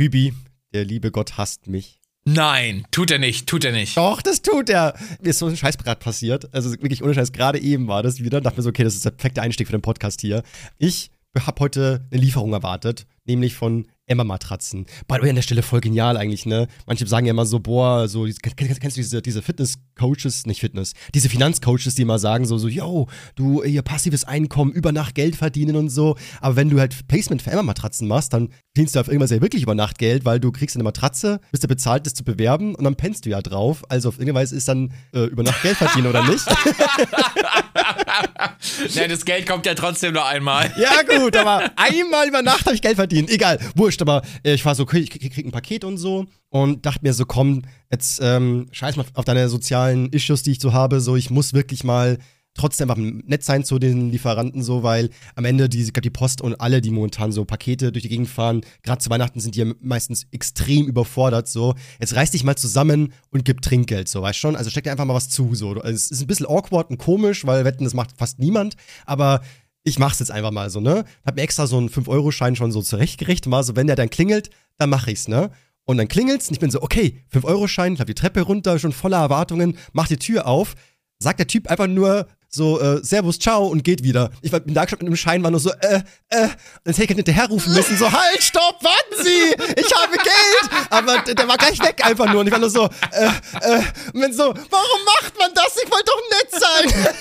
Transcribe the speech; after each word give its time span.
Hübi, 0.00 0.32
der 0.72 0.84
liebe 0.84 1.10
Gott 1.10 1.38
hasst 1.38 1.66
mich. 1.66 2.00
Nein, 2.24 2.86
tut 2.92 3.10
er 3.10 3.18
nicht, 3.18 3.48
tut 3.48 3.64
er 3.64 3.72
nicht. 3.72 3.96
Doch, 3.96 4.22
das 4.22 4.42
tut 4.42 4.70
er. 4.70 4.94
Mir 5.20 5.30
ist 5.30 5.40
so 5.40 5.46
ein 5.46 5.56
Scheiß 5.56 5.76
gerade 5.76 5.98
passiert. 5.98 6.54
Also 6.54 6.70
wirklich 6.70 7.02
ohne 7.02 7.14
Scheiß, 7.14 7.32
gerade 7.32 7.58
eben 7.58 7.88
war 7.88 8.04
das 8.04 8.22
wieder. 8.22 8.40
Dachte 8.40 8.58
mir 8.58 8.62
so, 8.62 8.68
okay, 8.68 8.84
das 8.84 8.94
ist 8.94 9.04
der 9.04 9.10
perfekte 9.10 9.42
Einstieg 9.42 9.66
für 9.66 9.72
den 9.72 9.82
Podcast 9.82 10.20
hier. 10.20 10.44
Ich 10.76 11.10
habe 11.36 11.58
heute 11.58 12.06
eine 12.12 12.20
Lieferung 12.20 12.52
erwartet, 12.52 13.06
nämlich 13.24 13.54
von 13.54 13.88
Emma-Matratzen. 14.08 14.86
By 15.06 15.16
the 15.16 15.22
way, 15.22 15.28
an 15.30 15.36
der 15.36 15.42
Stelle 15.42 15.62
voll 15.62 15.80
genial 15.80 16.16
eigentlich, 16.16 16.46
ne? 16.46 16.68
Manche 16.86 17.06
sagen 17.06 17.26
ja 17.26 17.30
immer 17.30 17.46
so, 17.46 17.60
boah, 17.60 18.08
so, 18.08 18.26
kennst, 18.42 18.80
kennst 18.80 18.96
du 18.96 19.00
diese, 19.00 19.22
diese 19.22 19.42
Fitness-Coaches, 19.42 20.46
nicht 20.46 20.60
Fitness, 20.60 20.94
diese 21.14 21.28
Finanzcoaches, 21.28 21.94
die 21.94 22.02
immer 22.02 22.18
sagen 22.18 22.46
so, 22.46 22.58
so, 22.58 22.68
yo, 22.68 23.08
du, 23.34 23.62
ihr 23.62 23.82
passives 23.82 24.24
Einkommen, 24.24 24.72
über 24.72 24.92
Nacht 24.92 25.14
Geld 25.14 25.36
verdienen 25.36 25.76
und 25.76 25.90
so. 25.90 26.16
Aber 26.40 26.56
wenn 26.56 26.70
du 26.70 26.80
halt 26.80 27.06
Placement 27.08 27.42
für 27.42 27.50
Emma-Matratzen 27.50 28.08
machst, 28.08 28.32
dann 28.32 28.50
verdienst 28.78 28.94
du 28.94 29.00
auf 29.00 29.08
irgendwas 29.08 29.30
ja 29.30 29.40
wirklich 29.40 29.64
über 29.64 29.74
Nacht 29.74 29.98
Geld, 29.98 30.24
weil 30.24 30.38
du 30.38 30.52
kriegst 30.52 30.76
eine 30.76 30.84
Matratze, 30.84 31.40
bist 31.50 31.64
du 31.64 31.68
bezahlt, 31.68 32.06
das 32.06 32.14
zu 32.14 32.22
bewerben 32.22 32.76
und 32.76 32.84
dann 32.84 32.94
pennst 32.94 33.26
du 33.26 33.30
ja 33.30 33.42
drauf. 33.42 33.82
Also 33.88 34.10
auf 34.10 34.20
irgendeine 34.20 34.38
Weise 34.38 34.54
ist 34.54 34.68
dann 34.68 34.92
äh, 35.12 35.24
über 35.24 35.42
Nacht 35.42 35.62
Geld 35.62 35.76
verdienen, 35.76 36.06
oder 36.06 36.24
nicht? 36.24 36.46
ne, 38.94 39.08
das 39.08 39.24
Geld 39.24 39.48
kommt 39.48 39.66
ja 39.66 39.74
trotzdem 39.74 40.14
nur 40.14 40.24
einmal. 40.24 40.72
Ja, 40.78 41.02
gut, 41.02 41.36
aber 41.36 41.72
einmal 41.74 42.28
über 42.28 42.42
Nacht 42.42 42.66
habe 42.66 42.76
ich 42.76 42.82
Geld 42.82 42.94
verdient. 42.94 43.30
Egal, 43.30 43.58
wurscht, 43.74 43.97
aber 44.02 44.22
äh, 44.42 44.54
ich 44.54 44.64
war 44.64 44.74
so, 44.74 44.84
okay, 44.84 44.98
ich 44.98 45.10
krieg, 45.10 45.32
krieg 45.32 45.46
ein 45.46 45.52
Paket 45.52 45.84
und 45.84 45.96
so 45.96 46.26
und 46.48 46.86
dachte 46.86 47.00
mir 47.02 47.12
so, 47.12 47.24
komm, 47.26 47.62
jetzt 47.90 48.20
ähm, 48.22 48.66
scheiß 48.72 48.96
mal 48.96 49.06
auf 49.14 49.24
deine 49.24 49.48
sozialen 49.48 50.08
Issues, 50.10 50.42
die 50.42 50.52
ich 50.52 50.60
so 50.60 50.72
habe, 50.72 51.00
so, 51.00 51.16
ich 51.16 51.30
muss 51.30 51.52
wirklich 51.52 51.84
mal 51.84 52.18
trotzdem 52.58 52.90
einfach 52.90 53.02
nett 53.02 53.44
sein 53.44 53.64
zu 53.64 53.78
den 53.78 54.10
Lieferanten 54.10 54.62
so, 54.62 54.82
weil 54.82 55.10
am 55.36 55.44
Ende 55.44 55.68
die, 55.68 55.90
die 55.90 56.10
Post 56.10 56.42
und 56.42 56.60
alle, 56.60 56.80
die 56.80 56.90
momentan 56.90 57.32
so 57.32 57.44
Pakete 57.44 57.92
durch 57.92 58.02
die 58.02 58.08
Gegend 58.08 58.28
fahren, 58.28 58.60
gerade 58.82 58.98
zu 58.98 59.08
Weihnachten 59.10 59.40
sind 59.40 59.54
die 59.54 59.72
meistens 59.80 60.26
extrem 60.32 60.86
überfordert 60.86 61.48
so. 61.48 61.74
Jetzt 62.00 62.14
reiß 62.14 62.32
dich 62.32 62.44
mal 62.44 62.56
zusammen 62.56 63.12
und 63.30 63.44
gib 63.44 63.62
Trinkgeld 63.62 64.08
so, 64.08 64.20
weißt 64.20 64.38
schon? 64.38 64.56
Also 64.56 64.70
steck 64.70 64.84
dir 64.84 64.90
einfach 64.90 65.04
mal 65.04 65.14
was 65.14 65.30
zu 65.30 65.54
so. 65.54 65.80
Es 65.82 66.10
ist 66.10 66.20
ein 66.20 66.26
bisschen 66.26 66.46
awkward 66.46 66.90
und 66.90 66.98
komisch, 66.98 67.46
weil 67.46 67.64
wetten, 67.64 67.84
das 67.84 67.94
macht 67.94 68.10
fast 68.18 68.38
niemand, 68.38 68.74
aber 69.06 69.40
ich 69.88 69.98
mach's 69.98 70.18
jetzt 70.18 70.30
einfach 70.30 70.50
mal 70.50 70.70
so, 70.70 70.80
ne? 70.80 71.04
Hab 71.24 71.36
mir 71.36 71.42
extra 71.42 71.66
so 71.66 71.78
einen 71.78 71.88
5-Euro-Schein 71.88 72.56
schon 72.56 72.72
so 72.72 72.82
zurechtgerichtet, 72.82 73.50
war 73.50 73.64
so, 73.64 73.76
wenn 73.76 73.86
der 73.86 73.96
dann 73.96 74.10
klingelt, 74.10 74.50
dann 74.78 74.90
mach 74.90 75.06
ich's, 75.06 75.28
ne? 75.28 75.50
Und 75.84 75.96
dann 75.96 76.08
klingelt's 76.08 76.48
und 76.48 76.54
ich 76.54 76.60
bin 76.60 76.70
so, 76.70 76.82
okay, 76.82 77.22
5-Euro-Schein, 77.32 77.94
ich 77.94 78.00
hab 78.00 78.06
die 78.06 78.14
Treppe 78.14 78.42
runter, 78.42 78.78
schon 78.78 78.92
voller 78.92 79.18
Erwartungen, 79.18 79.78
mach 79.92 80.06
die 80.06 80.18
Tür 80.18 80.46
auf, 80.46 80.74
sagt 81.18 81.38
der 81.38 81.46
Typ 81.46 81.68
einfach 81.68 81.86
nur 81.86 82.26
so, 82.50 82.80
äh, 82.80 83.04
Servus, 83.04 83.38
ciao 83.38 83.66
und 83.66 83.84
geht 83.84 84.02
wieder. 84.02 84.30
Ich 84.40 84.50
bin 84.50 84.72
da 84.72 84.84
gestanden 84.84 85.08
mit 85.08 85.16
dem 85.16 85.20
Schein, 85.20 85.42
war 85.42 85.50
nur 85.50 85.60
so, 85.60 85.70
äh, 85.70 86.00
äh, 86.28 86.48
dann 86.84 86.94
hätte 86.94 87.02
ich 87.02 87.08
hinterher 87.08 87.46
rufen 87.48 87.74
müssen, 87.74 87.96
so, 87.96 88.10
halt, 88.10 88.42
stopp, 88.42 88.82
warten 88.82 89.22
Sie, 89.22 89.54
ich 89.76 89.94
habe 89.94 90.16
Geld. 90.16 90.88
Aber 90.90 91.18
der, 91.18 91.34
der 91.34 91.46
war 91.46 91.58
gleich 91.58 91.78
weg 91.80 92.04
einfach 92.04 92.32
nur 92.32 92.40
und 92.40 92.46
ich 92.46 92.52
war 92.52 92.58
nur 92.58 92.70
so, 92.70 92.84
äh, 93.12 93.26
äh, 93.60 93.82
und 94.14 94.20
bin 94.20 94.32
so, 94.32 94.44
warum 94.44 95.04
macht 95.04 95.38
man 95.38 95.52
das? 95.54 95.76
Ich 95.82 95.90
wollte 95.90 96.06
doch 96.06 96.22
nett 96.30 96.50
sein. 96.62 97.12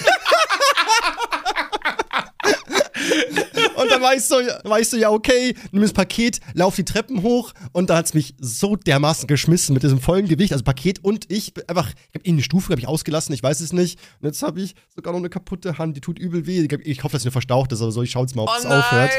ich 4.13 4.23
so, 4.23 4.35
war 4.63 4.79
ich 4.79 4.89
so, 4.89 4.97
ja, 4.97 5.09
okay, 5.09 5.55
nimm 5.71 5.81
das 5.81 5.93
Paket, 5.93 6.39
lauf 6.53 6.75
die 6.75 6.85
Treppen 6.85 7.21
hoch 7.23 7.53
und 7.71 7.89
da 7.89 7.97
hat 7.97 8.07
es 8.07 8.13
mich 8.13 8.35
so 8.39 8.75
dermaßen 8.75 9.27
geschmissen 9.27 9.73
mit 9.73 9.83
diesem 9.83 9.99
vollen 9.99 10.27
Gewicht, 10.27 10.51
also 10.51 10.63
Paket 10.63 11.03
und 11.03 11.29
ich 11.31 11.53
einfach, 11.67 11.89
ich 11.89 12.15
habe 12.15 12.25
ihn 12.25 12.35
eine 12.35 12.43
Stufe, 12.43 12.71
habe 12.71 12.81
ich 12.81 12.87
ausgelassen, 12.87 13.33
ich 13.33 13.43
weiß 13.43 13.59
es 13.61 13.73
nicht. 13.73 13.99
Und 14.21 14.27
jetzt 14.27 14.41
habe 14.41 14.61
ich 14.61 14.75
sogar 14.95 15.13
noch 15.13 15.19
eine 15.19 15.29
kaputte 15.29 15.77
Hand, 15.77 15.95
die 15.97 16.01
tut 16.01 16.19
übel 16.19 16.45
weh. 16.45 16.67
Ich 16.83 17.03
hoffe, 17.03 17.13
dass 17.13 17.23
sie 17.23 17.27
nur 17.27 17.33
verstaucht 17.33 17.71
ist, 17.71 17.81
aber 17.81 17.91
so, 17.91 18.01
ich 18.01 18.11
schaue 18.11 18.23
jetzt 18.23 18.35
mal, 18.35 18.43
ob 18.43 18.49
es 18.57 18.65
oh 18.65 18.69
aufhört. 18.69 19.11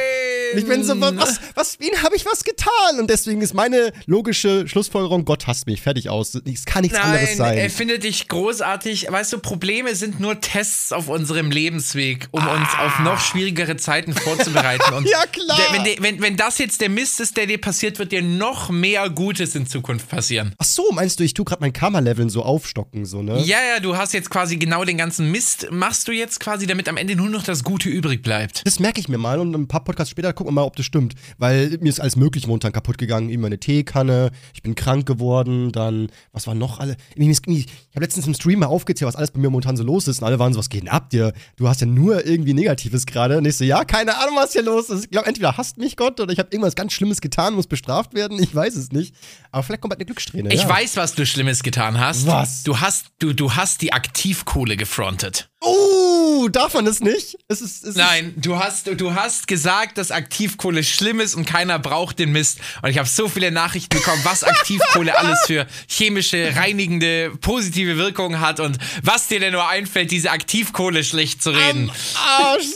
Und 0.53 0.59
ich 0.59 0.67
bin 0.67 0.83
so, 0.83 0.99
was, 1.01 1.41
was, 1.55 1.79
wen 1.81 2.03
habe 2.03 2.17
ich 2.17 2.25
was 2.25 2.45
getan? 2.45 2.99
Und 2.99 3.11
deswegen 3.11 3.43
ist 3.43 3.55
meine 3.55 3.93
logische 4.07 4.67
Schlussfolgerung, 4.67 5.25
Gott 5.25 5.47
hasst 5.47 5.67
mich, 5.67 5.83
fertig 5.83 6.09
aus. 6.09 6.35
Es 6.35 6.65
kann 6.65 6.83
nichts 6.83 6.97
Nein, 6.97 7.07
anderes 7.07 7.37
sein. 7.37 7.59
Er 7.59 7.71
findet 7.71 8.05
dich 8.05 8.29
großartig. 8.29 9.11
Weißt 9.11 9.33
du, 9.33 9.39
Probleme 9.39 9.95
sind 9.95 10.21
nur 10.21 10.41
Tests 10.41 10.93
auf 10.93 11.09
unserem 11.09 11.51
Lebensweg, 11.51 12.29
um 12.31 12.41
ah. 12.41 12.55
uns 12.55 12.69
auf 12.79 12.99
noch 13.01 13.21
schwierigere 13.21 13.77
Zeiten 13.77 14.15
vorzubereiten. 14.15 14.78
Und 14.97 15.09
ja, 15.11 15.25
klar. 15.27 15.59
Der, 15.59 15.85
wenn, 15.85 16.03
wenn, 16.03 16.23
wenn 16.23 16.37
das 16.37 16.59
jetzt 16.59 16.81
der 16.81 16.89
Mist 16.89 17.21
ist, 17.21 17.37
der 17.37 17.47
dir 17.47 17.61
passiert, 17.61 17.99
wird 17.99 18.13
dir 18.13 18.23
noch 18.23 18.71
mehr 18.71 19.09
Gutes 19.11 19.55
in 19.55 19.67
Zukunft 19.67 20.09
passieren. 20.09 20.55
Ach 20.59 20.65
so, 20.65 20.91
meinst 20.93 21.21
du, 21.21 21.25
ich 21.25 21.35
tue 21.35 21.45
gerade 21.45 21.61
mein 21.61 21.73
Karma-Leveln 21.73 22.31
so 22.31 22.43
aufstocken, 22.43 23.05
so, 23.05 23.23
ne? 23.23 23.41
Ja, 23.41 23.59
ja, 23.75 23.81
du 23.81 23.97
hast 23.97 24.13
jetzt 24.13 24.31
quasi 24.31 24.57
genau 24.57 24.85
den 24.85 24.97
ganzen 24.97 25.31
Mist, 25.31 25.69
machst 25.71 26.09
du 26.09 26.13
jetzt 26.13 26.41
quasi, 26.41 26.67
damit 26.67 26.89
am 26.89 26.97
Ende 26.97 27.17
nur 27.17 27.29
noch 27.29 27.43
das 27.43 27.65
Gute 27.65 27.89
übrig 27.89 28.23
bleibt. 28.23 28.63
Das 28.67 28.79
merke 28.81 29.01
ich 29.01 29.09
mir 29.09 29.19
mal 29.19 29.39
und 29.39 29.55
ein 29.55 29.69
paar 29.69 29.85
Podcasts 29.85 30.11
später 30.11 30.33
gucken 30.33 30.53
wir 30.53 30.61
mal, 30.61 30.67
ob 30.67 30.77
das 30.77 30.87
stimmt. 30.87 31.15
Weil 31.39 31.79
mir 31.81 31.89
ist 31.89 32.01
alles 32.01 32.17
möglich 32.17 32.47
momentan 32.47 32.73
kaputt 32.73 32.99
gegangen. 32.99 33.31
Eben 33.31 33.43
meine 33.43 33.59
Teekanne, 33.59 34.31
ich 34.55 34.63
bin 34.63 34.75
krank 34.75 35.07
geworden, 35.07 35.73
dann, 35.73 36.09
was 36.33 36.47
war 36.47 36.55
noch 36.55 36.81
alle? 36.81 36.97
Ich, 37.15 37.29
ich 37.29 37.67
habe 37.95 38.05
letztens 38.05 38.27
im 38.27 38.35
Stream 38.35 38.61
mal 38.61 38.67
aufgezählt, 38.67 39.09
was 39.09 39.17
alles 39.17 39.31
bei 39.31 39.41
mir 39.41 39.51
momentan 39.51 39.77
so 39.77 39.85
los 39.85 40.09
ist. 40.09 40.21
Und 40.21 40.27
alle 40.27 40.39
waren 40.39 40.53
so, 40.53 40.59
was 40.59 40.69
geht 40.69 40.83
denn 40.83 40.89
ab 40.89 41.11
dir? 41.11 41.33
Du 41.57 41.69
hast 41.69 41.81
ja 41.81 41.87
nur 41.87 42.25
irgendwie 42.27 42.55
Negatives 42.55 43.07
gerade. 43.07 43.39
Und 43.39 43.45
ich 43.45 43.57
so, 43.57 43.65
ja, 43.65 43.85
keine 43.85 44.17
Ahnung, 44.19 44.37
was 44.37 44.55
hier 44.59 44.65
los 44.65 44.91
ist. 44.91 45.05
Ich 45.05 45.11
glaube, 45.11 45.27
entweder 45.27 45.57
hasst 45.57 45.79
mich 45.79 45.97
Gott 45.97 46.21
oder 46.21 46.33
ich 46.33 46.39
habe 46.39 46.49
irgendwas 46.51 46.75
ganz 46.75 46.93
Schlimmes 46.93 47.21
getan, 47.21 47.55
muss 47.55 47.67
bestraft 47.67 48.15
werden. 48.15 48.43
Ich 48.43 48.55
weiß 48.55 48.77
es 48.77 48.93
nicht. 48.93 49.15
Aber 49.51 49.63
vielleicht 49.63 49.81
kommt 49.81 49.91
bald 49.91 50.01
eine 50.01 50.07
Glückssträhne. 50.07 50.53
Ich 50.53 50.63
ja. 50.63 50.69
weiß, 50.69 50.97
was 50.97 51.15
du 51.15 51.25
Schlimmes 51.27 51.63
getan 51.63 51.99
hast. 51.99 52.27
Was? 52.27 52.63
Du 52.65 52.81
hast, 52.81 53.07
du, 53.19 53.33
du 53.33 53.55
hast 53.55 53.83
die 53.83 53.93
Aktivkohle 53.93 54.77
gefrontet. 54.77 55.51
Oh, 55.61 56.49
darf 56.53 56.75
man 56.75 56.85
das 56.85 57.01
nicht? 57.01 57.37
Es 57.49 57.61
ist, 57.61 57.85
es 57.85 57.97
Nein, 57.97 58.33
du 58.37 58.59
hast, 58.59 58.87
du 58.87 59.15
hast 59.15 59.49
gesagt, 59.49 59.99
dass 59.99 60.13
Aktivkohle 60.13 60.85
schlimm 60.85 61.19
ist 61.19 61.35
und 61.35 61.47
keiner 61.47 61.81
braucht 61.81 62.21
den 62.21 62.31
Mist. 62.31 62.61
Und 62.81 62.91
ich 62.91 62.99
habe 62.99 63.09
so 63.09 63.29
viele 63.29 63.51
Nachrichten 63.51 63.97
bekommen, 63.97 64.21
was 64.25 64.45
Aktivkohle 64.45 65.19
alles 65.19 65.41
für 65.47 65.67
chemische, 65.89 66.55
reinigende, 66.55 67.33
positive 67.41 67.97
Wirkungen 67.97 68.41
hat 68.41 68.61
und 68.61 68.79
was 69.03 69.27
dir 69.27 69.41
denn 69.41 69.53
nur 69.53 69.67
einfällt, 69.69 70.13
diese 70.13 70.31
Aktivkohle 70.31 71.03
schlecht 71.03 71.43
zu 71.43 71.51
reden. 71.51 71.91
Arsch. 72.15 72.67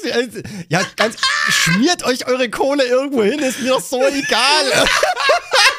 Ja, 0.69 0.83
ganz, 0.97 1.17
schmiert 1.49 2.03
euch 2.03 2.27
eure 2.27 2.51
Kohle 2.51 2.85
irgendwo 2.85 3.23
hin, 3.23 3.39
ist 3.39 3.61
mir 3.61 3.71
doch 3.71 3.81
so 3.81 4.05
egal. 4.05 4.89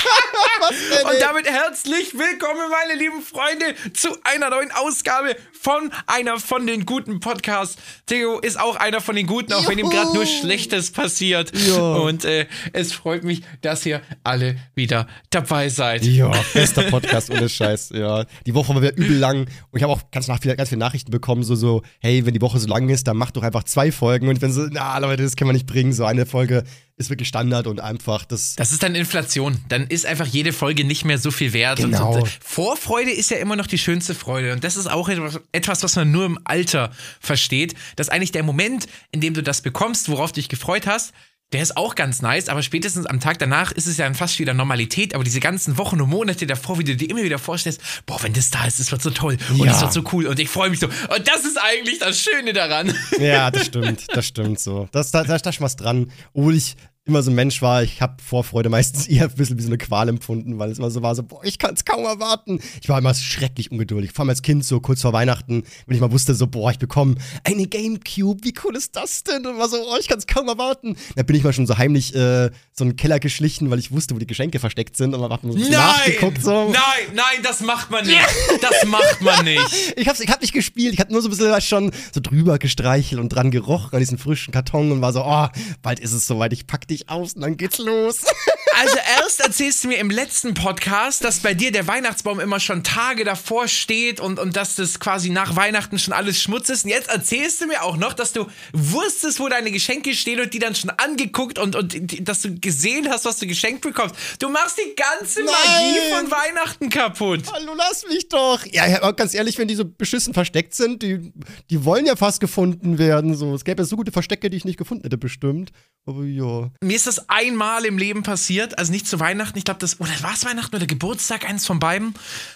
und 1.06 1.22
damit 1.22 1.48
herzlich 1.48 2.14
willkommen, 2.14 2.70
meine 2.70 3.00
lieben 3.00 3.22
Freunde, 3.22 3.76
zu 3.94 4.10
einer 4.24 4.50
neuen 4.50 4.72
Ausgabe 4.72 5.36
von 5.60 5.92
einer 6.08 6.40
von 6.40 6.68
den 6.68 6.86
guten 6.86 7.20
Podcasts. 7.20 7.78
Theo 8.06 8.40
ist 8.40 8.60
auch 8.60 8.76
einer 8.76 9.02
von 9.02 9.16
den 9.16 9.28
guten, 9.28 9.54
auch 9.54 9.62
Juhu. 9.62 9.72
wenn 9.72 9.80
ihm 9.80 9.90
gerade 9.90 10.14
nur 10.14 10.26
Schlechtes 10.26 10.92
passiert. 10.92 11.52
Ja. 11.68 11.96
Und 11.96 12.26
äh, 12.26 12.48
es 12.74 12.94
freut 12.94 13.24
mich, 13.24 13.42
dass 13.62 13.86
ihr 13.86 14.02
alle 14.24 14.58
wieder 14.76 15.08
dabei 15.30 15.70
seid. 15.70 16.04
Ja, 16.04 16.32
bester 16.54 16.84
Podcast 16.84 17.30
ohne 17.30 17.50
Scheiß. 17.50 17.92
Ja, 17.94 18.26
die 18.46 18.54
Woche 18.54 18.74
war 18.76 18.82
wieder 18.82 18.96
übel 18.96 19.18
lang 19.18 19.40
und 19.40 19.78
ich 19.78 19.84
habe 19.84 19.94
auch 19.94 20.12
ganz, 20.12 20.28
nach, 20.28 20.40
ganz 20.40 20.70
viele 20.70 20.80
Nachrichten 20.80 21.12
bekommen, 21.12 21.44
so 21.44 21.56
so, 21.56 21.82
hey, 22.00 22.26
wenn 22.26 22.34
die 22.34 22.42
Woche 22.42 22.60
so 22.60 22.68
lang 22.68 22.90
ist, 22.90 23.08
dann 23.08 23.18
mach 23.18 23.32
doch 23.32 23.44
einfach 23.44 23.64
zwei 23.64 23.92
Folgen. 23.92 24.28
Und 24.28 24.40
bin 24.40 24.52
so, 24.52 24.68
na 24.70 24.98
Leute, 24.98 25.24
das 25.24 25.36
kann 25.36 25.48
man 25.48 25.56
nicht 25.56 25.66
bringen. 25.66 25.94
So 25.94 26.06
eine 26.06 26.26
Folge 26.26 26.64
ist 26.96 27.10
wirklich 27.10 27.28
Standard 27.28 27.68
und 27.68 27.80
einfach 27.80 28.26
das. 28.26 28.56
Das 28.56 28.72
ist 28.72 28.84
dann 28.84 28.96
Inflation. 28.96 29.58
Dann 29.68 29.88
ist 29.88 30.06
einfach 30.06 30.28
jede 30.28 30.54
Folge 30.54 30.84
nicht 30.84 31.06
mehr 31.06 31.18
so 31.18 31.32
viel 31.32 31.54
wert. 31.54 31.80
Genau. 31.80 32.14
Und, 32.14 32.22
und, 32.22 32.30
Vorfreude 32.42 33.12
ist 33.12 33.32
ja 33.32 33.38
immer 33.38 33.56
noch 33.56 33.68
die 33.68 33.78
schönste 33.78 34.14
Freude. 34.14 34.54
Und 34.54 34.64
das 34.64 34.78
ist 34.78 34.88
auch 34.88 35.10
etwas, 35.52 35.84
was 35.84 35.96
man 35.96 36.12
nur 36.12 36.26
im 36.26 36.40
Alter 36.44 36.92
versteht. 37.20 37.74
Dass 37.96 38.10
eigentlich 38.10 38.32
der 38.32 38.44
Moment, 38.44 38.88
in 39.12 39.22
dem 39.22 39.34
du 39.34 39.42
das 39.42 39.62
bekommst, 39.62 40.10
worauf 40.10 40.32
du 40.32 40.36
dich 40.36 40.50
gefreut 40.50 40.86
hast, 40.86 41.14
der 41.54 41.62
ist 41.62 41.78
auch 41.78 41.96
ganz 41.96 42.22
nice, 42.22 42.50
aber 42.50 42.64
spätestens 42.64 43.06
am 43.06 43.20
Tag 43.20 43.40
danach 43.40 43.72
ist 43.72 43.88
es 43.88 43.98
ja 43.98 44.06
dann 44.06 44.16
fast 44.16 44.40
wieder 44.40 44.54
Normalität. 44.54 45.14
Aber 45.14 45.24
diese 45.24 45.40
ganzen 45.40 45.78
Wochen 45.78 46.02
und 46.02 46.10
Monate 46.10 46.48
davor, 46.48 46.80
wie 46.80 46.84
du 46.84 46.96
dir 46.96 47.10
immer 47.10 47.24
wieder 47.24 47.40
vorstellst, 47.40 47.82
boah, 48.06 48.22
wenn 48.24 48.34
das 48.34 48.50
da 48.50 48.66
ist, 48.66 48.80
das 48.80 48.92
wird 48.92 49.02
so 49.02 49.12
toll 49.12 49.38
und 49.52 49.58
ja. 49.58 49.66
das 49.66 49.82
wird 49.82 49.94
so 49.94 50.04
cool 50.12 50.26
und 50.28 50.40
ich 50.40 50.50
freue 50.50 50.70
mich 50.70 50.80
so. 50.80 50.88
Und 50.88 51.28
das 51.28 51.46
ist 51.46 51.58
eigentlich 51.58 52.00
das 52.00 52.20
Schöne 52.20 52.54
daran. 52.54 52.94
Ja, 53.20 53.52
das 53.52 53.68
stimmt, 53.68 54.06
das 54.10 54.26
stimmt 54.26 54.60
so. 54.60 54.88
Das, 54.92 55.12
da, 55.12 55.24
da 55.24 55.36
ist 55.36 55.62
was 55.62 55.76
dran. 55.76 56.12
Obwohl 56.34 56.56
ich 56.56 56.76
immer 57.06 57.22
so 57.22 57.32
ein 57.32 57.36
Mensch 57.36 57.62
war, 57.62 57.84
ich 57.84 58.02
habe 58.02 58.22
Vorfreude 58.24 58.70
meistens 58.70 59.08
eher 59.10 59.26
ein 59.26 59.36
bisschen 59.36 59.58
wie 59.58 59.62
so 59.62 59.68
eine 59.68 59.78
Qual 59.78 60.08
empfunden, 60.08 60.58
weil 60.60 60.72
es 60.72 60.78
immer 60.78 60.90
so 60.90 61.02
war, 61.02 61.16
so, 61.16 61.24
boah, 61.24 61.44
ich 61.44 61.60
kann 61.60 61.74
es 61.74 61.84
kaum 61.84 62.06
erwarten. 62.06 62.60
Ich 62.82 62.88
war 62.90 62.98
immer 62.98 63.14
schrecklich 63.14 63.72
ungeduldig. 63.72 64.12
Vor 64.14 64.22
allem 64.24 64.30
als 64.30 64.42
Kind, 64.42 64.64
so 64.66 64.80
kurz 64.80 65.02
vor 65.02 65.12
Weihnachten, 65.12 65.64
wenn 65.86 65.96
ich 65.96 66.02
mal 66.02 66.12
wusste, 66.12 66.34
so, 66.34 66.48
boah, 66.48 66.72
ich 66.72 66.80
bekomme 66.80 67.16
eine 67.44 67.68
Gamecube, 67.68 68.44
wie 68.44 68.54
cool 68.64 68.76
ist 68.76 68.96
das 68.96 69.24
denn? 69.24 69.46
Und 69.46 69.58
war 69.58 69.68
so, 69.68 69.78
oh, 69.78 69.98
ich 70.00 70.08
kann 70.08 70.20
es 70.20 70.28
kaum 70.28 70.48
erwarten. 70.48 70.96
Da 71.16 71.24
bin 71.24 71.36
ich 71.36 71.44
mal 71.44 71.52
schon 71.52 71.68
so 71.68 71.78
heimlich 71.78 72.16
äh, 72.16 72.52
so 72.72 72.84
einen 72.84 72.96
Keller 72.96 73.20
geschlichen, 73.20 73.70
weil 73.70 73.80
ich 73.80 73.92
wusste, 73.92 74.16
wo 74.16 74.20
die 74.20 74.28
Geschenke 74.28 74.60
versteckt 74.60 74.96
sind 74.96 75.14
und 75.14 75.20
man 75.20 75.32
hat 75.32 75.42
so 75.42 75.50
nein, 75.50 75.72
nachgeguckt. 75.72 76.42
So. 76.42 76.72
Nein, 76.72 77.14
nein, 77.14 77.44
das 77.44 77.62
macht 77.62 77.92
man 77.92 78.06
nicht. 78.06 78.18
Das 78.62 78.86
macht 78.86 79.22
man 79.22 79.46
nicht. 79.46 79.62
Ich 79.96 80.08
hab's, 80.08 80.20
ich 80.20 80.30
hab 80.30 80.42
nicht 80.42 80.54
gespielt, 80.54 80.94
ich 80.94 81.00
hab 81.00 81.12
nur 81.12 81.22
so 81.22 81.28
ein 81.28 81.32
bisschen 81.32 81.62
schon 81.62 81.92
so 82.14 82.20
drüber 82.20 82.58
gestreichelt 82.58 83.22
und 83.22 83.30
dran 83.30 83.52
gerochen 83.52 83.94
an 83.94 84.00
diesen 84.00 84.18
frischen 84.18 84.52
Karton 84.52 84.92
und 84.92 85.02
war 85.02 85.14
so, 85.14 85.24
oh, 85.24 85.48
bald 85.82 86.00
ist 86.00 86.14
es 86.14 86.26
soweit, 86.26 86.52
ich 86.52 86.68
pack 86.68 86.88
dich 86.94 87.10
aus 87.10 87.34
und 87.34 87.42
dann 87.42 87.58
geht's 87.58 87.78
los. 87.78 88.22
Also 88.76 88.98
erst 89.20 89.40
erzählst 89.40 89.84
du 89.84 89.88
mir 89.90 90.00
im 90.00 90.10
letzten 90.10 90.56
Podcast, 90.56 91.24
dass 91.24 91.40
bei 91.40 91.54
dir 91.54 91.72
der 91.72 91.88
Weihnachtsbaum 91.88 92.40
immer 92.40 92.60
schon 92.60 92.84
Tage 92.84 93.24
davor 93.24 93.68
steht 93.68 94.20
und, 94.20 94.40
und 94.40 94.56
dass 94.56 94.76
das 94.76 95.00
quasi 95.00 95.30
nach 95.30 95.56
Weihnachten 95.56 96.00
schon 96.00 96.14
alles 96.14 96.42
Schmutz 96.42 96.70
ist. 96.70 96.84
Und 96.84 96.90
jetzt 96.90 97.08
erzählst 97.08 97.62
du 97.62 97.68
mir 97.68 97.84
auch 97.84 97.98
noch, 97.98 98.14
dass 98.14 98.34
du 98.34 98.48
wusstest, 98.74 99.40
wo 99.40 99.48
deine 99.48 99.72
Geschenke 99.72 100.16
stehen 100.16 100.40
und 100.40 100.54
die 100.54 100.60
dann 100.60 100.74
schon 100.74 100.90
angeguckt 100.90 101.60
und, 101.60 101.76
und 101.76 102.28
dass 102.28 102.42
du 102.42 102.60
gesehen 102.60 103.10
hast, 103.10 103.26
was 103.26 103.38
du 103.38 103.46
geschenkt 103.46 103.82
bekommst. 103.82 104.16
Du 104.40 104.50
machst 104.50 104.80
die 104.80 104.96
ganze 104.96 105.44
Magie 105.44 106.00
von 106.12 106.32
Weihnachten 106.32 106.90
kaputt. 106.90 107.44
Hallo, 107.54 107.74
lass 107.78 108.06
mich 108.08 108.28
doch. 108.28 108.66
Ja, 108.72 108.88
ja, 108.88 109.12
ganz 109.12 109.36
ehrlich, 109.36 109.58
wenn 109.60 109.68
die 109.68 109.76
so 109.76 109.86
beschissen 109.86 110.34
versteckt 110.34 110.74
sind, 110.74 111.04
die, 111.04 111.32
die 111.70 111.86
wollen 111.86 112.06
ja 112.08 112.16
fast 112.16 112.40
gefunden 112.40 112.98
werden. 112.98 113.36
So. 113.36 113.54
Es 113.54 113.64
gäbe 113.64 113.84
ja 113.84 113.86
so 113.86 113.96
gute 113.96 114.12
Verstecke, 114.12 114.50
die 114.50 114.58
ich 114.58 114.66
nicht 114.66 114.78
gefunden 114.78 115.04
hätte, 115.04 115.18
bestimmt. 115.18 115.72
Aber 116.06 116.24
ja. 116.24 116.72
Mir 116.84 116.96
ist 116.96 117.08
das 117.08 117.30
einmal 117.30 117.86
im 117.86 117.98
Leben 117.98 118.24
passiert, 118.24 118.78
also 118.78 118.92
nicht 118.92 119.08
zu 119.08 119.20
Weihnachten, 119.20 119.58
ich 119.58 119.64
glaube, 119.64 119.80
das, 119.80 120.00
oder 120.00 120.12
war 120.22 120.34
es 120.34 120.46
Weihnachten 120.46 120.76
oder 120.76 120.86
Geburtstag, 120.86 121.48
eins 121.48 121.66
von 121.66 121.80
beiden. 121.80 122.14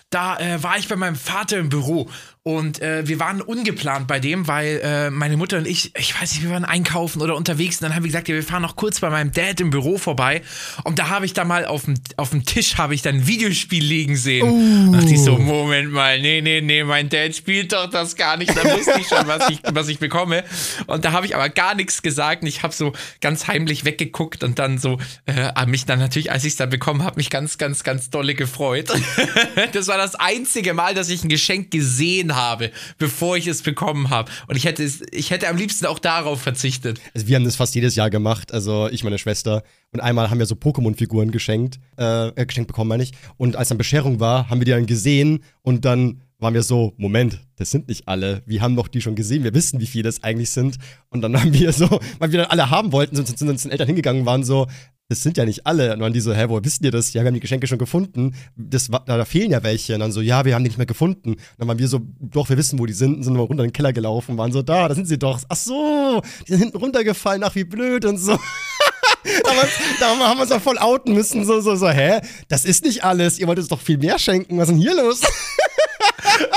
Da 0.10 0.38
äh, 0.40 0.64
war 0.64 0.78
ich 0.78 0.88
bei 0.88 0.96
meinem 0.96 1.18
Vater 1.18 1.58
im 1.58 1.68
Büro 1.68 2.10
und 2.48 2.82
äh, 2.82 3.06
wir 3.06 3.20
waren 3.20 3.42
ungeplant 3.42 4.08
bei 4.08 4.22
dem, 4.22 4.48
weil 4.48 4.80
äh, 4.82 5.10
meine 5.10 5.36
Mutter 5.36 5.58
und 5.58 5.68
ich, 5.68 5.94
ich 5.98 6.20
weiß 6.20 6.32
nicht, 6.32 6.44
wir 6.44 6.52
waren 6.52 6.64
einkaufen 6.64 7.22
oder 7.22 7.36
unterwegs 7.36 7.82
und 7.82 7.84
dann 7.84 7.94
haben 7.94 8.04
wir 8.04 8.08
gesagt, 8.08 8.30
ja, 8.30 8.36
wir 8.36 8.44
fahren 8.44 8.62
noch 8.62 8.78
kurz 8.78 9.02
bei 9.02 9.10
meinem 9.10 9.34
Dad 9.34 9.60
im 9.60 9.70
Büro 9.70 9.98
vorbei 9.98 10.42
und 10.86 10.98
da 10.98 11.10
habe 11.10 11.26
ich 11.26 11.34
da 11.34 11.44
mal 11.44 11.66
auf 11.66 11.84
dem, 11.84 11.96
auf 12.16 12.30
dem 12.30 12.46
Tisch 12.46 12.78
habe 12.78 12.96
ich 12.96 13.02
dann 13.02 13.16
ein 13.16 13.28
Videospiel 13.28 13.84
liegen 13.84 14.16
sehen. 14.16 14.48
Uh. 14.48 14.94
Dachte 14.94 15.14
ich 15.14 15.22
so, 15.22 15.38
Moment 15.38 15.92
mal, 15.92 16.22
nee, 16.22 16.40
nee, 16.40 16.62
nee, 16.62 16.86
mein 16.86 17.10
Dad 17.10 17.36
spielt 17.36 17.74
doch 17.74 17.90
das 17.90 18.16
gar 18.16 18.38
nicht, 18.38 18.56
da 18.56 18.64
wusste 18.64 18.98
ich 18.98 19.10
schon, 19.10 19.28
was 19.28 19.50
ich, 19.50 19.60
was 19.70 19.90
ich 19.90 20.00
bekomme. 20.00 20.46
Und 20.86 21.04
da 21.04 21.12
habe 21.12 21.26
ich 21.26 21.36
aber 21.36 21.50
gar 21.50 21.76
nichts 21.76 22.02
gesagt 22.02 22.44
und 22.44 22.48
ich 22.48 22.64
habe 22.64 22.74
so 22.74 22.94
ganz 23.20 23.48
heimlich 23.50 23.84
weggeguckt 23.84 24.46
und 24.46 24.58
dann 24.58 24.78
so, 24.78 25.00
äh, 25.26 25.66
mich 25.66 25.86
dann 25.86 26.00
natürlich, 26.00 26.32
als 26.32 26.46
ich 26.46 26.54
es 26.54 26.56
dann 26.56 26.70
bekommen 26.70 27.04
habe, 27.04 27.18
mich 27.18 27.30
ganz, 27.30 27.58
ganz, 27.58 27.84
ganz 27.84 28.10
dolle 28.10 28.36
gefreut. 28.36 28.88
das 29.74 29.88
war 29.90 29.97
das 29.98 30.16
einzige 30.16 30.74
Mal, 30.74 30.94
dass 30.94 31.10
ich 31.10 31.24
ein 31.24 31.30
Geschenk 31.30 31.72
gesehen 31.72 32.36
habe, 32.36 32.72
bevor 32.98 33.38
ich 33.38 33.48
es 33.48 33.62
bekommen 33.62 34.10
habe. 34.10 34.32
Und 34.48 34.56
ich 34.56 34.66
hätte 34.66 34.84
es, 34.84 35.02
ich 35.12 35.32
hätte 35.32 35.48
am 35.48 35.58
liebsten 35.58 35.86
auch 35.86 36.00
darauf 36.00 36.42
verzichtet. 36.42 37.00
Also 37.14 37.28
wir 37.28 37.36
haben 37.36 37.46
das 37.46 37.56
fast 37.56 37.76
jedes 37.76 37.96
Jahr 37.96 38.10
gemacht, 38.10 38.54
also 38.54 38.88
ich, 38.90 39.04
meine 39.04 39.18
Schwester. 39.18 39.64
Und 39.92 40.02
einmal 40.02 40.30
haben 40.30 40.40
wir 40.40 40.46
so 40.46 40.56
Pokémon-Figuren 40.56 41.32
geschenkt, 41.32 41.80
äh, 41.98 42.32
geschenkt 42.46 42.68
bekommen, 42.68 42.90
meine 42.90 43.04
ich. 43.04 43.12
Und 43.38 43.56
als 43.56 43.70
dann 43.70 43.78
Bescherung 43.78 44.20
war, 44.20 44.50
haben 44.50 44.60
wir 44.60 44.66
die 44.66 44.72
dann 44.72 44.86
gesehen 44.86 45.44
und 45.62 45.86
dann 45.86 46.22
waren 46.40 46.54
wir 46.54 46.62
so, 46.64 46.94
Moment, 46.98 47.42
das 47.56 47.72
sind 47.72 47.88
nicht 47.88 48.08
alle. 48.08 48.44
Wir 48.46 48.62
haben 48.62 48.76
doch 48.76 48.88
die 48.88 49.02
schon 49.02 49.16
gesehen, 49.16 49.44
wir 49.44 49.54
wissen, 49.54 49.80
wie 49.80 49.88
viele 49.88 50.08
es 50.08 50.24
eigentlich 50.24 50.52
sind. 50.52 50.78
Und 51.10 51.22
dann 51.22 51.40
haben 51.40 51.54
wir 51.54 51.74
so, 51.74 52.00
weil 52.20 52.32
wir 52.32 52.40
dann 52.40 52.52
alle 52.52 52.70
haben 52.70 52.92
wollten, 52.92 53.16
sind, 53.16 53.28
sind, 53.28 53.40
sind, 53.40 53.60
sind 53.60 53.72
Eltern 53.72 53.88
hingegangen, 53.88 54.26
waren 54.26 54.44
so, 54.44 54.68
das 55.10 55.22
sind 55.24 55.38
ja 55.38 55.46
nicht 55.46 55.66
alle. 55.66 55.94
Und 55.94 56.00
dann 56.00 56.12
die 56.12 56.20
so, 56.20 56.34
hä, 56.34 56.46
woher 56.48 56.64
wisst 56.66 56.84
ihr 56.84 56.92
das? 56.92 57.14
Ja, 57.14 57.22
wir 57.22 57.28
haben 57.28 57.34
die 57.34 57.40
Geschenke 57.40 57.66
schon 57.66 57.78
gefunden. 57.78 58.36
Das, 58.58 58.88
da, 58.88 59.00
da 59.00 59.26
fehlen 59.26 59.52
ja 59.52 59.64
welche. 59.64 59.94
Und 59.94 60.02
dann 60.02 60.12
so, 60.12 60.20
ja, 60.20 60.44
wir 60.44 60.54
haben 60.54 60.64
die 60.64 60.70
nicht 60.70 60.78
mehr 60.78 60.86
gefunden. 60.86 61.32
Und 61.32 61.40
dann 61.58 61.68
waren 61.68 61.80
wir 61.80 61.88
so, 61.88 62.02
doch, 62.20 62.50
wir 62.50 62.58
wissen, 62.58 62.78
wo 62.78 62.86
die 62.86 62.94
sind. 62.94 63.16
Und 63.16 63.24
sind 63.24 63.34
wir 63.36 63.42
runter 63.42 63.64
in 63.64 63.70
den 63.70 63.74
Keller 63.74 63.94
gelaufen 63.94 64.38
waren 64.38 64.52
so, 64.52 64.62
da, 64.62 64.90
da 64.90 64.96
sind 64.96 65.08
sie 65.08 65.18
doch. 65.18 65.42
Ach 65.48 65.56
so, 65.56 66.22
die 66.46 66.52
sind 66.52 66.62
hinten 66.62 66.78
runtergefallen. 66.78 67.44
Ach, 67.44 67.56
wie 67.56 67.64
blöd 67.64 68.04
und 68.04 68.18
so. 68.18 68.34
da 70.00 70.10
haben 70.10 70.38
wir 70.38 70.42
uns 70.42 70.52
auch 70.52 70.62
voll 70.62 70.78
outen 70.78 71.14
müssen. 71.14 71.46
So, 71.46 71.62
so, 71.62 71.78
so, 71.78 71.90
hä? 71.90 72.20
Das 72.50 72.66
ist 72.66 72.84
nicht 72.84 73.06
alles. 73.06 73.40
Ihr 73.40 73.48
wollt 73.48 73.60
uns 73.60 73.70
doch 73.70 73.80
viel 73.80 73.98
mehr 73.98 74.20
schenken. 74.20 74.58
Was 74.58 74.68
ist 74.68 74.74
denn 74.74 74.82
hier 74.82 74.96
los? 74.96 75.22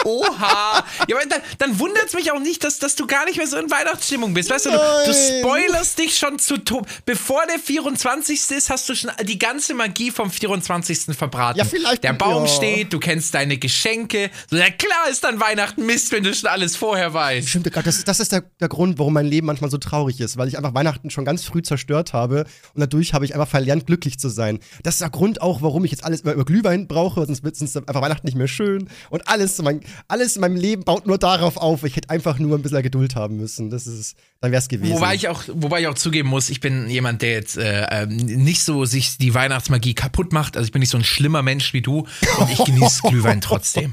Oha. 0.05 0.85
Ja, 1.09 1.17
aber 1.17 1.27
dann, 1.29 1.41
dann 1.59 1.79
wundert 1.79 2.06
es 2.06 2.15
mich 2.15 2.31
auch 2.32 2.41
nicht, 2.41 2.65
dass, 2.65 2.79
dass 2.79 2.97
du 2.97 3.06
gar 3.06 3.25
nicht 3.25 3.37
mehr 3.37 3.47
so 3.47 3.56
in 3.56 3.71
Weihnachtsstimmung 3.71 4.35
bist. 4.35 4.50
Weißt 4.50 4.67
du, 4.67 4.71
du, 4.71 4.79
du 5.06 5.12
spoilerst 5.12 5.99
dich 5.99 6.17
schon 6.17 6.38
zu 6.38 6.59
Tod. 6.59 6.87
Bevor 7.05 7.43
der 7.47 7.59
24. 7.59 8.50
ist, 8.50 8.71
hast 8.71 8.88
du 8.88 8.94
schon 8.94 9.11
die 9.23 9.38
ganze 9.38 9.75
Magie 9.75 10.11
vom 10.11 10.31
24. 10.31 11.17
verbraten. 11.17 11.59
Ja, 11.59 11.65
vielleicht. 11.65 12.05
Der 12.05 12.12
Baum 12.12 12.44
ja. 12.44 12.49
steht, 12.49 12.93
du 12.93 12.99
kennst 12.99 13.35
deine 13.35 13.59
Geschenke. 13.59 14.31
Ja, 14.50 14.71
klar 14.71 15.09
ist 15.11 15.25
dann 15.25 15.41
Weihnachten 15.41 15.87
Mist, 15.87 16.12
wenn 16.12 16.23
du 16.23 16.35
schon 16.35 16.49
alles 16.49 16.76
vorher 16.76 17.12
weißt. 17.15 17.49
Stimmt, 17.49 17.71
das, 17.75 18.05
das 18.05 18.21
ist 18.21 18.33
der, 18.33 18.44
der 18.61 18.69
Grund, 18.69 18.99
warum 18.99 19.12
mein 19.12 19.26
Leben 19.26 19.47
manchmal 19.47 19.71
so 19.71 19.79
traurig 19.79 20.21
ist, 20.21 20.37
weil 20.37 20.49
ich 20.49 20.56
einfach 20.56 20.75
Weihnachten 20.75 21.11
schon 21.11 21.25
ganz 21.25 21.44
früh 21.44 21.62
zerstört 21.62 22.12
habe 22.12 22.44
und 22.75 22.81
dadurch 22.81 23.15
habe 23.15 23.25
ich 23.25 23.35
einfach 23.35 23.49
verlernt, 23.49 23.87
glücklich 23.87 24.19
zu 24.19 24.29
sein. 24.29 24.61
Das 24.83 24.94
ist 24.94 25.00
der 25.00 25.11
Grund 25.11 25.41
auch, 25.43 25.62
warum 25.62 25.85
ich 25.85 25.91
jetzt 25.91 26.05
alles 26.05 26.21
über, 26.21 26.35
über 26.35 26.44
Glühwein 26.44 26.87
brauche, 26.87 27.25
sonst 27.26 27.43
wird 27.44 27.61
es 27.61 27.76
einfach 27.76 28.03
Weihnachten 28.03 28.26
nicht 28.26 28.37
mehr 28.37 28.49
schön 28.49 28.88
und 29.11 29.29
alles, 29.29 29.56
mein, 29.71 29.81
alles 30.09 30.37
in 30.37 30.41
meinem 30.41 30.57
Leben 30.57 30.85
baut 30.85 31.07
nur 31.07 31.19
darauf 31.19 31.57
auf. 31.57 31.85
Ich 31.85 31.97
hätte 31.97 32.11
einfach 32.11 32.39
nur 32.39 32.59
ein 32.59 32.63
bisschen 32.63 32.83
Geduld 32.83 33.15
haben 33.15 33.37
müssen. 33.37 33.71
Das 33.71 33.87
ist, 33.87 34.17
dann 34.41 34.53
wäre 34.53 34.61
es 34.61 34.69
gewesen. 34.69 34.95
Wobei 34.95 35.15
ich 35.15 35.29
auch, 35.29 35.43
wobei 35.53 35.81
ich 35.81 35.87
auch 35.87 35.95
zugeben 35.95 36.29
muss, 36.29 36.51
ich 36.51 36.61
bin 36.61 36.89
jemand, 36.89 37.23
der 37.23 37.33
jetzt 37.33 37.57
äh, 37.57 38.07
nicht 38.07 38.63
so 38.63 38.85
sich 38.85 39.19
die 39.19 39.35
Weihnachtsmagie 39.35 39.95
kaputt 39.95 40.33
macht. 40.33 40.57
Also 40.57 40.67
ich 40.67 40.73
bin 40.73 40.81
nicht 40.81 40.91
so 40.91 40.99
ein 40.99 41.05
schlimmer 41.05 41.43
Mensch 41.43 41.73
wie 41.73 41.83
du 41.83 42.07
und 42.39 42.51
ich 42.51 42.65
genieße 42.65 43.03
Glühwein 43.09 43.41
trotzdem. 43.41 43.93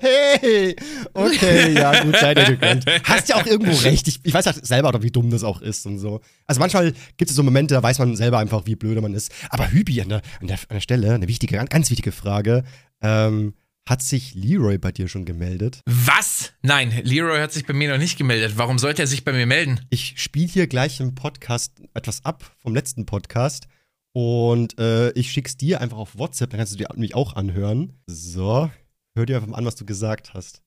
Hey, 0.00 0.76
okay, 1.14 1.72
ja, 1.72 2.02
gut, 2.02 2.14
sei 2.16 2.34
dir 2.34 2.44
gegönnt. 2.44 2.84
Hast 3.04 3.30
ja 3.30 3.36
auch 3.36 3.46
irgendwo 3.46 3.74
recht. 3.82 4.06
Ich, 4.08 4.20
ich 4.22 4.34
weiß 4.34 4.44
ja 4.44 4.52
selber 4.52 5.02
wie 5.02 5.10
dumm 5.10 5.30
das 5.30 5.42
auch 5.42 5.62
ist 5.62 5.86
und 5.86 5.98
so. 5.98 6.20
Also 6.46 6.60
manchmal 6.60 6.92
gibt 7.16 7.30
es 7.30 7.36
so 7.36 7.42
Momente, 7.42 7.74
da 7.74 7.82
weiß 7.82 7.98
man 7.98 8.14
selber 8.14 8.38
einfach, 8.38 8.66
wie 8.66 8.76
blöde 8.76 9.00
man 9.00 9.14
ist. 9.14 9.32
Aber 9.48 9.70
Hübi 9.70 10.02
an 10.02 10.10
der, 10.10 10.22
an 10.40 10.48
der, 10.48 10.58
an 10.58 10.74
der 10.74 10.80
Stelle, 10.80 11.14
eine 11.14 11.28
wichtige, 11.28 11.64
ganz 11.64 11.90
wichtige 11.90 12.12
Frage. 12.12 12.64
Ähm, 13.00 13.54
hat 13.90 14.02
sich 14.02 14.34
Leroy 14.36 14.78
bei 14.78 14.92
dir 14.92 15.08
schon 15.08 15.24
gemeldet? 15.24 15.80
Was? 15.84 16.52
Nein, 16.62 17.00
Leroy 17.02 17.40
hat 17.40 17.52
sich 17.52 17.66
bei 17.66 17.72
mir 17.72 17.90
noch 17.90 17.98
nicht 17.98 18.16
gemeldet. 18.16 18.52
Warum 18.54 18.78
sollte 18.78 19.02
er 19.02 19.08
sich 19.08 19.24
bei 19.24 19.32
mir 19.32 19.46
melden? 19.46 19.84
Ich 19.90 20.14
spiele 20.16 20.46
hier 20.46 20.68
gleich 20.68 21.00
im 21.00 21.16
Podcast 21.16 21.72
etwas 21.92 22.24
ab 22.24 22.54
vom 22.58 22.72
letzten 22.72 23.04
Podcast. 23.04 23.66
Und 24.12 24.78
äh, 24.78 25.10
ich 25.12 25.32
schick's 25.32 25.56
dir 25.56 25.80
einfach 25.80 25.98
auf 25.98 26.16
WhatsApp, 26.16 26.50
dann 26.50 26.58
kannst 26.58 26.72
du 26.72 26.76
dir 26.76 26.88
mich 26.94 27.16
auch 27.16 27.34
anhören. 27.34 28.00
So, 28.06 28.70
hör 29.16 29.26
dir 29.26 29.36
einfach 29.36 29.48
mal 29.48 29.58
an, 29.58 29.66
was 29.66 29.74
du 29.74 29.84
gesagt 29.84 30.34
hast. 30.34 30.62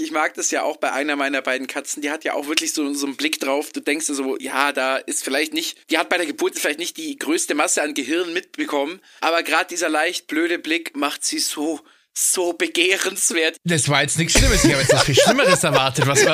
Ich 0.00 0.10
mag 0.10 0.34
das 0.34 0.50
ja 0.50 0.62
auch 0.62 0.76
bei 0.76 0.92
einer 0.92 1.16
meiner 1.16 1.42
beiden 1.42 1.66
Katzen, 1.66 2.02
die 2.02 2.10
hat 2.10 2.24
ja 2.24 2.34
auch 2.34 2.46
wirklich 2.46 2.72
so, 2.72 2.92
so 2.94 3.06
einen 3.06 3.16
Blick 3.16 3.40
drauf. 3.40 3.70
Du 3.72 3.80
denkst 3.80 4.06
dir 4.06 4.14
so, 4.14 4.36
ja, 4.38 4.72
da 4.72 4.96
ist 4.96 5.24
vielleicht 5.24 5.52
nicht, 5.52 5.90
die 5.90 5.98
hat 5.98 6.08
bei 6.08 6.16
der 6.16 6.26
Geburt 6.26 6.56
vielleicht 6.56 6.78
nicht 6.78 6.96
die 6.96 7.16
größte 7.16 7.54
Masse 7.54 7.82
an 7.82 7.94
Gehirn 7.94 8.32
mitbekommen, 8.32 9.00
aber 9.20 9.42
gerade 9.42 9.68
dieser 9.68 9.88
leicht 9.88 10.26
blöde 10.28 10.58
Blick 10.58 10.96
macht 10.96 11.24
sie 11.24 11.38
so 11.38 11.80
so 12.16 12.52
begehrenswert. 12.52 13.56
Das 13.64 13.88
war 13.88 14.02
jetzt 14.02 14.18
nichts 14.18 14.38
Schlimmes. 14.38 14.64
Ich 14.64 14.70
habe 14.70 14.82
jetzt 14.82 14.92
noch 14.92 15.04
viel 15.04 15.14
Schlimmeres 15.24 15.64
erwartet. 15.64 16.06
Was, 16.06 16.24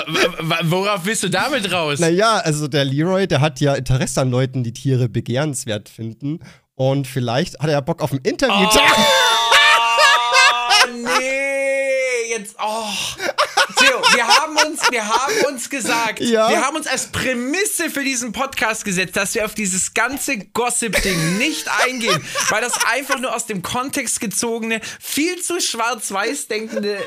worauf 0.64 1.04
willst 1.06 1.22
du 1.22 1.30
damit 1.30 1.72
raus? 1.72 1.98
Naja, 1.98 2.36
also 2.38 2.68
der 2.68 2.84
Leroy, 2.84 3.26
der 3.26 3.40
hat 3.40 3.60
ja 3.60 3.74
Interesse 3.74 4.20
an 4.20 4.30
Leuten, 4.30 4.62
die 4.62 4.72
Tiere 4.72 5.08
begehrenswert 5.08 5.88
finden. 5.88 6.40
Und 6.74 7.06
vielleicht 7.06 7.58
hat 7.58 7.68
er 7.68 7.72
ja 7.72 7.80
Bock 7.80 8.02
auf 8.02 8.12
ein 8.12 8.20
Interview. 8.22 8.54
Oh, 8.54 8.78
nee, 11.18 12.30
jetzt, 12.30 12.56
oh. 12.62 12.84
Theo, 14.78 14.90
wir 14.90 15.06
haben 15.06 15.32
uns, 15.34 15.44
wir 15.46 15.46
haben 15.46 15.54
uns 15.54 15.70
gesagt, 15.70 16.20
ja? 16.20 16.48
wir 16.48 16.60
haben 16.60 16.76
uns 16.76 16.86
als 16.86 17.06
Prämisse 17.06 17.90
für 17.90 18.04
diesen 18.04 18.32
Podcast 18.32 18.84
gesetzt, 18.84 19.16
dass 19.16 19.34
wir 19.34 19.44
auf 19.44 19.54
dieses 19.54 19.94
ganze 19.94 20.38
Gossip-Ding 20.38 21.38
nicht 21.38 21.66
eingehen, 21.86 22.22
weil 22.48 22.60
das 22.60 22.72
einfach 22.90 23.18
nur 23.18 23.34
aus 23.34 23.46
dem 23.46 23.62
Kontext 23.62 24.20
gezogene, 24.20 24.80
viel 25.00 25.40
zu 25.40 25.60
schwarz-weiß 25.60 26.48
denkende, 26.48 26.96
äh, 26.96 27.00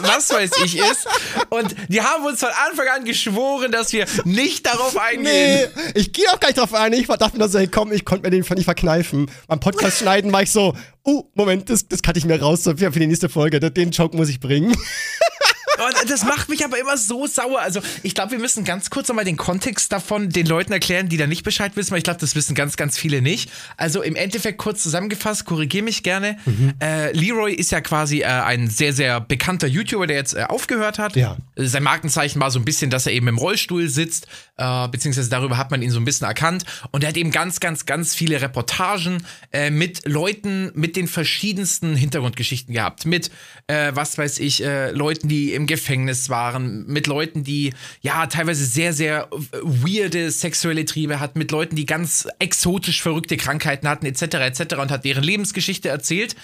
was 0.00 0.30
weiß 0.30 0.50
ich 0.64 0.78
ist. 0.78 1.06
Und 1.50 1.74
die 1.88 2.02
haben 2.02 2.24
uns 2.24 2.40
von 2.40 2.50
Anfang 2.68 2.88
an 2.88 3.04
geschworen, 3.04 3.72
dass 3.72 3.92
wir 3.92 4.06
nicht 4.24 4.66
darauf 4.66 4.96
eingehen. 4.96 5.70
Nee, 5.74 5.82
ich 5.94 6.12
gehe 6.12 6.26
auch 6.30 6.40
gar 6.40 6.48
nicht 6.48 6.58
darauf 6.58 6.74
ein. 6.74 6.92
Ich 6.92 7.06
dachte 7.06 7.38
mir 7.38 7.48
so, 7.48 7.58
hey, 7.58 7.68
komm, 7.68 7.92
ich 7.92 8.04
konnte 8.04 8.24
mir 8.24 8.30
den 8.30 8.44
nicht 8.54 8.64
verkneifen. 8.64 9.30
Beim 9.46 9.60
Podcast 9.60 9.98
schneiden 9.98 10.32
war 10.32 10.42
ich 10.42 10.50
so, 10.50 10.74
oh, 11.02 11.24
Moment, 11.34 11.70
das, 11.70 11.86
das 11.88 12.02
cutte 12.02 12.18
ich 12.18 12.24
mir 12.24 12.40
raus 12.40 12.62
für 12.64 12.74
die 12.74 13.06
nächste 13.06 13.28
Folge. 13.28 13.60
Den 13.60 13.90
Joke 13.90 14.16
muss 14.16 14.28
ich 14.28 14.40
bringen. 14.40 14.76
Und 15.86 16.10
das 16.10 16.24
macht 16.24 16.48
mich 16.48 16.64
aber 16.64 16.78
immer 16.78 16.96
so 16.96 17.26
sauer. 17.26 17.60
Also, 17.60 17.80
ich 18.02 18.14
glaube, 18.14 18.32
wir 18.32 18.38
müssen 18.38 18.64
ganz 18.64 18.90
kurz 18.90 19.08
nochmal 19.08 19.24
den 19.24 19.36
Kontext 19.36 19.92
davon 19.92 20.30
den 20.30 20.46
Leuten 20.46 20.72
erklären, 20.72 21.08
die 21.08 21.16
da 21.16 21.26
nicht 21.26 21.42
Bescheid 21.42 21.76
wissen, 21.76 21.90
weil 21.92 21.98
ich 21.98 22.04
glaube, 22.04 22.20
das 22.20 22.34
wissen 22.34 22.54
ganz, 22.54 22.76
ganz 22.76 22.98
viele 22.98 23.22
nicht. 23.22 23.50
Also, 23.76 24.02
im 24.02 24.16
Endeffekt 24.16 24.58
kurz 24.58 24.82
zusammengefasst, 24.82 25.44
korrigiere 25.44 25.84
mich 25.84 26.02
gerne. 26.02 26.38
Mhm. 26.44 26.74
Äh, 26.80 27.12
Leroy 27.12 27.52
ist 27.52 27.70
ja 27.72 27.80
quasi 27.80 28.20
äh, 28.20 28.26
ein 28.26 28.68
sehr, 28.68 28.92
sehr 28.92 29.20
bekannter 29.20 29.66
YouTuber, 29.66 30.06
der 30.06 30.16
jetzt 30.16 30.34
äh, 30.34 30.44
aufgehört 30.44 30.98
hat. 30.98 31.16
Ja. 31.16 31.36
Sein 31.56 31.82
Markenzeichen 31.82 32.40
war 32.40 32.50
so 32.50 32.58
ein 32.58 32.64
bisschen, 32.64 32.90
dass 32.90 33.06
er 33.06 33.12
eben 33.12 33.28
im 33.28 33.38
Rollstuhl 33.38 33.88
sitzt, 33.88 34.26
äh, 34.56 34.88
beziehungsweise 34.88 35.30
darüber 35.30 35.56
hat 35.56 35.70
man 35.70 35.82
ihn 35.82 35.90
so 35.90 35.98
ein 35.98 36.04
bisschen 36.04 36.26
erkannt. 36.26 36.64
Und 36.90 37.04
er 37.04 37.08
hat 37.08 37.16
eben 37.16 37.30
ganz, 37.30 37.60
ganz, 37.60 37.86
ganz 37.86 38.14
viele 38.14 38.40
Reportagen 38.40 39.24
äh, 39.52 39.70
mit 39.70 40.06
Leuten 40.06 40.70
mit 40.74 40.96
den 40.96 41.08
verschiedensten 41.08 41.96
Hintergrundgeschichten 41.96 42.74
gehabt. 42.74 43.06
Mit, 43.06 43.30
äh, 43.66 43.92
was 43.94 44.18
weiß 44.18 44.38
ich, 44.38 44.62
äh, 44.64 44.90
Leuten, 44.90 45.28
die 45.28 45.52
im 45.54 45.66
Gefängnis 45.74 46.30
waren, 46.30 46.86
mit 46.86 47.08
Leuten, 47.08 47.42
die 47.42 47.72
ja 48.00 48.26
teilweise 48.26 48.64
sehr, 48.64 48.92
sehr 48.92 49.28
äh, 49.32 49.58
weirde 49.62 50.30
sexuelle 50.30 50.84
Triebe 50.84 51.18
hatten, 51.18 51.38
mit 51.38 51.50
Leuten, 51.50 51.74
die 51.74 51.84
ganz 51.84 52.28
exotisch 52.38 53.02
verrückte 53.02 53.36
Krankheiten 53.36 53.88
hatten, 53.88 54.06
etc. 54.06 54.22
etc. 54.22 54.76
und 54.76 54.92
hat 54.92 55.04
deren 55.04 55.24
Lebensgeschichte 55.24 55.88
erzählt. 55.88 56.36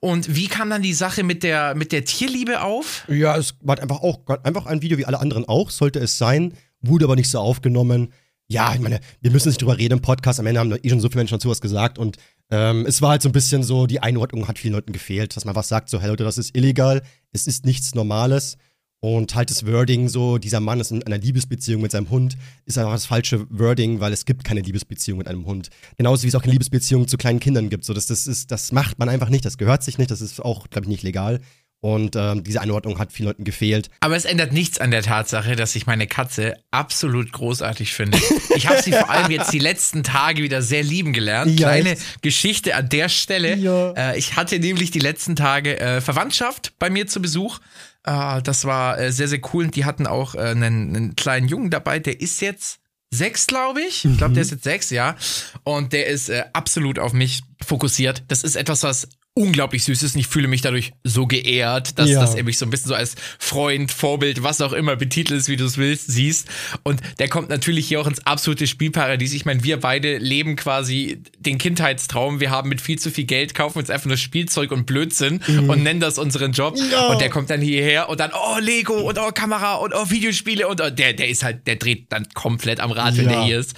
Und 0.00 0.34
wie 0.34 0.48
kam 0.48 0.70
dann 0.70 0.80
die 0.80 0.94
Sache 0.94 1.22
mit 1.22 1.42
der, 1.42 1.74
mit 1.74 1.92
der 1.92 2.06
Tierliebe 2.06 2.62
auf? 2.62 3.04
Ja, 3.08 3.36
es 3.36 3.54
war 3.60 3.78
einfach 3.78 4.00
auch 4.00 4.20
einfach 4.44 4.64
ein 4.64 4.80
Video 4.80 4.96
wie 4.96 5.04
alle 5.04 5.20
anderen 5.20 5.44
auch, 5.46 5.68
sollte 5.68 5.98
es 5.98 6.16
sein, 6.16 6.54
wurde 6.80 7.04
aber 7.04 7.16
nicht 7.16 7.28
so 7.28 7.38
aufgenommen. 7.38 8.14
Ja, 8.48 8.72
ich 8.74 8.80
meine, 8.80 9.00
wir 9.20 9.30
müssen 9.30 9.48
nicht 9.48 9.60
drüber 9.60 9.76
reden 9.76 9.98
im 9.98 10.02
Podcast. 10.02 10.40
Am 10.40 10.46
Ende 10.46 10.58
haben 10.58 10.72
eh 10.72 10.88
schon 10.88 11.00
so 11.00 11.08
viele 11.08 11.20
Menschen 11.20 11.34
dazu 11.34 11.50
was 11.50 11.60
gesagt 11.60 11.98
und 11.98 12.16
ähm, 12.50 12.84
es 12.86 13.00
war 13.00 13.10
halt 13.10 13.22
so 13.22 13.28
ein 13.28 13.32
bisschen 13.32 13.62
so, 13.62 13.86
die 13.86 14.02
Einordnung 14.02 14.48
hat 14.48 14.58
vielen 14.58 14.74
Leuten 14.74 14.92
gefehlt, 14.92 15.36
dass 15.36 15.44
man 15.44 15.54
was 15.54 15.68
sagt, 15.68 15.88
so, 15.88 16.00
hey 16.00 16.08
Leute, 16.08 16.24
das 16.24 16.36
ist 16.36 16.56
illegal, 16.56 17.02
es 17.32 17.46
ist 17.46 17.64
nichts 17.64 17.94
Normales. 17.94 18.56
Und 19.02 19.34
halt 19.34 19.48
das 19.48 19.66
Wording 19.66 20.10
so, 20.10 20.36
dieser 20.36 20.60
Mann 20.60 20.78
ist 20.78 20.90
in 20.90 21.02
einer 21.02 21.16
Liebesbeziehung 21.16 21.80
mit 21.80 21.90
seinem 21.90 22.10
Hund, 22.10 22.36
ist 22.66 22.76
einfach 22.76 22.92
das 22.92 23.06
falsche 23.06 23.46
Wording, 23.48 24.00
weil 24.00 24.12
es 24.12 24.26
gibt 24.26 24.44
keine 24.44 24.60
Liebesbeziehung 24.60 25.16
mit 25.16 25.26
einem 25.26 25.46
Hund. 25.46 25.70
Genauso 25.96 26.24
wie 26.24 26.28
es 26.28 26.34
auch 26.34 26.42
keine 26.42 26.52
Liebesbeziehung 26.52 27.08
zu 27.08 27.16
kleinen 27.16 27.40
Kindern 27.40 27.70
gibt. 27.70 27.86
So, 27.86 27.94
das, 27.94 28.06
das, 28.06 28.26
ist, 28.26 28.50
das 28.50 28.72
macht 28.72 28.98
man 28.98 29.08
einfach 29.08 29.30
nicht, 29.30 29.46
das 29.46 29.56
gehört 29.56 29.82
sich 29.82 29.96
nicht, 29.96 30.10
das 30.10 30.20
ist 30.20 30.40
auch, 30.40 30.68
glaube 30.68 30.84
ich, 30.84 30.90
nicht 30.90 31.02
legal. 31.02 31.40
Und 31.82 32.14
ähm, 32.14 32.44
diese 32.44 32.60
Einordnung 32.60 32.98
hat 32.98 33.10
vielen 33.10 33.28
Leuten 33.28 33.44
gefehlt. 33.44 33.88
Aber 34.00 34.14
es 34.14 34.26
ändert 34.26 34.52
nichts 34.52 34.78
an 34.78 34.90
der 34.90 35.02
Tatsache, 35.02 35.56
dass 35.56 35.74
ich 35.74 35.86
meine 35.86 36.06
Katze 36.06 36.56
absolut 36.70 37.32
großartig 37.32 37.94
finde. 37.94 38.18
Ich 38.54 38.68
habe 38.68 38.82
sie 38.82 38.92
vor 38.92 39.08
allem 39.08 39.30
jetzt 39.30 39.52
die 39.52 39.58
letzten 39.58 40.02
Tage 40.02 40.42
wieder 40.42 40.60
sehr 40.60 40.82
lieben 40.82 41.14
gelernt. 41.14 41.58
Ja, 41.58 41.68
Kleine 41.68 41.92
echt? 41.92 42.22
Geschichte 42.22 42.74
an 42.74 42.90
der 42.90 43.08
Stelle. 43.08 43.56
Ja. 43.56 43.92
Äh, 43.92 44.18
ich 44.18 44.36
hatte 44.36 44.58
nämlich 44.58 44.90
die 44.90 44.98
letzten 44.98 45.36
Tage 45.36 45.80
äh, 45.80 46.00
Verwandtschaft 46.02 46.74
bei 46.78 46.90
mir 46.90 47.06
zu 47.06 47.22
Besuch. 47.22 47.60
Äh, 48.04 48.42
das 48.42 48.66
war 48.66 48.98
äh, 48.98 49.12
sehr, 49.12 49.28
sehr 49.28 49.40
cool. 49.54 49.64
Und 49.64 49.76
die 49.76 49.86
hatten 49.86 50.06
auch 50.06 50.34
äh, 50.34 50.40
einen, 50.40 50.64
einen 50.64 51.16
kleinen 51.16 51.48
Jungen 51.48 51.70
dabei, 51.70 51.98
der 51.98 52.20
ist 52.20 52.42
jetzt 52.42 52.80
sechs, 53.10 53.46
glaube 53.46 53.80
ich. 53.80 54.04
Ich 54.04 54.18
glaube, 54.18 54.34
der 54.34 54.42
mhm. 54.42 54.46
ist 54.46 54.50
jetzt 54.50 54.64
sechs, 54.64 54.90
ja. 54.90 55.16
Und 55.64 55.92
der 55.92 56.06
ist 56.06 56.28
äh, 56.28 56.44
absolut 56.52 56.98
auf 56.98 57.12
mich 57.12 57.42
fokussiert. 57.64 58.22
Das 58.28 58.42
ist 58.42 58.56
etwas, 58.56 58.82
was 58.82 59.08
unglaublich 59.34 59.84
süß 59.84 60.02
ist 60.02 60.14
und 60.14 60.20
ich 60.20 60.26
fühle 60.26 60.48
mich 60.48 60.60
dadurch 60.60 60.92
so 61.04 61.26
geehrt, 61.26 61.98
dass, 61.98 62.10
ja. 62.10 62.20
dass 62.20 62.34
er 62.34 62.44
mich 62.44 62.58
so 62.58 62.66
ein 62.66 62.70
bisschen 62.70 62.88
so 62.88 62.94
als 62.94 63.14
Freund, 63.38 63.90
Vorbild, 63.92 64.42
was 64.42 64.60
auch 64.60 64.72
immer 64.72 64.96
betitelt 64.96 65.46
wie 65.48 65.56
du 65.56 65.64
es 65.64 65.78
willst, 65.78 66.08
siehst. 66.08 66.48
Und 66.82 67.00
der 67.18 67.28
kommt 67.28 67.48
natürlich 67.48 67.86
hier 67.86 68.00
auch 68.00 68.06
ins 68.06 68.26
absolute 68.26 68.66
Spielparadies. 68.66 69.32
Ich 69.32 69.44
meine, 69.44 69.62
wir 69.62 69.78
beide 69.78 70.18
leben 70.18 70.56
quasi 70.56 71.22
den 71.38 71.58
Kindheitstraum. 71.58 72.40
Wir 72.40 72.50
haben 72.50 72.68
mit 72.68 72.80
viel 72.80 72.98
zu 72.98 73.10
viel 73.10 73.24
Geld, 73.24 73.54
kaufen 73.54 73.78
uns 73.78 73.88
einfach 73.88 74.06
nur 74.06 74.16
Spielzeug 74.16 74.72
und 74.72 74.84
Blödsinn 74.84 75.40
mhm. 75.46 75.70
und 75.70 75.82
nennen 75.82 76.00
das 76.00 76.18
unseren 76.18 76.52
Job. 76.52 76.76
Ja. 76.90 77.08
Und 77.08 77.20
der 77.20 77.30
kommt 77.30 77.50
dann 77.50 77.60
hierher 77.60 78.08
und 78.08 78.20
dann, 78.20 78.32
oh, 78.34 78.58
Lego 78.58 78.94
und 78.94 79.18
oh, 79.18 79.30
Kamera 79.30 79.76
und 79.76 79.94
oh, 79.94 80.10
Videospiele 80.10 80.66
und 80.66 80.80
oh, 80.80 80.90
der, 80.90 81.12
der 81.12 81.28
ist 81.28 81.44
halt, 81.44 81.66
der 81.68 81.76
dreht 81.76 82.12
dann 82.12 82.28
komplett 82.34 82.80
am 82.80 82.90
Rad, 82.90 83.16
wenn 83.16 83.26
ja. 83.26 83.30
der 83.30 83.44
hier 83.44 83.60
ist. 83.60 83.74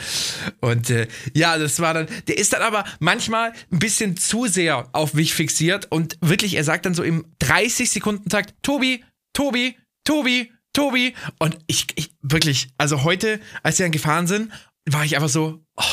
Und 0.60 0.88
äh, 0.88 1.06
ja, 1.34 1.58
das 1.58 1.78
war 1.80 1.92
dann, 1.92 2.06
der 2.26 2.38
ist 2.38 2.54
dann 2.54 2.62
aber 2.62 2.84
manchmal 3.00 3.52
ein 3.70 3.78
bisschen 3.78 4.16
zu 4.16 4.46
sehr 4.46 4.88
auf 4.92 5.14
mich 5.14 5.34
fixiert 5.34 5.51
und 5.90 6.16
wirklich, 6.20 6.54
er 6.54 6.64
sagt 6.64 6.86
dann 6.86 6.94
so 6.94 7.02
im 7.02 7.24
30 7.40 7.90
Sekunden 7.90 8.28
Takt, 8.28 8.54
Tobi, 8.62 9.04
Tobi, 9.32 9.76
Tobi, 10.04 10.52
Tobi. 10.72 11.14
Und 11.38 11.58
ich, 11.66 11.86
ich 11.96 12.14
wirklich, 12.22 12.68
also 12.78 13.04
heute, 13.04 13.40
als 13.62 13.78
wir 13.78 13.84
dann 13.84 13.92
gefahren 13.92 14.26
sind, 14.26 14.50
war 14.86 15.04
ich 15.04 15.16
einfach 15.16 15.28
so, 15.28 15.64
oh, 15.76 15.84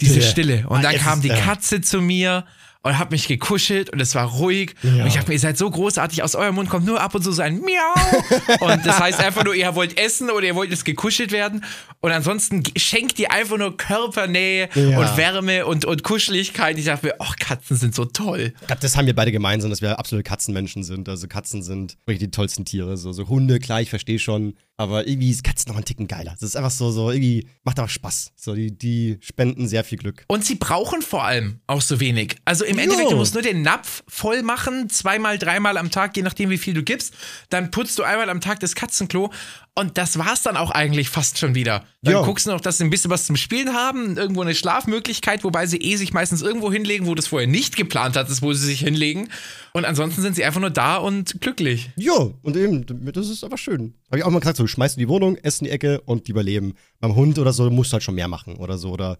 diese 0.00 0.22
Stille. 0.22 0.66
Und 0.68 0.78
ah, 0.78 0.82
dann 0.82 0.96
kam 0.96 1.22
die 1.22 1.28
Katze 1.28 1.80
zu 1.80 2.00
mir 2.00 2.46
und 2.82 2.98
hab 2.98 3.12
mich 3.12 3.28
gekuschelt 3.28 3.90
und 3.90 4.00
es 4.00 4.14
war 4.14 4.26
ruhig. 4.26 4.74
Ja. 4.82 5.02
Und 5.02 5.06
ich 5.06 5.16
hab 5.16 5.28
mir, 5.28 5.34
ihr 5.34 5.40
seid 5.40 5.56
so 5.56 5.70
großartig, 5.70 6.22
aus 6.22 6.34
eurem 6.34 6.56
Mund 6.56 6.68
kommt 6.68 6.84
nur 6.84 7.00
ab 7.00 7.14
und 7.14 7.22
zu 7.22 7.30
so 7.32 7.42
ein 7.42 7.60
Miau. 7.60 8.60
und 8.60 8.84
das 8.84 8.98
heißt 8.98 9.20
einfach 9.20 9.44
nur, 9.44 9.54
ihr 9.54 9.74
wollt 9.74 9.98
essen 9.98 10.30
oder 10.30 10.46
ihr 10.46 10.56
wollt 10.56 10.70
jetzt 10.70 10.84
gekuschelt 10.84 11.30
werden. 11.30 11.64
Und 12.00 12.10
ansonsten 12.10 12.64
schenkt 12.76 13.18
ihr 13.20 13.30
einfach 13.30 13.56
nur 13.56 13.76
Körpernähe 13.76 14.68
ja. 14.74 14.98
und 14.98 15.16
Wärme 15.16 15.64
und, 15.66 15.84
und 15.84 16.02
Kuscheligkeit. 16.02 16.76
Ich 16.76 16.86
dachte 16.86 17.06
mir, 17.06 17.14
ach, 17.20 17.36
Katzen 17.36 17.76
sind 17.76 17.94
so 17.94 18.04
toll. 18.04 18.52
Das 18.80 18.96
haben 18.96 19.06
wir 19.06 19.14
beide 19.14 19.30
gemeinsam, 19.30 19.70
dass 19.70 19.80
wir 19.80 19.98
absolute 19.98 20.24
Katzenmenschen 20.24 20.82
sind. 20.82 21.08
Also 21.08 21.28
Katzen 21.28 21.62
sind 21.62 21.96
wirklich 22.04 22.18
die 22.18 22.30
tollsten 22.32 22.64
Tiere. 22.64 22.96
So, 22.96 23.12
so 23.12 23.28
Hunde, 23.28 23.60
klar, 23.60 23.80
ich 23.80 23.90
verstehe 23.90 24.18
schon. 24.18 24.54
Aber 24.82 25.06
irgendwie 25.06 25.30
ist 25.30 25.44
Katzen 25.44 25.68
noch 25.68 25.76
einen 25.76 25.84
Ticken 25.84 26.08
geiler. 26.08 26.32
Das 26.32 26.42
ist 26.42 26.56
einfach 26.56 26.70
so, 26.70 26.90
so 26.90 27.10
irgendwie 27.10 27.46
macht 27.62 27.78
einfach 27.78 27.92
Spaß. 27.92 28.32
So, 28.36 28.54
die, 28.54 28.76
die 28.76 29.18
spenden 29.20 29.68
sehr 29.68 29.84
viel 29.84 29.98
Glück. 29.98 30.24
Und 30.28 30.44
sie 30.44 30.56
brauchen 30.56 31.02
vor 31.02 31.24
allem 31.24 31.60
auch 31.66 31.80
so 31.80 32.00
wenig. 32.00 32.36
Also 32.44 32.64
im 32.64 32.78
Endeffekt, 32.78 33.04
jo. 33.04 33.10
du 33.10 33.16
musst 33.16 33.34
nur 33.34 33.42
den 33.42 33.62
Napf 33.62 34.02
voll 34.08 34.42
machen, 34.42 34.90
zweimal, 34.90 35.38
dreimal 35.38 35.76
am 35.76 35.90
Tag, 35.90 36.16
je 36.16 36.22
nachdem, 36.22 36.50
wie 36.50 36.58
viel 36.58 36.74
du 36.74 36.82
gibst. 36.82 37.14
Dann 37.50 37.70
putzt 37.70 37.98
du 37.98 38.02
einmal 38.02 38.28
am 38.28 38.40
Tag 38.40 38.60
das 38.60 38.74
Katzenklo 38.74 39.30
und 39.74 39.96
das 39.96 40.18
war's 40.18 40.42
dann 40.42 40.58
auch 40.58 40.70
eigentlich 40.70 41.08
fast 41.08 41.38
schon 41.38 41.54
wieder. 41.54 41.84
Dann 42.02 42.14
jo. 42.14 42.24
guckst 42.24 42.46
du 42.46 42.50
noch, 42.50 42.60
dass 42.60 42.76
sie 42.76 42.84
ein 42.84 42.90
bisschen 42.90 43.10
was 43.10 43.24
zum 43.24 43.36
Spielen 43.36 43.72
haben, 43.72 44.18
irgendwo 44.18 44.42
eine 44.42 44.54
Schlafmöglichkeit, 44.54 45.44
wobei 45.44 45.66
sie 45.66 45.78
eh 45.78 45.96
sich 45.96 46.12
meistens 46.12 46.42
irgendwo 46.42 46.70
hinlegen, 46.70 47.06
wo 47.06 47.14
du 47.14 47.20
es 47.20 47.28
vorher 47.28 47.48
nicht 47.48 47.76
geplant 47.76 48.16
hattest, 48.16 48.42
wo 48.42 48.52
sie 48.52 48.66
sich 48.66 48.80
hinlegen. 48.80 49.30
Und 49.72 49.86
ansonsten 49.86 50.20
sind 50.20 50.36
sie 50.36 50.44
einfach 50.44 50.60
nur 50.60 50.68
da 50.68 50.96
und 50.96 51.40
glücklich. 51.40 51.90
Ja, 51.96 52.30
und 52.42 52.56
eben, 52.56 52.84
das 53.12 53.30
ist 53.30 53.42
einfach 53.44 53.56
schön. 53.56 53.94
Habe 54.10 54.18
ich 54.18 54.24
auch 54.24 54.30
mal 54.30 54.40
gesagt, 54.40 54.58
so, 54.58 54.66
schmeißt 54.72 54.96
in 54.96 55.00
die 55.00 55.08
Wohnung, 55.08 55.36
essen 55.36 55.64
die 55.64 55.70
Ecke 55.70 56.00
und 56.02 56.28
überleben. 56.28 56.74
Beim 57.00 57.14
Hund 57.14 57.38
oder 57.38 57.52
so 57.52 57.70
musst 57.70 57.92
du 57.92 57.94
halt 57.94 58.02
schon 58.02 58.14
mehr 58.14 58.28
machen 58.28 58.56
oder 58.56 58.78
so. 58.78 58.90
Oder 58.90 59.18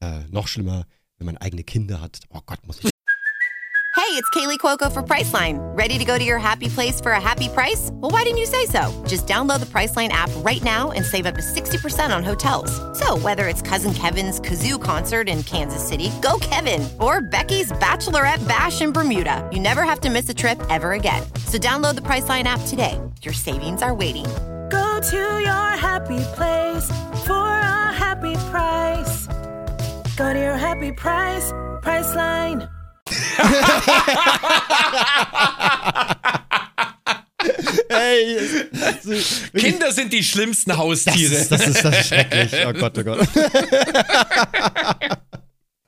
äh, 0.00 0.20
noch 0.30 0.48
schlimmer, 0.48 0.86
wenn 1.18 1.26
man 1.26 1.36
eigene 1.36 1.62
Kinder 1.64 2.00
hat. 2.00 2.20
Oh 2.30 2.40
Gott, 2.44 2.66
muss 2.66 2.80
ich 2.82 2.90
Hey, 3.96 4.20
it's 4.20 4.28
Kaylee 4.30 4.58
Cuoco 4.58 4.92
for 4.92 5.02
Priceline. 5.02 5.58
Ready 5.76 5.98
to 5.98 6.04
go 6.04 6.18
to 6.18 6.24
your 6.24 6.38
happy 6.38 6.68
place 6.68 7.00
for 7.00 7.12
a 7.12 7.20
happy 7.20 7.48
price? 7.48 7.90
Well, 7.92 8.10
why 8.10 8.24
didn't 8.24 8.38
you 8.38 8.46
say 8.46 8.66
so? 8.66 8.92
Just 9.06 9.26
download 9.26 9.60
the 9.60 9.66
Priceline 9.66 10.08
app 10.08 10.30
right 10.38 10.62
now 10.62 10.90
and 10.90 11.06
save 11.06 11.26
up 11.26 11.36
to 11.36 11.40
60% 11.40 12.14
on 12.14 12.22
hotels. 12.22 12.70
So, 12.98 13.16
whether 13.18 13.46
it's 13.46 13.62
Cousin 13.62 13.94
Kevin's 13.94 14.40
Kazoo 14.40 14.82
concert 14.82 15.28
in 15.28 15.42
Kansas 15.44 15.82
City, 15.82 16.10
go 16.20 16.38
Kevin, 16.40 16.86
or 17.00 17.22
Becky's 17.22 17.72
Bachelorette 17.72 18.46
Bash 18.46 18.82
in 18.82 18.92
Bermuda, 18.92 19.48
you 19.52 19.58
never 19.58 19.84
have 19.84 20.00
to 20.00 20.10
miss 20.10 20.28
a 20.28 20.34
trip 20.34 20.60
ever 20.70 20.92
again. 20.92 21.22
So, 21.46 21.56
download 21.56 21.94
the 21.94 22.02
Priceline 22.02 22.44
app 22.44 22.60
today. 22.66 23.00
Your 23.22 23.34
savings 23.34 23.80
are 23.80 23.94
waiting. 23.94 24.26
To 25.10 25.16
your 25.16 25.76
happy 25.76 26.18
place 26.34 26.88
for 27.26 27.34
a 27.34 27.92
happy 27.92 28.34
price. 28.50 29.26
Go 30.16 30.32
to 30.32 30.38
your 30.38 30.56
happy 30.56 30.92
price, 30.92 31.52
Priceline. 31.82 32.68
Hey, 37.90 38.38
Kinder 39.56 39.92
sind 39.92 40.12
die 40.12 40.22
schlimmsten 40.24 40.76
Haustiere. 40.76 41.34
Das 41.34 41.42
ist, 41.42 41.52
das 41.52 41.66
ist, 41.66 41.84
das 41.84 42.00
ist 42.00 42.08
schrecklich. 42.08 42.52
Oh 42.66 42.72
Gott, 42.72 42.98
oh 42.98 43.04
Gott. 43.04 43.28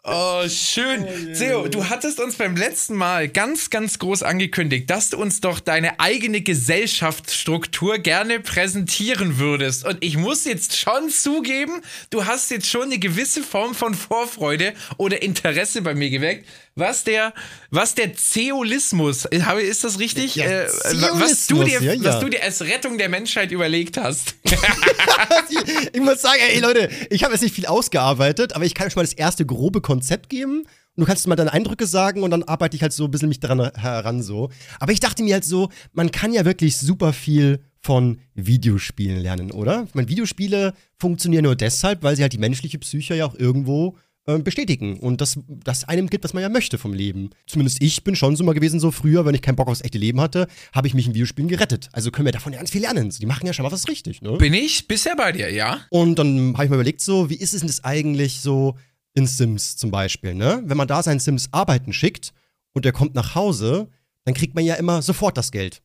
Oh, 0.09 0.49
schön. 0.49 1.35
Theo, 1.35 1.67
du 1.67 1.89
hattest 1.89 2.21
uns 2.21 2.37
beim 2.37 2.55
letzten 2.55 2.95
Mal 2.95 3.29
ganz, 3.29 3.71
ganz 3.71 3.99
groß 3.99 4.23
angekündigt, 4.23 4.89
dass 4.89 5.11
du 5.11 5.17
uns 5.17 5.41
doch 5.41 5.59
deine 5.59 5.99
eigene 5.99 6.43
Gesellschaftsstruktur 6.43 7.99
gerne 7.99 8.39
präsentieren 8.39 9.41
würdest. 9.41 9.85
Und 9.85 9.99
ich 10.05 10.17
muss 10.17 10.45
jetzt 10.45 10.77
schon 10.79 11.11
zugeben, 11.11 11.83
du 12.11 12.25
hast 12.25 12.53
jetzt 12.53 12.69
schon 12.69 12.85
eine 12.85 13.01
gewisse 13.01 13.43
Form 13.43 13.75
von 13.75 13.95
Vorfreude 13.95 14.75
oder 14.97 15.23
Interesse 15.23 15.83
bei 15.83 15.95
mir 15.95 16.11
geweckt 16.11 16.47
was 16.77 17.05
der, 17.05 17.33
was 17.71 17.95
der 17.95 18.15
Zeolismus, 18.15 19.25
ist 19.25 19.83
das 19.83 19.99
richtig? 19.99 20.37
Ja, 20.37 20.45
äh, 20.45 20.67
was, 21.15 21.47
du 21.47 21.65
dir, 21.65 21.83
ja, 21.83 21.95
ja. 21.95 22.05
was 22.05 22.21
du 22.21 22.29
dir 22.29 22.43
als 22.43 22.61
Rettung 22.63 22.99
der 22.99 23.09
Menschheit 23.09 23.51
überlegt 23.51 23.97
hast. 23.97 24.37
ich 25.93 26.01
muss 26.01 26.21
sagen, 26.21 26.41
ey 26.53 26.61
Leute, 26.61 26.91
ich 27.09 27.25
habe 27.25 27.33
jetzt 27.33 27.43
nicht 27.43 27.55
viel 27.55 27.67
ausgearbeitet, 27.67 28.55
aber 28.55 28.67
ich 28.67 28.75
kann 28.75 28.87
euch 28.87 28.95
mal 28.95 29.03
das 29.03 29.15
erste 29.15 29.47
grobe 29.47 29.81
Konzept 29.81 30.29
geben. 30.29 30.65
Und 30.97 31.03
du 31.03 31.07
kannst 31.07 31.27
mal 31.27 31.37
deine 31.37 31.53
Eindrücke 31.53 31.87
sagen 31.87 32.23
und 32.23 32.31
dann 32.31 32.43
arbeite 32.43 32.77
ich 32.77 32.83
halt 32.83 32.93
so 32.93 33.05
ein 33.05 33.11
bisschen 33.11 33.29
mich 33.29 33.41
daran 33.41 33.71
heran 33.75 34.23
so. 34.23 34.51
Aber 34.79 34.93
ich 34.93 35.01
dachte 35.01 35.23
mir 35.23 35.35
halt 35.35 35.45
so, 35.45 35.71
man 35.93 36.11
kann 36.11 36.33
ja 36.33 36.45
wirklich 36.45 36.77
super 36.77 37.13
viel 37.13 37.61
von 37.81 38.19
Videospielen 38.35 39.19
lernen, 39.19 39.51
oder? 39.51 39.85
Ich 39.89 39.95
meine, 39.95 40.09
Videospiele 40.09 40.75
funktionieren 40.99 41.45
nur 41.45 41.55
deshalb, 41.55 42.03
weil 42.03 42.17
sie 42.17 42.23
halt 42.23 42.33
die 42.33 42.39
menschliche 42.39 42.79
Psyche 42.79 43.15
ja 43.15 43.27
auch 43.27 43.35
irgendwo 43.35 43.97
äh, 44.27 44.39
bestätigen 44.39 44.99
und 44.99 45.21
das, 45.21 45.39
das 45.49 45.85
einem 45.85 46.09
gibt, 46.09 46.25
was 46.25 46.35
man 46.35 46.43
ja 46.43 46.49
möchte 46.49 46.79
vom 46.79 46.93
Leben. 46.93 47.31
Zumindest 47.47 47.81
ich 47.81 48.05
bin 48.05 48.17
schon 48.17 48.37
so 48.37 48.45
mal 48.45 48.55
gewesen, 48.55 48.81
so 48.81 48.91
früher, 48.91 49.25
wenn 49.25 49.35
ich 49.35 49.43
keinen 49.43 49.57
Bock 49.57 49.69
aufs 49.69 49.83
echte 49.83 49.99
Leben 49.99 50.21
hatte, 50.21 50.49
habe 50.75 50.89
ich 50.89 50.95
mich 50.95 51.07
in 51.07 51.15
Videospielen 51.15 51.49
gerettet. 51.49 51.89
Also 51.93 52.11
können 52.11 52.27
wir 52.27 52.33
davon 52.33 52.53
ja 52.53 52.59
ganz 52.59 52.71
viel 52.71 52.83
lernen. 52.83 53.11
Die 53.11 53.27
machen 53.27 53.47
ja 53.47 53.53
schon 53.53 53.63
mal 53.63 53.73
was 53.73 53.89
richtig, 53.89 54.23
ne? 54.23 54.37
Bin 54.39 54.53
ich 54.53 54.89
bisher 54.89 55.17
bei 55.17 55.33
dir, 55.33 55.53
ja? 55.53 55.81
Und 55.91 56.19
dann 56.19 56.55
habe 56.55 56.65
ich 56.65 56.71
mir 56.71 56.77
überlegt, 56.77 57.01
so, 57.01 57.31
wie 57.31 57.37
ist 57.37 57.55
es 57.55 57.61
denn 57.61 57.69
das 57.69 57.85
eigentlich 57.85 58.41
so 58.41 58.77
in 59.15 59.27
Sims 59.27 59.77
zum 59.77 59.91
Beispiel, 59.91 60.35
ne? 60.35 60.63
Wenn 60.65 60.77
man 60.77 60.89
da 60.89 61.03
seinen 61.03 61.21
Sims 61.21 61.49
arbeiten 61.53 61.93
schickt 61.93 62.33
und 62.73 62.85
der 62.85 62.93
kommt 62.93 63.15
nach 63.15 63.35
Hause, 63.35 63.89
dann 64.25 64.35
kriegt 64.35 64.55
man 64.55 64.65
ja 64.65 64.75
immer 64.75 65.03
sofort 65.03 65.39
das 65.39 65.53
Geld. 65.53 65.83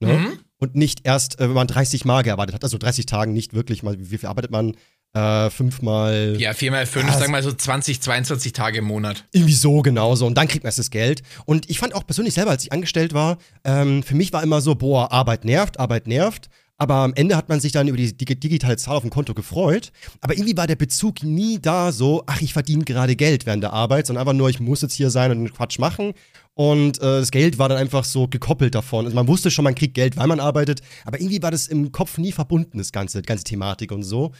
Ne? 0.00 0.14
Mhm. 0.14 0.38
Und 0.58 0.74
nicht 0.74 1.06
erst, 1.06 1.40
äh, 1.40 1.48
wenn 1.48 1.54
man 1.54 1.66
30 1.66 2.04
Mal 2.04 2.22
gearbeitet 2.22 2.54
hat, 2.54 2.64
also 2.64 2.78
30 2.78 3.06
Tagen 3.06 3.32
nicht 3.32 3.54
wirklich 3.54 3.82
mal, 3.82 3.96
wie 3.98 4.18
viel 4.18 4.28
arbeitet 4.28 4.50
man? 4.50 4.76
Äh, 5.14 5.48
fünfmal. 5.50 6.36
Ja, 6.38 6.52
4 6.54 6.70
mal 6.72 6.86
5, 6.86 7.06
Ja, 7.06 7.12
sagen 7.12 7.26
wir 7.26 7.28
mal 7.38 7.42
so 7.42 7.52
20, 7.52 8.00
22 8.02 8.52
Tage 8.52 8.78
im 8.78 8.84
Monat. 8.84 9.24
Irgendwie 9.32 9.52
so 9.54 9.80
genauso. 9.82 10.26
Und 10.26 10.34
dann 10.36 10.48
kriegt 10.48 10.64
man 10.64 10.68
erst 10.68 10.80
das 10.80 10.90
Geld. 10.90 11.22
Und 11.44 11.70
ich 11.70 11.78
fand 11.78 11.94
auch 11.94 12.04
persönlich 12.04 12.34
selber, 12.34 12.50
als 12.50 12.64
ich 12.64 12.72
angestellt 12.72 13.14
war, 13.14 13.38
ähm, 13.64 14.02
für 14.02 14.16
mich 14.16 14.32
war 14.32 14.42
immer 14.42 14.60
so, 14.60 14.74
boah, 14.74 15.12
Arbeit 15.12 15.44
nervt, 15.44 15.78
Arbeit 15.78 16.06
nervt. 16.08 16.48
Aber 16.76 16.94
am 16.96 17.14
Ende 17.14 17.36
hat 17.36 17.48
man 17.48 17.60
sich 17.60 17.70
dann 17.70 17.86
über 17.86 17.96
die 17.96 18.16
dig- 18.16 18.40
digitale 18.40 18.76
Zahl 18.76 18.96
auf 18.96 19.02
dem 19.02 19.10
Konto 19.10 19.32
gefreut. 19.32 19.92
Aber 20.20 20.34
irgendwie 20.34 20.56
war 20.56 20.66
der 20.66 20.74
Bezug 20.74 21.22
nie 21.22 21.60
da 21.62 21.92
so, 21.92 22.24
ach, 22.26 22.40
ich 22.42 22.52
verdiene 22.52 22.82
gerade 22.84 23.14
Geld 23.14 23.46
während 23.46 23.62
der 23.62 23.72
Arbeit, 23.72 24.08
sondern 24.08 24.22
einfach 24.22 24.36
nur, 24.36 24.50
ich 24.50 24.58
muss 24.58 24.82
jetzt 24.82 24.94
hier 24.94 25.10
sein 25.10 25.30
und 25.30 25.38
den 25.44 25.52
Quatsch 25.54 25.78
machen. 25.78 26.14
Und 26.54 26.98
äh, 26.98 27.20
das 27.20 27.30
Geld 27.30 27.58
war 27.60 27.68
dann 27.68 27.78
einfach 27.78 28.02
so 28.04 28.26
gekoppelt 28.26 28.74
davon. 28.74 29.04
Also 29.04 29.14
man 29.14 29.28
wusste 29.28 29.52
schon, 29.52 29.62
man 29.62 29.76
kriegt 29.76 29.94
Geld, 29.94 30.16
weil 30.16 30.26
man 30.26 30.40
arbeitet. 30.40 30.80
Aber 31.04 31.20
irgendwie 31.20 31.40
war 31.40 31.52
das 31.52 31.68
im 31.68 31.92
Kopf 31.92 32.18
nie 32.18 32.32
verbunden, 32.32 32.78
das 32.78 32.90
ganze, 32.90 33.22
die 33.22 33.26
ganze 33.26 33.44
Thematik 33.44 33.92
und 33.92 34.02
so. 34.02 34.32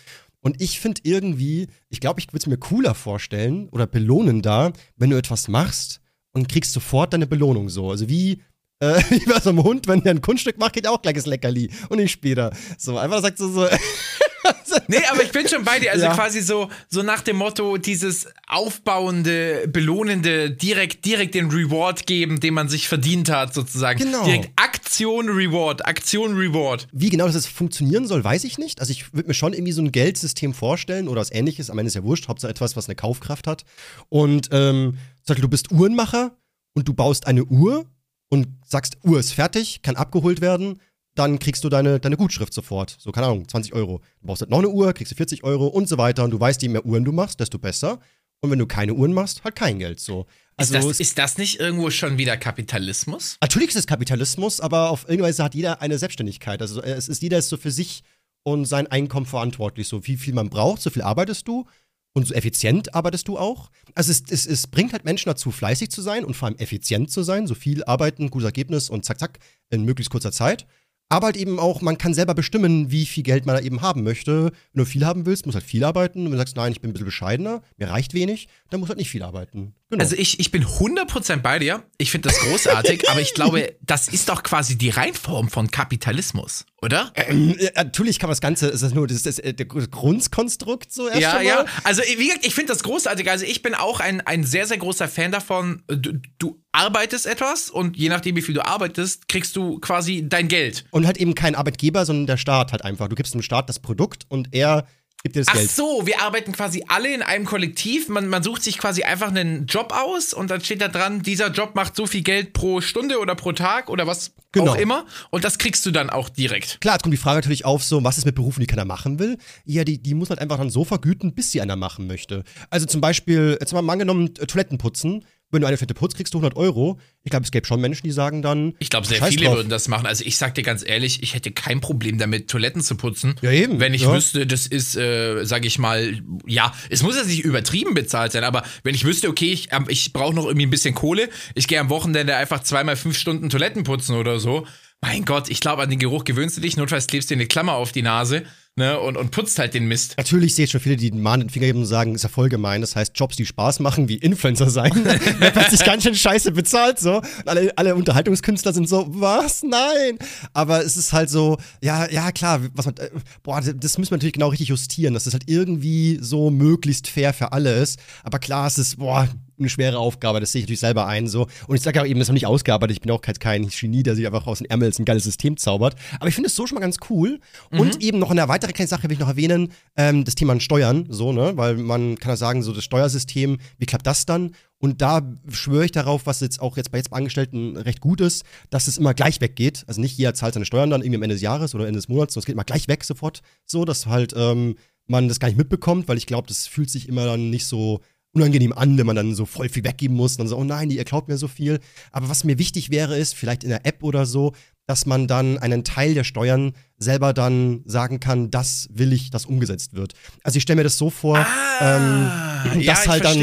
Und 0.44 0.60
ich 0.60 0.78
finde 0.78 1.00
irgendwie, 1.04 1.68
ich 1.88 2.00
glaube, 2.00 2.20
ich 2.20 2.28
würde 2.28 2.36
es 2.36 2.46
mir 2.46 2.58
cooler 2.58 2.94
vorstellen 2.94 3.70
oder 3.70 3.86
belohnen 3.86 4.42
da, 4.42 4.74
wenn 4.94 5.08
du 5.08 5.16
etwas 5.16 5.48
machst 5.48 6.02
und 6.32 6.50
kriegst 6.50 6.74
sofort 6.74 7.14
deine 7.14 7.26
Belohnung 7.26 7.70
so. 7.70 7.90
Also 7.90 8.10
wie, 8.10 8.42
äh, 8.78 9.02
wie 9.08 9.24
bei 9.24 9.40
so 9.40 9.48
einem 9.48 9.62
Hund, 9.62 9.88
wenn 9.88 10.02
der 10.02 10.12
ein 10.12 10.20
Kunststück 10.20 10.58
macht, 10.58 10.74
geht 10.74 10.86
auch 10.86 11.00
gleich 11.00 11.14
das 11.14 11.24
Leckerli 11.24 11.70
und 11.88 11.96
nicht 11.96 12.12
später. 12.12 12.54
So, 12.76 12.98
einfach 12.98 13.22
sagt 13.22 13.38
so, 13.38 13.50
so 13.50 13.66
Nee, 14.88 14.98
aber 15.10 15.22
ich 15.22 15.32
bin 15.32 15.48
schon 15.48 15.64
bei 15.64 15.78
dir. 15.78 15.92
Also 15.92 16.04
Ja. 16.06 16.14
quasi 16.14 16.40
so, 16.42 16.68
so 16.88 17.02
nach 17.02 17.22
dem 17.22 17.36
Motto, 17.36 17.76
dieses 17.78 18.26
aufbauende, 18.46 19.66
belohnende, 19.68 20.50
direkt, 20.50 21.04
direkt 21.04 21.34
den 21.34 21.50
Reward 21.50 22.06
geben, 22.06 22.40
den 22.40 22.54
man 22.54 22.68
sich 22.68 22.88
verdient 22.88 23.30
hat, 23.30 23.54
sozusagen. 23.54 23.98
Genau. 23.98 24.24
Direkt 24.24 24.50
Aktion, 24.56 25.28
Reward, 25.28 25.86
Aktion, 25.86 26.36
Reward. 26.36 26.86
Wie 26.92 27.08
genau 27.08 27.26
das 27.26 27.34
jetzt 27.34 27.48
funktionieren 27.48 28.06
soll, 28.06 28.22
weiß 28.22 28.44
ich 28.44 28.58
nicht. 28.58 28.80
Also 28.80 28.90
ich 28.90 29.14
würde 29.14 29.28
mir 29.28 29.34
schon 29.34 29.52
irgendwie 29.52 29.72
so 29.72 29.82
ein 29.82 29.92
Geldsystem 29.92 30.52
vorstellen 30.54 31.08
oder 31.08 31.20
was 31.20 31.32
ähnliches. 31.32 31.70
Am 31.70 31.78
Ende 31.78 31.88
ist 31.88 31.94
ja 31.94 32.02
wurscht, 32.02 32.28
Hauptsache 32.28 32.50
etwas, 32.50 32.76
was 32.76 32.88
eine 32.88 32.96
Kaufkraft 32.96 33.46
hat. 33.46 33.64
Und 34.08 34.48
ähm, 34.52 34.98
sag, 35.22 35.40
du 35.40 35.48
bist 35.48 35.70
Uhrenmacher 35.70 36.36
und 36.74 36.88
du 36.88 36.94
baust 36.94 37.26
eine 37.26 37.44
Uhr 37.44 37.86
und 38.28 38.48
sagst, 38.66 38.98
Uhr 39.04 39.20
ist 39.20 39.32
fertig, 39.32 39.82
kann 39.82 39.96
abgeholt 39.96 40.40
werden, 40.40 40.80
dann 41.14 41.38
kriegst 41.38 41.62
du 41.64 41.68
deine, 41.68 42.00
deine 42.00 42.16
Gutschrift 42.16 42.52
sofort. 42.52 42.96
So, 42.98 43.12
keine 43.12 43.26
Ahnung, 43.26 43.48
20 43.48 43.72
Euro. 43.72 44.00
Du 44.20 44.26
brauchst 44.26 44.42
halt 44.42 44.50
noch 44.50 44.58
eine 44.58 44.68
Uhr, 44.68 44.92
kriegst 44.92 45.12
du 45.12 45.16
40 45.16 45.44
Euro 45.44 45.66
und 45.66 45.88
so 45.88 45.98
weiter. 45.98 46.24
Und 46.24 46.30
du 46.30 46.40
weißt, 46.40 46.60
je 46.62 46.68
mehr 46.68 46.84
Uhren 46.84 47.04
du 47.04 47.12
machst, 47.12 47.40
desto 47.40 47.58
besser. 47.58 48.00
Und 48.40 48.50
wenn 48.50 48.58
du 48.58 48.66
keine 48.66 48.94
Uhren 48.94 49.12
machst, 49.12 49.42
halt 49.44 49.54
kein 49.54 49.78
Geld. 49.78 50.00
So. 50.00 50.26
Also 50.56 50.76
ist, 50.76 50.84
das, 50.84 51.00
ist 51.00 51.18
das 51.18 51.38
nicht 51.38 51.60
irgendwo 51.60 51.90
schon 51.90 52.18
wieder 52.18 52.36
Kapitalismus? 52.36 53.38
Natürlich 53.40 53.70
ist 53.70 53.76
es 53.76 53.86
Kapitalismus, 53.86 54.60
aber 54.60 54.90
auf 54.90 55.04
irgendeine 55.04 55.28
Weise 55.28 55.44
hat 55.44 55.54
jeder 55.54 55.80
eine 55.80 55.98
Selbstständigkeit. 55.98 56.60
Also 56.60 56.82
äh, 56.82 56.90
es 56.92 57.08
ist 57.08 57.22
jeder 57.22 57.38
ist 57.38 57.48
so 57.48 57.56
für 57.56 57.70
sich 57.70 58.02
und 58.42 58.66
sein 58.66 58.86
Einkommen 58.86 59.26
verantwortlich. 59.26 59.88
So 59.88 60.06
wie 60.06 60.16
viel 60.16 60.34
man 60.34 60.50
braucht, 60.50 60.82
so 60.82 60.90
viel 60.90 61.02
arbeitest 61.02 61.48
du 61.48 61.66
und 62.12 62.26
so 62.26 62.34
effizient 62.34 62.94
arbeitest 62.94 63.28
du 63.28 63.38
auch. 63.38 63.70
Also 63.94 64.12
es, 64.12 64.22
es, 64.28 64.46
es 64.46 64.66
bringt 64.66 64.92
halt 64.92 65.04
Menschen 65.04 65.28
dazu, 65.28 65.50
fleißig 65.50 65.90
zu 65.90 66.02
sein 66.02 66.24
und 66.24 66.34
vor 66.34 66.48
allem 66.48 66.58
effizient 66.58 67.10
zu 67.10 67.22
sein, 67.22 67.46
so 67.46 67.54
viel 67.54 67.84
arbeiten, 67.84 68.30
gutes 68.30 68.46
Ergebnis 68.46 68.90
und 68.90 69.04
zack, 69.04 69.18
zack, 69.18 69.38
in 69.70 69.84
möglichst 69.84 70.10
kurzer 70.10 70.32
Zeit. 70.32 70.66
Aber 71.14 71.26
halt 71.26 71.36
eben 71.36 71.60
auch, 71.60 71.80
man 71.80 71.96
kann 71.96 72.12
selber 72.12 72.34
bestimmen, 72.34 72.90
wie 72.90 73.06
viel 73.06 73.22
Geld 73.22 73.46
man 73.46 73.54
da 73.54 73.62
eben 73.62 73.82
haben 73.82 74.02
möchte. 74.02 74.50
Wenn 74.72 74.82
du 74.82 74.84
viel 74.84 75.06
haben 75.06 75.26
willst, 75.26 75.46
musst 75.46 75.54
halt 75.54 75.64
viel 75.64 75.84
arbeiten. 75.84 76.18
Und 76.18 76.24
wenn 76.24 76.32
du 76.32 76.38
sagst, 76.38 76.56
nein, 76.56 76.72
ich 76.72 76.80
bin 76.80 76.90
ein 76.90 76.92
bisschen 76.92 77.06
bescheidener, 77.06 77.62
mir 77.76 77.88
reicht 77.88 78.14
wenig, 78.14 78.48
dann 78.68 78.80
musst 78.80 78.88
du 78.88 78.94
halt 78.94 78.98
nicht 78.98 79.10
viel 79.10 79.22
arbeiten. 79.22 79.74
Genau. 79.94 80.04
Also 80.04 80.16
ich, 80.16 80.40
ich 80.40 80.50
bin 80.50 80.64
100% 80.64 81.36
bei 81.36 81.58
dir. 81.58 81.84
Ich 81.98 82.10
finde 82.10 82.28
das 82.28 82.38
großartig, 82.40 83.08
aber 83.10 83.20
ich 83.20 83.34
glaube, 83.34 83.76
das 83.82 84.08
ist 84.08 84.28
doch 84.28 84.42
quasi 84.42 84.76
die 84.76 84.90
Reinform 84.90 85.48
von 85.48 85.70
Kapitalismus, 85.70 86.66
oder? 86.82 87.12
Ähm, 87.14 87.56
natürlich 87.76 88.18
kann 88.18 88.28
man 88.28 88.32
das 88.32 88.40
Ganze, 88.40 88.68
ist 88.68 88.94
nur 88.94 89.06
das, 89.06 89.22
das, 89.22 89.36
das 89.36 89.90
Grundkonstrukt 89.90 90.92
so 90.92 91.08
erst 91.08 91.20
Ja, 91.20 91.40
ja. 91.40 91.64
Also, 91.84 92.02
wie 92.02 92.26
gesagt, 92.26 92.44
ich 92.46 92.54
finde 92.54 92.72
das 92.72 92.82
großartig. 92.82 93.30
Also, 93.30 93.44
ich 93.44 93.62
bin 93.62 93.74
auch 93.74 94.00
ein, 94.00 94.20
ein 94.20 94.44
sehr, 94.44 94.66
sehr 94.66 94.78
großer 94.78 95.08
Fan 95.08 95.30
davon. 95.30 95.82
Du, 95.86 96.14
du 96.38 96.60
arbeitest 96.72 97.26
etwas 97.26 97.70
und 97.70 97.96
je 97.96 98.08
nachdem, 98.08 98.36
wie 98.36 98.42
viel 98.42 98.54
du 98.54 98.66
arbeitest, 98.66 99.28
kriegst 99.28 99.54
du 99.54 99.78
quasi 99.78 100.28
dein 100.28 100.48
Geld. 100.48 100.84
Und 100.90 101.06
halt 101.06 101.18
eben 101.18 101.34
kein 101.34 101.54
Arbeitgeber, 101.54 102.04
sondern 102.04 102.26
der 102.26 102.36
Staat 102.36 102.72
halt 102.72 102.84
einfach. 102.84 103.08
Du 103.08 103.14
gibst 103.14 103.32
dem 103.34 103.42
Staat 103.42 103.68
das 103.68 103.78
Produkt 103.78 104.24
und 104.28 104.48
er 104.52 104.86
gibt 105.24 105.34
dir 105.36 105.40
das 105.40 105.48
Ach 105.48 105.54
Geld. 105.54 105.70
so, 105.70 106.02
wir 106.06 106.20
arbeiten 106.22 106.52
quasi 106.52 106.84
alle 106.86 107.12
in 107.12 107.22
einem 107.22 107.46
Kollektiv. 107.46 108.08
Man, 108.08 108.28
man 108.28 108.42
sucht 108.42 108.62
sich 108.62 108.78
quasi 108.78 109.02
einfach 109.02 109.28
einen 109.28 109.66
Job 109.66 109.92
aus 109.92 110.32
und 110.32 110.50
dann 110.50 110.60
steht 110.60 110.80
da 110.80 110.88
dran, 110.88 111.22
dieser 111.22 111.50
Job 111.50 111.74
macht 111.74 111.96
so 111.96 112.06
viel 112.06 112.22
Geld 112.22 112.52
pro 112.52 112.80
Stunde 112.80 113.18
oder 113.18 113.34
pro 113.34 113.52
Tag 113.52 113.88
oder 113.88 114.06
was 114.06 114.32
Genau. 114.52 114.70
auch 114.72 114.76
immer. 114.76 115.04
Und 115.30 115.42
das 115.42 115.58
kriegst 115.58 115.84
du 115.84 115.90
dann 115.90 116.10
auch 116.10 116.28
direkt. 116.28 116.80
Klar, 116.80 116.94
jetzt 116.94 117.02
kommt 117.02 117.12
die 117.12 117.16
Frage 117.18 117.38
natürlich 117.38 117.64
auf, 117.64 117.82
so, 117.82 118.04
was 118.04 118.18
ist 118.18 118.24
mit 118.24 118.36
Berufen, 118.36 118.60
die 118.60 118.68
keiner 118.68 118.84
machen 118.84 119.18
will? 119.18 119.36
Ja, 119.64 119.82
die, 119.82 120.00
die 120.00 120.14
muss 120.14 120.30
halt 120.30 120.38
einfach 120.38 120.58
dann 120.58 120.70
so 120.70 120.84
vergüten, 120.84 121.34
bis 121.34 121.50
sie 121.50 121.60
einer 121.60 121.74
machen 121.74 122.06
möchte. 122.06 122.44
Also 122.70 122.86
zum 122.86 123.00
Beispiel, 123.00 123.56
jetzt 123.60 123.72
mal 123.72 123.88
angenommen, 123.90 124.32
Toiletten 124.34 124.78
putzen. 124.78 125.24
Wenn 125.54 125.60
du 125.60 125.68
eine 125.68 125.76
Fette 125.76 125.94
putzt, 125.94 126.16
kriegst 126.16 126.34
du 126.34 126.38
100 126.38 126.56
Euro. 126.56 126.98
Ich 127.22 127.30
glaube, 127.30 127.44
es 127.44 127.52
gäbe 127.52 127.64
schon 127.64 127.80
Menschen, 127.80 128.02
die 128.04 128.10
sagen 128.10 128.42
dann. 128.42 128.74
Ich 128.80 128.90
glaube, 128.90 129.06
sehr 129.06 129.22
viele 129.22 129.46
drauf. 129.46 129.56
würden 129.56 129.68
das 129.68 129.86
machen. 129.86 130.04
Also 130.04 130.24
ich 130.24 130.36
sag 130.36 130.54
dir 130.56 130.62
ganz 130.62 130.84
ehrlich, 130.84 131.22
ich 131.22 131.34
hätte 131.34 131.52
kein 131.52 131.80
Problem 131.80 132.18
damit, 132.18 132.48
Toiletten 132.50 132.82
zu 132.82 132.96
putzen. 132.96 133.36
Ja, 133.40 133.52
eben, 133.52 133.78
Wenn 133.78 133.94
ich 133.94 134.02
ja. 134.02 134.12
wüsste, 134.12 134.46
das 134.46 134.66
ist, 134.66 134.96
äh, 134.96 135.44
sag 135.44 135.64
ich 135.64 135.78
mal, 135.78 136.20
ja, 136.44 136.74
es 136.90 137.04
muss 137.04 137.16
jetzt 137.16 137.28
nicht 137.28 137.44
übertrieben 137.44 137.94
bezahlt 137.94 138.32
sein, 138.32 138.42
aber 138.42 138.64
wenn 138.82 138.96
ich 138.96 139.04
wüsste, 139.04 139.28
okay, 139.28 139.52
ich, 139.52 139.68
ähm, 139.70 139.86
ich 139.88 140.12
brauche 140.12 140.34
noch 140.34 140.44
irgendwie 140.44 140.66
ein 140.66 140.70
bisschen 140.70 140.94
Kohle, 140.94 141.28
ich 141.54 141.68
gehe 141.68 141.78
am 141.78 141.88
Wochenende 141.88 142.34
einfach 142.34 142.62
zweimal 142.64 142.96
fünf 142.96 143.16
Stunden 143.16 143.48
Toiletten 143.48 143.84
putzen 143.84 144.16
oder 144.16 144.40
so. 144.40 144.66
Mein 145.06 145.26
Gott, 145.26 145.50
ich 145.50 145.60
glaube, 145.60 145.82
an 145.82 145.90
den 145.90 145.98
Geruch 145.98 146.24
gewöhnst 146.24 146.56
du 146.56 146.62
dich, 146.62 146.78
notfalls 146.78 147.06
klebst 147.06 147.30
du 147.30 147.34
dir 147.34 147.40
eine 147.40 147.46
Klammer 147.46 147.74
auf 147.74 147.92
die 147.92 148.00
Nase 148.00 148.44
ne, 148.74 148.98
und, 148.98 149.18
und 149.18 149.32
putzt 149.32 149.58
halt 149.58 149.74
den 149.74 149.86
Mist. 149.86 150.14
Natürlich 150.16 150.54
sehe 150.54 150.64
ich 150.64 150.70
schon 150.70 150.80
viele, 150.80 150.96
die 150.96 151.10
den 151.10 151.20
mahnenden 151.20 151.50
Finger 151.50 151.66
geben 151.66 151.80
und 151.80 151.84
sagen, 151.84 152.14
ist 152.14 152.22
ja 152.22 152.30
voll 152.30 152.48
gemein. 152.48 152.80
Das 152.80 152.96
heißt, 152.96 153.12
Jobs, 153.14 153.36
die 153.36 153.44
Spaß 153.44 153.80
machen, 153.80 154.08
wie 154.08 154.14
Influencer 154.14 154.70
sein, 154.70 154.92
werden 155.04 155.52
plötzlich 155.52 155.84
ganz 155.84 156.04
schön 156.04 156.14
scheiße 156.14 156.52
bezahlt, 156.52 157.00
so. 157.00 157.18
Und 157.18 157.48
alle, 157.48 157.76
alle 157.76 157.94
Unterhaltungskünstler 157.96 158.72
sind 158.72 158.88
so, 158.88 159.04
was? 159.10 159.62
Nein! 159.62 160.18
Aber 160.54 160.82
es 160.82 160.96
ist 160.96 161.12
halt 161.12 161.28
so, 161.28 161.58
ja, 161.82 162.10
ja, 162.10 162.32
klar, 162.32 162.62
was 162.72 162.86
man, 162.86 162.96
äh, 162.96 163.10
boah, 163.42 163.60
das 163.60 163.98
müssen 163.98 164.10
wir 164.10 164.16
natürlich 164.16 164.32
genau 164.32 164.48
richtig 164.48 164.68
justieren, 164.68 165.12
dass 165.12 165.24
das 165.24 165.34
halt 165.34 165.50
irgendwie 165.50 166.16
so 166.22 166.48
möglichst 166.48 167.08
fair 167.08 167.34
für 167.34 167.52
alle 167.52 167.74
ist. 167.74 167.98
Aber 168.22 168.38
klar, 168.38 168.68
es 168.68 168.78
ist, 168.78 168.96
boah, 168.96 169.28
eine 169.58 169.68
schwere 169.68 169.98
Aufgabe, 169.98 170.40
das 170.40 170.52
sehe 170.52 170.60
ich 170.60 170.64
natürlich 170.66 170.80
selber 170.80 171.06
ein, 171.06 171.28
so. 171.28 171.46
Und 171.66 171.76
ich 171.76 171.82
sage 171.82 172.00
auch 172.00 172.06
eben, 172.06 172.18
das 172.18 172.26
ist 172.26 172.30
noch 172.30 172.34
nicht 172.34 172.46
ausgearbeitet, 172.46 172.96
ich 172.96 173.00
bin 173.00 173.10
auch 173.10 173.20
kein, 173.20 173.68
Genie, 173.68 174.02
der 174.02 174.16
sich 174.16 174.26
einfach 174.26 174.46
aus 174.46 174.58
den 174.58 174.70
Ärmeln 174.70 174.92
ein 174.98 175.04
geiles 175.04 175.24
System 175.24 175.56
zaubert. 175.56 175.96
Aber 176.18 176.28
ich 176.28 176.34
finde 176.34 176.48
es 176.48 176.56
so 176.56 176.66
schon 176.66 176.76
mal 176.76 176.80
ganz 176.80 176.96
cool. 177.10 177.40
Und 177.70 178.02
eben 178.02 178.18
noch 178.18 178.30
eine 178.30 178.48
weitere 178.48 178.72
kleine 178.72 178.88
Sache 178.88 179.04
will 179.04 179.12
ich 179.12 179.18
noch 179.18 179.28
erwähnen, 179.28 179.72
ähm, 179.96 180.24
das 180.24 180.34
Thema 180.34 180.58
Steuern, 180.60 181.06
so, 181.08 181.32
ne, 181.32 181.52
weil 181.56 181.76
man 181.76 182.16
kann 182.18 182.30
ja 182.30 182.36
sagen, 182.36 182.62
so 182.62 182.72
das 182.72 182.84
Steuersystem, 182.84 183.58
wie 183.78 183.86
klappt 183.86 184.06
das 184.06 184.26
dann? 184.26 184.52
Und 184.78 185.00
da 185.00 185.22
schwöre 185.48 185.86
ich 185.86 185.92
darauf, 185.92 186.26
was 186.26 186.40
jetzt 186.40 186.60
auch 186.60 186.76
jetzt 186.76 186.90
bei 186.90 186.98
jetzt 186.98 187.10
bei 187.10 187.16
Angestellten 187.16 187.76
recht 187.76 188.00
gut 188.00 188.20
ist, 188.20 188.44
dass 188.70 188.86
es 188.86 188.98
immer 188.98 189.14
gleich 189.14 189.40
weggeht. 189.40 189.84
Also 189.86 190.00
nicht 190.00 190.18
jeder 190.18 190.34
zahlt 190.34 190.54
seine 190.54 190.66
Steuern 190.66 190.90
dann 190.90 191.00
irgendwie 191.00 191.16
am 191.16 191.22
Ende 191.22 191.36
des 191.36 191.42
Jahres 191.42 191.74
oder 191.74 191.86
Ende 191.86 191.98
des 191.98 192.08
Monats, 192.08 192.34
sondern 192.34 192.42
es 192.42 192.46
geht 192.46 192.54
immer 192.54 192.64
gleich 192.64 192.86
weg 192.86 193.02
sofort. 193.02 193.40
So, 193.64 193.84
dass 193.86 194.06
halt 194.06 194.34
ähm, 194.36 194.76
man 195.06 195.28
das 195.28 195.40
gar 195.40 195.48
nicht 195.48 195.56
mitbekommt, 195.56 196.08
weil 196.08 196.18
ich 196.18 196.26
glaube, 196.26 196.48
das 196.48 196.66
fühlt 196.66 196.90
sich 196.90 197.08
immer 197.08 197.24
dann 197.24 197.50
nicht 197.50 197.66
so 197.66 198.00
unangenehm 198.34 198.72
an, 198.72 198.98
wenn 198.98 199.06
man 199.06 199.16
dann 199.16 199.34
so 199.34 199.46
voll 199.46 199.68
viel 199.68 199.84
weggeben 199.84 200.16
muss 200.16 200.32
und 200.32 200.38
dann 200.38 200.48
so, 200.48 200.56
oh 200.56 200.64
nein, 200.64 200.90
ihr 200.90 201.04
klaut 201.04 201.28
mir 201.28 201.38
so 201.38 201.48
viel. 201.48 201.78
Aber 202.10 202.28
was 202.28 202.44
mir 202.44 202.58
wichtig 202.58 202.90
wäre, 202.90 203.16
ist, 203.16 203.34
vielleicht 203.34 203.64
in 203.64 203.70
der 203.70 203.86
App 203.86 204.02
oder 204.02 204.26
so, 204.26 204.52
dass 204.86 205.06
man 205.06 205.26
dann 205.26 205.58
einen 205.58 205.82
Teil 205.84 206.14
der 206.14 206.24
Steuern 206.24 206.72
selber 206.98 207.32
dann 207.32 207.82
sagen 207.86 208.20
kann, 208.20 208.50
das 208.50 208.88
will 208.92 209.12
ich, 209.12 209.30
dass 209.30 209.46
umgesetzt 209.46 209.94
wird. 209.94 210.12
Also 210.42 210.56
ich 210.58 210.62
stelle 210.62 210.78
mir 210.78 210.84
das 210.84 210.98
so 210.98 211.10
vor, 211.10 211.38
Ah, 211.38 212.66
ähm, 212.76 212.80
ja, 212.82 212.92
dass 212.92 213.04
ich 213.04 213.10
halt 213.10 213.24
dann, 213.24 213.38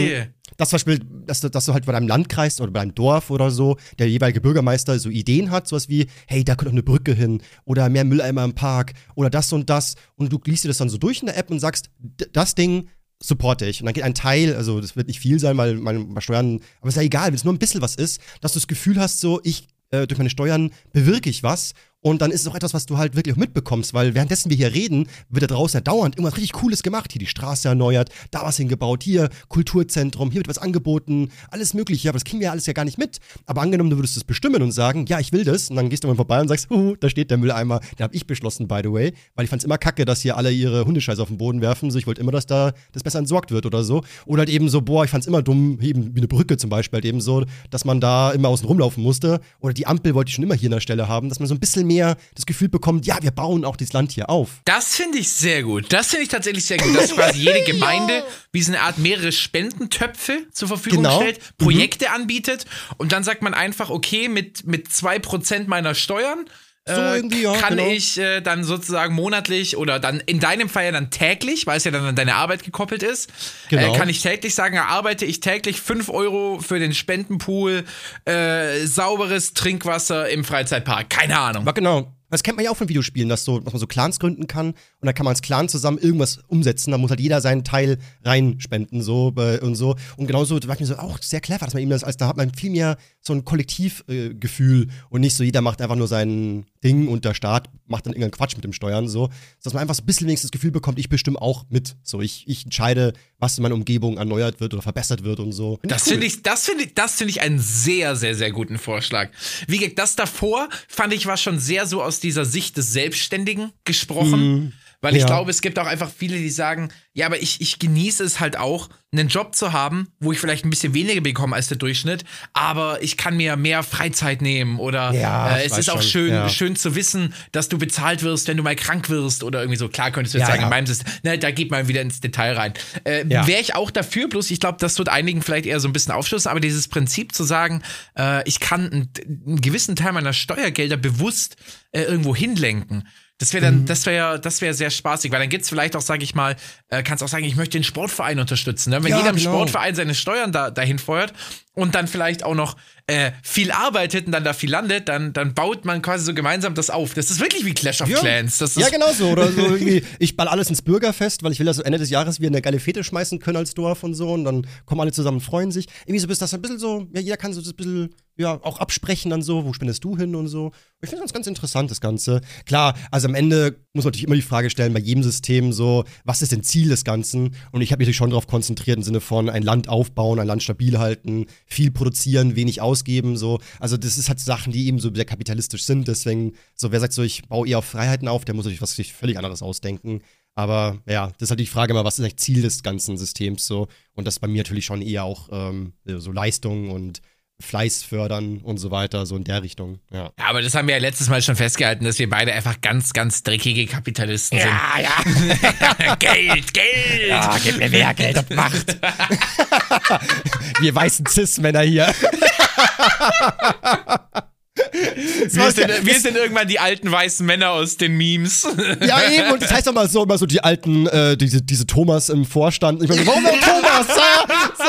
dass 0.58 0.69
zum 0.69 0.75
Beispiel, 0.75 0.99
dass 1.25 1.41
du, 1.41 1.49
dass 1.49 1.65
du 1.65 1.73
halt 1.73 1.86
bei 1.86 1.93
deinem 1.93 2.08
Landkreis 2.08 2.62
oder 2.62 2.71
bei 2.71 2.82
deinem 2.82 2.93
Dorf 2.93 3.32
oder 3.32 3.49
so, 3.49 3.77
der 3.97 4.08
jeweilige 4.08 4.41
Bürgermeister 4.41 4.99
so 4.99 5.10
Ideen 5.10 5.49
hat, 5.49 5.67
sowas 5.67 5.89
wie, 5.89 6.08
hey, 6.27 6.43
da 6.43 6.56
könnte 6.56 6.69
auch 6.69 6.73
eine 6.73 6.84
Brücke 6.84 7.13
hin 7.13 7.41
oder 7.65 7.89
mehr 7.89 8.04
Mülleimer 8.04 8.43
im 8.43 8.54
Park 8.54 8.93
oder 9.15 9.30
das 9.32 9.51
und 9.51 9.69
das 9.69 9.95
und 10.15 10.32
du 10.32 10.39
liest 10.45 10.63
dir 10.63 10.67
das 10.67 10.77
dann 10.77 10.89
so 10.89 10.97
durch 10.97 11.21
in 11.21 11.25
der 11.27 11.38
App 11.38 11.49
und 11.49 11.60
sagst, 11.60 11.89
das 12.34 12.54
Ding 12.54 12.88
supporte 13.21 13.65
ich. 13.65 13.81
Und 13.81 13.86
dann 13.86 13.93
geht 13.93 14.03
ein 14.03 14.15
Teil, 14.15 14.55
also 14.55 14.81
das 14.81 14.95
wird 14.95 15.07
nicht 15.07 15.19
viel 15.19 15.39
sein, 15.39 15.55
weil 15.57 15.75
meine 15.75 16.21
Steuern, 16.21 16.60
aber 16.81 16.89
ist 16.89 16.95
ja 16.95 17.03
egal, 17.03 17.27
wenn 17.27 17.36
es 17.36 17.43
nur 17.43 17.53
ein 17.53 17.60
bisschen 17.60 17.81
was 17.81 17.95
ist, 17.95 18.19
dass 18.41 18.53
du 18.53 18.60
das 18.60 18.67
Gefühl 18.67 18.99
hast, 18.99 19.19
so, 19.19 19.39
ich, 19.43 19.67
äh, 19.91 20.07
durch 20.07 20.17
meine 20.17 20.29
Steuern 20.29 20.71
bewirke 20.91 21.29
ich 21.29 21.43
was 21.43 21.73
Und 22.03 22.21
dann 22.21 22.31
ist 22.31 22.41
es 22.41 22.47
auch 22.47 22.55
etwas, 22.55 22.73
was 22.73 22.87
du 22.87 22.97
halt 22.97 23.15
wirklich 23.15 23.35
auch 23.35 23.39
mitbekommst, 23.39 23.93
weil 23.93 24.15
währenddessen 24.15 24.49
wir 24.49 24.57
hier 24.57 24.73
reden, 24.73 25.07
wird 25.29 25.43
da 25.43 25.47
draußen 25.47 25.77
ja 25.77 25.81
dauernd 25.81 26.15
irgendwas 26.15 26.35
richtig 26.35 26.53
Cooles 26.53 26.81
gemacht. 26.81 27.11
Hier 27.11 27.19
die 27.19 27.27
Straße 27.27 27.67
erneuert, 27.67 28.09
da 28.31 28.41
was 28.41 28.57
hingebaut, 28.57 29.03
hier 29.03 29.29
Kulturzentrum, 29.49 30.31
hier 30.31 30.39
wird 30.39 30.47
was 30.47 30.57
angeboten, 30.57 31.29
alles 31.51 31.75
Mögliche. 31.75 32.09
Aber 32.09 32.17
das 32.17 32.23
kriegen 32.23 32.39
wir 32.39 32.45
ja 32.45 32.51
alles 32.51 32.65
ja 32.65 32.73
gar 32.73 32.85
nicht 32.85 32.97
mit. 32.97 33.19
Aber 33.45 33.61
angenommen, 33.61 33.91
du 33.91 33.97
würdest 33.97 34.17
es 34.17 34.23
bestimmen 34.23 34.63
und 34.63 34.71
sagen, 34.71 35.05
ja, 35.07 35.19
ich 35.19 35.31
will 35.31 35.43
das. 35.43 35.69
Und 35.69 35.75
dann 35.75 35.89
gehst 35.89 36.03
du 36.03 36.07
mal 36.07 36.15
vorbei 36.15 36.41
und 36.41 36.47
sagst, 36.47 36.71
uh, 36.71 36.95
da 36.99 37.07
steht 37.07 37.29
der 37.29 37.37
Mülleimer. 37.37 37.79
Den 37.99 38.03
habe 38.03 38.15
ich 38.15 38.25
beschlossen, 38.25 38.67
by 38.67 38.79
the 38.83 38.91
way. 38.91 39.13
Weil 39.35 39.45
ich 39.45 39.49
fand 39.51 39.61
es 39.61 39.65
immer 39.65 39.77
kacke, 39.77 40.03
dass 40.03 40.21
hier 40.21 40.37
alle 40.37 40.51
ihre 40.51 40.85
Hundescheiße 40.85 41.21
auf 41.21 41.27
den 41.27 41.37
Boden 41.37 41.61
werfen. 41.61 41.91
So, 41.91 41.99
ich 41.99 42.07
wollte 42.07 42.21
immer, 42.21 42.31
dass 42.31 42.47
da 42.47 42.73
das 42.93 43.03
besser 43.03 43.19
entsorgt 43.19 43.51
wird 43.51 43.67
oder 43.67 43.83
so. 43.83 44.03
Oder 44.25 44.39
halt 44.39 44.49
eben 44.49 44.69
so, 44.69 44.81
boah, 44.81 45.05
ich 45.05 45.11
fand 45.11 45.23
es 45.23 45.27
immer 45.27 45.43
dumm, 45.43 45.79
eben 45.81 46.15
wie 46.15 46.19
eine 46.19 46.27
Brücke 46.27 46.57
zum 46.57 46.71
Beispiel, 46.71 46.97
halt 46.97 47.05
eben 47.05 47.21
so, 47.21 47.45
dass 47.69 47.85
man 47.85 48.01
da 48.01 48.31
immer 48.31 48.49
außen 48.49 48.67
rumlaufen 48.67 49.03
musste. 49.03 49.39
Oder 49.59 49.75
die 49.75 49.85
Ampel 49.85 50.15
wollte 50.15 50.29
ich 50.29 50.35
schon 50.35 50.43
immer 50.43 50.55
hier 50.55 50.67
an 50.67 50.73
der 50.73 50.79
Stelle 50.79 51.07
haben, 51.07 51.29
dass 51.29 51.39
man 51.39 51.47
so 51.47 51.53
ein 51.53 51.59
bisschen 51.59 51.90
mehr 51.93 52.17
das 52.36 52.45
Gefühl 52.45 52.69
bekommt, 52.69 53.06
ja, 53.06 53.17
wir 53.21 53.32
bauen 53.32 53.65
auch 53.65 53.75
dieses 53.75 53.93
Land 53.93 54.12
hier 54.12 54.30
auf. 54.30 54.49
Das 54.65 54.95
finde 54.95 55.17
ich 55.19 55.32
sehr 55.32 55.63
gut. 55.63 55.86
Das 55.91 56.08
finde 56.08 56.23
ich 56.23 56.30
tatsächlich 56.30 56.65
sehr 56.65 56.77
gut, 56.77 56.95
dass 56.95 57.12
quasi 57.15 57.39
jede 57.39 57.63
Gemeinde 57.63 58.23
wie 58.51 58.62
so 58.62 58.71
eine 58.71 58.82
Art 58.82 58.97
mehrere 58.97 59.32
Spendentöpfe 59.32 60.45
zur 60.51 60.67
Verfügung 60.67 61.04
Genau. 61.04 61.19
stellt, 61.21 61.39
Projekte 61.58 62.12
anbietet 62.12 62.65
und 62.97 63.12
dann 63.12 63.23
sagt 63.23 63.41
man 63.41 63.54
einfach, 63.54 63.89
okay, 63.89 64.27
mit, 64.30 64.65
mit 64.67 64.88
2% 64.88 65.67
meiner 65.67 65.95
Steuern 65.95 66.45
So 66.87 66.93
äh, 66.93 67.15
irgendwie, 67.17 67.43
ja, 67.43 67.53
kann 67.57 67.77
genau. 67.77 67.89
ich 67.89 68.17
äh, 68.17 68.41
dann 68.41 68.63
sozusagen 68.63 69.13
monatlich 69.13 69.77
oder 69.77 69.99
dann 69.99 70.19
in 70.21 70.39
deinem 70.39 70.67
Fall 70.67 70.85
ja 70.85 70.91
dann 70.91 71.11
täglich, 71.11 71.67
weil 71.67 71.77
es 71.77 71.83
ja 71.83 71.91
dann 71.91 72.03
an 72.05 72.15
deine 72.15 72.35
Arbeit 72.35 72.63
gekoppelt 72.63 73.03
ist, 73.03 73.29
Genau. 73.69 73.93
äh, 73.93 73.97
kann 73.97 74.09
ich 74.09 74.21
täglich 74.21 74.55
sagen, 74.55 74.75
erarbeite 74.75 75.25
ich 75.25 75.41
täglich 75.41 75.79
5 75.79 76.09
Euro 76.09 76.59
für 76.59 76.79
den 76.79 76.93
Spendenpool, 76.95 77.83
äh, 78.25 78.85
sauberes 78.87 79.53
Trinkwasser 79.53 80.27
im 80.29 80.43
Freizeitpark. 80.43 81.09
Keine 81.11 81.37
Ahnung. 81.39 81.65
Genau. 81.75 82.11
Das 82.31 82.43
kennt 82.43 82.57
man 82.57 82.65
ja 82.65 82.71
auch 82.71 82.77
von 82.77 82.89
Videospielen, 82.89 83.29
dass, 83.29 83.43
so, 83.43 83.59
dass 83.59 83.73
man 83.73 83.79
so 83.79 83.87
Clans 83.87 84.19
gründen 84.19 84.47
kann 84.47 84.67
und 84.67 84.75
dann 85.05 85.13
kann 85.13 85.25
man 85.25 85.31
als 85.31 85.41
Clan 85.41 85.69
zusammen 85.69 85.97
irgendwas 85.97 86.39
umsetzen. 86.47 86.91
Da 86.91 86.97
muss 86.97 87.09
halt 87.09 87.19
jeder 87.19 87.41
seinen 87.41 87.63
Teil 87.63 87.97
reinspenden 88.23 89.01
so 89.01 89.33
äh, 89.37 89.59
und 89.59 89.75
so. 89.75 89.95
Und 90.15 90.27
genauso 90.27 90.55
war 90.67 90.73
ich 90.73 90.79
mir 90.79 90.85
so 90.85 90.97
auch 90.97 91.21
sehr 91.21 91.41
clever, 91.41 91.65
dass 91.65 91.73
man 91.73 91.83
eben 91.83 91.91
das, 91.91 92.03
als 92.03 92.17
da 92.17 92.27
hat 92.27 92.37
man 92.37 92.53
viel 92.53 92.71
mehr 92.71 92.97
so 93.19 93.33
ein 93.33 93.45
Kollektivgefühl 93.45 94.83
äh, 94.83 94.87
und 95.09 95.21
nicht 95.21 95.35
so 95.35 95.43
jeder 95.43 95.61
macht 95.61 95.81
einfach 95.81 95.95
nur 95.95 96.07
sein 96.07 96.65
Ding 96.83 97.07
und 97.07 97.25
der 97.25 97.33
Staat 97.33 97.69
macht 97.85 98.05
dann 98.05 98.13
irgendeinen 98.13 98.31
Quatsch 98.31 98.55
mit 98.55 98.63
dem 98.63 98.73
Steuern 98.73 99.07
so. 99.07 99.29
Dass 99.61 99.73
man 99.73 99.81
einfach 99.81 99.95
so 99.95 100.01
ein 100.01 100.05
bisschen 100.05 100.27
wenigstens 100.27 100.51
das 100.51 100.57
Gefühl 100.57 100.71
bekommt, 100.71 100.99
ich 100.99 101.09
bestimme 101.09 101.41
auch 101.41 101.65
mit. 101.69 101.97
So, 102.01 102.21
ich, 102.21 102.47
ich 102.47 102.63
entscheide, 102.63 103.13
was 103.41 103.58
in 103.58 103.63
meiner 103.63 103.75
Umgebung 103.75 104.17
erneuert 104.17 104.62
wird 104.62 104.73
oder 104.73 104.84
verbessert 104.84 105.23
wird 105.23 105.39
und 105.39 105.51
so. 105.51 105.80
Das 105.84 106.04
finde 106.04 106.27
ich, 106.27 106.43
das 106.43 106.65
finde 106.65 106.86
ich, 106.86 106.93
das 106.93 107.15
finde 107.15 107.32
ich 107.32 107.41
einen 107.41 107.60
sehr, 107.60 108.15
sehr, 108.15 108.36
sehr 108.36 108.51
guten 108.51 108.77
Vorschlag. 108.77 109.30
Wie 109.67 109.80
gesagt, 109.80 109.99
das 109.99 110.15
davor 110.15 110.69
fand 110.88 111.13
ich 111.13 111.25
war 111.25 111.38
schon 111.38 111.60
sehr 111.60 111.88
so 111.88 112.01
aus 112.04 112.19
dieser 112.19 112.45
Sicht 112.45 112.77
des 112.77 112.93
Selbstständigen 112.93 113.71
gesprochen. 113.84 114.73
Weil 115.01 115.15
ich 115.15 115.21
Ja. 115.21 115.27
glaube, 115.27 115.49
es 115.49 115.61
gibt 115.61 115.79
auch 115.79 115.87
einfach 115.87 116.11
viele, 116.15 116.37
die 116.37 116.49
sagen, 116.49 116.89
ja, 117.13 117.25
aber 117.25 117.41
ich, 117.41 117.59
ich 117.59 117.79
genieße 117.79 118.23
es 118.23 118.39
halt 118.39 118.57
auch, 118.57 118.89
einen 119.13 119.27
Job 119.27 119.55
zu 119.55 119.73
haben, 119.73 120.07
wo 120.21 120.31
ich 120.31 120.39
vielleicht 120.39 120.63
ein 120.63 120.69
bisschen 120.69 120.93
weniger 120.93 121.19
bekomme 121.19 121.53
als 121.55 121.67
der 121.67 121.75
Durchschnitt, 121.77 122.23
aber 122.53 123.03
ich 123.03 123.17
kann 123.17 123.35
mir 123.35 123.57
mehr 123.57 123.83
Freizeit 123.83 124.41
nehmen 124.41 124.79
oder 124.79 125.11
Ja, 125.11 125.57
äh, 125.57 125.65
ich 125.65 125.71
es 125.73 125.79
ist 125.79 125.89
auch 125.89 126.01
schon, 126.01 126.11
schön, 126.11 126.29
ja. 126.29 126.47
schön 126.47 126.77
zu 126.77 126.95
wissen, 126.95 127.33
dass 127.51 127.67
du 127.67 127.77
bezahlt 127.77 128.23
wirst, 128.23 128.47
wenn 128.47 128.55
du 128.55 128.63
mal 128.63 128.75
krank 128.77 129.09
wirst 129.09 129.43
oder 129.43 129.59
irgendwie 129.59 129.77
so. 129.77 129.89
Klar 129.89 130.11
könntest 130.11 130.33
du 130.33 130.37
jetzt 130.37 130.47
sagen, 130.47 130.63
in 130.63 130.69
meinem 130.69 130.85
System, 130.87 131.11
ne, 131.23 131.37
da 131.37 131.51
geht 131.51 131.71
man 131.71 131.89
wieder 131.89 132.01
ins 132.01 132.21
Detail 132.21 132.53
rein. 132.53 132.73
Äh. 133.03 133.25
Wäre 133.27 133.59
ich 133.59 133.75
auch 133.75 133.91
dafür, 133.91 134.29
bloß 134.29 134.49
ich 134.51 134.61
glaube, 134.61 134.77
das 134.79 134.97
wird 134.97 135.09
einigen 135.09 135.41
vielleicht 135.41 135.65
eher 135.65 135.81
so 135.81 135.89
ein 135.89 135.93
bisschen 135.93 136.13
aufschlüssen, 136.13 136.49
aber 136.49 136.61
dieses 136.61 136.87
Prinzip 136.87 137.35
zu 137.35 137.43
sagen, 137.43 137.81
äh, 138.17 138.47
ich 138.47 138.61
kann 138.61 138.85
einen, 138.89 139.09
einen 139.45 139.59
gewissen 139.61 139.97
Teil 139.97 140.13
meiner 140.13 140.31
Steuergelder 140.31 140.95
bewusst 140.95 141.57
äh, 141.91 142.03
irgendwo 142.03 142.33
hinlenken. 142.33 143.09
Das 143.41 143.54
wäre 143.54 143.71
Mhm. 143.71 143.77
dann, 143.80 143.86
das 143.88 144.06
wäre, 144.06 144.39
das 144.39 144.62
wäre 144.62 144.73
sehr 144.75 144.91
spaßig, 144.91 145.32
weil 145.32 145.39
dann 145.39 145.49
gibt's 145.49 145.67
vielleicht 145.67 145.95
auch, 145.95 146.01
sage 146.01 146.23
ich 146.23 146.36
mal, 146.36 146.56
äh, 146.89 147.01
kannst 147.01 147.23
auch 147.23 147.27
sagen, 147.27 147.43
ich 147.43 147.56
möchte 147.56 147.77
den 147.77 147.84
Sportverein 147.84 148.39
unterstützen. 148.39 148.91
Ne? 148.91 149.04
Wenn 149.04 149.10
Ja, 149.10 149.17
jeder 149.17 149.32
im 149.32 149.36
genau. 149.36 149.51
Sportverein 149.56 149.95
seine 149.95 150.13
Steuern 150.13 150.51
da, 150.51 150.69
dahin 150.69 150.99
feuert 150.99 151.34
und 151.73 151.95
dann 151.95 152.07
vielleicht 152.07 152.43
auch 152.43 152.55
noch 152.55 152.75
äh, 153.07 153.31
viel 153.43 153.71
arbeitet 153.71 154.25
und 154.25 154.31
dann 154.31 154.43
da 154.43 154.53
viel 154.53 154.69
landet, 154.69 155.07
dann, 155.07 155.34
dann 155.34 155.53
baut 155.53 155.86
man 155.86 156.01
quasi 156.01 156.25
so 156.25 156.34
gemeinsam 156.34 156.75
das 156.75 156.89
auf. 156.89 157.13
Das 157.13 157.31
ist 157.31 157.39
wirklich 157.39 157.65
wie 157.65 157.73
Clash 157.73 158.01
of 158.01 158.10
Ja. 158.10 158.19
Clans. 158.19 158.57
Das 158.57 158.71
ist, 158.71 158.79
Ja, 158.84 158.89
genau 158.89 159.12
so. 159.13 159.29
Oder 159.29 159.51
so 159.51 159.62
irgendwie, 159.62 160.03
ich 160.19 160.36
ball 160.36 160.47
alles 160.47 160.69
ins 160.69 160.81
Bürgerfest, 160.81 161.43
weil 161.43 161.51
ich 161.51 161.60
will, 161.60 161.65
dass 161.65 161.77
wir 161.77 161.86
Ende 161.86 161.97
des 161.97 162.10
Jahres 162.10 162.39
wir 162.39 162.47
eine 162.47 162.62
geile 162.62 162.79
Fete 162.79 163.03
schmeißen 163.03 163.39
können 163.39 163.57
als 163.57 163.73
Dorf 163.73 164.03
und 164.03 164.13
so. 164.13 164.31
Und 164.31 164.43
dann 164.45 164.67
kommen 164.86 165.01
alle 165.01 165.12
zusammen 165.12 165.38
und 165.38 165.43
freuen 165.43 165.71
sich. 165.71 165.88
Irgendwie 166.05 166.19
so 166.19 166.27
ist 166.27 166.41
das 166.41 166.53
ein 166.53 166.62
bisschen 166.62 166.79
so, 166.79 167.07
ja, 167.13 167.21
jeder 167.21 167.38
kann 167.38 167.53
so 167.53 167.62
das 167.62 167.71
ein 167.71 167.75
bisschen, 167.75 168.15
ja, 168.38 168.60
auch 168.63 168.79
absprechen 168.79 169.29
dann 169.31 169.41
so, 169.41 169.65
wo 169.65 169.73
spendest 169.73 170.03
du 170.03 170.17
hin 170.17 170.36
und 170.36 170.47
so. 170.47 170.71
Ich 171.01 171.10
finde 171.10 171.23
das 171.23 171.34
ganz 171.34 171.47
interessant, 171.47 171.89
das 171.91 172.01
Ganze. 172.01 172.41
Klar, 172.65 172.95
also 173.12 173.27
am 173.27 173.36
Ende 173.36 173.77
muss 173.93 174.03
man 174.03 174.12
natürlich 174.12 174.25
immer 174.27 174.36
die 174.36 174.41
Frage 174.41 174.69
stellen, 174.69 174.93
bei 174.93 174.99
jedem 174.99 175.23
System 175.23 175.73
so, 175.73 176.05
was 176.23 176.41
ist 176.41 176.51
denn 176.51 176.63
Ziel 176.63 176.89
des 176.89 177.03
Ganzen? 177.03 177.55
Und 177.71 177.81
ich 177.81 177.91
habe 177.91 178.05
mich 178.05 178.15
schon 178.15 178.29
darauf 178.29 178.47
konzentriert 178.47 178.97
im 178.97 179.03
Sinne 179.03 179.19
von 179.19 179.49
ein 179.49 179.63
Land 179.63 179.89
aufbauen, 179.89 180.39
ein 180.39 180.47
Land 180.47 180.63
stabil 180.63 180.97
halten, 180.99 181.47
viel 181.71 181.91
produzieren, 181.91 182.55
wenig 182.55 182.81
ausgeben, 182.81 183.38
so. 183.38 183.60
Also 183.79 183.97
das 183.97 184.17
ist 184.17 184.29
halt 184.29 184.39
Sachen, 184.39 184.73
die 184.73 184.88
eben 184.88 184.99
so 184.99 185.13
sehr 185.13 185.25
kapitalistisch 185.25 185.84
sind. 185.84 186.07
Deswegen, 186.07 186.53
so 186.75 186.91
wer 186.91 186.99
sagt 186.99 187.13
so, 187.13 187.23
ich 187.23 187.43
baue 187.47 187.67
eher 187.67 187.79
auf 187.79 187.86
Freiheiten 187.86 188.27
auf, 188.27 188.45
der 188.45 188.55
muss 188.55 188.65
sich 188.65 188.81
was 188.81 188.93
völlig 188.93 189.38
anderes 189.38 189.62
ausdenken. 189.62 190.21
Aber 190.53 191.01
ja, 191.07 191.27
das 191.27 191.43
ist 191.43 191.49
halt 191.51 191.60
die 191.60 191.65
Frage 191.65 191.93
immer, 191.93 192.03
was 192.03 192.19
ist 192.19 192.25
eigentlich 192.25 192.38
Ziel 192.38 192.62
des 192.62 192.84
ganzen 192.84 193.17
Systems 193.17 193.65
so? 193.65 193.88
Und 194.13 194.27
das 194.27 194.39
bei 194.39 194.47
mir 194.47 194.57
natürlich 194.57 194.86
schon 194.86 195.01
eher 195.01 195.23
auch 195.23 195.49
ähm, 195.51 195.93
so 196.05 196.31
Leistung 196.31 196.91
und 196.91 197.21
Fleiß 197.62 198.04
fördern 198.04 198.58
und 198.58 198.78
so 198.78 198.91
weiter, 198.91 199.26
so 199.26 199.36
in 199.36 199.43
der 199.43 199.63
Richtung. 199.63 200.00
Ja. 200.12 200.32
Ja, 200.38 200.45
aber 200.45 200.62
das 200.62 200.76
haben 200.76 200.88
wir 200.88 200.95
ja 200.95 201.02
letztes 201.02 201.30
Mal 201.30 201.41
schon 201.41 201.56
festgehalten, 201.56 202.06
dass 202.06 202.19
wir 202.19 202.30
beide 202.30 202.54
einfach 202.54 202.80
ganz, 202.82 203.13
ganz 203.13 203.43
dreckige 203.43 203.86
Kapitalisten 203.86 204.60
sind. 204.60 204.69
ja. 204.69 206.15
Geld, 206.19 206.74
Geld! 206.74 207.30
Ja, 207.30 207.58
gib 207.63 207.78
mir 207.78 207.89
mehr 207.89 208.13
Geld 208.13 208.38
und 208.38 208.50
Macht. 208.52 208.97
Wir 210.82 210.95
weißen 210.95 211.26
Cis-Männer 211.26 211.82
hier. 211.82 212.13
Wir 214.73 215.71
sind, 215.71 216.05
wir 216.05 216.19
sind 216.19 216.38
irgendwann 216.38 216.67
die 216.67 216.79
alten 216.79 217.12
weißen 217.12 217.45
Männer 217.45 217.71
aus 217.71 217.97
den 217.97 218.15
Memes. 218.15 218.65
Ja, 219.01 219.29
eben, 219.29 219.51
und 219.51 219.62
das 219.62 219.71
heißt 219.71 219.88
doch 219.88 219.93
mal 219.93 220.07
so, 220.07 220.23
immer 220.23 220.38
so 220.38 220.45
die 220.45 220.63
alten, 220.63 221.07
äh, 221.07 221.36
diese, 221.36 221.62
diese 221.62 221.86
Thomas 221.86 222.29
im 222.29 222.45
Vorstand. 222.45 223.01
Ich 223.03 223.10
meine, 223.10 223.25
warum 223.25 223.43
denn 223.43 223.60
Thomas? 223.60 224.07
Ja, 224.21 224.71
so, 224.77 224.84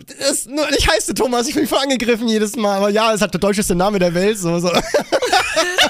ich, 0.00 0.16
das, 0.18 0.46
nur, 0.46 0.68
ich 0.76 0.88
heiße 0.88 1.14
Thomas, 1.14 1.46
ich 1.48 1.54
bin 1.54 1.66
voll 1.66 1.78
angegriffen 1.78 2.28
jedes 2.28 2.56
Mal, 2.56 2.76
aber 2.76 2.88
ja, 2.90 3.12
es 3.12 3.20
hat 3.20 3.32
der 3.32 3.40
deutscheste 3.40 3.74
Name 3.74 3.98
der 3.98 4.12
Welt, 4.14 4.38
so, 4.38 4.58
so. 4.58 4.70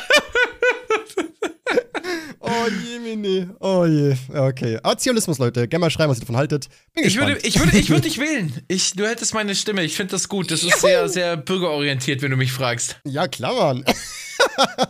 Oh 2.64 2.68
je, 2.68 2.98
Mini. 3.00 3.48
Oh 3.60 3.84
je. 3.86 4.14
Okay. 4.32 4.78
Aber 4.82 4.96
Zionismus, 4.96 5.38
Leute. 5.38 5.66
Gerne 5.66 5.80
mal 5.80 5.90
schreiben, 5.90 6.10
was 6.10 6.18
ihr 6.18 6.20
davon 6.20 6.36
haltet. 6.36 6.68
Bin 6.94 7.04
Ich 7.04 7.14
gespannt. 7.14 7.36
würde, 7.36 7.46
ich 7.46 7.58
würde, 7.58 7.76
ich 7.78 7.90
würde 7.90 8.02
dich 8.08 8.18
wählen. 8.18 8.52
Ich, 8.68 8.92
du 8.92 9.06
hättest 9.06 9.34
meine 9.34 9.54
Stimme. 9.54 9.82
Ich 9.82 9.96
finde 9.96 10.12
das 10.12 10.28
gut. 10.28 10.50
Das 10.50 10.62
ist 10.62 10.80
sehr, 10.80 11.08
sehr 11.08 11.36
bürgerorientiert, 11.36 12.22
wenn 12.22 12.30
du 12.30 12.36
mich 12.36 12.52
fragst. 12.52 13.00
Ja, 13.04 13.26
klar, 13.26 13.54
Mann. 13.54 13.84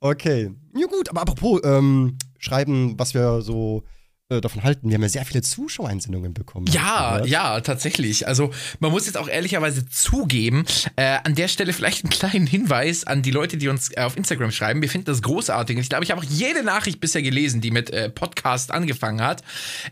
okay. 0.00 0.50
Ja, 0.74 0.86
gut, 0.86 1.08
aber 1.08 1.22
apropos, 1.22 1.60
ähm, 1.64 2.18
schreiben, 2.38 2.98
was 2.98 3.14
wir 3.14 3.40
so 3.40 3.84
äh, 4.28 4.40
davon 4.40 4.64
halten. 4.64 4.88
Wir 4.88 4.94
haben 4.94 5.02
ja 5.02 5.08
sehr 5.08 5.24
viele 5.24 5.42
Zuschauereinsendungen 5.42 6.34
bekommen. 6.34 6.66
Ja, 6.68 7.24
ja, 7.24 7.60
tatsächlich. 7.60 8.26
Also 8.26 8.50
man 8.80 8.90
muss 8.90 9.06
jetzt 9.06 9.16
auch 9.16 9.28
ehrlicherweise 9.28 9.88
zugeben, 9.88 10.64
äh, 10.96 11.18
an 11.22 11.36
der 11.36 11.46
Stelle 11.46 11.72
vielleicht 11.72 12.04
einen 12.04 12.10
kleinen 12.10 12.46
Hinweis 12.46 13.04
an 13.04 13.22
die 13.22 13.30
Leute, 13.30 13.56
die 13.56 13.68
uns 13.68 13.92
äh, 13.96 14.00
auf 14.00 14.16
Instagram 14.16 14.50
schreiben. 14.50 14.82
Wir 14.82 14.88
finden 14.88 15.04
das 15.04 15.22
großartig. 15.22 15.78
Ich 15.78 15.88
glaube, 15.88 16.02
ich 16.02 16.10
habe 16.10 16.20
auch 16.20 16.26
jede 16.28 16.64
Nachricht 16.64 17.00
bisher 17.00 17.22
gelesen, 17.22 17.60
die 17.60 17.70
mit 17.70 17.90
äh, 17.90 18.10
Podcast 18.10 18.72
angefangen 18.72 19.22
hat. 19.22 19.44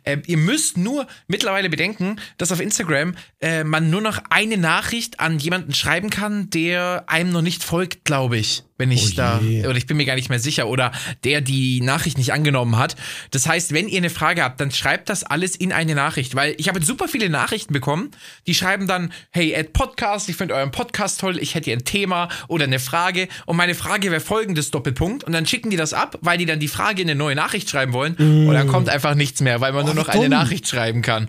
Äh, 0.03 0.18
ihr 0.27 0.38
müsst 0.38 0.79
nur 0.79 1.07
mittlerweile 1.29 1.70
bedenken, 1.70 2.16
dass 2.37 2.51
auf 2.51 2.61
Instagram 2.61 3.14
äh, 3.40 3.62
man 3.62 3.88
nur 3.88 4.01
noch 4.01 4.20
eine 4.31 4.57
Nachricht 4.57 5.20
an 5.20 5.38
jemanden 5.38 5.75
schreiben 5.75 6.11
kann, 6.11 6.51
der 6.51 7.05
einem 7.07 7.31
noch 7.31 7.42
nicht 7.42 7.62
folgt, 7.62 8.05
glaube 8.05 8.37
ich. 8.38 8.64
Wenn 8.76 8.90
ich 8.90 9.12
Oh 9.12 9.16
da, 9.16 9.40
oder 9.68 9.76
ich 9.76 9.87
bin 9.87 9.96
mir 9.96 10.04
gar 10.04 10.16
nicht 10.16 10.30
mehr 10.30 10.40
sicher, 10.40 10.66
oder 10.66 10.90
der 11.22 11.40
die 11.40 11.80
Nachricht 11.80 12.18
nicht 12.18 12.32
angenommen 12.32 12.76
hat. 12.76 12.96
Das 13.30 13.46
heißt, 13.46 13.72
wenn 13.72 13.88
ihr 13.88 13.98
eine 13.98 14.10
Frage 14.10 14.42
habt, 14.42 14.60
dann 14.60 14.72
schreibt 14.72 15.08
das 15.08 15.22
alles 15.22 15.54
in 15.54 15.72
eine 15.72 15.94
Nachricht, 15.94 16.34
weil 16.34 16.54
ich 16.58 16.68
habe 16.68 16.84
super 16.84 17.06
viele 17.06 17.28
Nachrichten 17.30 17.72
bekommen, 17.72 18.10
die 18.48 18.54
schreiben 18.54 18.88
dann, 18.88 19.12
hey, 19.30 19.52
Ed 19.52 19.72
Podcast, 19.74 20.28
ich 20.28 20.34
finde 20.34 20.54
euren 20.54 20.72
Podcast 20.72 21.20
toll, 21.20 21.38
ich 21.38 21.54
hätte 21.54 21.66
hier 21.66 21.76
ein 21.76 21.84
Thema 21.84 22.28
oder 22.48 22.64
eine 22.64 22.80
Frage 22.80 23.28
und 23.46 23.56
meine 23.56 23.76
Frage 23.76 24.10
wäre 24.10 24.20
folgendes 24.20 24.72
Doppelpunkt 24.72 25.22
und 25.22 25.32
dann 25.32 25.46
schicken 25.46 25.70
die 25.70 25.76
das 25.76 25.94
ab, 25.94 26.18
weil 26.20 26.38
die 26.38 26.46
dann 26.46 26.58
die 26.58 26.68
Frage 26.68 27.02
in 27.02 27.08
eine 27.08 27.16
neue 27.16 27.37
Nachricht 27.37 27.70
schreiben 27.70 27.92
wollen 27.92 28.16
und 28.16 28.52
dann 28.54 28.66
kommt 28.66 28.88
einfach 28.88 29.14
nichts 29.14 29.40
mehr, 29.40 29.60
weil 29.60 29.72
man 29.72 29.84
Mm. 29.84 29.88
Oh, 29.88 29.92
nur 29.94 30.04
noch 30.04 30.08
eine 30.08 30.22
dumm. 30.22 30.30
Nachricht 30.30 30.66
schreiben 30.66 31.02
kann. 31.02 31.28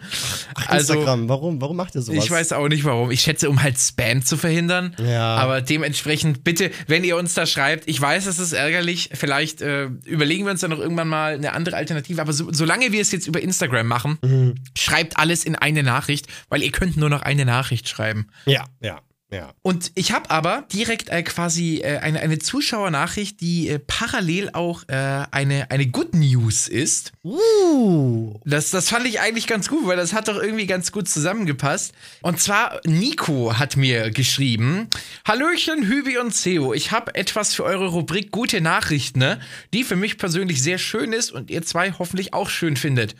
also 0.67 0.93
Instagram, 0.93 1.29
warum, 1.29 1.61
warum 1.61 1.75
macht 1.77 1.93
ihr 1.95 2.01
sowas? 2.01 2.23
ich 2.23 2.31
weiß 2.31 2.53
auch 2.53 2.67
nicht 2.69 2.85
warum. 2.85 3.11
Ich 3.11 3.21
schätze, 3.21 3.49
um 3.49 3.61
halt 3.61 3.77
Spam 3.77 4.23
zu 4.25 4.37
verhindern. 4.37 4.95
Ja. 4.97 5.35
Aber 5.35 5.61
dementsprechend, 5.61 6.43
bitte, 6.43 6.71
wenn 6.87 7.03
ihr 7.03 7.17
uns 7.17 7.33
da 7.35 7.45
schreibt, 7.45 7.87
ich 7.87 8.01
weiß, 8.01 8.25
es 8.25 8.39
ist 8.39 8.53
ärgerlich, 8.53 9.09
vielleicht 9.13 9.61
äh, 9.61 9.85
überlegen 10.05 10.45
wir 10.45 10.51
uns 10.51 10.61
dann 10.61 10.71
noch 10.71 10.79
irgendwann 10.79 11.07
mal 11.07 11.35
eine 11.35 11.53
andere 11.53 11.75
Alternative. 11.77 12.19
Aber 12.21 12.33
so, 12.33 12.51
solange 12.51 12.91
wir 12.91 13.01
es 13.01 13.11
jetzt 13.11 13.27
über 13.27 13.41
Instagram 13.41 13.87
machen, 13.87 14.17
Mhm. 14.23 14.55
schreibt 14.77 15.17
alles 15.17 15.43
in 15.45 15.55
eine 15.55 15.83
Nachricht, 15.83 16.27
weil 16.49 16.63
ihr 16.63 16.71
könnt 16.71 16.97
nur 16.97 17.09
noch 17.09 17.21
eine 17.21 17.45
Nachricht 17.45 17.87
schreiben. 17.87 18.27
Ja, 18.45 18.65
ja. 18.81 19.01
Ja. 19.31 19.53
Und 19.63 19.91
ich 19.95 20.11
habe 20.11 20.29
aber 20.29 20.65
direkt 20.71 21.09
äh, 21.09 21.23
quasi 21.23 21.79
äh, 21.79 21.97
eine, 21.97 22.19
eine 22.19 22.37
Zuschauernachricht, 22.37 23.41
die 23.41 23.69
äh, 23.69 23.79
parallel 23.79 24.51
auch 24.53 24.83
äh, 24.87 25.25
eine, 25.31 25.71
eine 25.71 25.87
Good 25.87 26.13
News 26.13 26.67
ist. 26.67 27.11
Uh. 27.23 28.39
Das, 28.45 28.69
das 28.69 28.89
fand 28.89 29.07
ich 29.07 29.19
eigentlich 29.19 29.47
ganz 29.47 29.67
gut, 29.67 29.87
weil 29.87 29.97
das 29.97 30.13
hat 30.13 30.27
doch 30.27 30.37
irgendwie 30.37 30.67
ganz 30.67 30.91
gut 30.91 31.09
zusammengepasst. 31.09 31.93
Und 32.21 32.39
zwar, 32.39 32.79
Nico 32.85 33.57
hat 33.57 33.77
mir 33.77 34.11
geschrieben: 34.11 34.89
Hallöchen, 35.27 35.87
Hübi 35.87 36.19
und 36.19 36.33
Ceo. 36.33 36.73
Ich 36.73 36.91
habe 36.91 37.15
etwas 37.15 37.55
für 37.55 37.63
eure 37.63 37.87
Rubrik 37.87 38.31
Gute 38.31 38.61
Nachrichten, 38.61 39.19
ne? 39.19 39.39
die 39.73 39.83
für 39.83 39.95
mich 39.95 40.19
persönlich 40.19 40.61
sehr 40.61 40.77
schön 40.77 41.13
ist 41.13 41.31
und 41.31 41.49
ihr 41.49 41.63
zwei 41.63 41.91
hoffentlich 41.91 42.33
auch 42.33 42.49
schön 42.49 42.77
findet. 42.77 43.15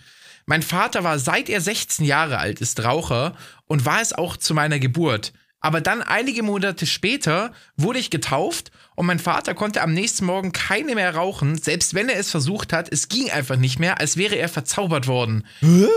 Mein 0.46 0.62
Vater 0.62 1.04
war 1.04 1.18
seit 1.18 1.50
er 1.50 1.62
16 1.62 2.06
Jahre 2.06 2.38
alt 2.38 2.62
ist 2.62 2.84
Raucher 2.84 3.36
und 3.66 3.86
war 3.86 4.02
es 4.02 4.14
auch 4.14 4.38
zu 4.38 4.54
meiner 4.54 4.78
Geburt. 4.78 5.34
Aber 5.66 5.82
dann 5.82 6.04
einige 6.04 6.44
Monate 6.44 6.86
später 6.86 7.52
wurde 7.76 7.98
ich 7.98 8.12
getauft 8.12 8.70
und 8.94 9.08
mein 9.08 9.18
Vater 9.18 9.56
konnte 9.56 9.82
am 9.82 9.96
nächsten 9.96 10.24
Morgen 10.24 10.52
keine 10.52 10.94
mehr 10.94 11.16
rauchen, 11.16 11.58
selbst 11.58 11.96
wenn 11.96 12.08
er 12.08 12.20
es 12.20 12.30
versucht 12.30 12.72
hat, 12.72 12.88
es 12.92 13.10
ging 13.10 13.32
einfach 13.32 13.56
nicht 13.56 13.80
mehr, 13.80 14.00
als 14.00 14.16
wäre 14.16 14.36
er 14.36 14.48
verzaubert 14.48 15.08
worden. 15.08 15.44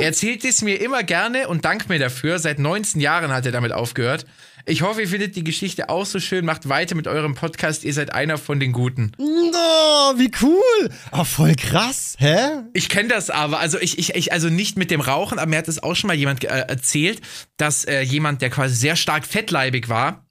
Er 0.00 0.06
erzählt 0.06 0.42
es 0.46 0.62
mir 0.62 0.80
immer 0.80 1.02
gerne 1.02 1.48
und 1.48 1.66
dankt 1.66 1.90
mir 1.90 1.98
dafür. 1.98 2.38
Seit 2.38 2.58
19 2.58 2.98
Jahren 2.98 3.30
hat 3.30 3.44
er 3.44 3.52
damit 3.52 3.72
aufgehört. 3.72 4.24
Ich 4.68 4.82
hoffe, 4.82 5.00
ihr 5.00 5.08
findet 5.08 5.34
die 5.34 5.44
Geschichte 5.44 5.88
auch 5.88 6.04
so 6.04 6.20
schön. 6.20 6.44
Macht 6.44 6.68
weiter 6.68 6.94
mit 6.94 7.06
eurem 7.06 7.34
Podcast. 7.34 7.84
Ihr 7.84 7.94
seid 7.94 8.12
einer 8.12 8.36
von 8.36 8.60
den 8.60 8.72
Guten. 8.72 9.12
No, 9.16 10.12
wie 10.18 10.30
cool. 10.42 10.90
Ah, 11.10 11.24
voll 11.24 11.54
krass. 11.54 12.16
Hä? 12.18 12.64
Ich 12.74 12.90
kenne 12.90 13.08
das 13.08 13.30
aber, 13.30 13.60
also 13.60 13.78
ich, 13.80 13.98
ich, 13.98 14.14
ich, 14.14 14.30
also 14.30 14.50
nicht 14.50 14.76
mit 14.76 14.90
dem 14.90 15.00
Rauchen, 15.00 15.38
aber 15.38 15.48
mir 15.48 15.56
hat 15.56 15.68
es 15.68 15.82
auch 15.82 15.96
schon 15.96 16.08
mal 16.08 16.16
jemand 16.16 16.44
äh, 16.44 16.48
erzählt, 16.48 17.22
dass 17.56 17.86
äh, 17.86 18.02
jemand, 18.02 18.42
der 18.42 18.50
quasi 18.50 18.74
sehr 18.74 18.96
stark 18.96 19.24
fettleibig 19.24 19.88
war, 19.88 20.26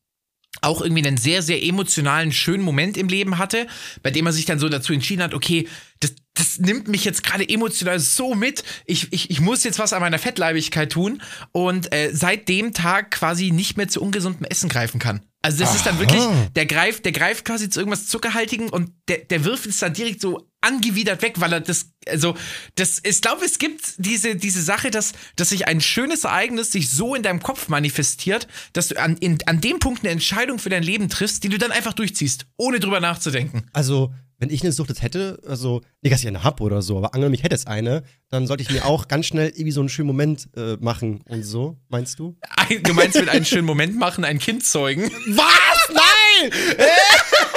auch 0.62 0.82
irgendwie 0.82 1.08
einen 1.08 1.18
sehr, 1.18 1.42
sehr 1.42 1.64
emotionalen, 1.64 2.32
schönen 2.32 2.64
Moment 2.64 2.96
im 2.96 3.08
Leben 3.08 3.40
hatte, 3.40 3.66
bei 4.04 4.12
dem 4.12 4.28
er 4.28 4.34
sich 4.34 4.46
dann 4.46 4.60
so 4.60 4.70
dazu 4.70 4.94
entschieden 4.94 5.24
hat, 5.24 5.34
okay, 5.34 5.68
das, 6.00 6.14
das 6.38 6.60
nimmt 6.60 6.88
mich 6.88 7.04
jetzt 7.04 7.24
gerade 7.24 7.48
emotional 7.48 8.00
so 8.00 8.36
mit, 8.36 8.64
ich, 8.86 9.12
ich, 9.12 9.30
ich 9.30 9.42
muss 9.42 9.64
jetzt 9.64 9.80
was 9.80 9.94
an 9.94 10.02
meiner 10.02 10.20
Fettleibigkeit 10.20 10.92
tun 10.92 11.22
und 11.52 11.94
äh, 11.94 12.12
seit 12.14 12.48
dem 12.48 12.74
Tag 12.74 13.12
quasi 13.12 13.52
nicht 13.52 13.78
mehr 13.78 13.88
zu 13.88 14.02
ungesundem 14.02 14.46
Essen 14.46 14.70
greifen 14.70 15.00
kann. 15.00 15.22
Also 15.42 15.60
das 15.60 15.76
ist 15.76 15.86
dann 15.86 16.00
wirklich, 16.00 16.24
der 16.56 16.66
greift, 16.66 17.06
der 17.06 17.12
greift 17.12 17.46
quasi 17.46 17.70
zu 17.70 17.80
irgendwas 17.80 18.08
Zuckerhaltigen 18.08 18.70
und 18.70 18.92
der, 19.08 19.20
der 19.20 19.46
wirft 19.46 19.66
es 19.66 19.80
dann 19.80 19.94
direkt 19.94 20.20
so 20.20 20.47
angewidert 20.62 21.22
weg, 21.22 21.40
weil 21.40 21.54
er 21.54 21.62
das, 21.62 21.92
also, 22.08 22.36
das, 22.76 23.02
ich 23.04 23.22
glaube, 23.22 23.46
es 23.46 23.60
gibt 23.60 23.94
diese, 23.98 24.36
diese 24.36 24.62
Sache, 24.62 24.92
dass, 24.92 25.14
dass 25.36 25.50
sich 25.50 25.68
ein 25.68 25.82
schönes 25.82 26.24
Ereignis 26.24 26.72
sich 26.72 26.90
so 26.90 27.16
in 27.16 27.24
deinem 27.24 27.42
Kopf 27.42 27.70
manifestiert, 27.70 28.48
dass 28.74 28.90
du 28.90 29.00
an, 29.00 29.18
in, 29.18 29.38
an 29.46 29.62
dem 29.62 29.80
Punkt 29.80 30.04
eine 30.04 30.12
Entscheidung 30.12 30.60
für 30.60 30.70
dein 30.70 30.84
Leben 30.84 31.10
triffst, 31.10 31.44
die 31.44 31.50
du 31.50 31.58
dann 31.58 31.72
einfach 31.72 31.94
durchziehst, 31.94 32.48
ohne 32.58 32.80
drüber 32.80 33.00
nachzudenken. 33.00 33.66
Also, 33.74 34.14
wenn 34.40 34.52
ich 34.52 34.62
eine 34.62 34.72
Sucht 34.72 34.90
jetzt 34.90 35.02
hätte, 35.02 35.40
also, 35.48 35.82
nicht, 36.02 36.14
dass 36.14 36.22
ich 36.22 36.28
eine 36.28 36.44
hab 36.44 36.62
oder 36.62 36.82
so, 36.82 36.98
aber 36.98 37.14
angenommen, 37.14 37.34
ich 37.34 37.44
hätte 37.44 37.56
es 37.56 37.66
eine, 37.66 38.04
dann 38.30 38.46
sollte 38.46 38.64
ich 38.64 38.70
mir 38.70 38.86
auch 38.86 39.08
ganz 39.08 39.26
schnell 39.26 39.50
irgendwie 39.50 39.72
so 39.72 39.80
einen 39.80 39.90
schönen 39.90 40.08
Moment 40.08 40.50
äh, 40.56 40.78
machen 40.80 41.22
und 41.28 41.44
so, 41.44 41.78
meinst 41.90 42.20
du? 42.20 42.38
Ein, 42.56 42.84
du 42.84 42.94
meinst 42.94 43.20
mit 43.20 43.30
einem 43.30 43.46
schönen 43.46 43.66
Moment 43.66 43.98
machen, 43.98 44.24
ein 44.24 44.40
Kind 44.40 44.64
zeugen? 44.64 45.10
Was? 45.28 45.90
Nein! 45.94 46.52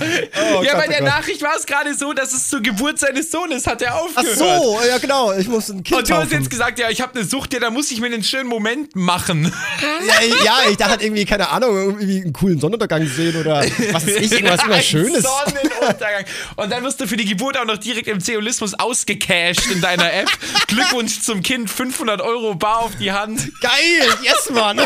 Oh 0.00 0.62
ja, 0.62 0.72
Gott, 0.72 0.80
bei 0.82 0.86
oh 0.86 0.90
der 0.90 0.98
Gott. 1.00 1.08
Nachricht 1.08 1.42
war 1.42 1.54
es 1.58 1.66
gerade 1.66 1.94
so, 1.94 2.12
dass 2.12 2.32
es 2.32 2.48
zur 2.48 2.60
Geburt 2.62 2.98
seines 2.98 3.30
Sohnes 3.30 3.66
hat 3.66 3.82
er 3.82 3.94
Ach 3.94 4.00
aufgehört. 4.02 4.36
so, 4.38 4.80
ja 4.86 4.98
genau, 4.98 5.32
ich 5.32 5.48
muss 5.48 5.68
ein 5.68 5.82
Kind 5.82 5.98
Und 5.98 6.08
du 6.08 6.14
hast 6.14 6.22
taufen. 6.24 6.38
jetzt 6.40 6.50
gesagt, 6.50 6.78
ja, 6.78 6.88
ich 6.90 7.00
habe 7.00 7.14
eine 7.18 7.24
Sucht, 7.28 7.52
ja, 7.52 7.60
da 7.60 7.70
muss 7.70 7.90
ich 7.90 8.00
mir 8.00 8.06
einen 8.06 8.24
schönen 8.24 8.48
Moment 8.48 8.94
machen. 8.96 9.52
Ja, 10.06 10.14
ich- 10.26 10.44
ja, 10.44 10.58
ich 10.70 10.76
dachte 10.76 10.90
halt 10.92 11.02
irgendwie, 11.02 11.24
keine 11.26 11.48
Ahnung, 11.50 11.76
irgendwie 11.76 12.22
einen 12.22 12.32
coolen 12.32 12.58
Sonnenuntergang 12.58 13.06
sehen 13.06 13.36
oder 13.38 13.62
was 13.92 14.04
ist 14.04 14.16
ich, 14.20 14.32
irgendwas 14.32 14.64
immer 14.64 14.80
Schönes. 14.80 15.22
Sonnenuntergang. 15.24 16.24
Und 16.56 16.70
dann 16.72 16.82
wirst 16.84 17.00
du 17.00 17.06
für 17.06 17.16
die 17.16 17.26
Geburt 17.26 17.56
auch 17.58 17.64
noch 17.64 17.76
direkt 17.78 18.08
im 18.08 18.20
Zeolismus 18.20 18.74
ausgecasht 18.74 19.66
in 19.70 19.80
deiner 19.80 20.12
App. 20.12 20.28
Glückwunsch 20.68 21.20
zum 21.20 21.42
Kind, 21.42 21.70
500 21.70 22.20
Euro 22.22 22.54
bar 22.54 22.78
auf 22.80 22.92
die 22.98 23.12
Hand. 23.12 23.50
Geil, 23.60 24.08
yes, 24.22 24.50
Mann. 24.50 24.80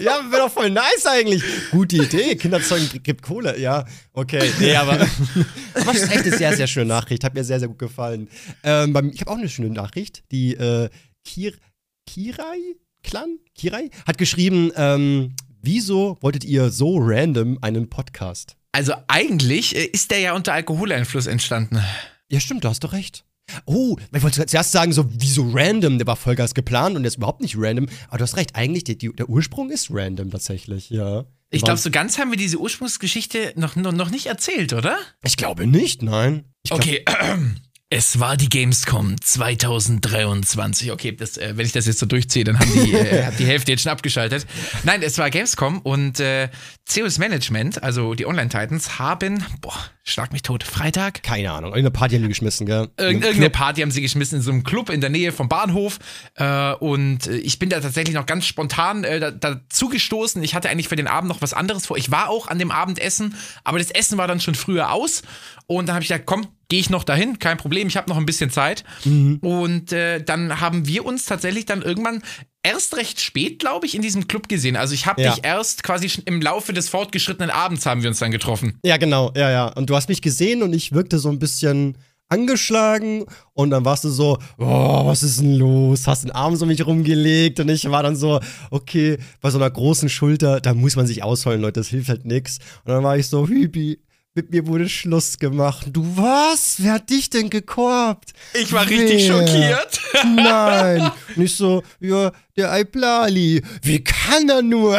Ja, 0.00 0.20
wäre 0.30 0.42
doch 0.42 0.52
voll 0.52 0.70
nice 0.70 1.06
eigentlich. 1.06 1.42
Gute 1.70 1.96
Idee, 1.96 2.36
Kinderzeugen 2.36 2.88
gibt 3.02 3.22
Kohle, 3.22 3.58
ja, 3.58 3.84
okay. 4.12 4.50
Nee, 4.58 4.74
aber, 4.74 4.92
aber 5.74 5.92
es 5.92 6.02
ist 6.02 6.12
echt 6.12 6.26
eine 6.26 6.36
sehr, 6.36 6.56
sehr 6.56 6.66
schöne 6.66 6.86
Nachricht, 6.86 7.24
hat 7.24 7.34
mir 7.34 7.44
sehr, 7.44 7.58
sehr 7.58 7.68
gut 7.68 7.78
gefallen. 7.78 8.28
Ähm, 8.62 9.10
ich 9.12 9.20
habe 9.20 9.30
auch 9.30 9.38
eine 9.38 9.48
schöne 9.48 9.70
Nachricht, 9.70 10.22
die 10.30 10.54
äh, 10.54 10.88
Kir 11.24 11.52
Kirai 12.06 12.76
Clan? 13.02 13.38
Kirai? 13.54 13.90
Hat 14.06 14.18
geschrieben, 14.18 14.72
ähm, 14.76 15.34
wieso 15.60 16.18
wolltet 16.20 16.44
ihr 16.44 16.70
so 16.70 16.98
random 16.98 17.58
einen 17.62 17.88
Podcast? 17.88 18.56
Also 18.72 18.92
eigentlich 19.06 19.76
äh, 19.76 19.84
ist 19.84 20.10
der 20.10 20.20
ja 20.20 20.34
unter 20.34 20.52
Alkoholeinfluss 20.52 21.26
entstanden. 21.26 21.82
Ja, 22.28 22.40
stimmt, 22.40 22.64
du 22.64 22.68
hast 22.68 22.84
doch 22.84 22.92
recht. 22.92 23.24
Oh, 23.66 23.96
ich 24.12 24.22
wollte 24.22 24.46
zuerst 24.46 24.72
sagen, 24.72 24.92
so 24.92 25.06
wieso 25.18 25.50
random, 25.52 25.98
der 25.98 26.06
war 26.06 26.16
Vollgas 26.16 26.54
geplant 26.54 26.96
und 26.96 27.02
der 27.02 27.08
ist 27.08 27.16
überhaupt 27.16 27.40
nicht 27.40 27.56
random. 27.58 27.88
Aber 28.08 28.18
du 28.18 28.24
hast 28.24 28.36
recht, 28.36 28.54
eigentlich, 28.54 28.84
die, 28.84 28.98
die, 28.98 29.12
der 29.12 29.28
Ursprung 29.28 29.70
ist 29.70 29.88
random 29.90 30.30
tatsächlich, 30.30 30.90
ja. 30.90 31.24
Ich 31.50 31.62
glaube, 31.62 31.78
so 31.78 31.90
ganz 31.90 32.18
haben 32.18 32.30
wir 32.30 32.36
diese 32.36 32.58
Ursprungsgeschichte 32.58 33.54
noch, 33.56 33.74
noch, 33.74 33.92
noch 33.92 34.10
nicht 34.10 34.26
erzählt, 34.26 34.74
oder? 34.74 34.98
Ich 35.24 35.38
glaube 35.38 35.66
nicht, 35.66 36.02
nein. 36.02 36.44
Ich 36.62 36.70
glaub, 36.70 36.80
Okay, 36.80 37.04
es 37.90 38.20
war 38.20 38.36
die 38.36 38.50
Gamescom 38.50 39.18
2023. 39.18 40.92
Okay, 40.92 41.12
das, 41.12 41.38
äh, 41.38 41.56
wenn 41.56 41.64
ich 41.64 41.72
das 41.72 41.86
jetzt 41.86 41.98
so 41.98 42.04
durchziehe, 42.04 42.44
dann 42.44 42.58
haben 42.58 42.70
die, 42.70 42.92
äh, 42.92 43.24
hat 43.26 43.38
die 43.38 43.46
Hälfte 43.46 43.72
jetzt 43.72 43.82
schon 43.82 43.92
abgeschaltet. 43.92 44.46
Nein, 44.84 45.00
es 45.02 45.16
war 45.16 45.30
Gamescom 45.30 45.78
und 45.78 46.20
äh, 46.20 46.50
Zeus 46.84 47.16
Management, 47.16 47.82
also 47.82 48.12
die 48.12 48.26
Online-Titans, 48.26 48.98
haben, 48.98 49.42
boah, 49.62 49.72
schlag 50.04 50.34
mich 50.34 50.42
tot, 50.42 50.64
Freitag? 50.64 51.22
Keine 51.22 51.50
Ahnung, 51.50 51.70
irgendeine 51.70 51.90
Party 51.90 52.16
haben 52.16 52.22
die 52.24 52.28
geschmissen, 52.28 52.66
gell? 52.66 52.90
Irgend, 52.98 53.24
irgendeine 53.24 53.50
Party 53.50 53.80
haben 53.80 53.90
sie 53.90 54.02
geschmissen 54.02 54.36
in 54.36 54.42
so 54.42 54.50
einem 54.50 54.64
Club 54.64 54.90
in 54.90 55.00
der 55.00 55.10
Nähe 55.10 55.32
vom 55.32 55.48
Bahnhof. 55.48 55.98
Äh, 56.34 56.72
und 56.74 57.26
äh, 57.26 57.38
ich 57.38 57.58
bin 57.58 57.70
da 57.70 57.80
tatsächlich 57.80 58.14
noch 58.14 58.26
ganz 58.26 58.44
spontan 58.44 59.04
äh, 59.04 59.18
da, 59.18 59.30
dazu 59.30 59.88
gestoßen. 59.88 60.42
Ich 60.42 60.54
hatte 60.54 60.68
eigentlich 60.68 60.88
für 60.88 60.96
den 60.96 61.06
Abend 61.06 61.30
noch 61.30 61.40
was 61.40 61.54
anderes 61.54 61.86
vor. 61.86 61.96
Ich 61.96 62.10
war 62.10 62.28
auch 62.28 62.48
an 62.48 62.58
dem 62.58 62.70
Abendessen, 62.70 63.34
aber 63.64 63.78
das 63.78 63.90
Essen 63.90 64.18
war 64.18 64.28
dann 64.28 64.40
schon 64.40 64.54
früher 64.54 64.92
aus. 64.92 65.22
Und 65.66 65.86
dann 65.86 65.94
habe 65.94 66.02
ich 66.02 66.08
gesagt, 66.08 66.26
komm, 66.26 66.48
gehe 66.68 66.80
ich 66.80 66.90
noch 66.90 67.04
dahin, 67.04 67.38
kein 67.38 67.56
Problem, 67.56 67.88
ich 67.88 67.96
habe 67.96 68.08
noch 68.10 68.18
ein 68.18 68.26
bisschen 68.26 68.50
Zeit. 68.50 68.84
Und 69.04 69.92
äh, 69.92 70.22
dann 70.22 70.60
haben 70.60 70.86
wir 70.86 71.04
uns 71.06 71.24
tatsächlich 71.24 71.64
dann 71.66 71.82
irgendwann 71.82 72.22
erst 72.62 72.96
recht 72.96 73.20
spät, 73.20 73.58
glaube 73.58 73.86
ich, 73.86 73.94
in 73.94 74.02
diesem 74.02 74.28
Club 74.28 74.48
gesehen. 74.48 74.76
Also 74.76 74.92
ich 74.92 75.06
habe 75.06 75.22
Ja. 75.22 75.34
dich 75.34 75.44
erst 75.44 75.82
quasi 75.82 76.08
schon 76.10 76.24
im 76.24 76.42
Laufe 76.42 76.72
des 76.74 76.88
fortgeschrittenen 76.88 77.50
Abends 77.50 77.86
haben 77.86 78.02
wir 78.02 78.10
uns 78.10 78.18
dann 78.18 78.30
getroffen. 78.30 78.78
Ja, 78.84 78.98
genau, 78.98 79.32
ja, 79.34 79.50
ja. 79.50 79.66
Und 79.68 79.88
du 79.88 79.96
hast 79.96 80.08
mich 80.10 80.20
gesehen 80.20 80.62
und 80.62 80.74
ich 80.74 80.92
wirkte 80.92 81.18
so 81.18 81.30
ein 81.30 81.38
bisschen 81.38 81.96
angeschlagen 82.30 83.24
und 83.54 83.70
dann 83.70 83.86
warst 83.86 84.04
du 84.04 84.10
so, 84.10 84.38
oh, 84.58 85.06
was 85.06 85.22
ist 85.22 85.40
denn 85.40 85.54
los? 85.54 86.06
Hast 86.06 86.24
den 86.24 86.30
Arm 86.30 86.56
so 86.56 86.64
um 86.64 86.68
mich 86.68 86.84
rumgelegt 86.86 87.58
und 87.60 87.70
ich 87.70 87.90
war 87.90 88.02
dann 88.02 88.16
so, 88.16 88.40
okay, 88.70 89.16
bei 89.40 89.50
so 89.50 89.56
einer 89.58 89.70
großen 89.70 90.08
Schulter, 90.10 90.60
da 90.60 90.74
muss 90.74 90.94
man 90.96 91.06
sich 91.06 91.22
ausholen, 91.22 91.62
Leute, 91.62 91.80
das 91.80 91.88
hilft 91.88 92.10
halt 92.10 92.26
nix. 92.26 92.58
Und 92.84 92.92
dann 92.92 93.02
war 93.02 93.16
ich 93.16 93.26
so, 93.28 93.48
Hübi, 93.48 93.98
mit 94.38 94.52
mir 94.52 94.68
wurde 94.68 94.88
Schluss 94.88 95.36
gemacht. 95.36 95.88
Du 95.92 96.16
was? 96.16 96.76
Wer 96.78 96.92
hat 96.92 97.10
dich 97.10 97.28
denn 97.28 97.50
gekorbt? 97.50 98.30
Ich 98.54 98.72
war 98.72 98.88
richtig 98.88 99.28
Wer? 99.28 99.36
schockiert. 99.36 100.00
Nein. 100.36 101.10
Nicht 101.34 101.56
so, 101.56 101.82
ja, 101.98 102.30
der 102.56 102.70
Aiplali. 102.70 103.60
Wie 103.82 104.04
kann 104.04 104.48
er 104.48 104.62
nur? 104.62 104.96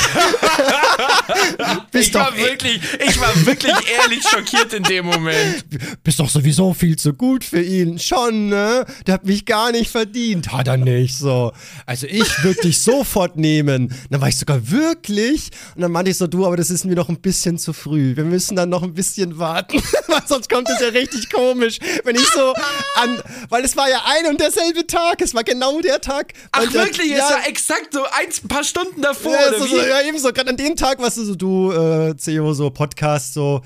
Bist 1.92 2.08
Ich 2.08 2.14
war 2.14 2.30
doch, 2.30 2.36
wirklich, 2.36 2.80
ich 3.06 3.20
war 3.20 3.46
wirklich 3.46 3.74
ehrlich 4.00 4.22
schockiert 4.28 4.72
in 4.72 4.82
dem 4.84 5.06
Moment. 5.06 5.64
bist 6.04 6.20
doch 6.20 6.28
sowieso 6.28 6.72
viel 6.74 6.96
zu 6.96 7.14
gut 7.14 7.44
für 7.44 7.62
ihn. 7.62 7.98
Schon, 7.98 8.48
ne? 8.48 8.86
Der 9.06 9.14
hat 9.14 9.24
mich 9.24 9.44
gar 9.44 9.72
nicht 9.72 9.90
verdient. 9.90 10.52
Hat 10.52 10.68
er 10.68 10.76
nicht, 10.76 11.16
so. 11.16 11.52
Also 11.86 12.06
ich 12.06 12.42
würde 12.44 12.60
dich 12.62 12.80
sofort 12.80 13.36
nehmen. 13.36 13.94
Dann 14.10 14.20
war 14.20 14.28
ich 14.28 14.36
sogar 14.36 14.70
wirklich. 14.70 15.50
Und 15.74 15.82
dann 15.82 15.92
meinte 15.92 16.10
ich 16.10 16.16
so, 16.16 16.26
du, 16.26 16.46
aber 16.46 16.56
das 16.56 16.70
ist 16.70 16.84
mir 16.84 16.94
noch 16.94 17.08
ein 17.08 17.20
bisschen 17.20 17.58
zu 17.58 17.72
früh. 17.72 18.16
Wir 18.16 18.24
müssen 18.24 18.56
dann 18.56 18.68
noch 18.68 18.82
ein 18.82 18.94
bisschen 18.94 19.38
warten. 19.38 19.82
weil 20.06 20.22
sonst 20.26 20.48
kommt 20.50 20.68
es 20.68 20.80
ja 20.80 20.88
richtig 20.88 21.30
komisch. 21.30 21.78
Wenn 22.04 22.16
ich 22.16 22.26
so 22.28 22.52
an, 22.96 23.22
weil 23.48 23.64
es 23.64 23.76
war 23.76 23.88
ja 23.88 24.02
ein 24.06 24.26
und 24.26 24.40
derselbe 24.40 24.86
Tag. 24.86 25.20
Es 25.20 25.34
war 25.34 25.44
genau 25.44 25.80
der 25.80 26.00
Tag. 26.00 26.32
Ach 26.52 26.62
Und 26.62 26.74
der- 26.74 26.84
wirklich, 26.84 27.12
es 27.12 27.18
ja, 27.18 27.30
war 27.30 27.46
exakt 27.46 27.92
so 27.92 28.04
ein 28.04 28.48
paar 28.48 28.64
Stunden 28.64 29.02
davor, 29.02 29.32
ja, 29.32 29.58
so, 29.58 29.66
so, 29.66 29.76
ja, 29.90 30.00
eben 30.02 30.18
so, 30.18 30.32
gerade 30.32 30.50
an 30.50 30.56
dem 30.56 30.76
Tag, 30.76 31.00
was 31.00 31.16
du 31.16 31.24
so, 31.24 31.34
du, 31.34 31.72
äh, 31.72 32.16
CEO, 32.16 32.54
so 32.54 32.70
Podcast, 32.70 33.34
so, 33.34 33.60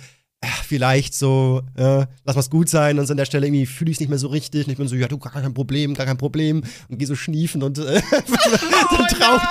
vielleicht 0.67 1.15
so, 1.15 1.63
äh, 1.77 2.07
lass 2.25 2.37
mal's 2.37 2.51
gut 2.51 2.69
sein 2.69 2.99
und 2.99 3.07
so 3.07 3.13
an 3.13 3.17
der 3.17 3.25
Stelle 3.25 3.47
irgendwie 3.47 3.67
fühle 3.67 3.91
ich 3.91 3.97
es 3.97 4.01
nicht 4.01 4.09
mehr 4.09 4.19
so 4.19 4.29
richtig 4.29 4.67
und 4.67 4.73
ich 4.73 4.79
bin 4.79 4.89
so, 4.89 4.97
ja, 4.97 5.09
du, 5.09 5.19
gar 5.19 5.33
kein 5.33 5.55
Problem, 5.55 5.95
gar 5.95 6.07
kein 6.07 6.19
Problem 6.19 6.63
und 6.89 6.99
geh 6.99 7.05
so 7.05 7.15
schniefen 7.15 7.63
und 7.63 7.79
äh, 7.79 7.83
dann 8.11 9.07
traurig. 9.09 9.43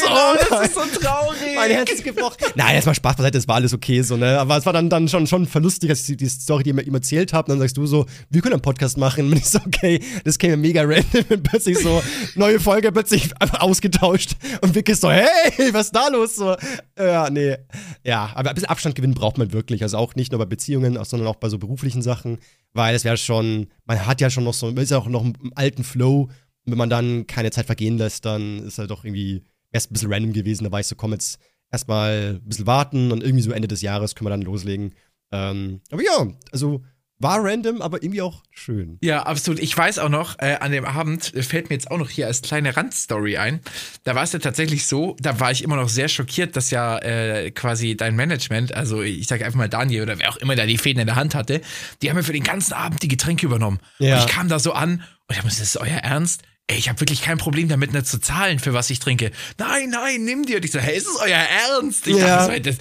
so, 0.00 0.06
oh, 0.10 0.36
das 0.50 0.68
ist 0.68 0.74
so 0.74 1.00
traurig. 1.00 1.54
mein 1.54 1.70
Herz 1.70 1.90
ist 1.90 2.04
gebrochen. 2.04 2.36
Nein, 2.54 2.74
erstmal 2.74 2.94
Spaß 2.94 3.16
beiseite, 3.16 3.38
es 3.38 3.48
war 3.48 3.56
alles 3.56 3.74
okay, 3.74 4.02
so, 4.02 4.16
ne? 4.16 4.38
Aber 4.38 4.56
es 4.56 4.66
war 4.66 4.72
dann, 4.72 4.88
dann 4.88 5.08
schon, 5.08 5.26
schon 5.26 5.46
verlustig, 5.46 5.90
als 5.90 6.08
ich 6.08 6.16
die, 6.16 6.28
Story, 6.28 6.62
die 6.62 6.72
mir 6.72 6.82
ihm 6.82 6.94
erzählt 6.94 7.32
habe. 7.32 7.46
Und 7.46 7.58
dann 7.58 7.60
sagst 7.60 7.76
du 7.76 7.86
so, 7.86 8.06
wir 8.30 8.42
können 8.42 8.54
einen 8.54 8.62
Podcast 8.62 8.96
machen. 8.96 9.26
Und 9.26 9.36
ich 9.36 9.46
so, 9.46 9.58
okay, 9.66 10.02
das 10.24 10.38
käme 10.38 10.56
mega 10.56 10.82
random. 10.82 11.24
Und 11.28 11.42
plötzlich 11.42 11.78
so, 11.78 12.02
neue 12.34 12.60
Folge, 12.60 12.92
plötzlich 12.92 13.30
einfach 13.40 13.60
ausgetauscht. 13.60 14.36
Und 14.60 14.74
Vicky 14.74 14.94
so, 14.94 15.10
hey, 15.10 15.72
was 15.72 15.86
ist 15.86 15.96
da 15.96 16.08
los? 16.08 16.36
So, 16.36 16.56
ja, 16.98 17.30
nee. 17.30 17.56
Ja, 18.04 18.30
aber 18.34 18.50
ein 18.50 18.54
bisschen 18.54 18.68
Abstand 18.68 18.94
gewinnen 18.94 19.14
braucht 19.14 19.38
man 19.38 19.52
wirklich. 19.52 19.82
Also 19.82 19.98
auch 19.98 20.14
nicht 20.14 20.32
nur 20.32 20.39
bei 20.40 20.46
Beziehungen, 20.46 21.02
sondern 21.04 21.28
auch 21.28 21.36
bei 21.36 21.48
so 21.48 21.58
beruflichen 21.58 22.02
Sachen. 22.02 22.38
Weil 22.72 22.94
es 22.94 23.04
wäre 23.04 23.16
schon, 23.16 23.68
man 23.84 24.06
hat 24.06 24.20
ja 24.20 24.30
schon 24.30 24.44
noch 24.44 24.54
so, 24.54 24.66
man 24.66 24.78
ist 24.78 24.90
ja 24.90 24.98
auch 24.98 25.06
noch 25.06 25.24
im 25.24 25.52
alten 25.54 25.84
Flow. 25.84 26.22
Und 26.22 26.72
wenn 26.72 26.78
man 26.78 26.90
dann 26.90 27.26
keine 27.26 27.50
Zeit 27.50 27.66
vergehen 27.66 27.98
lässt, 27.98 28.24
dann 28.24 28.64
ist 28.64 28.78
halt 28.78 28.90
doch 28.90 29.04
irgendwie, 29.04 29.42
es 29.72 29.90
ein 29.90 29.92
bisschen 29.92 30.12
random 30.12 30.32
gewesen. 30.32 30.64
Da 30.64 30.72
war 30.72 30.80
ich 30.80 30.86
so, 30.86 30.96
komm 30.96 31.12
jetzt 31.12 31.38
erstmal 31.70 32.40
ein 32.40 32.48
bisschen 32.48 32.66
warten 32.66 33.12
und 33.12 33.22
irgendwie 33.22 33.42
so 33.42 33.52
Ende 33.52 33.68
des 33.68 33.82
Jahres 33.82 34.14
können 34.14 34.26
wir 34.26 34.30
dann 34.30 34.42
loslegen. 34.42 34.94
Ähm, 35.32 35.80
aber 35.90 36.02
ja, 36.02 36.26
also 36.52 36.82
war 37.20 37.44
random, 37.44 37.82
aber 37.82 38.02
irgendwie 38.02 38.22
auch 38.22 38.42
schön. 38.50 38.98
Ja, 39.02 39.22
absolut. 39.22 39.60
Ich 39.60 39.76
weiß 39.76 39.98
auch 39.98 40.08
noch, 40.08 40.38
äh, 40.38 40.56
an 40.58 40.72
dem 40.72 40.86
Abend 40.86 41.34
äh, 41.34 41.42
fällt 41.42 41.68
mir 41.68 41.76
jetzt 41.76 41.90
auch 41.90 41.98
noch 41.98 42.08
hier 42.08 42.26
als 42.26 42.40
kleine 42.40 42.76
Randstory 42.76 43.36
ein. 43.36 43.60
Da 44.04 44.14
war 44.14 44.24
es 44.24 44.32
ja 44.32 44.38
tatsächlich 44.38 44.86
so, 44.86 45.16
da 45.20 45.38
war 45.38 45.50
ich 45.52 45.62
immer 45.62 45.76
noch 45.76 45.90
sehr 45.90 46.08
schockiert, 46.08 46.56
dass 46.56 46.70
ja 46.70 46.98
äh, 46.98 47.50
quasi 47.50 47.94
dein 47.94 48.16
Management, 48.16 48.74
also 48.74 49.02
ich 49.02 49.26
sage 49.26 49.44
einfach 49.44 49.58
mal 49.58 49.68
Daniel 49.68 50.02
oder 50.02 50.18
wer 50.18 50.30
auch 50.30 50.38
immer 50.38 50.56
da 50.56 50.64
die 50.64 50.78
Fäden 50.78 51.00
in 51.00 51.06
der 51.06 51.16
Hand 51.16 51.34
hatte, 51.34 51.60
die 52.00 52.08
haben 52.08 52.16
mir 52.16 52.24
für 52.24 52.32
den 52.32 52.42
ganzen 52.42 52.72
Abend 52.72 53.02
die 53.02 53.08
Getränke 53.08 53.44
übernommen. 53.44 53.80
Ja. 53.98 54.16
Und 54.16 54.26
ich 54.26 54.34
kam 54.34 54.48
da 54.48 54.58
so 54.58 54.72
an 54.72 55.02
und 55.28 55.36
ich 55.36 55.42
gesagt, 55.42 55.60
das 55.60 55.60
ist 55.60 55.76
euer 55.76 55.98
Ernst? 55.98 56.42
Ey, 56.70 56.78
ich 56.78 56.88
habe 56.88 57.00
wirklich 57.00 57.20
kein 57.22 57.36
Problem 57.36 57.68
damit, 57.68 57.92
nicht 57.92 58.06
zu 58.06 58.20
zahlen, 58.20 58.60
für 58.60 58.72
was 58.72 58.90
ich 58.90 59.00
trinke. 59.00 59.32
Nein, 59.58 59.90
nein, 59.90 60.22
nimm 60.24 60.46
dir. 60.46 60.58
Und 60.58 60.64
ich 60.64 60.70
so, 60.70 60.78
hey, 60.78 60.96
ist 60.96 61.08
es 61.08 61.16
euer 61.16 61.36
Ernst? 61.36 62.06
Ich 62.06 62.16
Ja. 62.16 62.46
dachte, 62.46 62.76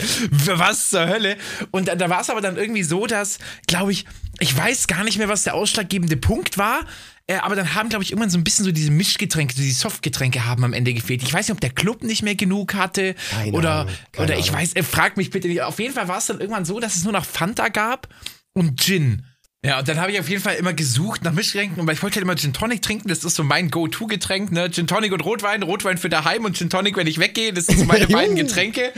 was 0.59 0.91
zur 0.91 1.07
Hölle? 1.07 1.37
Und 1.71 1.87
da, 1.87 1.95
da 1.95 2.07
war 2.07 2.21
es 2.21 2.29
aber 2.29 2.39
dann 2.41 2.55
irgendwie 2.55 2.83
so, 2.83 3.07
dass, 3.07 3.39
glaube 3.65 3.91
ich, 3.91 4.05
ich 4.39 4.55
weiß 4.55 4.85
gar 4.85 5.03
nicht 5.03 5.17
mehr, 5.17 5.27
was 5.27 5.41
der 5.43 5.55
ausschlaggebende 5.55 6.17
Punkt 6.17 6.59
war. 6.59 6.81
Äh, 7.25 7.37
aber 7.37 7.55
dann 7.55 7.73
haben, 7.73 7.89
glaube 7.89 8.03
ich, 8.03 8.11
irgendwann 8.11 8.29
so 8.29 8.37
ein 8.37 8.43
bisschen 8.43 8.63
so 8.63 8.71
diese 8.71 8.91
Mischgetränke, 8.91 9.55
so 9.55 9.61
die 9.63 9.71
Softgetränke 9.71 10.45
haben 10.45 10.63
am 10.63 10.73
Ende 10.73 10.93
gefehlt. 10.93 11.23
Ich 11.23 11.33
weiß 11.33 11.47
nicht, 11.47 11.53
ob 11.55 11.61
der 11.61 11.71
Club 11.71 12.03
nicht 12.03 12.21
mehr 12.21 12.35
genug 12.35 12.75
hatte. 12.75 13.15
Keine 13.31 13.53
oder 13.57 13.71
Ahnung, 13.81 13.93
oder 14.17 14.37
ich 14.37 14.49
Ahnung. 14.49 14.61
weiß, 14.61 14.73
äh, 14.75 14.83
frag 14.83 15.17
mich 15.17 15.31
bitte 15.31 15.47
nicht. 15.47 15.63
Auf 15.63 15.79
jeden 15.79 15.95
Fall 15.95 16.07
war 16.07 16.19
es 16.19 16.27
dann 16.27 16.39
irgendwann 16.39 16.65
so, 16.65 16.79
dass 16.79 16.95
es 16.95 17.03
nur 17.05 17.13
noch 17.13 17.25
Fanta 17.25 17.69
gab 17.69 18.07
und 18.53 18.79
Gin. 18.79 19.25
Ja, 19.65 19.79
und 19.79 19.89
dann 19.89 19.99
habe 19.99 20.09
ich 20.13 20.19
auf 20.19 20.29
jeden 20.29 20.41
Fall 20.41 20.55
immer 20.55 20.71
gesucht 20.71 21.25
nach 21.25 21.33
Mischgetränken, 21.33 21.85
weil 21.85 21.93
ich 21.93 22.01
wollte 22.01 22.15
halt 22.15 22.23
immer 22.23 22.37
Gin 22.37 22.53
Tonic 22.53 22.81
trinken, 22.81 23.09
das 23.09 23.25
ist 23.25 23.35
so 23.35 23.43
mein 23.43 23.69
Go-To-Getränk, 23.69 24.53
ne? 24.53 24.71
Gin 24.71 24.87
Tonic 24.87 25.11
und 25.11 25.19
Rotwein, 25.25 25.63
Rotwein 25.63 25.97
für 25.97 26.07
daheim 26.07 26.45
und 26.45 26.55
Gin 26.55 26.69
Tonic, 26.69 26.95
wenn 26.95 27.07
ich 27.07 27.19
weggehe, 27.19 27.51
das 27.51 27.65
sind 27.65 27.79
so 27.79 27.83
meine 27.83 28.07
beiden 28.07 28.37
Getränke. 28.37 28.93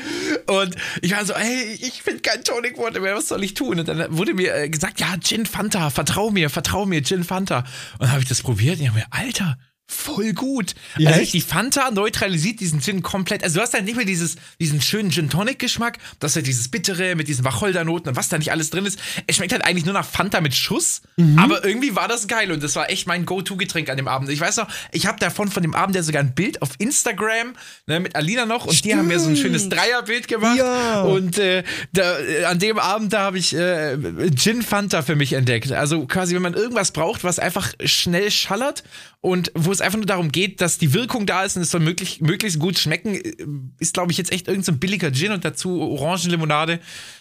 Und 0.46 0.76
ich 1.02 1.14
war 1.14 1.26
so, 1.26 1.34
ey, 1.34 1.80
ich 1.82 2.04
finde 2.04 2.22
kein 2.22 2.44
Tonic 2.44 2.78
Water 2.78 3.00
mehr, 3.00 3.16
was 3.16 3.28
soll 3.28 3.44
ich 3.44 3.56
tun? 3.56 3.80
Und 3.80 3.88
dann 3.88 4.16
wurde 4.16 4.36
mir 4.36 4.56
äh, 4.56 4.70
gesagt, 4.70 5.00
ja, 5.00 5.16
Gin 5.20 5.48
Fanta, 5.48 5.90
vertrau 5.90 6.30
mir, 6.30 6.52
vertrau 6.52 6.86
mir, 6.86 7.02
Gin 7.02 7.24
Fanta. 7.24 7.60
Und 7.94 8.02
dann 8.02 8.12
habe 8.12 8.22
ich 8.22 8.30
das 8.30 8.44
probiert 8.44 8.76
und 8.76 8.84
ich 8.84 8.88
hab 8.90 8.96
mir, 8.96 9.08
Alter, 9.10 9.58
voll 9.92 10.34
gut. 10.34 10.74
Ja, 10.98 11.10
also 11.10 11.22
echt? 11.22 11.34
die 11.34 11.42
Fanta 11.42 11.92
neutralisiert 11.92 12.60
diesen 12.60 12.82
Gin 12.82 13.02
komplett. 13.02 13.44
Also 13.44 13.56
du 13.58 13.62
hast 13.62 13.74
halt 13.74 13.86
nicht 13.86 13.96
mehr 13.98 14.06
dieses, 14.06 14.36
diesen 14.60 14.82
schönen 14.82 15.12
Gin 15.12 15.30
Tonic 15.30 15.60
Geschmack, 15.60 15.98
das 16.20 16.32
ist 16.32 16.36
halt 16.38 16.48
dieses 16.48 16.68
bittere 16.70 17.16
mit 17.16 17.28
diesen 17.28 17.44
Wacholdernoten 17.46 18.10
und 18.10 18.16
was 18.16 18.30
da 18.30 18.38
nicht 18.38 18.52
alles 18.52 18.70
drin 18.70 18.86
ist. 18.86 19.00
Es 19.28 19.36
schmeckt 19.36 19.52
halt 19.52 19.66
eigentlich 19.66 19.86
nur 19.86 19.94
nach 19.94 20.06
Fanta 20.06 20.42
mit 20.42 20.56
Schuss, 20.56 21.02
Mhm. 21.18 21.38
aber 21.40 21.66
irgendwie 21.66 21.96
war 21.96 22.08
das 22.08 22.28
geil 22.28 22.52
und 22.52 22.64
das 22.64 22.76
war 22.76 22.90
echt 22.90 23.06
mein 23.08 23.26
Go-To-Getränk 23.26 23.90
an 23.90 23.98
dem 23.98 24.08
Abend. 24.08 24.30
Ich 24.30 24.40
weiß 24.40 24.58
noch, 24.58 24.68
ich 24.92 25.06
habe 25.06 25.20
davon 25.20 25.50
von 25.52 25.62
dem 25.62 25.76
Abend 25.76 25.96
ja 25.96 26.04
sogar 26.04 26.22
ein 26.22 26.34
Bild 26.34 26.62
auf 26.62 26.70
Instagram 26.78 27.54
ne, 27.88 28.00
mit 28.00 28.16
Alina 28.16 28.46
noch 28.46 28.66
und 28.66 28.84
die 28.86 28.96
haben 28.96 29.08
mir 29.08 29.20
so 29.20 29.30
ein 29.30 29.36
schönes 29.36 29.70
Dreierbild 29.70 30.28
gemacht 30.28 30.58
Ja. 30.58 31.02
und 31.02 31.38
äh, 31.38 31.64
da, 31.94 32.20
äh, 32.20 32.46
an 32.46 32.60
dem 32.60 32.80
Abend 32.80 33.14
da 33.14 33.20
habe 33.22 33.38
ich 33.38 33.54
äh, 33.56 33.98
Gin 34.36 34.62
Fanta 34.62 35.02
für 35.02 35.16
mich 35.16 35.34
entdeckt. 35.34 35.72
Also 35.72 36.06
quasi, 36.06 36.36
wenn 36.36 36.42
man 36.42 36.54
irgendwas 36.54 36.92
braucht, 36.92 37.24
was 37.24 37.40
einfach 37.40 37.74
schnell 37.84 38.32
schallert 38.32 38.84
und 39.22 39.52
wo 39.54 39.72
es 39.72 39.82
einfach 39.82 39.98
nur 39.98 40.08
darum 40.08 40.32
geht, 40.32 40.62
dass 40.62 40.80
die 40.80 40.94
Wirkung 40.96 41.28
da 41.28 41.44
ist 41.44 41.56
und 41.56 41.62
es 41.62 41.70
soll 41.70 41.82
möglich, 41.82 42.22
möglichst 42.22 42.58
gut 42.58 42.80
schmecken, 42.80 43.14
äh, 43.14 43.36
ist, 43.80 43.94
glaube 43.94 44.12
ich, 44.12 44.18
jetzt 44.18 44.32
echt 44.32 44.48
irgendein 44.48 44.74
so 44.74 44.80
billiger 44.80 45.12
Gin 45.14 45.32
und 45.32 45.46
dazu 45.46 45.80
Orangenlimonade. 45.80 46.80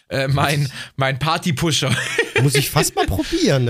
Äh, 0.08 0.28
mein, 0.28 0.72
mein 0.96 1.18
Party-Pusher. 1.18 1.94
Muss 2.42 2.54
ich 2.54 2.70
fast 2.70 2.96
mal 2.96 3.06
probieren. 3.06 3.68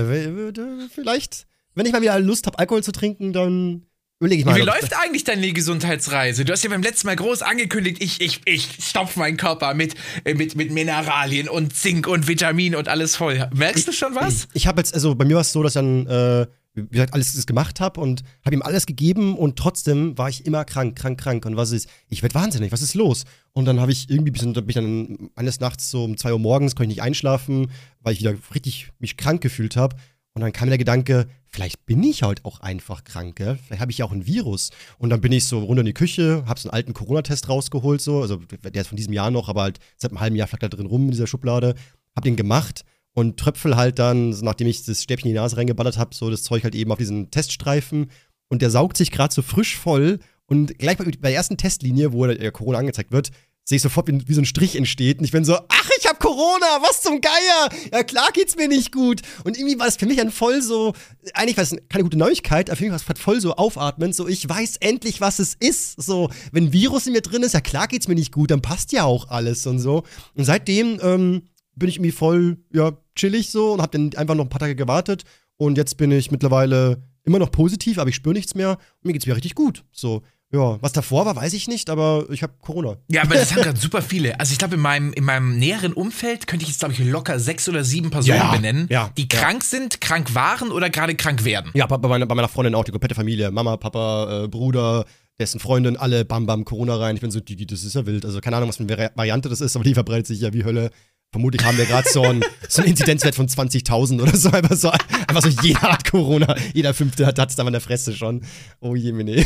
Vielleicht, 0.95 1.45
wenn 1.75 1.85
ich 1.85 1.91
mal 1.91 2.01
wieder 2.01 2.17
Lust 2.21 2.47
habe, 2.47 2.57
Alkohol 2.57 2.83
zu 2.83 2.93
trinken, 2.93 3.33
dann 3.33 3.85
überlege 4.21 4.39
ich 4.39 4.45
mal. 4.45 4.55
Wie 4.55 4.61
läuft 4.61 4.93
eigentlich 4.97 5.25
deine 5.25 5.51
Gesundheitsreise? 5.51 6.45
Du 6.45 6.53
hast 6.53 6.63
ja 6.63 6.69
beim 6.69 6.83
letzten 6.83 7.07
Mal 7.07 7.17
groß 7.17 7.41
angekündigt, 7.41 7.97
ich, 8.01 8.21
ich, 8.21 8.39
ich 8.45 8.77
stopfe 8.79 9.19
meinen 9.19 9.35
Körper 9.35 9.73
mit, 9.73 9.95
äh, 10.23 10.35
mit, 10.35 10.55
mit 10.55 10.71
Mineralien 10.71 11.49
und 11.49 11.75
Zink 11.75 12.07
und 12.07 12.29
Vitamin 12.29 12.75
und 12.75 12.87
alles 12.87 13.17
voll. 13.17 13.49
Merkst 13.53 13.89
du 13.89 13.91
schon 13.91 14.15
was? 14.15 14.47
Ich 14.53 14.67
habe 14.67 14.79
jetzt, 14.79 14.93
also 14.93 15.15
bei 15.15 15.25
mir 15.25 15.35
war 15.35 15.41
es 15.41 15.51
so, 15.51 15.61
dass 15.63 15.75
ich 15.75 15.81
dann, 15.81 16.07
äh, 16.07 16.47
wie 16.73 16.87
gesagt, 16.87 17.13
alles 17.13 17.45
gemacht 17.45 17.79
habe 17.79 17.99
und 17.99 18.23
habe 18.45 18.55
ihm 18.55 18.61
alles 18.61 18.85
gegeben 18.85 19.35
und 19.35 19.57
trotzdem 19.57 20.17
war 20.17 20.29
ich 20.29 20.45
immer 20.45 20.63
krank, 20.63 20.97
krank, 20.97 21.19
krank. 21.19 21.45
Und 21.45 21.57
was 21.57 21.71
ist, 21.71 21.89
ich 22.07 22.21
werd 22.23 22.33
wahnsinnig, 22.33 22.71
was 22.71 22.81
ist 22.81 22.93
los? 22.93 23.25
Und 23.51 23.65
dann 23.65 23.79
habe 23.81 23.91
ich 23.91 24.09
irgendwie, 24.09 24.31
bis, 24.31 24.41
bin 24.41 24.65
ich 24.67 24.75
dann 24.75 25.29
eines 25.35 25.59
Nachts 25.59 25.91
so 25.91 26.05
um 26.05 26.15
2 26.15 26.33
Uhr 26.33 26.39
morgens, 26.39 26.75
konnte 26.75 26.91
ich 26.91 26.97
nicht 26.97 27.03
einschlafen, 27.03 27.71
weil 27.99 28.13
ich 28.13 28.19
wieder 28.19 28.35
richtig 28.55 28.89
mich 28.99 29.17
krank 29.17 29.41
gefühlt 29.41 29.75
habe. 29.75 29.97
Und 30.33 30.41
dann 30.41 30.53
kam 30.53 30.67
mir 30.67 30.71
der 30.71 30.77
Gedanke, 30.77 31.27
vielleicht 31.49 31.85
bin 31.85 32.01
ich 32.03 32.23
halt 32.23 32.45
auch 32.45 32.61
einfach 32.61 33.03
krank, 33.03 33.35
gell? 33.35 33.59
Vielleicht 33.65 33.81
habe 33.81 33.91
ich 33.91 33.97
ja 33.97 34.05
auch 34.05 34.13
ein 34.13 34.25
Virus. 34.25 34.69
Und 34.97 35.09
dann 35.09 35.19
bin 35.19 35.33
ich 35.33 35.43
so 35.45 35.59
runter 35.59 35.81
in 35.81 35.87
die 35.87 35.93
Küche, 35.93 36.45
habe 36.45 36.57
so 36.57 36.69
einen 36.69 36.73
alten 36.73 36.93
Corona-Test 36.93 37.49
rausgeholt, 37.49 37.99
so, 37.99 38.21
also 38.21 38.37
der 38.37 38.81
ist 38.81 38.87
von 38.87 38.95
diesem 38.95 39.11
Jahr 39.11 39.29
noch, 39.29 39.49
aber 39.49 39.63
halt 39.63 39.79
seit 39.97 40.11
einem 40.11 40.21
halben 40.21 40.37
Jahr 40.37 40.47
flackert 40.47 40.71
da 40.71 40.77
drin 40.77 40.85
rum 40.85 41.03
in 41.03 41.11
dieser 41.11 41.27
Schublade. 41.27 41.75
Hab 42.15 42.23
den 42.23 42.37
gemacht 42.37 42.85
und 43.13 43.37
tröpfel 43.37 43.75
halt 43.75 43.99
dann, 43.99 44.29
nachdem 44.41 44.67
ich 44.67 44.85
das 44.85 45.03
Stäbchen 45.03 45.29
in 45.29 45.35
die 45.35 45.39
Nase 45.39 45.57
reingeballert 45.57 45.97
habe, 45.97 46.15
so 46.15 46.29
das 46.29 46.43
Zeug 46.43 46.63
halt 46.63 46.75
eben 46.75 46.91
auf 46.91 46.97
diesen 46.97 47.31
Teststreifen. 47.31 48.09
Und 48.49 48.61
der 48.61 48.69
saugt 48.69 48.97
sich 48.97 49.11
gerade 49.11 49.33
so 49.33 49.41
frisch 49.41 49.77
voll. 49.77 50.19
Und 50.45 50.77
gleich 50.79 50.97
bei, 50.97 51.05
bei 51.05 51.29
der 51.29 51.35
ersten 51.35 51.57
Testlinie, 51.57 52.13
wo 52.13 52.25
der 52.25 52.51
Corona 52.51 52.79
angezeigt 52.79 53.11
wird, 53.11 53.31
sehe 53.63 53.77
ich 53.77 53.81
sofort, 53.81 54.07
wie, 54.07 54.27
wie 54.27 54.33
so 54.33 54.41
ein 54.41 54.45
Strich 54.45 54.75
entsteht. 54.75 55.19
Und 55.19 55.25
ich 55.25 55.31
bin 55.31 55.45
so, 55.45 55.55
ach, 55.55 55.89
ich 55.97 56.07
hab 56.07 56.19
Corona, 56.19 56.81
was 56.81 57.01
zum 57.01 57.21
Geier? 57.21 57.69
Ja, 57.91 58.03
klar 58.03 58.29
geht's 58.33 58.55
mir 58.55 58.67
nicht 58.67 58.91
gut. 58.91 59.21
Und 59.43 59.57
irgendwie 59.57 59.79
war 59.79 59.87
es 59.87 59.97
für 59.97 60.05
mich 60.05 60.19
ein 60.19 60.31
voll 60.31 60.61
so, 60.61 60.93
eigentlich 61.33 61.57
war 61.57 61.63
es 61.63 61.75
keine 61.89 62.03
gute 62.03 62.17
Neuigkeit, 62.17 62.69
aber 62.69 62.77
für 62.77 62.83
mich 62.83 62.91
war 62.91 63.15
es 63.15 63.21
voll 63.21 63.39
so 63.39 63.55
aufatmend, 63.55 64.15
so, 64.15 64.27
ich 64.27 64.47
weiß 64.47 64.77
endlich, 64.77 65.21
was 65.21 65.39
es 65.39 65.55
ist. 65.59 66.01
So, 66.01 66.29
wenn 66.51 66.73
Virus 66.73 67.07
in 67.07 67.13
mir 67.13 67.21
drin 67.21 67.43
ist, 67.43 67.53
ja 67.53 67.61
klar 67.61 67.87
geht's 67.87 68.07
mir 68.07 68.15
nicht 68.15 68.31
gut, 68.31 68.51
dann 68.51 68.61
passt 68.61 68.91
ja 68.91 69.03
auch 69.03 69.29
alles 69.29 69.65
und 69.67 69.79
so. 69.79 70.03
Und 70.35 70.45
seitdem, 70.45 70.99
ähm, 71.01 71.43
bin 71.81 71.89
ich 71.89 71.97
irgendwie 71.97 72.11
voll, 72.13 72.57
ja, 72.73 72.93
chillig 73.15 73.51
so 73.51 73.73
und 73.73 73.81
hab 73.81 73.91
dann 73.91 74.13
einfach 74.15 74.35
noch 74.35 74.45
ein 74.45 74.49
paar 74.49 74.59
Tage 74.61 74.75
gewartet. 74.75 75.23
Und 75.57 75.77
jetzt 75.77 75.97
bin 75.97 76.11
ich 76.11 76.31
mittlerweile 76.31 77.03
immer 77.23 77.37
noch 77.39 77.51
positiv, 77.51 77.97
aber 77.99 78.09
ich 78.09 78.15
spüre 78.15 78.33
nichts 78.33 78.55
mehr. 78.55 78.69
Und 78.71 79.05
mir 79.05 79.13
geht's 79.13 79.25
wieder 79.25 79.35
richtig 79.35 79.53
gut. 79.53 79.83
So, 79.91 80.21
ja, 80.53 80.77
was 80.81 80.91
davor 80.91 81.25
war, 81.25 81.35
weiß 81.35 81.53
ich 81.53 81.67
nicht, 81.67 81.89
aber 81.89 82.25
ich 82.29 82.41
habe 82.43 82.53
Corona. 82.59 82.97
Ja, 83.09 83.21
aber 83.23 83.35
das 83.35 83.51
haben 83.53 83.61
gerade 83.63 83.79
super 83.79 84.01
viele. 84.01 84.39
Also 84.39 84.53
ich 84.53 84.57
glaube, 84.57 84.75
in 84.75 84.81
meinem, 84.81 85.13
in 85.13 85.23
meinem 85.23 85.57
näheren 85.57 85.93
Umfeld 85.93 86.47
könnte 86.47 86.63
ich 86.63 86.69
jetzt, 86.69 86.79
glaube 86.79 86.93
ich, 86.93 86.99
locker 86.99 87.39
sechs 87.39 87.69
oder 87.69 87.83
sieben 87.83 88.09
Personen 88.09 88.37
Ja, 88.39 88.51
benennen, 88.55 88.87
ja, 88.89 89.11
die 89.17 89.27
ja. 89.31 89.39
krank 89.39 89.63
sind, 89.63 90.01
krank 90.01 90.33
waren 90.33 90.71
oder 90.71 90.89
gerade 90.89 91.15
krank 91.15 91.45
werden. 91.45 91.69
Ja, 91.73 91.85
bei, 91.85 91.97
meiner, 92.07 92.25
bei 92.25 92.35
meiner 92.35 92.49
Freundin 92.49 92.73
auch, 92.75 92.83
die 92.83 92.91
komplette 92.91 93.15
Familie. 93.15 93.51
Mama, 93.51 93.77
Papa, 93.77 94.45
äh, 94.45 94.47
Bruder, 94.47 95.05
dessen 95.39 95.59
Freundin, 95.59 95.95
alle 95.95 96.25
bam, 96.25 96.45
bam, 96.45 96.65
Corona 96.65 96.95
rein. 96.97 97.15
Ich 97.15 97.21
bin 97.21 97.31
so, 97.31 97.39
das 97.39 97.83
ist 97.83 97.93
ja 97.95 98.05
wild. 98.05 98.25
Also 98.25 98.41
keine 98.41 98.57
Ahnung, 98.57 98.67
was 98.69 98.77
für 98.77 98.83
eine 98.83 98.93
Vari- 98.95 99.11
Variante 99.15 99.47
das 99.47 99.61
ist, 99.61 99.75
aber 99.75 99.85
die 99.85 99.93
verbreitet 99.93 100.27
sich 100.27 100.41
ja 100.41 100.51
wie 100.53 100.63
Hölle. 100.63 100.89
Vermutlich 101.31 101.63
haben 101.63 101.77
wir 101.77 101.85
gerade 101.85 102.09
so 102.09 102.23
einen 102.23 102.43
so 102.67 102.81
Inzidenzwert 102.81 103.35
von 103.35 103.47
20.000 103.47 104.21
oder 104.21 104.35
so. 104.35 104.51
Einfach 104.51 104.75
so, 104.75 104.91
einfach 104.91 105.41
so 105.41 105.47
jeder 105.61 105.81
hat 105.81 106.09
Corona. 106.09 106.55
Jeder 106.73 106.93
Fünfte 106.93 107.25
hat 107.25 107.39
es 107.39 107.55
da 107.55 107.65
in 107.65 107.71
der 107.71 107.79
Fresse 107.79 108.13
schon. 108.13 108.43
Oh 108.81 108.95
je, 108.95 109.13
nee. 109.13 109.45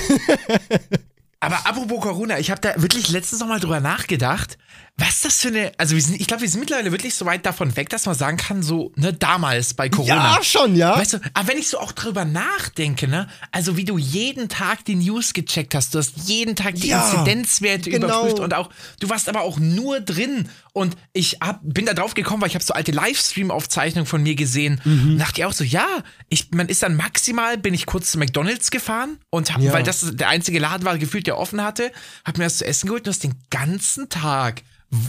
Aber 1.40 1.68
apropos 1.68 2.02
Corona, 2.02 2.40
ich 2.40 2.50
habe 2.50 2.60
da 2.60 2.82
wirklich 2.82 3.10
letztens 3.10 3.40
noch 3.42 3.48
mal 3.48 3.60
drüber 3.60 3.82
nachgedacht, 3.82 4.58
was 4.98 5.20
das 5.22 5.42
für 5.42 5.50
eine, 5.50 5.74
also 5.78 5.94
wir 5.96 6.02
sind, 6.02 6.22
ich 6.22 6.26
glaube, 6.28 6.44
wir 6.44 6.50
sind 6.50 6.62
mittlerweile 6.62 6.90
wirklich 6.94 7.16
so 7.16 7.26
weit 7.26 7.46
davon 7.46 7.76
weg, 7.76 7.90
dass 7.90 8.06
man 8.06 8.16
sagen 8.16 8.38
kann, 8.38 8.64
so, 8.64 8.94
ne, 8.96 9.12
damals 9.12 9.74
bei 9.74 9.90
Corona. 9.90 10.36
Ja, 10.38 10.44
schon, 10.44 10.74
ja. 10.78 10.98
Weißt 10.98 11.14
du, 11.14 11.20
aber 11.34 11.50
wenn 11.50 11.58
ich 11.58 11.68
so 11.68 11.80
auch 11.80 11.92
drüber 11.92 12.24
nachdenke, 12.24 13.10
ne, 13.10 13.28
also 13.52 13.76
wie 13.76 13.84
du 13.84 13.98
jeden 13.98 14.48
Tag 14.48 14.86
die 14.86 14.96
News 14.96 15.34
gecheckt 15.34 15.76
hast, 15.76 15.94
du 15.94 15.98
hast 16.00 16.14
jeden 16.30 16.56
Tag 16.56 16.76
die 16.76 16.88
Ja, 16.88 17.12
Inzidenzwerte 17.12 17.90
genau. 17.90 18.08
überprüft 18.08 18.40
und 18.40 18.54
auch, 18.54 18.70
du 19.02 19.10
warst 19.10 19.28
aber 19.28 19.42
auch 19.42 19.60
nur 19.60 20.00
drin 20.00 20.48
und 20.72 20.96
ich 21.12 21.40
hab, 21.42 21.60
bin 21.64 21.86
da 21.86 21.94
drauf 21.94 22.14
gekommen, 22.14 22.42
weil 22.42 22.50
ich 22.50 22.56
habe 22.56 22.64
so 22.64 22.74
alte 22.74 22.92
Livestream-Aufzeichnungen 22.94 24.06
von 24.08 24.24
mir 24.24 24.36
gesehen 24.36 24.80
Mhm. 24.86 25.12
und 25.14 25.18
dachte 25.20 25.42
ich 25.42 25.46
auch 25.46 25.54
so, 25.54 25.64
ja, 25.66 25.86
ich, 26.30 26.52
man 26.52 26.70
ist 26.70 26.84
dann 26.84 26.96
maximal, 26.96 27.58
bin 27.58 27.74
ich 27.74 27.86
kurz 27.86 28.12
zu 28.12 28.18
McDonalds 28.18 28.72
gefahren 28.72 29.18
und 29.30 29.54
hab, 29.54 29.62
Ja. 29.62 29.74
weil 29.74 29.84
das 29.84 30.10
der 30.14 30.30
einzige 30.30 30.60
Laden 30.60 30.86
war, 30.86 30.98
gefühlt, 30.98 31.28
der 31.28 31.38
offen 31.38 31.62
hatte, 31.62 31.92
hab 32.24 32.38
mir 32.38 32.46
das 32.46 32.58
zu 32.60 32.66
essen 32.66 32.88
geholt 32.88 33.02
und 33.02 33.08
das 33.08 33.20
den 33.20 33.36
ganzen 33.50 34.08
Tag 34.10 34.62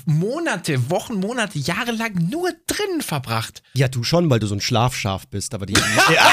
Monate, 0.04 0.90
Wochen, 0.90 1.20
Monate, 1.20 1.58
Jahre 1.58 1.92
lang 1.92 2.14
nur 2.30 2.50
drinnen 2.66 3.02
verbracht. 3.02 3.62
Ja, 3.74 3.88
du 3.88 4.02
schon, 4.02 4.30
weil 4.30 4.38
du 4.38 4.46
so 4.46 4.54
ein 4.54 4.60
Schlafschaf 4.60 5.26
bist, 5.28 5.54
aber 5.54 5.66
die. 5.66 5.74
ja. 6.12 6.30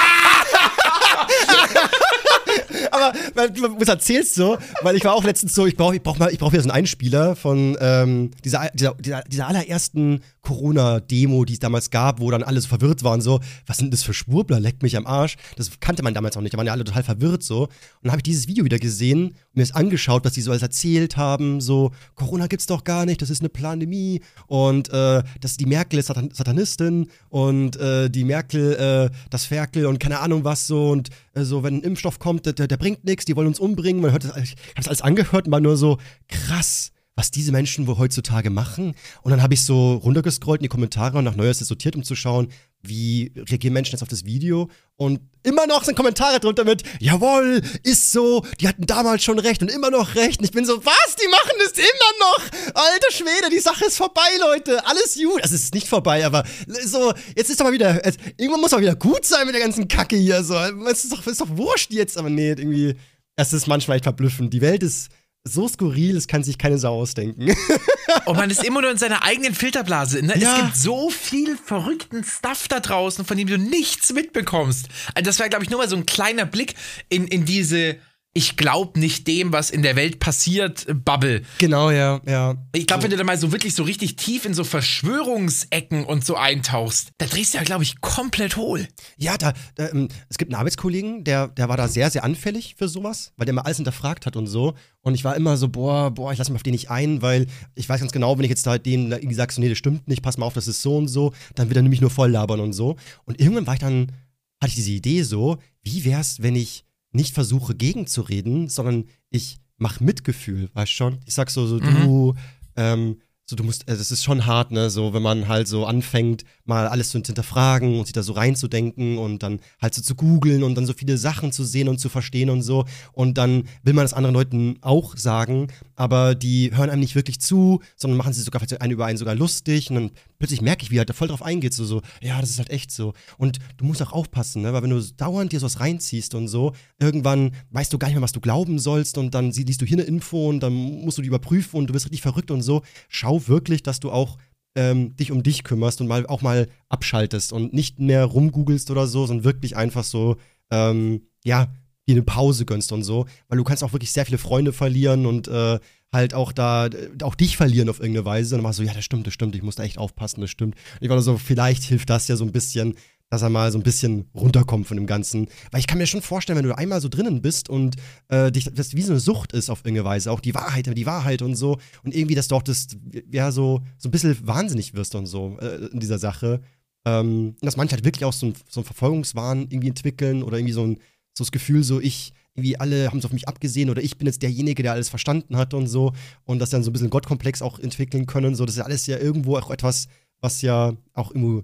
Aber 2.94 3.14
weil 3.34 3.52
du 3.52 3.80
was 3.80 3.88
erzählst 3.88 4.36
so, 4.36 4.58
weil 4.82 4.96
ich 4.96 5.04
war 5.04 5.14
auch 5.14 5.24
letztens 5.24 5.54
so, 5.54 5.66
ich 5.66 5.76
brauche 5.76 5.96
ich 5.96 6.02
brauch 6.02 6.18
mal, 6.18 6.32
ich 6.32 6.40
brauche 6.40 6.54
wieder 6.54 6.64
so 6.64 6.70
einen 6.70 6.78
Einspieler 6.78 7.36
von 7.36 7.78
ähm, 7.80 8.32
dieser, 8.44 8.70
dieser, 8.74 8.96
dieser, 9.28 9.48
allerersten 9.48 10.22
Corona-Demo, 10.42 11.46
die 11.46 11.54
es 11.54 11.60
damals 11.60 11.90
gab, 11.90 12.20
wo 12.20 12.30
dann 12.30 12.44
alle 12.44 12.60
so 12.62 12.68
verwirrt 12.68 13.04
waren, 13.04 13.22
so, 13.22 13.40
was 13.66 13.78
sind 13.78 13.94
das 13.94 14.04
für 14.04 14.14
Schwurbler, 14.14 14.60
leckt 14.60 14.84
mich 14.84 14.98
am 14.98 15.08
Arsch. 15.08 15.38
Das 15.58 15.72
kannte 15.80 16.04
man 16.04 16.14
damals 16.14 16.38
auch 16.38 16.42
nicht, 16.42 16.54
da 16.54 16.58
waren 16.58 16.68
ja 16.68 16.74
alle 16.74 16.84
total 16.84 17.04
verwirrt 17.04 17.44
so. 17.44 17.64
Und 17.64 17.70
dann 18.04 18.12
habe 18.12 18.20
ich 18.20 18.24
dieses 18.24 18.48
Video 18.48 18.66
wieder 18.66 18.80
gesehen 18.80 19.28
und 19.28 19.56
mir 19.56 19.64
das 19.64 19.74
angeschaut, 19.74 20.26
was 20.26 20.34
die 20.34 20.42
so 20.42 20.52
alles 20.52 20.62
erzählt 20.62 21.18
haben, 21.18 21.62
so, 21.62 21.92
Corona 22.16 22.48
gibt's 22.48 22.66
doch 22.66 22.84
gar 22.84 23.06
nicht, 23.06 23.22
das 23.22 23.30
ist 23.30 23.42
eine 23.42 23.50
Pandemie 23.50 24.22
und 24.48 24.90
äh, 24.90 25.24
dass 25.40 25.58
die 25.58 25.66
Merkel 25.66 26.00
ist 26.00 26.08
Satan 26.08 26.30
Satanistin 26.34 27.10
und 27.30 27.76
äh, 27.78 28.10
die 28.10 28.24
Merkel 28.24 29.10
äh, 29.12 29.16
das 29.30 29.46
Ferkel 29.46 29.86
und 29.86 30.00
keine 30.00 30.20
Ahnung 30.20 30.44
was 30.44 30.68
so 30.68 30.90
und 30.90 31.10
so, 31.36 31.64
wenn 31.64 31.78
ein 31.78 31.84
Impfstoff 31.84 32.20
kommt, 32.20 32.46
der, 32.46 32.54
der, 32.54 32.68
der 32.68 32.78
bringt 32.78 33.04
nichts, 33.04 33.26
die 33.26 33.36
wollen 33.36 33.48
uns 33.48 33.60
umbringen. 33.60 34.02
Man 34.02 34.12
hört 34.12 34.24
das, 34.24 34.38
ich 34.38 34.52
habe 34.52 34.76
das 34.76 34.88
alles 34.88 35.02
angehört 35.02 35.48
und 35.48 35.52
war 35.52 35.60
nur 35.60 35.78
so 35.78 35.98
krass, 36.28 36.92
was 37.16 37.32
diese 37.32 37.52
Menschen 37.52 37.88
wohl 37.88 37.98
heutzutage 37.98 38.50
machen. 38.50 38.96
Und 39.22 39.32
dann 39.32 39.42
habe 39.42 39.54
ich 39.54 39.64
so 39.64 39.96
runtergescrollt 39.96 40.62
in 40.62 40.64
die 40.64 40.70
Kommentare 40.70 41.18
und 41.18 41.24
nach 41.24 41.36
Neues 41.36 41.60
sortiert, 41.60 41.96
um 41.96 42.04
zu 42.04 42.16
schauen, 42.16 42.50
wie 42.84 43.32
reagieren 43.36 43.74
Menschen 43.74 43.94
jetzt 43.94 44.02
auf 44.02 44.10
das 44.10 44.26
Video. 44.26 44.70
Und 44.96 45.22
immer 45.44 45.66
noch 45.68 45.84
sind 45.84 45.96
Kommentare 45.96 46.40
drunter 46.40 46.66
mit, 46.66 46.84
jawohl, 47.00 47.62
ist 47.84 48.12
so, 48.12 48.46
die 48.60 48.68
hatten 48.68 48.86
damals 48.86 49.24
schon 49.24 49.40
recht 49.40 49.62
und 49.62 49.72
immer 49.72 49.90
noch 49.90 50.16
recht. 50.16 50.40
Und 50.40 50.46
ich 50.46 50.52
bin 50.52 50.66
so, 50.66 50.86
was, 50.86 51.16
die 51.16 51.28
machen 51.28 51.54
das 51.60 51.72
immer 51.72 52.20
noch? 52.20 52.74
Alter 52.74 53.12
Schwede, 53.12 53.50
die 53.50 53.60
Sache 53.60 53.86
ist 53.86 53.98
vorbei, 53.98 54.22
Leute. 54.40 54.86
Alles 54.86 55.16
gut. 55.16 55.42
Also 55.42 55.56
es 55.56 55.64
ist 55.64 55.74
nicht 55.74 55.88
vorbei, 55.88 56.26
aber 56.26 56.44
so, 56.86 57.14
jetzt 57.36 57.50
ist 57.50 57.60
doch 57.60 57.66
mal 57.66 57.74
wieder, 57.74 58.06
es, 58.06 58.18
irgendwann 58.38 58.62
muss 58.62 58.74
auch 58.74 58.82
wieder 58.82 58.96
gut 58.96 59.26
sein 59.26 59.46
mit 59.46 59.56
der 59.56 59.62
ganzen 59.62 59.88
Kacke 59.88 60.18
hier. 60.18 60.44
So. 60.44 60.56
Es 60.56 61.06
ist 61.06 61.14
doch, 61.14 61.26
ist 61.26 61.42
doch 61.42 61.58
wurscht 61.58 61.92
jetzt, 61.92 62.18
aber 62.18 62.30
nee, 62.30 62.50
irgendwie, 62.50 62.96
es 63.36 63.54
ist 63.54 63.68
manchmal 63.68 63.96
echt 63.96 64.06
verblüffend. 64.06 64.54
Die 64.54 64.62
Welt 64.62 64.84
ist 64.84 65.10
so 65.46 65.68
skurril, 65.68 66.16
es 66.16 66.28
kann 66.28 66.44
sich 66.44 66.58
keine 66.58 66.78
Sau 66.78 67.02
ausdenken. 67.02 67.56
Und 68.26 68.38
man 68.38 68.50
ist 68.50 68.64
immer 68.64 68.82
nur 68.82 68.92
in 68.92 68.98
seiner 68.98 69.24
eigenen 69.24 69.54
Filterblase. 69.54 70.26
Ne? 70.26 70.38
Ja. 70.38 70.56
Es 70.56 70.62
gibt 70.62 70.76
so 70.78 71.10
viel 71.10 71.58
verrückten 71.58 72.24
Stuff 72.24 72.68
da 72.68 72.80
draußen, 72.80 73.26
von 73.26 73.38
dem 73.38 73.48
du 73.48 73.58
nichts 73.58 74.14
mitbekommst. 74.14 74.88
Also 75.14 75.26
das 75.26 75.40
war, 75.40 75.50
glaube 75.50 75.64
ich, 75.64 75.70
nur 75.70 75.80
mal 75.80 75.90
so 75.90 75.96
ein 75.96 76.06
kleiner 76.06 76.46
Blick 76.46 76.76
in, 77.10 77.28
in 77.28 77.46
diese 77.46 77.98
Ich 78.36 78.58
glaub 78.58 78.98
nicht 78.98 79.28
dem, 79.28 79.54
was 79.54 79.70
in 79.70 79.84
der 79.84 79.96
Welt 79.96 80.20
passiert, 80.20 80.88
Bubble. 81.06 81.44
genau, 81.60 81.92
ja, 81.92 82.20
ja. 82.26 82.56
Ich 82.74 82.88
glaube, 82.88 83.04
wenn 83.04 83.12
du 83.12 83.18
da 83.18 83.24
mal 83.24 83.38
so 83.38 83.52
wirklich 83.52 83.76
so 83.76 83.84
richtig 83.84 84.16
tief 84.16 84.46
in 84.46 84.56
so 84.56 84.64
Verschwörungsecken 84.64 86.04
und 86.04 86.26
so 86.26 86.36
eintauchst, 86.36 87.12
da 87.20 87.28
drehst 87.28 87.54
du 87.54 87.60
ja, 87.60 87.64
glaube 87.64 87.84
ich, 87.84 88.02
komplett 88.02 88.58
hohl. 88.58 88.88
Ja, 89.18 89.38
da, 89.38 89.54
da 89.76 89.90
ähm, 89.90 90.08
es 90.30 90.40
gibt 90.40 90.52
einen 90.52 90.60
Arbeitskollegen, 90.60 91.24
der, 91.24 91.50
der 91.50 91.70
war 91.70 91.78
da 91.78 91.88
sehr, 91.88 92.10
sehr 92.10 92.24
anfällig 92.24 92.74
für 92.76 92.88
sowas, 92.88 93.34
weil 93.38 93.46
der 93.46 93.54
mal 93.54 93.62
alles 93.62 93.78
hinterfragt 93.78 94.26
hat 94.26 94.36
und 94.36 94.48
so. 94.48 94.74
Und 95.02 95.14
ich 95.14 95.24
war 95.24 95.36
immer 95.36 95.56
so, 95.56 95.70
boah, 95.70 96.10
boah, 96.10 96.32
ich 96.32 96.40
lasse 96.40 96.52
mich 96.52 96.58
auf 96.58 96.64
den 96.64 96.74
nicht 96.74 96.90
ein, 96.90 97.22
weil 97.22 97.46
ich 97.76 97.88
weiß 97.88 98.00
ganz 98.00 98.14
genau, 98.14 98.36
wenn 98.40 98.46
ich 98.46 98.50
jetzt 98.50 98.66
da 98.66 98.80
dem 98.80 99.12
irgendwie 99.12 99.36
sag, 99.36 99.52
so, 99.52 99.62
nee, 99.62 99.70
das 99.70 99.78
stimmt 99.78 100.08
nicht, 100.08 100.24
pass 100.24 100.38
mal 100.38 100.48
auf, 100.48 100.56
das 100.56 100.68
ist 100.68 100.82
so 100.82 100.98
und 100.98 101.08
so, 101.08 101.34
dann 101.54 101.70
wird 101.70 101.78
er 101.78 101.84
nämlich 101.84 102.02
nur 102.02 102.10
voll 102.10 102.32
labern 102.32 102.62
und 102.62 102.74
so. 102.74 102.96
Und 103.26 103.40
irgendwann 103.40 103.68
war 103.68 103.76
ich 103.76 103.80
dann, 103.80 104.12
hatte 104.60 104.70
ich 104.70 104.76
diese 104.76 104.92
Idee 104.92 105.22
so, 105.22 105.60
wie 105.84 106.04
wär's, 106.04 106.42
wenn 106.42 106.56
ich 106.56 106.84
nicht 107.14 107.34
versuche, 107.34 107.76
gegenzureden, 107.76 108.68
sondern 108.68 109.06
ich 109.30 109.58
mach 109.78 110.00
Mitgefühl, 110.00 110.70
weißt 110.74 110.92
schon? 110.92 111.20
Ich 111.26 111.34
sag 111.34 111.50
so, 111.50 111.66
so 111.68 111.80
du, 111.80 112.34
ähm, 112.76 113.18
so 113.46 113.56
du 113.56 113.64
musst, 113.64 113.88
äh, 113.90 113.98
das 113.98 114.12
ist 114.12 114.24
schon 114.24 114.46
hart, 114.46 114.72
ne, 114.72 114.90
so 114.90 115.14
wenn 115.14 115.22
man 115.22 115.48
halt 115.48 115.68
so 115.68 115.86
anfängt, 115.86 116.44
mal 116.66 116.88
alles 116.88 117.10
zu 117.10 117.20
hinterfragen 117.20 118.00
und 118.00 118.06
sich 118.06 118.14
da 118.14 118.24
so 118.24 118.34
reinzudenken 118.34 119.18
und 119.18 119.44
dann 119.44 119.60
halt 119.82 119.94
so 119.94 120.02
zu 120.02 120.16
googeln 120.16 120.64
und 120.64 120.76
dann 120.76 120.86
so 120.86 120.94
viele 120.94 121.18
Sachen 121.18 121.52
zu 121.52 121.64
sehen 121.64 121.90
und 121.90 122.00
zu 122.00 122.10
verstehen 122.10 122.50
und 122.50 122.62
so. 122.62 122.86
Und 123.12 123.38
dann 123.38 123.64
will 123.84 123.94
man 123.94 124.06
das 124.06 124.14
anderen 124.14 124.36
Leuten 124.36 124.78
auch 124.82 125.18
sagen, 125.18 125.68
aber 125.96 126.36
die 126.36 126.76
hören 126.76 126.90
einem 126.90 127.02
nicht 127.02 127.16
wirklich 127.16 127.40
zu, 127.40 127.82
sondern 127.96 128.18
machen 128.18 128.34
sie 128.34 128.42
sogar 128.42 128.60
vielleicht 128.60 128.82
einen 128.82 128.94
über 128.94 129.06
einen 129.06 129.18
sogar 129.18 129.36
lustig 129.36 129.90
und 129.90 129.96
dann 129.96 130.12
plötzlich 130.40 130.62
merke 130.62 130.84
ich, 130.84 130.92
wie 130.92 130.98
er 130.98 131.06
da 131.06 131.14
voll 131.14 131.28
drauf 131.28 131.44
eingeht, 131.44 131.74
so, 131.74 131.86
so, 131.86 132.02
ja, 132.22 132.40
das 132.40 132.50
ist 132.50 132.60
halt 132.60 132.70
echt 132.70 132.92
so. 132.92 133.14
Und 133.38 133.60
du 133.78 133.86
musst 133.86 134.02
auch 134.02 134.12
aufpassen, 134.12 134.62
ne, 134.62 134.74
weil 134.74 134.84
wenn 134.84 134.90
du 134.90 135.02
dauernd 135.02 135.52
dir 135.52 135.60
sowas 135.60 135.80
reinziehst 135.80 136.36
und 136.36 136.48
so, 136.48 136.74
irgendwann 137.00 137.52
weißt 137.72 137.94
du 137.94 137.98
gar 137.98 138.08
nicht 138.08 138.16
mehr, 138.16 138.24
was 138.24 138.32
du 138.32 138.42
glauben 138.42 138.80
sollst 138.80 139.18
und 139.18 139.34
dann 139.34 139.52
liest 139.52 139.82
du 139.82 139.86
hier 139.86 139.98
eine 139.98 140.08
Info 140.08 140.50
und 140.50 140.62
dann 140.62 140.74
musst 140.74 141.18
du 141.18 141.22
die 141.22 141.28
überprüfen 141.28 141.78
und 141.78 141.88
du 141.88 141.94
wirst 141.94 142.06
richtig 142.06 142.22
verrückt 142.22 142.52
und 142.52 142.62
so. 142.62 142.82
Schau 143.08 143.48
wirklich, 143.48 143.84
dass 143.84 144.00
du 144.00 144.12
auch 144.12 144.38
ähm, 144.76 145.16
dich 145.16 145.32
um 145.32 145.44
dich 145.44 145.64
kümmerst 145.64 146.02
und 146.02 146.08
mal 146.08 146.26
auch 146.26 146.42
mal 146.42 146.68
abschaltest 146.90 147.54
und 147.54 147.74
nicht 147.74 148.00
mehr 148.00 148.26
rumgoogelst 148.26 148.90
oder 148.92 149.08
so, 149.08 149.26
sondern 149.26 149.46
wirklich 149.46 149.76
einfach 149.76 150.04
so, 150.04 150.38
ähm, 150.72 151.28
ja, 151.44 151.68
dir 152.08 152.16
eine 152.16 152.24
Pause 152.24 152.66
gönnst 152.66 152.92
und 152.92 153.04
so, 153.04 153.26
weil 153.48 153.58
du 153.58 153.64
kannst 153.64 153.84
auch 153.84 153.94
wirklich 153.94 154.12
sehr 154.12 154.26
viele 154.26 154.38
Freunde 154.38 154.74
verlieren 154.74 155.26
und 155.26 155.48
äh, 155.48 155.80
halt 156.12 156.34
auch 156.34 156.52
da, 156.52 156.88
äh, 156.88 157.10
auch 157.24 157.36
dich 157.36 157.58
verlieren 157.58 157.90
auf 157.90 158.00
irgendeine 158.00 158.26
Weise. 158.26 158.56
Und 158.56 158.60
dann 158.60 158.64
machst 158.64 158.80
du, 158.80 158.84
ja, 158.84 158.94
das 158.94 159.04
stimmt, 159.04 159.28
das 159.28 159.34
stimmt, 159.34 159.56
ich 159.56 159.64
muss 159.64 159.76
da 159.76 159.84
echt 159.84 159.98
aufpassen, 159.98 160.42
das 160.42 160.50
stimmt. 160.50 160.76
Und 160.76 161.02
ich 161.02 161.10
war 161.10 161.22
so, 161.22 161.38
vielleicht 161.38 161.84
hilft 161.84 162.10
das 162.10 162.28
ja 162.28 162.36
so 162.36 162.46
ein 162.46 162.52
bisschen, 162.52 162.96
dass 163.30 163.42
er 163.42 163.50
mal 163.50 163.72
so 163.72 163.80
ein 163.80 163.84
bisschen 163.84 164.30
runterkommt 164.36 164.86
von 164.86 164.96
dem 164.96 165.08
Ganzen. 165.08 165.48
Weil 165.72 165.80
ich 165.80 165.88
kann 165.88 165.98
mir 165.98 166.06
schon 166.06 166.22
vorstellen, 166.22 166.58
wenn 166.60 166.66
du 166.66 166.78
einmal 166.78 167.02
so 167.02 167.10
drinnen 167.10 167.42
bist 167.42 167.68
und 167.68 167.96
äh, 168.28 168.52
dich, 168.52 168.66
das 168.72 168.96
wie 168.96 169.02
so 169.02 169.12
eine 169.12 169.20
Sucht 169.20 169.54
ist 169.54 169.72
auf 169.72 169.80
irgendeine 169.80 170.06
Weise, 170.06 170.32
auch 170.32 170.40
die 170.40 170.54
Wahrheit, 170.54 170.96
die 170.96 171.06
Wahrheit 171.08 171.42
und 171.42 171.56
so. 171.56 171.80
Und 172.04 172.14
irgendwie, 172.14 172.36
dass 172.36 172.48
du 172.48 172.56
auch 172.56 172.62
das, 172.62 172.88
ja, 173.32 173.52
so, 173.52 173.82
so 173.98 174.10
ein 174.10 174.12
bisschen 174.12 174.38
wahnsinnig 174.48 174.94
wirst 174.94 175.16
und 175.16 175.26
so 175.26 175.58
äh, 175.60 175.88
in 175.88 176.00
dieser 176.00 176.20
Sache. 176.20 176.62
Ähm, 177.06 177.56
dass 177.62 177.76
manche 177.76 177.96
halt 177.96 178.06
wirklich 178.06 178.24
auch 178.24 178.32
so, 178.32 178.46
ein, 178.46 178.54
so 178.70 178.80
einen 178.80 178.86
Verfolgungswahn 178.86 179.64
irgendwie 179.64 179.90
entwickeln 179.90 180.42
oder 180.44 180.58
irgendwie 180.58 180.74
so, 180.74 180.86
ein, 180.86 181.00
so 181.34 181.44
das 181.44 181.52
Gefühl, 181.52 181.84
so 181.84 182.00
ich, 182.00 182.34
irgendwie 182.54 182.80
alle 182.80 183.08
haben 183.08 183.20
es 183.20 183.26
auf 183.26 183.34
mich 183.34 183.48
abgesehen 183.48 183.90
oder 183.90 184.02
ich 184.02 184.18
bin 184.18 184.28
jetzt 184.28 184.42
derjenige, 184.42 184.84
der 184.84 184.94
alles 184.94 185.10
verstanden 185.10 185.58
hat 185.58 185.74
und 185.74 185.88
so. 185.88 186.14
Und 186.46 186.60
dass 186.60 186.70
dann 186.70 186.84
so 186.84 186.90
ein 186.90 186.94
bisschen 186.94 187.10
Gottkomplex 187.10 187.62
auch 187.62 187.80
entwickeln 187.80 188.26
können. 188.26 188.56
So, 188.56 188.66
das 188.66 188.76
ist 188.76 188.80
ja 188.80 188.86
alles 188.86 189.08
ja 189.08 189.18
irgendwo 189.18 189.58
auch 189.58 189.72
etwas, 189.72 190.08
was 190.40 190.62
ja 190.62 190.94
auch 191.14 191.32
irgendwo 191.32 191.64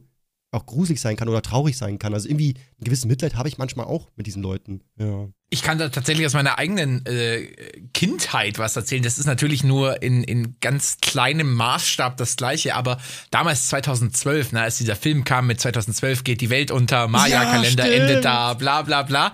auch 0.51 0.65
gruselig 0.65 0.99
sein 0.99 1.15
kann 1.15 1.29
oder 1.29 1.41
traurig 1.41 1.77
sein 1.77 1.99
kann. 1.99 2.13
Also 2.13 2.27
irgendwie 2.27 2.55
ein 2.79 2.83
gewisses 2.83 3.05
Mitleid 3.05 3.35
habe 3.35 3.47
ich 3.47 3.57
manchmal 3.57 3.85
auch 3.85 4.09
mit 4.15 4.25
diesen 4.25 4.41
Leuten. 4.41 4.81
Ja. 4.97 5.29
Ich 5.51 5.63
kann 5.63 5.79
da 5.79 5.89
tatsächlich 5.89 6.27
aus 6.27 6.33
meiner 6.33 6.59
eigenen 6.59 7.03
äh, 7.07 7.47
Kindheit 7.93 8.59
was 8.59 8.75
erzählen. 8.75 9.01
Das 9.01 9.17
ist 9.17 9.25
natürlich 9.25 9.63
nur 9.63 10.03
in, 10.03 10.23
in 10.23 10.55
ganz 10.61 10.97
kleinem 11.01 11.53
Maßstab 11.55 12.17
das 12.17 12.35
gleiche, 12.35 12.75
aber 12.75 12.99
damals 13.31 13.67
2012, 13.69 14.51
ne, 14.51 14.61
als 14.61 14.77
dieser 14.77 14.95
Film 14.95 15.23
kam 15.23 15.47
mit 15.47 15.59
2012 15.59 16.23
geht 16.23 16.41
die 16.41 16.51
Welt 16.51 16.69
unter, 16.69 17.07
Maya-Kalender 17.07 17.87
Ja, 17.87 17.93
endet 17.93 18.25
da, 18.25 18.53
bla 18.53 18.83
bla 18.83 19.01
bla. 19.01 19.33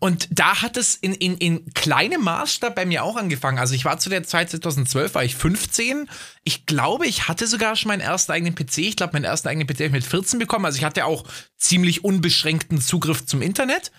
Und 0.00 0.28
da 0.30 0.60
hat 0.60 0.76
es 0.76 0.96
in, 0.96 1.14
in, 1.14 1.38
in 1.38 1.72
kleinem 1.72 2.22
Maßstab 2.22 2.74
bei 2.74 2.84
mir 2.84 3.02
auch 3.02 3.16
angefangen. 3.16 3.58
Also 3.58 3.74
ich 3.74 3.86
war 3.86 3.98
zu 3.98 4.10
der 4.10 4.22
Zeit 4.22 4.50
2012, 4.50 5.14
war 5.14 5.24
ich 5.24 5.34
15. 5.34 6.10
Ich 6.44 6.66
glaube, 6.66 7.06
ich 7.06 7.26
hatte 7.26 7.46
sogar 7.46 7.74
schon 7.76 7.88
meinen 7.88 8.00
ersten 8.00 8.32
eigenen 8.32 8.54
PC. 8.54 8.78
Ich 8.78 8.96
glaube, 8.96 9.14
meinen 9.14 9.24
ersten 9.24 9.48
eigenen 9.48 9.66
PC 9.66 9.76
habe 9.76 9.86
ich 9.86 9.92
mit 9.92 10.04
14 10.04 10.38
bekommen. 10.38 10.66
Also 10.66 10.76
ich 10.76 10.84
hatte 10.84 11.06
auch 11.06 11.24
ziemlich 11.56 12.04
unbeschränkten 12.04 12.82
Zugriff 12.82 13.24
zum 13.24 13.40
Internet. 13.40 13.90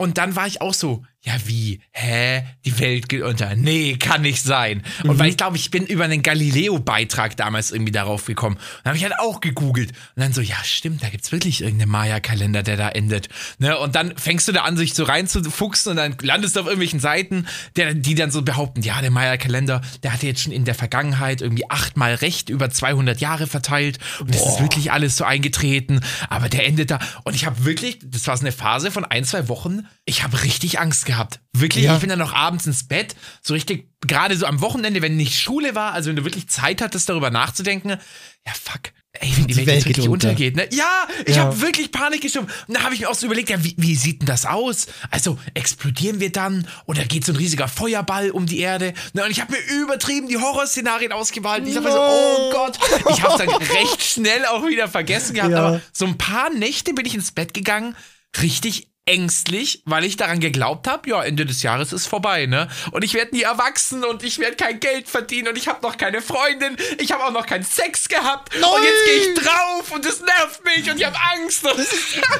Und 0.00 0.16
dann 0.16 0.34
war 0.34 0.46
ich 0.46 0.62
auch 0.62 0.72
so, 0.72 1.02
ja 1.22 1.34
wie, 1.44 1.80
hä, 1.92 2.42
die 2.64 2.78
Welt 2.78 3.10
geht 3.10 3.22
unter. 3.22 3.54
Nee, 3.54 3.96
kann 3.96 4.22
nicht 4.22 4.42
sein. 4.42 4.82
Und 5.04 5.18
weil 5.18 5.28
ich 5.28 5.36
glaube, 5.36 5.58
ich 5.58 5.70
bin 5.70 5.84
über 5.84 6.04
einen 6.04 6.22
Galileo-Beitrag 6.22 7.36
damals 7.36 7.72
irgendwie 7.72 7.92
darauf 7.92 8.24
gekommen. 8.24 8.56
Und 8.56 8.84
habe 8.86 8.96
ich 8.96 9.02
halt 9.02 9.18
auch 9.18 9.40
gegoogelt. 9.42 9.90
Und 10.16 10.22
dann 10.22 10.32
so, 10.32 10.40
ja 10.40 10.56
stimmt, 10.64 11.02
da 11.02 11.10
gibt's 11.10 11.30
wirklich 11.30 11.60
irgendeinen 11.60 11.90
Maya-Kalender, 11.90 12.62
der 12.62 12.78
da 12.78 12.88
endet. 12.88 13.28
Ne? 13.58 13.76
Und 13.78 13.96
dann 13.96 14.16
fängst 14.16 14.48
du 14.48 14.52
da 14.52 14.62
an, 14.62 14.78
sich 14.78 14.94
so 14.94 15.04
reinzufuchsen 15.04 15.90
und 15.90 15.96
dann 15.98 16.16
landest 16.22 16.56
du 16.56 16.60
auf 16.60 16.66
irgendwelchen 16.66 17.00
Seiten, 17.00 17.46
der, 17.76 17.92
die 17.92 18.14
dann 18.14 18.30
so 18.30 18.40
behaupten, 18.40 18.80
ja, 18.80 19.02
der 19.02 19.10
Maya-Kalender, 19.10 19.82
der 20.02 20.14
hatte 20.14 20.26
jetzt 20.26 20.42
schon 20.42 20.52
in 20.52 20.64
der 20.64 20.74
Vergangenheit 20.74 21.42
irgendwie 21.42 21.68
achtmal 21.68 22.14
recht 22.14 22.48
über 22.48 22.70
200 22.70 23.20
Jahre 23.20 23.46
verteilt. 23.46 23.98
Und 24.20 24.34
das 24.34 24.46
ist 24.46 24.60
wirklich 24.60 24.90
alles 24.90 25.18
so 25.18 25.24
eingetreten. 25.24 26.00
Aber 26.30 26.48
der 26.48 26.66
endet 26.66 26.90
da. 26.90 26.98
Und 27.24 27.34
ich 27.34 27.44
habe 27.44 27.66
wirklich, 27.66 27.98
das 28.02 28.26
war 28.26 28.38
so 28.38 28.42
eine 28.42 28.52
Phase 28.52 28.90
von 28.90 29.04
ein, 29.04 29.24
zwei 29.24 29.48
Wochen, 29.48 29.86
ich 30.06 30.22
habe 30.22 30.42
richtig 30.42 30.80
Angst 30.80 31.04
gehabt. 31.04 31.09
Wirklich, 31.52 31.84
Ja. 31.84 31.94
ich 31.94 32.00
bin 32.00 32.08
dann 32.08 32.18
noch 32.18 32.32
abends 32.34 32.66
ins 32.66 32.86
Bett, 32.86 33.14
so 33.42 33.54
richtig, 33.54 33.88
gerade 34.06 34.36
so 34.36 34.46
am 34.46 34.60
Wochenende, 34.60 35.02
wenn 35.02 35.16
nicht 35.16 35.38
Schule 35.40 35.74
war, 35.74 35.92
also 35.92 36.08
wenn 36.10 36.16
du 36.16 36.24
wirklich 36.24 36.48
Zeit 36.48 36.80
hattest, 36.82 37.08
darüber 37.08 37.30
nachzudenken, 37.30 37.90
ja 37.90 38.52
fuck, 38.52 38.92
ey, 39.12 39.30
wenn 39.36 39.46
die, 39.48 39.54
Die 39.54 39.56
Welt, 39.58 39.66
Welt 39.66 39.84
wirklich 39.86 40.08
unter. 40.08 40.28
untergeht, 40.28 40.54
ne? 40.56 40.68
Ja, 40.72 41.08
ich 41.26 41.36
Ja. 41.36 41.42
habe 41.44 41.60
wirklich 41.60 41.90
Panik 41.90 42.20
geschoben. 42.22 42.48
Und 42.68 42.76
da 42.76 42.82
habe 42.84 42.94
ich 42.94 43.00
mir 43.00 43.10
auch 43.10 43.14
so 43.14 43.26
überlegt, 43.26 43.50
ja, 43.50 43.62
wie, 43.64 43.74
wie 43.76 43.96
sieht 43.96 44.22
denn 44.22 44.26
das 44.26 44.46
aus? 44.46 44.86
Also, 45.10 45.38
explodieren 45.54 46.20
wir 46.20 46.30
dann? 46.30 46.66
Oder 46.86 47.04
geht 47.04 47.24
so 47.26 47.32
ein 47.32 47.36
riesiger 47.36 47.66
Feuerball 47.66 48.30
um 48.30 48.46
die 48.46 48.60
Erde? 48.60 48.94
Ne? 49.12 49.24
Und 49.24 49.30
ich 49.32 49.40
habe 49.40 49.52
mir 49.52 49.58
übertrieben 49.82 50.28
die 50.28 50.38
Horrorszenarien 50.38 51.10
ausgemalt. 51.12 51.66
Ich 51.66 51.76
habe 51.76 51.90
so, 51.90 51.98
oh 52.00 52.50
Gott. 52.52 52.78
Ich 53.10 53.22
habe 53.22 53.44
dann 53.44 53.48
recht 53.56 54.02
schnell 54.02 54.46
auch 54.46 54.64
wieder 54.66 54.88
vergessen 54.88 55.34
gehabt. 55.34 55.52
Ja. 55.52 55.58
Aber 55.66 55.80
so 55.92 56.06
ein 56.06 56.16
paar 56.16 56.50
Nächte 56.50 56.94
bin 56.94 57.04
ich 57.04 57.14
ins 57.16 57.32
Bett 57.32 57.52
gegangen, 57.52 57.96
richtig 58.40 58.89
ängstlich, 59.06 59.82
weil 59.86 60.04
ich 60.04 60.16
daran 60.16 60.40
geglaubt 60.40 60.86
habe, 60.86 61.08
ja, 61.10 61.22
Ende 61.22 61.44
des 61.46 61.62
Jahres 61.62 61.92
ist 61.92 62.06
vorbei, 62.06 62.46
ne? 62.46 62.68
Und 62.92 63.02
ich 63.02 63.14
werde 63.14 63.34
nie 63.34 63.42
erwachsen 63.42 64.04
und 64.04 64.22
ich 64.22 64.38
werde 64.38 64.56
kein 64.56 64.78
Geld 64.78 65.08
verdienen 65.08 65.48
und 65.48 65.58
ich 65.58 65.68
habe 65.68 65.82
noch 65.82 65.96
keine 65.96 66.22
Freundin, 66.22 66.76
ich 66.98 67.10
habe 67.12 67.24
auch 67.24 67.32
noch 67.32 67.46
keinen 67.46 67.64
Sex 67.64 68.08
gehabt 68.08 68.52
Nein! 68.60 68.70
und 68.70 68.84
jetzt 68.84 69.04
gehe 69.04 69.16
ich 69.16 69.34
drauf 69.34 69.92
und 69.92 70.06
es 70.06 70.20
nervt 70.20 70.64
mich 70.64 70.90
und 70.90 70.98
ich 70.98 71.04
habe 71.04 71.16
Angst. 71.34 71.64
Und 71.64 71.86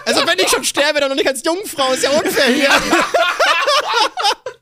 Also 0.06 0.26
wenn 0.26 0.38
ich 0.38 0.48
schon 0.48 0.64
sterbe, 0.64 1.00
dann 1.00 1.08
noch 1.08 1.16
nicht 1.16 1.28
als 1.28 1.42
Jungfrau, 1.44 1.92
ist 1.92 2.04
ja 2.04 2.10
unfair 2.10 2.52
hier. 2.52 2.70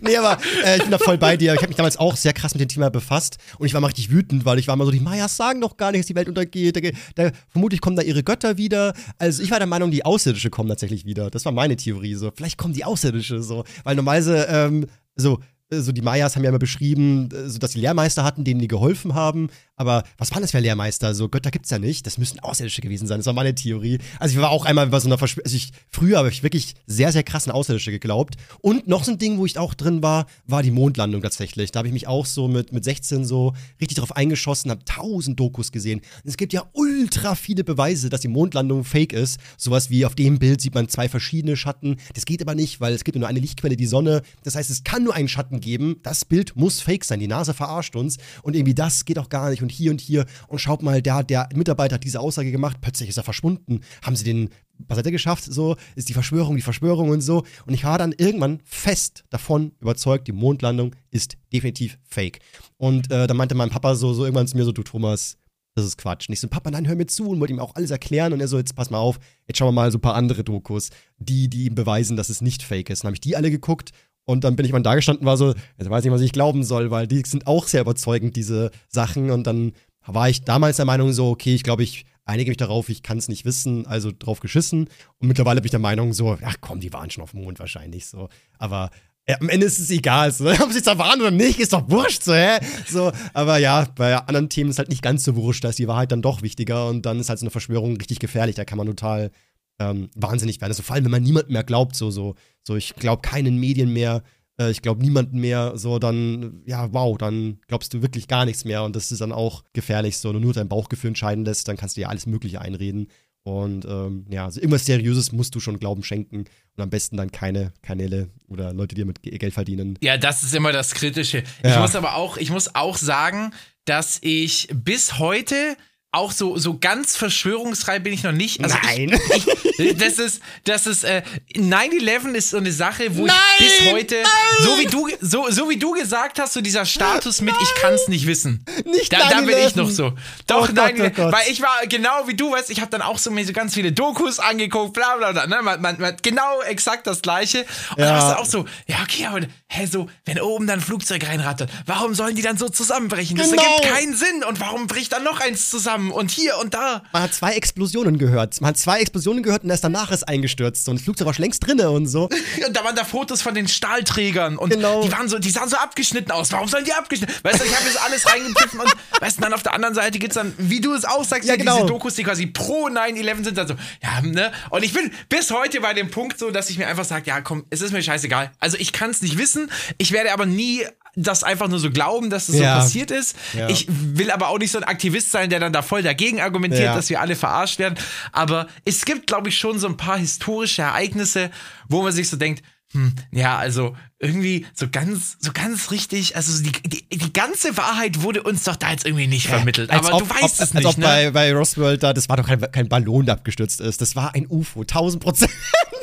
nee, 0.00 0.16
aber 0.16 0.38
äh, 0.64 0.76
ich 0.76 0.82
bin 0.82 0.90
da 0.90 0.98
voll 0.98 1.18
bei 1.18 1.36
dir. 1.36 1.54
Ich 1.54 1.58
habe 1.58 1.68
mich 1.68 1.76
damals 1.76 1.96
auch 1.96 2.16
sehr 2.16 2.32
krass 2.32 2.54
mit 2.54 2.60
dem 2.60 2.68
Thema 2.68 2.90
befasst 2.90 3.38
und 3.58 3.66
ich 3.66 3.74
war 3.74 3.80
mal 3.80 3.88
richtig 3.88 4.10
wütend, 4.10 4.44
weil 4.44 4.58
ich 4.58 4.68
war 4.68 4.74
immer 4.74 4.84
so, 4.84 4.90
die 4.90 5.00
Mayas 5.00 5.36
sagen 5.36 5.60
doch 5.60 5.76
gar 5.76 5.92
nicht, 5.92 6.00
dass 6.00 6.06
die 6.06 6.14
Welt 6.14 6.28
untergeht. 6.28 6.76
Da, 6.76 6.90
da, 7.14 7.36
vermutlich 7.48 7.80
kommen 7.80 7.96
da 7.96 8.02
ihre 8.02 8.22
Götter 8.22 8.56
wieder. 8.56 8.94
Also 9.18 9.42
ich 9.42 9.50
war 9.50 9.58
der 9.58 9.66
Meinung, 9.66 9.90
die 9.90 10.04
Außerirdische 10.04 10.50
kommen 10.50 10.68
tatsächlich 10.68 11.04
wieder. 11.04 11.30
Das 11.30 11.44
war 11.44 11.52
meine 11.52 11.76
Theorie 11.76 12.14
so. 12.14 12.30
Vielleicht 12.34 12.58
kommen 12.58 12.74
die 12.74 12.84
Außerirdische 12.84 13.42
so, 13.42 13.64
weil 13.84 13.96
normalerweise 13.96 14.46
ähm, 14.48 14.86
so 15.16 15.40
so 15.68 15.92
die 15.92 16.02
Mayas 16.02 16.36
haben 16.36 16.44
ja 16.44 16.50
immer 16.50 16.58
beschrieben, 16.58 17.28
äh, 17.32 17.48
so 17.48 17.58
dass 17.58 17.72
sie 17.72 17.80
Lehrmeister 17.80 18.24
hatten, 18.24 18.44
denen 18.44 18.60
die 18.60 18.68
geholfen 18.68 19.14
haben. 19.14 19.48
Aber 19.76 20.04
was 20.16 20.30
waren 20.32 20.40
das 20.40 20.50
für 20.50 20.58
Lehrmeister? 20.58 21.14
So 21.14 21.28
Götter 21.28 21.50
gibt's 21.50 21.70
ja 21.70 21.78
nicht. 21.78 22.06
Das 22.06 22.16
müssen 22.16 22.40
Außerirdische 22.40 22.80
gewesen 22.80 23.06
sein. 23.06 23.18
Das 23.18 23.26
war 23.26 23.34
meine 23.34 23.54
Theorie. 23.54 23.98
Also 24.18 24.34
ich 24.34 24.40
war 24.40 24.50
auch 24.50 24.64
einmal 24.64 24.86
bei 24.86 24.98
so 25.00 25.08
einer 25.08 25.18
Verschwörung. 25.18 25.44
Also 25.44 25.56
ich, 25.56 25.72
früher 25.90 26.18
habe 26.18 26.30
ich 26.30 26.42
wirklich 26.42 26.74
sehr, 26.86 27.12
sehr 27.12 27.22
krass 27.22 27.46
an 27.46 27.52
Außerirdische 27.52 27.90
geglaubt. 27.90 28.36
Und 28.62 28.88
noch 28.88 29.04
so 29.04 29.12
ein 29.12 29.18
Ding, 29.18 29.36
wo 29.36 29.44
ich 29.44 29.58
auch 29.58 29.74
drin 29.74 30.02
war, 30.02 30.26
war 30.46 30.62
die 30.62 30.70
Mondlandung 30.70 31.20
tatsächlich. 31.20 31.72
Da 31.72 31.80
habe 31.80 31.88
ich 31.88 31.94
mich 31.94 32.08
auch 32.08 32.24
so 32.24 32.48
mit, 32.48 32.72
mit 32.72 32.84
16 32.84 33.26
so 33.26 33.52
richtig 33.80 33.98
drauf 33.98 34.16
eingeschossen, 34.16 34.70
habe 34.70 34.84
tausend 34.84 35.38
Dokus 35.38 35.72
gesehen. 35.72 36.00
Und 36.00 36.28
es 36.28 36.38
gibt 36.38 36.54
ja 36.54 36.64
ultra 36.72 37.34
viele 37.34 37.62
Beweise, 37.62 38.08
dass 38.08 38.22
die 38.22 38.28
Mondlandung 38.28 38.82
fake 38.82 39.12
ist. 39.12 39.38
Sowas 39.58 39.90
wie 39.90 40.06
auf 40.06 40.14
dem 40.14 40.38
Bild 40.38 40.62
sieht 40.62 40.74
man 40.74 40.88
zwei 40.88 41.10
verschiedene 41.10 41.56
Schatten. 41.56 41.96
Das 42.14 42.24
geht 42.24 42.40
aber 42.40 42.54
nicht, 42.54 42.80
weil 42.80 42.94
es 42.94 43.04
gibt 43.04 43.18
nur 43.18 43.28
eine 43.28 43.40
Lichtquelle, 43.40 43.76
die 43.76 43.86
Sonne. 43.86 44.22
Das 44.42 44.54
heißt, 44.54 44.70
es 44.70 44.84
kann 44.84 45.04
nur 45.04 45.14
einen 45.14 45.28
Schatten 45.28 45.60
geben. 45.60 45.96
Das 46.02 46.24
Bild 46.24 46.56
muss 46.56 46.80
fake 46.80 47.04
sein. 47.04 47.20
Die 47.20 47.28
Nase 47.28 47.52
verarscht 47.52 47.94
uns. 47.94 48.16
Und 48.42 48.56
irgendwie 48.56 48.74
das 48.74 49.04
geht 49.04 49.18
auch 49.18 49.28
gar 49.28 49.50
nicht. 49.50 49.62
Und 49.62 49.65
hier 49.72 49.90
und 49.90 50.00
hier. 50.00 50.26
Und 50.48 50.58
schaut 50.58 50.82
mal, 50.82 51.02
der, 51.02 51.22
der 51.22 51.48
Mitarbeiter 51.54 51.94
hat 51.94 52.04
diese 52.04 52.20
Aussage 52.20 52.52
gemacht. 52.52 52.78
Plötzlich 52.80 53.08
ist 53.08 53.16
er 53.16 53.22
verschwunden. 53.24 53.80
Haben 54.02 54.16
sie 54.16 54.24
den 54.24 54.50
er 54.88 55.02
geschafft? 55.02 55.44
So 55.44 55.76
ist 55.94 56.08
die 56.08 56.14
Verschwörung, 56.14 56.56
die 56.56 56.62
Verschwörung 56.62 57.10
und 57.10 57.20
so. 57.20 57.44
Und 57.66 57.74
ich 57.74 57.84
war 57.84 57.98
dann 57.98 58.12
irgendwann 58.12 58.60
fest 58.64 59.24
davon 59.30 59.72
überzeugt, 59.80 60.28
die 60.28 60.32
Mondlandung 60.32 60.94
ist 61.10 61.36
definitiv 61.52 61.98
fake. 62.04 62.40
Und 62.76 63.10
äh, 63.10 63.26
dann 63.26 63.36
meinte 63.36 63.54
mein 63.54 63.70
Papa 63.70 63.94
so, 63.94 64.12
so 64.12 64.24
irgendwann 64.24 64.48
zu 64.48 64.56
mir 64.56 64.64
so, 64.64 64.72
du 64.72 64.82
Thomas, 64.82 65.38
das 65.74 65.84
ist 65.84 65.98
Quatsch. 65.98 66.28
Und 66.28 66.32
ich 66.32 66.40
so, 66.40 66.48
Papa, 66.48 66.70
nein, 66.70 66.88
hör 66.88 66.96
mir 66.96 67.06
zu 67.06 67.28
und 67.28 67.38
wollte 67.38 67.52
ihm 67.52 67.60
auch 67.60 67.74
alles 67.74 67.90
erklären. 67.90 68.32
Und 68.32 68.40
er 68.40 68.48
so, 68.48 68.56
jetzt 68.58 68.74
pass 68.74 68.90
mal 68.90 68.98
auf, 68.98 69.18
jetzt 69.46 69.58
schauen 69.58 69.68
wir 69.68 69.72
mal 69.72 69.92
so 69.92 69.98
ein 69.98 70.02
paar 70.02 70.14
andere 70.14 70.42
Dokus, 70.42 70.90
die, 71.18 71.48
die 71.48 71.66
ihm 71.66 71.74
beweisen, 71.74 72.16
dass 72.16 72.30
es 72.30 72.40
nicht 72.40 72.62
fake 72.62 72.90
ist. 72.90 73.04
Dann 73.04 73.08
habe 73.08 73.16
ich 73.16 73.20
die 73.20 73.36
alle 73.36 73.50
geguckt 73.50 73.92
und 74.26 74.42
dann 74.44 74.56
bin 74.56 74.66
ich 74.66 74.72
mal 74.72 74.82
da 74.82 74.94
gestanden, 74.96 75.24
war 75.24 75.36
so, 75.36 75.54
jetzt 75.78 75.88
weiß 75.88 76.00
ich 76.00 76.10
nicht, 76.10 76.14
was 76.14 76.20
ich 76.20 76.32
glauben 76.32 76.64
soll, 76.64 76.90
weil 76.90 77.06
die 77.06 77.22
sind 77.24 77.46
auch 77.46 77.66
sehr 77.66 77.80
überzeugend, 77.80 78.36
diese 78.36 78.72
Sachen. 78.88 79.30
Und 79.30 79.46
dann 79.46 79.72
war 80.04 80.28
ich 80.28 80.42
damals 80.42 80.76
der 80.76 80.84
Meinung 80.84 81.12
so, 81.12 81.30
okay, 81.30 81.54
ich 81.54 81.62
glaube, 81.62 81.84
ich 81.84 82.04
einige 82.24 82.50
mich 82.50 82.56
darauf, 82.56 82.88
ich 82.88 83.04
kann 83.04 83.18
es 83.18 83.28
nicht 83.28 83.44
wissen, 83.44 83.86
also 83.86 84.10
drauf 84.16 84.40
geschissen. 84.40 84.88
Und 85.20 85.28
mittlerweile 85.28 85.60
bin 85.60 85.66
ich 85.66 85.70
der 85.70 85.80
Meinung 85.80 86.12
so, 86.12 86.36
ach 86.44 86.56
komm, 86.60 86.80
die 86.80 86.92
waren 86.92 87.08
schon 87.08 87.22
auf 87.22 87.30
dem 87.30 87.42
Mond 87.44 87.60
wahrscheinlich 87.60 88.06
so. 88.06 88.28
Aber 88.58 88.90
ja, 89.28 89.36
am 89.40 89.48
Ende 89.48 89.66
ist 89.66 89.78
es 89.78 89.90
egal, 89.90 90.32
so, 90.32 90.50
ob 90.62 90.72
sie 90.72 90.82
da 90.82 90.98
waren 90.98 91.20
oder 91.20 91.30
nicht, 91.30 91.60
ist 91.60 91.72
doch 91.72 91.88
wurscht, 91.88 92.24
so, 92.24 92.34
hä? 92.34 92.58
So, 92.88 93.12
aber 93.32 93.58
ja, 93.58 93.86
bei 93.94 94.16
anderen 94.16 94.48
Themen 94.48 94.70
ist 94.70 94.78
halt 94.78 94.88
nicht 94.88 95.02
ganz 95.02 95.22
so 95.22 95.36
wurscht, 95.36 95.62
da 95.62 95.68
ist 95.68 95.78
die 95.78 95.88
Wahrheit 95.88 96.10
dann 96.10 96.22
doch 96.22 96.42
wichtiger 96.42 96.88
und 96.88 97.06
dann 97.06 97.20
ist 97.20 97.28
halt 97.28 97.38
so 97.38 97.44
eine 97.44 97.50
Verschwörung 97.50 97.96
richtig 97.96 98.18
gefährlich, 98.18 98.56
da 98.56 98.64
kann 98.64 98.78
man 98.78 98.88
total 98.88 99.30
ähm, 99.78 100.08
wahnsinnig 100.14 100.60
werden. 100.60 100.70
Also 100.72 100.82
vor 100.82 100.94
allem, 100.94 101.04
wenn 101.04 101.10
man 101.12 101.22
niemanden 101.22 101.52
mehr 101.52 101.64
glaubt, 101.64 101.96
so, 101.96 102.10
so, 102.10 102.34
so, 102.62 102.76
ich 102.76 102.94
glaube 102.96 103.22
keinen 103.22 103.58
Medien 103.58 103.92
mehr, 103.92 104.22
äh, 104.58 104.70
ich 104.70 104.82
glaube 104.82 105.02
niemanden 105.02 105.38
mehr, 105.40 105.72
so, 105.76 105.98
dann, 105.98 106.62
ja, 106.66 106.92
wow, 106.92 107.16
dann 107.18 107.58
glaubst 107.68 107.92
du 107.94 108.02
wirklich 108.02 108.26
gar 108.28 108.44
nichts 108.44 108.64
mehr 108.64 108.84
und 108.84 108.96
das 108.96 109.12
ist 109.12 109.20
dann 109.20 109.32
auch 109.32 109.64
gefährlich, 109.72 110.16
so, 110.18 110.28
wenn 110.30 110.36
du 110.36 110.40
nur 110.40 110.54
dein 110.54 110.68
Bauchgefühl 110.68 111.08
entscheiden 111.08 111.44
lässt, 111.44 111.68
dann 111.68 111.76
kannst 111.76 111.96
du 111.96 112.00
dir 112.00 112.08
alles 112.08 112.26
Mögliche 112.26 112.60
einreden. 112.60 113.08
Und 113.42 113.84
ähm, 113.84 114.26
ja, 114.28 114.46
also 114.46 114.58
irgendwas 114.60 114.86
Seriöses 114.86 115.30
musst 115.30 115.54
du 115.54 115.60
schon 115.60 115.78
Glauben 115.78 116.02
schenken 116.02 116.38
und 116.38 116.82
am 116.82 116.90
besten 116.90 117.16
dann 117.16 117.30
keine 117.30 117.72
Kanäle 117.80 118.28
oder 118.48 118.72
Leute, 118.72 118.96
die 118.96 119.02
damit 119.02 119.22
Ge- 119.22 119.38
Geld 119.38 119.54
verdienen. 119.54 119.96
Ja, 120.02 120.16
das 120.18 120.42
ist 120.42 120.52
immer 120.52 120.72
das 120.72 120.94
Kritische. 120.94 121.44
Ich 121.62 121.70
Ja. 121.70 121.80
muss 121.80 121.94
aber 121.94 122.16
auch, 122.16 122.38
ich 122.38 122.50
muss 122.50 122.74
auch 122.74 122.96
sagen, 122.96 123.52
dass 123.84 124.18
ich 124.20 124.66
bis 124.74 125.20
heute 125.20 125.76
auch 126.16 126.32
so, 126.32 126.56
so 126.56 126.78
ganz 126.78 127.16
verschwörungsfrei 127.16 127.98
bin 127.98 128.12
ich 128.12 128.22
noch 128.22 128.32
nicht. 128.32 128.62
Also 128.62 128.76
Nein. 128.82 129.18
Ich, 129.34 129.46
ich, 129.78 129.96
das 129.96 130.18
ist, 130.18 130.40
das 130.64 130.86
ist, 130.86 131.04
äh, 131.04 131.22
9-11 131.54 132.34
ist 132.34 132.50
so 132.50 132.56
eine 132.56 132.72
Sache, 132.72 133.16
wo 133.16 133.26
Nein! 133.26 133.36
ich 133.58 133.66
bis 133.84 133.92
heute, 133.92 134.16
so 134.62 134.78
wie 134.78 134.86
du, 134.86 135.08
so, 135.20 135.50
so 135.50 135.68
wie 135.70 135.76
du 135.76 135.92
gesagt 135.92 136.38
hast, 136.38 136.52
so 136.54 136.60
dieser 136.60 136.84
Status 136.84 137.40
mit, 137.40 137.54
ich 137.62 137.74
kann 137.80 137.94
es 137.94 138.08
nicht 138.08 138.26
wissen. 138.26 138.64
Nicht 138.84 139.12
da, 139.12 139.28
da 139.30 139.40
bin 139.40 139.54
9/11. 139.54 139.66
ich 139.68 139.76
noch 139.76 139.90
so. 139.90 140.12
Doch, 140.46 140.56
Oh 140.56 140.66
Gott, 140.66 140.74
nein, 140.74 141.00
oh 141.02 141.10
Gott. 141.10 141.32
weil 141.32 141.50
ich 141.50 141.60
war 141.60 141.86
genau 141.88 142.26
wie 142.26 142.34
du, 142.34 142.50
weißt, 142.52 142.70
ich 142.70 142.80
habe 142.80 142.90
dann 142.90 143.02
auch 143.02 143.18
so 143.18 143.30
mir 143.30 143.44
so 143.44 143.52
ganz 143.52 143.74
viele 143.74 143.92
Dokus 143.92 144.38
angeguckt, 144.38 144.94
bla 144.94 145.16
bla 145.16 145.32
bla, 145.32 145.46
ne? 145.46 145.60
man, 145.62 145.80
man, 145.80 146.00
man, 146.00 146.16
genau 146.22 146.62
exakt 146.62 147.06
das 147.06 147.20
gleiche. 147.22 147.60
Und 147.90 147.98
Ja. 147.98 148.06
dann 148.06 148.14
warst 148.16 148.30
du 148.36 148.40
auch 148.40 148.46
so, 148.46 148.64
ja 148.86 148.96
okay, 149.02 149.26
aber 149.26 149.40
hä, 149.68 149.86
so, 149.86 150.08
wenn 150.24 150.40
oben 150.40 150.66
dann 150.66 150.78
ein 150.80 150.82
Flugzeug 150.84 151.26
reinrattert, 151.26 151.70
warum 151.86 152.14
sollen 152.14 152.34
die 152.36 152.42
dann 152.42 152.56
so 152.56 152.68
zusammenbrechen? 152.68 153.36
Das 153.36 153.50
Genau. 153.50 153.62
ergibt 153.62 153.94
keinen 153.94 154.14
Sinn. 154.16 154.44
Und 154.48 154.60
warum 154.60 154.86
bricht 154.86 155.12
dann 155.12 155.24
noch 155.24 155.40
eins 155.40 155.70
zusammen? 155.70 156.05
Und 156.12 156.30
hier 156.30 156.56
und 156.58 156.74
da. 156.74 157.02
Man 157.12 157.22
hat 157.22 157.34
zwei 157.34 157.54
Explosionen 157.54 158.18
gehört. 158.18 158.60
Man 158.60 158.68
hat 158.70 158.78
zwei 158.78 159.00
Explosionen 159.00 159.42
gehört 159.42 159.64
und 159.64 159.70
erst 159.70 159.84
danach 159.84 160.10
ist 160.10 160.26
eingestürzt. 160.28 160.88
Und 160.88 160.96
das 160.96 161.04
Flugzeug 161.04 161.26
war 161.26 161.34
schon 161.34 161.42
längst 161.44 161.66
drinne 161.66 161.90
und 161.90 162.06
so. 162.06 162.28
Und 162.66 162.76
da 162.76 162.84
waren 162.84 162.96
da 162.96 163.04
Fotos 163.04 163.42
von 163.42 163.54
den 163.54 163.68
Stahlträgern 163.68 164.56
und 164.56 164.70
Genau. 164.70 165.02
die 165.02 165.12
waren 165.12 165.28
so, 165.28 165.38
die 165.38 165.50
sahen 165.50 165.68
so 165.68 165.76
abgeschnitten 165.76 166.30
aus. 166.32 166.50
Warum 166.52 166.68
sollen 166.68 166.84
die 166.84 166.92
abgeschnitten? 166.92 167.34
Weißt 167.42 167.60
du, 167.60 167.64
ich 167.64 167.74
habe 167.76 167.86
jetzt 167.86 168.00
alles 168.02 168.26
reingepfiffen 168.26 168.80
und 168.80 168.92
weißt 169.20 169.38
du, 169.38 169.42
dann 169.42 169.52
auf 169.54 169.62
der 169.62 169.74
anderen 169.74 169.94
Seite 169.94 170.18
gibt's 170.18 170.34
dann, 170.34 170.52
wie 170.58 170.80
du 170.80 170.92
es 170.94 171.04
auch 171.04 171.24
sagst, 171.24 171.48
Ja, 171.48 171.56
genau. 171.56 171.76
diese 171.76 171.86
Dokus, 171.86 172.14
die 172.14 172.24
quasi 172.24 172.46
pro 172.46 172.88
9-11 172.88 173.44
sind, 173.44 173.58
dann 173.58 173.68
so, 173.68 173.74
ja, 174.02 174.20
ne? 174.22 174.52
Und 174.70 174.82
ich 174.84 174.92
bin 174.92 175.10
bis 175.28 175.50
heute 175.50 175.80
bei 175.80 175.94
dem 175.94 176.10
Punkt 176.10 176.38
so, 176.38 176.50
dass 176.50 176.70
ich 176.70 176.78
mir 176.78 176.86
einfach 176.86 177.04
sage, 177.04 177.24
ja, 177.26 177.40
komm, 177.40 177.64
es 177.70 177.80
ist 177.80 177.92
mir 177.92 178.02
scheißegal. 178.02 178.50
Also 178.60 178.76
ich 178.78 178.92
kann 178.92 179.10
es 179.10 179.22
nicht 179.22 179.38
wissen, 179.38 179.70
ich 179.98 180.12
werde 180.12 180.32
aber 180.32 180.46
nie 180.46 180.84
das 181.16 181.42
einfach 181.42 181.66
nur 181.68 181.78
so 181.78 181.90
glauben, 181.90 182.28
dass 182.30 182.48
es 182.48 182.56
Ja. 182.58 182.74
so 182.76 182.80
passiert 182.82 183.10
ist. 183.10 183.36
Ja. 183.54 183.68
Ich 183.68 183.86
will 183.88 184.30
aber 184.30 184.48
auch 184.48 184.58
nicht 184.58 184.70
so 184.70 184.78
ein 184.78 184.84
Aktivist 184.84 185.30
sein, 185.32 185.48
der 185.50 185.58
dann 185.60 185.72
da 185.72 185.82
voll 185.82 186.02
dagegen 186.02 186.40
argumentiert, 186.40 186.84
Ja. 186.84 186.94
dass 186.94 187.08
wir 187.08 187.20
alle 187.20 187.34
verarscht 187.36 187.78
werden. 187.78 187.96
Aber 188.32 188.66
es 188.84 189.04
gibt, 189.04 189.26
glaube 189.26 189.48
ich, 189.48 189.58
schon 189.58 189.78
so 189.78 189.86
ein 189.88 189.96
paar 189.96 190.18
historische 190.18 190.82
Ereignisse, 190.82 191.50
wo 191.88 192.02
man 192.02 192.12
sich 192.12 192.28
so 192.28 192.36
denkt, 192.36 192.62
hm, 192.92 193.14
ja, 193.32 193.56
also 193.56 193.96
irgendwie 194.26 194.66
so 194.74 194.86
ganz, 194.90 195.36
so 195.40 195.52
ganz 195.52 195.90
richtig, 195.90 196.36
also 196.36 196.62
die, 196.62 196.72
die, 196.72 197.18
die 197.18 197.32
ganze 197.32 197.76
Wahrheit 197.76 198.22
wurde 198.22 198.42
uns 198.42 198.64
doch 198.64 198.76
da 198.76 198.90
jetzt 198.90 199.06
irgendwie 199.06 199.26
nicht 199.26 199.48
vermittelt. 199.48 199.90
Als 199.90 200.06
Aber 200.06 200.16
ob, 200.16 200.28
du 200.28 200.30
weißt 200.30 200.60
ob, 200.60 200.66
es 200.66 200.74
nicht, 200.74 200.86
als 200.86 200.94
ob 200.94 200.98
ne? 200.98 201.06
bei, 201.06 201.30
bei 201.30 201.52
Roswell 201.52 201.98
da, 201.98 202.12
das 202.12 202.28
war 202.28 202.36
doch 202.36 202.46
kein, 202.46 202.60
kein 202.72 202.88
Ballon, 202.88 203.26
der 203.26 203.36
abgestürzt 203.36 203.80
ist. 203.80 204.00
Das 204.00 204.16
war 204.16 204.34
ein 204.34 204.46
UFO, 204.48 204.80
1000 204.80 205.22
Prozent. 205.22 205.52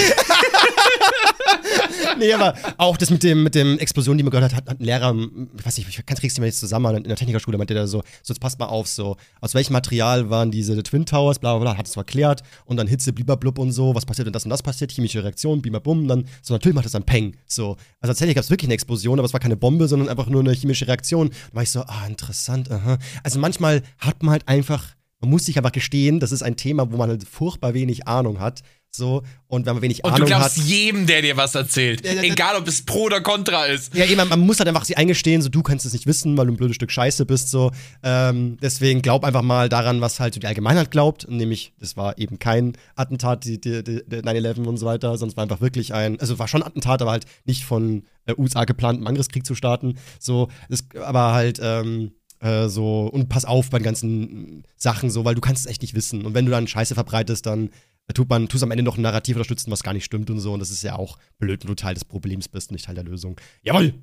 nee, 2.19 2.33
aber 2.33 2.53
auch 2.77 2.97
das 2.97 3.09
mit 3.09 3.23
dem, 3.23 3.43
mit 3.43 3.55
dem 3.55 3.77
Explosion, 3.79 4.17
die 4.17 4.23
man 4.23 4.31
gehört 4.31 4.51
hat, 4.51 4.61
hat, 4.61 4.69
hat 4.69 4.79
ein 4.79 4.85
Lehrer, 4.85 5.15
ich 5.57 5.65
weiß 5.65 5.77
nicht, 5.77 5.89
ich 5.89 6.05
kann 6.05 6.17
kriegst 6.17 6.37
du 6.37 6.41
mir 6.41 6.47
jetzt 6.47 6.59
zusammen, 6.59 6.97
in 6.97 7.03
der 7.03 7.15
Technikerschule 7.15 7.57
meinte 7.57 7.73
der 7.73 7.87
so, 7.87 8.03
so, 8.21 8.33
jetzt 8.33 8.39
passt 8.39 8.59
mal 8.59 8.65
auf, 8.65 8.87
so, 8.87 9.17
aus 9.41 9.53
welchem 9.53 9.73
Material 9.73 10.29
waren 10.29 10.51
diese 10.51 10.81
Twin 10.83 11.05
Towers, 11.05 11.39
bla, 11.39 11.57
bla, 11.57 11.71
bla, 11.71 11.77
hat 11.77 11.87
es 11.87 11.95
erklärt, 11.95 12.41
und 12.65 12.77
dann 12.77 12.87
Hitze, 12.87 13.13
blub 13.13 13.59
und 13.59 13.71
so, 13.71 13.95
was 13.95 14.05
passiert, 14.05 14.25
wenn 14.25 14.33
das 14.33 14.43
und 14.43 14.49
das 14.49 14.63
passiert, 14.63 14.91
chemische 14.91 15.23
Reaktion, 15.23 15.61
bim, 15.61 15.73
dann, 16.07 16.25
so, 16.41 16.53
natürlich 16.53 16.75
macht 16.75 16.85
das 16.85 16.93
dann 16.93 17.03
Peng, 17.03 17.35
so. 17.45 17.77
Also 17.99 18.11
tatsächlich 18.11 18.35
gab 18.35 18.43
es 18.43 18.49
wirklich 18.49 18.67
eine 18.67 18.73
Explosion, 18.73 19.19
aber 19.19 19.25
es 19.25 19.33
war 19.33 19.39
keine 19.39 19.55
Bombe, 19.55 19.87
sondern 19.87 20.09
einfach 20.09 20.27
nur 20.27 20.41
eine 20.41 20.53
chemische 20.53 20.87
Reaktion. 20.87 21.29
Da 21.29 21.55
war 21.55 21.63
ich 21.63 21.69
so, 21.69 21.81
ah, 21.81 22.05
interessant, 22.07 22.69
aha. 22.71 22.97
Also 23.23 23.39
manchmal 23.39 23.81
hat 23.99 24.23
man 24.23 24.31
halt 24.31 24.47
einfach, 24.47 24.95
man 25.19 25.29
muss 25.29 25.45
sich 25.45 25.57
einfach 25.57 25.71
gestehen, 25.71 26.19
das 26.19 26.31
ist 26.31 26.43
ein 26.43 26.57
Thema, 26.57 26.91
wo 26.91 26.97
man 26.97 27.09
halt 27.09 27.27
furchtbar 27.27 27.73
wenig 27.73 28.07
Ahnung 28.07 28.39
hat, 28.39 28.61
so, 28.95 29.23
und 29.47 29.65
wenn 29.65 29.73
man 29.73 29.81
wenig 29.81 30.03
Und 30.03 30.11
du 30.11 30.15
Ahnung 30.15 30.27
glaubst 30.27 30.57
hat. 30.57 30.65
jedem, 30.65 31.07
der 31.07 31.21
dir 31.23 31.35
was 31.35 31.55
erzählt. 31.55 32.05
Ja, 32.05 32.21
Egal, 32.21 32.55
ob 32.57 32.67
es 32.67 32.85
pro 32.85 33.03
oder 33.03 33.21
contra 33.21 33.65
ist. 33.65 33.95
Ja, 33.95 34.05
eben, 34.05 34.27
man 34.27 34.39
muss 34.39 34.59
halt 34.59 34.67
einfach 34.67 34.85
sich 34.85 34.97
eingestehen, 34.97 35.41
so 35.41 35.49
du 35.49 35.63
kannst 35.63 35.85
es 35.85 35.93
nicht 35.93 36.05
wissen, 36.05 36.37
weil 36.37 36.45
du 36.45 36.53
ein 36.53 36.57
blödes 36.57 36.75
Stück 36.75 36.91
Scheiße 36.91 37.25
bist, 37.25 37.49
so. 37.49 37.71
Ähm, 38.03 38.57
deswegen 38.61 39.01
glaub 39.01 39.23
einfach 39.23 39.41
mal 39.41 39.67
daran, 39.67 40.01
was 40.01 40.19
halt 40.19 40.35
so 40.35 40.39
die 40.39 40.47
Allgemeinheit 40.47 40.91
glaubt, 40.91 41.27
nämlich, 41.27 41.73
das 41.79 41.97
war 41.97 42.17
eben 42.19 42.37
kein 42.37 42.73
Attentat, 42.95 43.45
die, 43.45 43.59
die, 43.59 43.83
die, 43.83 44.03
die 44.05 44.17
9-11 44.17 44.65
und 44.65 44.77
so 44.77 44.85
weiter, 44.85 45.17
sonst 45.17 45.37
war 45.37 45.43
einfach 45.43 45.61
wirklich 45.61 45.93
ein, 45.93 46.19
also 46.19 46.37
war 46.37 46.47
schon 46.47 46.61
ein 46.61 46.67
Attentat, 46.67 47.01
aber 47.01 47.11
halt 47.11 47.25
nicht 47.45 47.63
von 47.63 48.03
äh, 48.25 48.35
USA 48.37 48.65
geplant, 48.65 48.97
einen 48.97 49.07
Angriffskrieg 49.07 49.45
zu 49.45 49.55
starten, 49.55 49.95
so, 50.19 50.49
das, 50.69 50.83
aber 51.03 51.33
halt, 51.33 51.59
ähm, 51.63 52.11
äh, 52.43 52.67
so, 52.67 53.07
und 53.07 53.29
pass 53.29 53.45
auf 53.45 53.69
bei 53.69 53.79
den 53.79 53.85
ganzen 53.85 54.63
Sachen, 54.75 55.09
so, 55.09 55.23
weil 55.23 55.33
du 55.33 55.41
kannst 55.41 55.65
es 55.65 55.71
echt 55.71 55.81
nicht 55.81 55.93
wissen. 55.93 56.25
Und 56.25 56.33
wenn 56.33 56.45
du 56.45 56.51
dann 56.51 56.67
Scheiße 56.67 56.93
verbreitest, 56.93 57.45
dann 57.45 57.69
tut 58.13 58.29
man, 58.29 58.47
tust 58.47 58.63
am 58.63 58.71
Ende 58.71 58.83
noch 58.83 58.97
ein 58.97 59.01
Narrativ 59.01 59.35
unterstützen, 59.35 59.71
was 59.71 59.83
gar 59.83 59.93
nicht 59.93 60.05
stimmt 60.05 60.29
und 60.29 60.39
so. 60.39 60.53
Und 60.53 60.59
das 60.59 60.71
ist 60.71 60.83
ja 60.83 60.95
auch 60.95 61.17
blöd, 61.39 61.63
wenn 61.63 61.69
du 61.69 61.75
Teil 61.75 61.93
des 61.93 62.05
Problems 62.05 62.49
bist 62.49 62.69
und 62.69 62.75
nicht 62.75 62.85
Teil 62.85 62.95
der 62.95 63.03
Lösung. 63.03 63.39
Jawohl! 63.61 63.93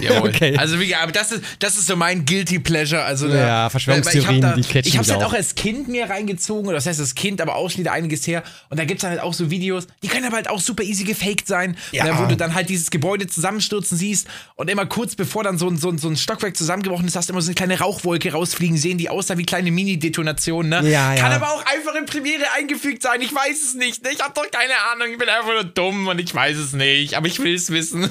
Jawohl. 0.00 0.30
Okay. 0.32 0.56
Also 0.56 0.80
wie, 0.80 0.94
aber 0.94 1.12
das 1.12 1.32
ist, 1.32 1.42
das 1.58 1.76
ist 1.76 1.86
so 1.86 1.96
mein 1.96 2.24
Guilty 2.24 2.58
Pleasure. 2.58 3.02
Also 3.04 3.28
da- 3.28 3.34
Ja, 3.46 3.70
Verschwörungstheorien, 3.70 4.42
weil 4.42 4.48
ich 4.48 4.48
hab 4.48 4.54
die 4.56 4.62
catchen 4.62 4.88
Ich 4.88 4.96
hab's 4.98 5.08
mich 5.08 5.16
halt 5.16 5.26
auch. 5.26 5.32
als 5.32 5.54
Kind 5.54 5.88
mir 5.88 6.08
reingezogen, 6.08 6.66
oder 6.66 6.76
das 6.76 6.86
heißt 6.86 7.00
das 7.00 7.14
Kind, 7.14 7.40
aber 7.40 7.56
wieder 7.76 7.92
einiges 7.92 8.26
her. 8.26 8.42
Und 8.70 8.78
da 8.78 8.84
gibt's 8.84 9.02
dann 9.02 9.10
halt 9.10 9.20
auch 9.20 9.34
so 9.34 9.50
Videos, 9.50 9.86
die 10.02 10.08
können 10.08 10.24
aber 10.26 10.36
halt 10.36 10.48
auch 10.48 10.60
super 10.60 10.82
easy 10.82 11.04
gefaked 11.04 11.46
sein, 11.46 11.76
Ja. 11.92 12.04
ne, 12.04 12.12
wo 12.18 12.26
du 12.26 12.36
dann 12.36 12.54
halt 12.54 12.68
dieses 12.68 12.90
Gebäude 12.90 13.26
zusammenstürzen 13.26 13.96
siehst 13.98 14.26
und 14.56 14.68
immer 14.70 14.86
kurz 14.86 15.14
bevor 15.14 15.44
dann 15.44 15.58
so 15.58 15.68
ein, 15.68 15.76
so 15.76 15.88
ein, 15.90 15.98
so 15.98 16.08
ein 16.08 16.16
Stockwerk 16.16 16.56
zusammengebrochen 16.56 17.06
ist, 17.06 17.16
hast 17.16 17.28
du 17.28 17.32
immer 17.32 17.42
so 17.42 17.48
eine 17.48 17.54
kleine 17.54 17.78
Rauchwolke 17.78 18.32
rausfliegen 18.32 18.76
sehen, 18.76 18.98
die 18.98 19.08
aussah 19.10 19.36
wie 19.38 19.44
kleine 19.44 19.70
Mini-Detonationen. 19.70 20.82
Ne? 20.82 20.90
Ja, 20.90 21.14
Kann 21.14 21.30
ja. 21.30 21.36
aber 21.36 21.50
auch 21.52 21.64
einfach 21.66 21.94
in 21.98 22.06
Premiere 22.06 22.44
eingefügt 22.56 23.02
sein. 23.02 23.20
Ich 23.20 23.34
weiß 23.34 23.62
es 23.62 23.74
nicht. 23.74 24.02
Ne? 24.02 24.10
Ich 24.12 24.20
habe 24.20 24.32
doch 24.34 24.50
keine 24.50 24.74
Ahnung. 24.92 25.08
Ich 25.12 25.18
bin 25.18 25.28
einfach 25.28 25.52
nur 25.52 25.64
dumm 25.64 26.06
und 26.08 26.18
ich 26.20 26.34
weiß 26.34 26.56
es 26.56 26.72
nicht. 26.72 27.14
Aber 27.16 27.26
ich 27.26 27.38
will 27.40 27.54
es 27.54 27.70
wissen. 27.70 28.10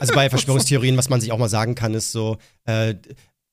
Also 0.00 0.14
bei 0.14 0.28
Verschwörungstheorien, 0.30 0.96
was 1.02 1.08
man 1.08 1.20
sich 1.20 1.32
auch 1.32 1.38
mal 1.38 1.48
sagen 1.48 1.74
kann, 1.74 1.94
ist 1.94 2.12
so, 2.12 2.36
äh, 2.64 2.94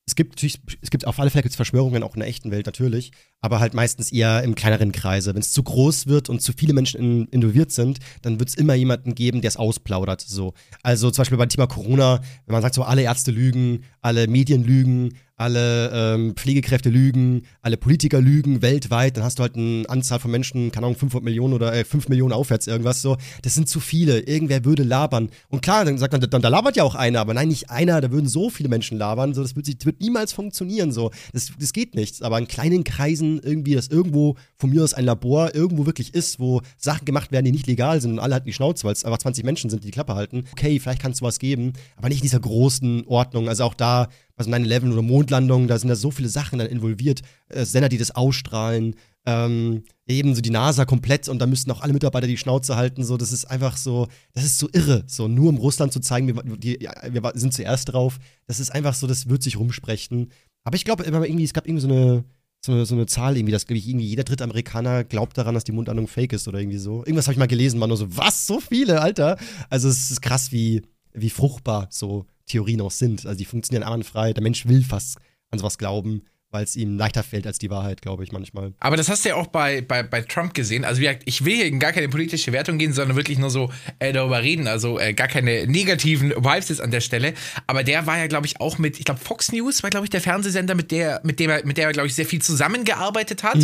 es 0.05 0.15
gibt 0.15 0.33
natürlich, 0.33 0.61
es 0.81 0.91
gibt 0.91 1.07
auf 1.07 1.19
alle 1.19 1.31
Fälle 1.31 1.41
gibt's 1.41 1.55
Verschwörungen 1.55 2.03
auch 2.03 2.13
in 2.13 2.19
der 2.19 2.29
echten 2.29 2.51
Welt 2.51 2.67
natürlich, 2.67 3.11
aber 3.41 3.59
halt 3.59 3.73
meistens 3.73 4.11
eher 4.11 4.43
im 4.43 4.55
kleineren 4.55 4.91
Kreise. 4.91 5.33
Wenn 5.33 5.41
es 5.41 5.51
zu 5.51 5.63
groß 5.63 6.07
wird 6.07 6.29
und 6.29 6.41
zu 6.41 6.53
viele 6.53 6.73
Menschen 6.73 6.99
in, 6.99 7.25
involviert 7.27 7.71
sind, 7.71 7.99
dann 8.21 8.39
wird 8.39 8.49
es 8.49 8.55
immer 8.55 8.73
jemanden 8.73 9.15
geben, 9.15 9.41
der 9.41 9.49
es 9.49 9.57
ausplaudert. 9.57 10.21
So. 10.21 10.53
Also 10.83 11.09
zum 11.11 11.21
Beispiel 11.21 11.37
beim 11.37 11.49
Thema 11.49 11.67
Corona, 11.67 12.21
wenn 12.45 12.53
man 12.53 12.61
sagt 12.61 12.75
so, 12.75 12.83
alle 12.83 13.03
Ärzte 13.03 13.31
lügen, 13.31 13.83
alle 14.01 14.27
Medien 14.27 14.63
lügen, 14.63 15.13
alle 15.39 15.89
ähm, 15.93 16.35
Pflegekräfte 16.35 16.89
lügen, 16.89 17.43
alle 17.61 17.77
Politiker 17.77 18.19
lügen 18.19 18.61
weltweit, 18.61 19.15
dann 19.15 19.23
hast 19.23 19.39
du 19.39 19.43
halt 19.43 19.55
eine 19.55 19.85
Anzahl 19.87 20.19
von 20.19 20.31
Menschen, 20.31 20.71
keine 20.71 20.85
Ahnung, 20.85 20.97
500 20.97 21.23
Millionen 21.23 21.53
oder 21.53 21.73
äh, 21.73 21.85
5 21.85 22.09
Millionen 22.09 22.33
aufwärts 22.33 22.67
irgendwas 22.67 23.01
so. 23.01 23.15
Das 23.41 23.53
sind 23.53 23.69
zu 23.69 23.79
viele. 23.79 24.19
Irgendwer 24.19 24.65
würde 24.65 24.83
labern. 24.83 25.29
Und 25.47 25.61
klar, 25.61 25.85
dann 25.85 25.97
sagt 25.97 26.11
man, 26.11 26.21
dann, 26.21 26.41
da 26.41 26.49
labert 26.49 26.75
ja 26.75 26.83
auch 26.83 26.95
einer, 26.95 27.21
aber 27.21 27.33
nein, 27.33 27.47
nicht 27.47 27.69
einer, 27.69 28.01
da 28.01 28.11
würden 28.11 28.27
so 28.27 28.49
viele 28.49 28.67
Menschen 28.67 28.97
labern. 28.97 29.33
So, 29.33 29.41
das 29.41 29.55
wird, 29.55 29.67
das 29.67 29.85
wird 29.85 30.01
niemals 30.01 30.33
funktionieren. 30.33 30.91
So. 30.91 31.11
Das, 31.31 31.51
das 31.57 31.71
geht 31.71 31.95
nicht. 31.95 32.21
Aber 32.21 32.37
in 32.37 32.47
kleinen 32.49 32.83
Kreisen 32.83 33.28
irgendwie, 33.37 33.75
dass 33.75 33.87
irgendwo 33.87 34.35
von 34.55 34.71
mir 34.71 34.83
aus 34.83 34.95
ein 34.95 35.05
Labor 35.05 35.53
irgendwo 35.53 35.85
wirklich 35.85 36.15
ist, 36.15 36.39
wo 36.39 36.61
Sachen 36.77 37.05
gemacht 37.05 37.31
werden, 37.31 37.45
die 37.45 37.51
nicht 37.51 37.67
legal 37.67 38.01
sind 38.01 38.13
und 38.13 38.19
alle 38.19 38.33
halten 38.33 38.47
die 38.47 38.53
Schnauze, 38.53 38.85
weil 38.85 38.93
es 38.93 39.05
einfach 39.05 39.19
20 39.19 39.45
Menschen 39.45 39.69
sind, 39.69 39.83
die 39.83 39.87
die 39.87 39.91
Klappe 39.91 40.15
halten. 40.15 40.45
Okay, 40.53 40.79
vielleicht 40.79 41.01
kann 41.01 41.11
es 41.11 41.19
sowas 41.19 41.37
geben, 41.37 41.73
aber 41.95 42.09
nicht 42.09 42.19
in 42.19 42.23
dieser 42.23 42.39
großen 42.39 43.05
Ordnung. 43.05 43.47
Also 43.47 43.65
auch 43.65 43.75
da, 43.75 44.07
also 44.35 44.49
9-11 44.49 44.91
oder 44.91 45.01
Mondlandung, 45.03 45.67
da 45.67 45.77
sind 45.77 45.89
da 45.89 45.95
so 45.95 46.09
viele 46.09 46.29
Sachen 46.29 46.57
dann 46.57 46.67
involviert. 46.67 47.21
Äh, 47.49 47.65
Sender, 47.65 47.89
die 47.89 47.97
das 47.97 48.11
ausstrahlen, 48.11 48.95
ähm, 49.25 49.83
eben 50.07 50.33
so 50.33 50.41
die 50.41 50.49
NASA 50.49 50.85
komplett 50.85 51.29
und 51.29 51.39
da 51.39 51.45
müssten 51.45 51.69
auch 51.71 51.81
alle 51.81 51.93
Mitarbeiter 51.93 52.25
die 52.25 52.37
Schnauze 52.37 52.75
halten. 52.75 53.03
So, 53.03 53.17
das 53.17 53.31
ist 53.31 53.45
einfach 53.45 53.77
so, 53.77 54.07
das 54.33 54.43
ist 54.43 54.57
so 54.57 54.67
irre. 54.73 55.03
So, 55.07 55.27
nur 55.27 55.49
um 55.49 55.57
Russland 55.57 55.93
zu 55.93 55.99
zeigen, 55.99 56.27
wir, 56.27 56.41
die, 56.57 56.79
wir 56.79 57.31
sind 57.35 57.53
zuerst 57.53 57.93
drauf. 57.93 58.17
Das 58.47 58.59
ist 58.59 58.71
einfach 58.71 58.93
so, 58.93 59.05
das 59.07 59.29
wird 59.29 59.43
sich 59.43 59.59
rumsprechen. 59.59 60.31
Aber 60.63 60.75
ich 60.75 60.85
glaube, 60.85 61.03
es 61.03 61.53
gab 61.53 61.67
irgendwie 61.67 61.81
so 61.81 61.87
eine, 61.87 62.23
so 62.61 62.73
eine, 62.73 62.85
so 62.85 62.95
eine 62.95 63.05
Zahl 63.05 63.37
irgendwie, 63.37 63.51
dass, 63.51 63.65
glaube 63.65 63.77
ich, 63.77 63.87
irgendwie 63.87 64.07
jeder 64.07 64.23
dritte 64.23 64.43
Amerikaner 64.43 65.03
glaubt 65.03 65.37
daran, 65.37 65.55
dass 65.55 65.63
die 65.63 65.71
Mundlandung 65.71 66.07
fake 66.07 66.33
ist 66.33 66.47
oder 66.47 66.59
irgendwie 66.59 66.77
so. 66.77 66.99
Irgendwas 66.99 67.27
habe 67.27 67.33
ich 67.33 67.39
mal 67.39 67.47
gelesen, 67.47 67.79
war 67.79 67.87
nur 67.87 67.97
so, 67.97 68.17
was? 68.17 68.45
So 68.45 68.59
viele, 68.59 69.01
Alter? 69.01 69.37
Also 69.69 69.87
es 69.87 70.11
ist 70.11 70.21
krass, 70.21 70.51
wie, 70.51 70.81
wie 71.13 71.29
fruchtbar 71.29 71.87
so 71.89 72.25
Theorien 72.45 72.81
auch 72.81 72.91
sind. 72.91 73.25
Also 73.25 73.37
die 73.37 73.45
funktionieren 73.45 73.83
einwandfrei. 73.83 74.33
Der 74.33 74.43
Mensch 74.43 74.67
will 74.67 74.83
fast 74.83 75.17
an 75.51 75.59
sowas 75.59 75.77
glauben, 75.77 76.23
weil 76.51 76.63
es 76.63 76.75
ihm 76.75 76.97
leichter 76.97 77.23
fällt 77.23 77.45
als 77.45 77.59
die 77.59 77.69
Wahrheit, 77.69 78.01
glaube 78.01 78.23
ich, 78.23 78.31
manchmal. 78.31 78.73
Aber 78.79 78.97
das 78.97 79.07
hast 79.07 79.23
du 79.23 79.29
ja 79.29 79.35
auch 79.35 79.47
bei, 79.47 79.81
bei, 79.81 80.03
bei 80.03 80.21
Trump 80.21 80.53
gesehen. 80.53 80.83
Also, 80.83 80.99
wie 80.99 81.05
gesagt, 81.05 81.23
ich 81.25 81.45
will 81.45 81.55
hier 81.55 81.65
in 81.65 81.79
gar 81.79 81.91
keine 81.91 82.09
politische 82.09 82.51
Wertung 82.51 82.77
gehen, 82.77 82.93
sondern 82.93 83.15
wirklich 83.15 83.37
nur 83.37 83.49
so 83.49 83.71
äh, 83.99 84.13
darüber 84.13 84.41
reden. 84.41 84.67
Also, 84.67 84.99
äh, 84.99 85.13
gar 85.13 85.27
keine 85.27 85.67
negativen 85.67 86.31
Vibes 86.31 86.69
jetzt 86.69 86.81
an 86.81 86.91
der 86.91 87.01
Stelle. 87.01 87.33
Aber 87.67 87.83
der 87.83 88.07
war 88.07 88.17
ja, 88.17 88.27
glaube 88.27 88.47
ich, 88.47 88.59
auch 88.59 88.77
mit, 88.77 88.97
ich 88.97 89.05
glaube, 89.05 89.19
Fox 89.19 89.51
News 89.51 89.83
war, 89.83 89.89
glaube 89.89 90.05
ich, 90.05 90.09
der 90.09 90.21
Fernsehsender, 90.21 90.75
mit 90.75 90.91
der, 90.91 91.21
mit 91.23 91.39
dem 91.39 91.49
er, 91.49 91.65
mit 91.65 91.77
der 91.77 91.87
er, 91.87 91.93
glaube 91.93 92.07
ich, 92.07 92.15
sehr 92.15 92.25
viel 92.25 92.41
zusammengearbeitet 92.41 93.43
hat. 93.43 93.57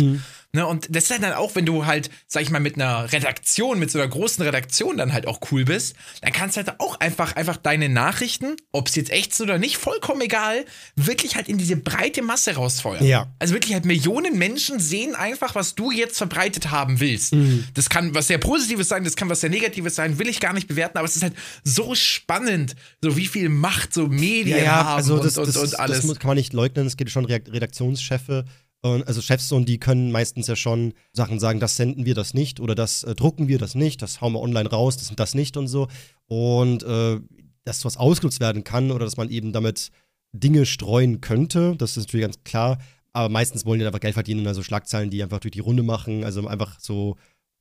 Ne, 0.56 0.66
und 0.66 0.86
das 0.88 1.04
ist 1.04 1.10
halt 1.10 1.22
dann 1.22 1.34
auch, 1.34 1.54
wenn 1.54 1.66
du 1.66 1.84
halt, 1.84 2.08
sag 2.26 2.40
ich 2.42 2.48
mal, 2.48 2.60
mit 2.60 2.76
einer 2.76 3.12
Redaktion, 3.12 3.78
mit 3.78 3.90
so 3.90 3.98
einer 3.98 4.08
großen 4.08 4.42
Redaktion 4.42 4.96
dann 4.96 5.12
halt 5.12 5.26
auch 5.26 5.38
cool 5.50 5.66
bist, 5.66 5.94
dann 6.22 6.32
kannst 6.32 6.56
du 6.56 6.64
halt 6.64 6.80
auch 6.80 6.98
einfach, 6.98 7.36
einfach 7.36 7.58
deine 7.58 7.90
Nachrichten, 7.90 8.56
ob 8.72 8.88
es 8.88 8.94
jetzt 8.94 9.10
echt 9.10 9.32
ist 9.32 9.42
oder 9.42 9.58
nicht, 9.58 9.76
vollkommen 9.76 10.22
egal, 10.22 10.64
wirklich 10.94 11.36
halt 11.36 11.50
in 11.50 11.58
diese 11.58 11.76
breite 11.76 12.22
Masse 12.22 12.54
rausfeuern. 12.54 13.04
Ja. 13.04 13.34
Also 13.38 13.52
wirklich 13.52 13.74
halt 13.74 13.84
Millionen 13.84 14.38
Menschen 14.38 14.80
sehen 14.80 15.14
einfach, 15.14 15.54
was 15.54 15.74
du 15.74 15.90
jetzt 15.90 16.16
verbreitet 16.16 16.70
haben 16.70 17.00
willst. 17.00 17.34
Das 17.74 17.90
kann 17.90 18.14
was 18.14 18.28
sehr 18.28 18.38
Positives 18.38 18.88
sein, 18.88 19.04
das 19.04 19.14
kann 19.14 19.28
was 19.28 19.42
sehr 19.42 19.50
Negatives 19.50 19.94
sein, 19.94 20.18
will 20.18 20.26
ich 20.26 20.40
gar 20.40 20.54
nicht 20.54 20.68
bewerten, 20.68 20.96
aber 20.96 21.06
es 21.06 21.16
ist 21.16 21.22
halt 21.22 21.34
so 21.64 21.94
spannend, 21.94 22.76
so 23.02 23.14
wie 23.18 23.26
viel 23.26 23.50
Macht 23.50 23.92
so 23.92 24.06
Medien 24.06 24.66
haben 24.66 24.96
also 24.96 25.18
das, 25.18 25.36
und, 25.36 25.48
das, 25.48 25.56
und, 25.58 25.78
alles. 25.78 26.06
das 26.06 26.18
kann 26.18 26.28
man 26.28 26.38
nicht 26.38 26.54
leugnen. 26.54 26.86
Es 26.86 26.96
gibt 26.96 27.10
schon 27.10 27.26
Redakt- 27.26 27.52
Redaktionschefe, 27.52 28.46
und, 28.46 28.65
also 28.82 29.20
Chefs 29.20 29.50
und 29.52 29.68
die 29.68 29.78
können 29.78 30.12
meistens 30.12 30.46
ja 30.46 30.56
schon 30.56 30.94
Sachen 31.12 31.40
sagen, 31.40 31.60
das 31.60 31.76
senden 31.76 32.06
wir, 32.06 32.14
das 32.14 32.34
nicht 32.34 32.60
oder 32.60 32.74
das 32.74 33.02
äh, 33.02 33.14
drucken 33.14 33.48
wir, 33.48 33.58
das 33.58 33.74
nicht, 33.74 34.02
das 34.02 34.20
hauen 34.20 34.32
wir 34.32 34.40
online 34.40 34.68
raus, 34.68 34.96
das 34.96 35.10
und 35.10 35.18
das 35.18 35.34
nicht 35.34 35.56
und 35.56 35.68
so. 35.68 35.88
Und 36.26 36.82
äh, 36.84 37.20
dass 37.64 37.84
was 37.84 37.96
ausgenutzt 37.96 38.40
werden 38.40 38.64
kann 38.64 38.90
oder 38.90 39.04
dass 39.04 39.16
man 39.16 39.28
eben 39.28 39.52
damit 39.52 39.90
Dinge 40.32 40.66
streuen 40.66 41.20
könnte, 41.20 41.74
das 41.76 41.96
ist 41.96 42.06
natürlich 42.06 42.24
ganz 42.24 42.44
klar. 42.44 42.78
Aber 43.12 43.28
meistens 43.30 43.64
wollen 43.64 43.80
die 43.80 43.86
einfach 43.86 44.00
Geld 44.00 44.14
verdienen, 44.14 44.46
also 44.46 44.62
Schlagzeilen, 44.62 45.10
die 45.10 45.22
einfach 45.22 45.40
durch 45.40 45.52
die 45.52 45.60
Runde 45.60 45.82
machen, 45.82 46.22
also 46.22 46.46
einfach 46.46 46.78
so 46.78 47.16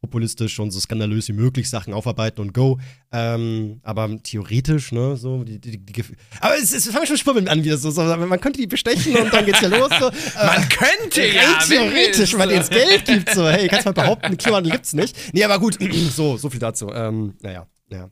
populistisch 0.06 0.60
und 0.60 0.72
so 0.72 0.80
skandalös 0.80 1.28
wie 1.28 1.34
möglich 1.34 1.70
Sachen 1.70 1.93
aufarbeiten 1.93 2.41
und 2.41 2.53
go. 2.53 2.80
Ähm, 3.12 3.80
aber 3.84 4.10
theoretisch, 4.24 4.91
ne, 4.91 5.18
so 5.18 5.43
die, 5.43 5.60
die, 5.60 5.78
die 5.78 6.03
Aber 6.41 6.56
es, 6.58 6.74
es 6.74 6.88
fangen 6.89 7.08
schon 7.08 7.18
Schwimmeln 7.18 7.47
an 7.47 7.64
wieder 7.64 7.78
so, 7.78 7.89
so. 7.91 8.01
Man 8.03 8.39
könnte 8.39 8.60
die 8.60 8.68
bestechen 8.68 9.16
und 9.16 9.34
dann 9.34 9.45
geht's 9.45 9.62
ja 9.62 9.68
los. 9.70 9.89
So. 9.99 10.12
Man 10.45 10.70
könnte 10.70 11.26
ja, 11.28 11.41
Rein 11.53 11.68
theoretisch, 11.68 12.20
es- 12.20 12.32
wenn 12.34 12.39
man 12.39 12.49
denen 12.49 12.70
Geld 12.70 13.06
gibt, 13.06 13.30
so, 13.34 13.47
hey, 13.47 13.68
kannst 13.68 13.86
mal 13.86 13.91
behaupten, 13.93 14.38
Klimawandel 14.38 14.72
gibt's 14.74 14.93
nicht. 14.93 15.16
Nee, 15.34 15.43
aber 15.43 15.60
gut, 15.60 15.78
so, 16.16 16.38
so 16.38 16.49
viel 16.49 16.60
dazu. 16.60 16.91
Ähm, 16.93 17.34
naja, 17.41 17.68
ja. 17.89 18.10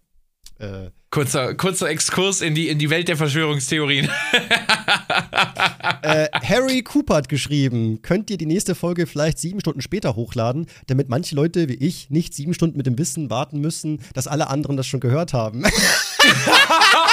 Äh, 0.60 0.90
Kurzer, 1.14 1.54
kurzer 1.54 1.90
Exkurs 1.90 2.42
in 2.42 2.56
die, 2.56 2.70
in 2.70 2.80
die 2.80 2.90
Welt 2.90 3.08
der 3.08 3.16
Verschwörungstheorien. 3.16 4.10
äh, 6.02 6.28
Harry 6.34 6.82
Cooper 6.82 7.18
hat 7.18 7.30
geschrieben, 7.30 8.02
könnt 8.02 8.32
ihr 8.32 8.38
die 8.38 8.48
nächste 8.48 8.74
Folge 8.74 9.06
vielleicht 9.06 9.38
sieben 9.38 9.60
Stunden 9.60 9.82
später 9.82 10.16
hochladen, 10.16 10.66
damit 10.88 11.10
manche 11.10 11.36
Leute 11.36 11.70
wie 11.70 11.76
ich 11.76 12.10
nicht 12.10 12.34
sieben 12.34 12.56
Stunden 12.56 12.78
mit 12.78 12.88
dem 12.88 12.98
Wissen 12.98 13.30
warten 13.30 13.62
müssen, 13.62 14.02
dass 14.16 14.26
alle 14.26 14.50
anderen 14.50 14.76
das 14.76 14.88
schon 14.88 15.02
gehört 15.02 15.34
haben. 15.34 15.62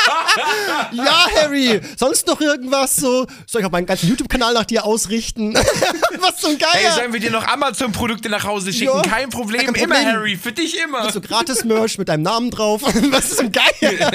ja, 0.93 1.27
Harry, 1.37 1.81
sonst 1.97 2.27
noch 2.27 2.41
irgendwas 2.41 2.97
so? 2.97 3.27
Soll 3.47 3.61
ich 3.61 3.67
auch 3.67 3.71
meinen 3.71 3.87
ganzen 3.87 4.09
YouTube-Kanal 4.09 4.55
nach 4.55 4.65
dir 4.65 4.85
ausrichten? 4.85 5.55
Was 6.21 6.37
zum 6.37 6.59
Geier? 6.59 6.71
Hey, 6.73 6.93
sollen 6.95 7.13
wir 7.13 7.21
dir 7.21 7.31
noch 7.31 7.47
Amazon-Produkte 7.47 8.29
nach 8.29 8.45
Hause 8.45 8.73
schicken? 8.73 8.93
Ja, 8.97 9.03
kein 9.03 9.31
Problem, 9.31 9.67
kein 9.67 9.75
immer 9.75 9.95
Problem. 9.95 10.13
Harry, 10.13 10.37
für 10.37 10.53
dich 10.53 10.79
immer. 10.79 11.11
so 11.11 11.21
gratis-Merch 11.21 11.99
mit 11.99 12.09
deinem 12.09 12.23
Namen 12.23 12.51
drauf. 12.51 12.83
Was 13.11 13.37
zum 13.37 13.51
Geier? 13.53 14.11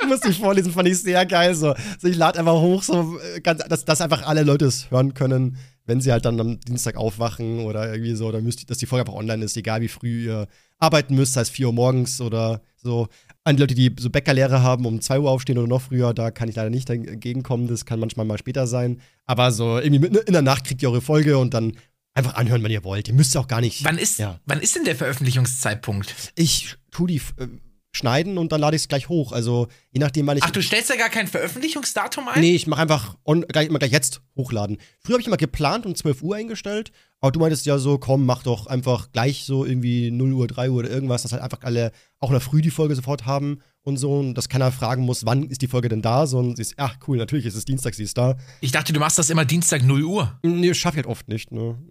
Muss 0.06 0.24
ich 0.24 0.38
vorlesen, 0.38 0.72
fand 0.72 0.88
ich 0.88 1.00
sehr 1.00 1.24
geil. 1.26 1.54
So, 1.54 1.74
so 1.98 2.08
ich 2.08 2.16
lade 2.16 2.38
einfach 2.38 2.54
hoch, 2.54 2.82
so, 2.82 3.18
äh, 3.36 3.40
ganz, 3.40 3.62
dass, 3.68 3.84
dass 3.84 4.00
einfach 4.00 4.26
alle 4.26 4.42
Leute 4.42 4.66
es 4.66 4.90
hören 4.90 5.14
können, 5.14 5.56
wenn 5.86 6.00
sie 6.00 6.12
halt 6.12 6.24
dann 6.24 6.40
am 6.40 6.60
Dienstag 6.60 6.96
aufwachen 6.96 7.60
oder 7.60 7.90
irgendwie 7.90 8.14
so, 8.14 8.30
dann 8.30 8.44
müsst 8.44 8.62
ihr, 8.62 8.66
dass 8.66 8.78
die 8.78 8.86
Folge 8.86 9.02
einfach 9.02 9.18
online 9.18 9.44
ist, 9.44 9.56
egal 9.56 9.80
wie 9.80 9.88
früh 9.88 10.26
ihr 10.26 10.46
arbeiten 10.78 11.14
müsst, 11.14 11.34
sei 11.34 11.42
es 11.42 11.50
4 11.50 11.66
Uhr 11.66 11.72
morgens 11.72 12.20
oder 12.20 12.62
so. 12.76 13.08
An 13.44 13.56
die 13.56 13.62
Leute, 13.62 13.74
die 13.74 13.94
so 13.98 14.10
Bäckerlehre 14.10 14.62
haben, 14.62 14.84
um 14.84 15.00
2 15.00 15.20
Uhr 15.20 15.30
aufstehen 15.30 15.56
oder 15.56 15.66
noch 15.66 15.80
früher, 15.82 16.12
da 16.12 16.30
kann 16.30 16.48
ich 16.50 16.56
leider 16.56 16.68
nicht 16.70 16.90
entgegenkommen. 16.90 17.68
Das 17.68 17.86
kann 17.86 17.98
manchmal 17.98 18.26
mal 18.26 18.36
später 18.38 18.66
sein. 18.66 19.00
Aber 19.26 19.50
so 19.50 19.78
irgendwie 19.78 20.06
in 20.26 20.32
der 20.32 20.42
Nacht 20.42 20.64
kriegt 20.64 20.82
ihr 20.82 20.90
eure 20.90 21.00
Folge 21.00 21.38
und 21.38 21.54
dann 21.54 21.72
einfach 22.12 22.34
anhören, 22.34 22.62
wenn 22.62 22.70
ihr 22.70 22.84
wollt. 22.84 23.08
Ihr 23.08 23.14
müsst 23.14 23.34
auch 23.36 23.48
gar 23.48 23.60
nicht. 23.62 23.82
Wann 23.84 23.96
ist, 23.96 24.18
Ja. 24.18 24.38
wann 24.44 24.60
ist 24.60 24.76
denn 24.76 24.84
der 24.84 24.94
Veröffentlichungszeitpunkt? 24.96 26.32
Ich 26.34 26.76
tu 26.90 27.06
die 27.06 27.16
äh, 27.38 27.46
schneiden 27.92 28.38
und 28.38 28.52
dann 28.52 28.60
lade 28.60 28.76
ich 28.76 28.82
es 28.82 28.88
gleich 28.88 29.08
hoch. 29.08 29.32
Also 29.32 29.66
je 29.90 29.98
nachdem, 30.00 30.26
wann 30.26 30.36
ich. 30.36 30.42
Ach, 30.44 30.50
du 30.50 30.62
stellst 30.62 30.90
ja 30.90 30.96
gar 30.96 31.08
kein 31.08 31.26
Veröffentlichungsdatum 31.26 32.28
ein? 32.28 32.40
Nee, 32.40 32.54
ich 32.54 32.66
mache 32.66 32.82
einfach 32.82 33.16
on, 33.24 33.42
gleich, 33.42 33.68
immer 33.68 33.78
gleich 33.80 33.90
jetzt 33.92 34.22
hochladen. 34.36 34.78
Früher 35.00 35.14
habe 35.14 35.20
ich 35.22 35.26
immer 35.26 35.36
geplant 35.36 35.86
um 35.86 35.94
12 35.94 36.22
Uhr 36.22 36.36
eingestellt, 36.36 36.92
aber 37.20 37.32
du 37.32 37.40
meintest 37.40 37.66
ja 37.66 37.78
so, 37.78 37.98
komm, 37.98 38.26
mach 38.26 38.42
doch 38.44 38.66
einfach 38.68 39.10
gleich 39.12 39.44
so 39.44 39.64
irgendwie 39.64 40.10
0 40.10 40.32
Uhr, 40.32 40.46
3 40.46 40.70
Uhr 40.70 40.78
oder 40.78 40.90
irgendwas, 40.90 41.22
dass 41.22 41.32
halt 41.32 41.42
einfach 41.42 41.60
alle 41.62 41.90
auch 42.20 42.28
in 42.28 42.34
der 42.34 42.40
Früh 42.40 42.62
die 42.62 42.70
Folge 42.70 42.94
sofort 42.94 43.26
haben 43.26 43.60
und 43.82 43.96
so 43.96 44.18
und 44.18 44.34
dass 44.34 44.48
keiner 44.48 44.70
fragen 44.70 45.02
muss, 45.02 45.24
wann 45.26 45.44
ist 45.48 45.62
die 45.62 45.66
Folge 45.66 45.88
denn 45.88 46.02
da, 46.02 46.26
sondern 46.26 46.54
sie 46.54 46.62
ist, 46.62 46.74
ach 46.76 46.96
cool, 47.08 47.16
natürlich 47.16 47.46
ist 47.46 47.56
es 47.56 47.64
Dienstag, 47.64 47.94
sie 47.94 48.04
ist 48.04 48.16
da. 48.16 48.36
Ich 48.60 48.72
dachte, 48.72 48.92
du 48.92 49.00
machst 49.00 49.18
das 49.18 49.30
immer 49.30 49.44
Dienstag 49.44 49.82
0 49.82 50.04
Uhr. 50.04 50.38
Nee, 50.42 50.72
schaffe 50.74 50.98
ich 51.00 51.04
halt 51.04 51.10
oft 51.10 51.28
nicht, 51.28 51.50
ne? 51.50 51.76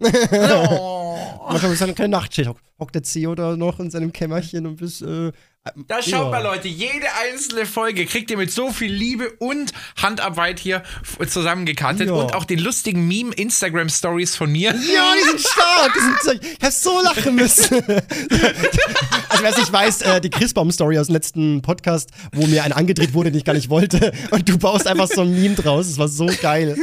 Manchmal 1.50 1.72
ist 1.72 1.80
dann 1.82 1.94
keine 1.94 2.08
Nachtschicht. 2.10 2.48
Hock- 2.48 2.60
Hockt 2.78 2.94
der 2.94 3.02
CEO 3.02 3.34
da 3.34 3.56
noch 3.56 3.80
in 3.80 3.90
seinem 3.90 4.12
Kämmerchen 4.12 4.66
und 4.66 4.76
bis. 4.76 5.02
Äh, 5.02 5.32
Da 5.88 6.02
schaut 6.02 6.12
ja. 6.12 6.30
mal, 6.30 6.42
Leute, 6.42 6.68
jede 6.68 7.06
einzelne 7.22 7.66
Folge 7.66 8.06
kriegt 8.06 8.30
ihr 8.30 8.38
mit 8.38 8.50
so 8.50 8.72
viel 8.72 8.90
Liebe 8.90 9.30
und 9.40 9.72
Handarbeit 10.00 10.58
hier 10.58 10.82
zusammengekartet 11.28 12.08
Ja. 12.08 12.14
und 12.14 12.34
auch 12.34 12.46
den 12.46 12.60
lustigen 12.60 13.06
Meme-Instagram-Stories 13.06 14.36
von 14.36 14.50
mir. 14.50 14.70
Ja, 14.70 15.12
die 15.14 15.28
sind 15.28 15.40
stark. 15.40 15.92
Die 15.94 16.24
sind, 16.24 16.44
ich 16.58 16.64
hab 16.64 16.72
so 16.72 17.02
lachen 17.02 17.34
müssen. 17.34 17.74
also, 17.84 19.42
wer 19.42 19.50
es 19.50 19.58
nicht 19.58 19.70
weiß, 19.70 20.00
äh, 20.02 20.20
die 20.22 20.30
Christbaum-Story 20.30 20.98
aus 20.98 21.08
dem 21.08 21.16
letzten 21.16 21.60
Podcast, 21.60 22.08
wo 22.32 22.46
mir 22.46 22.64
ein 22.64 22.72
angedreht 22.72 23.12
wurde, 23.12 23.30
den 23.30 23.36
ich 23.38 23.44
gar 23.44 23.52
nicht 23.52 23.68
wollte. 23.68 24.12
Und 24.30 24.48
du 24.48 24.56
baust 24.56 24.86
einfach 24.86 25.08
so 25.08 25.20
ein 25.20 25.38
Meme 25.38 25.56
draus. 25.56 25.88
Das 25.88 25.98
war 25.98 26.08
so 26.08 26.26
geil. 26.40 26.78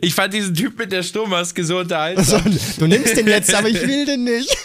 Ich 0.00 0.14
fand 0.14 0.32
diesen 0.34 0.54
Typ 0.54 0.78
mit 0.78 0.92
der 0.92 1.02
Sturmmaske 1.02 1.64
so 1.64 1.78
unterhaltsam. 1.78 2.42
du 2.78 2.86
nimmst 2.86 3.16
den 3.16 3.26
jetzt, 3.26 3.54
aber 3.54 3.68
ich 3.68 3.80
will 3.86 4.06
den 4.06 4.24
nicht. 4.24 4.56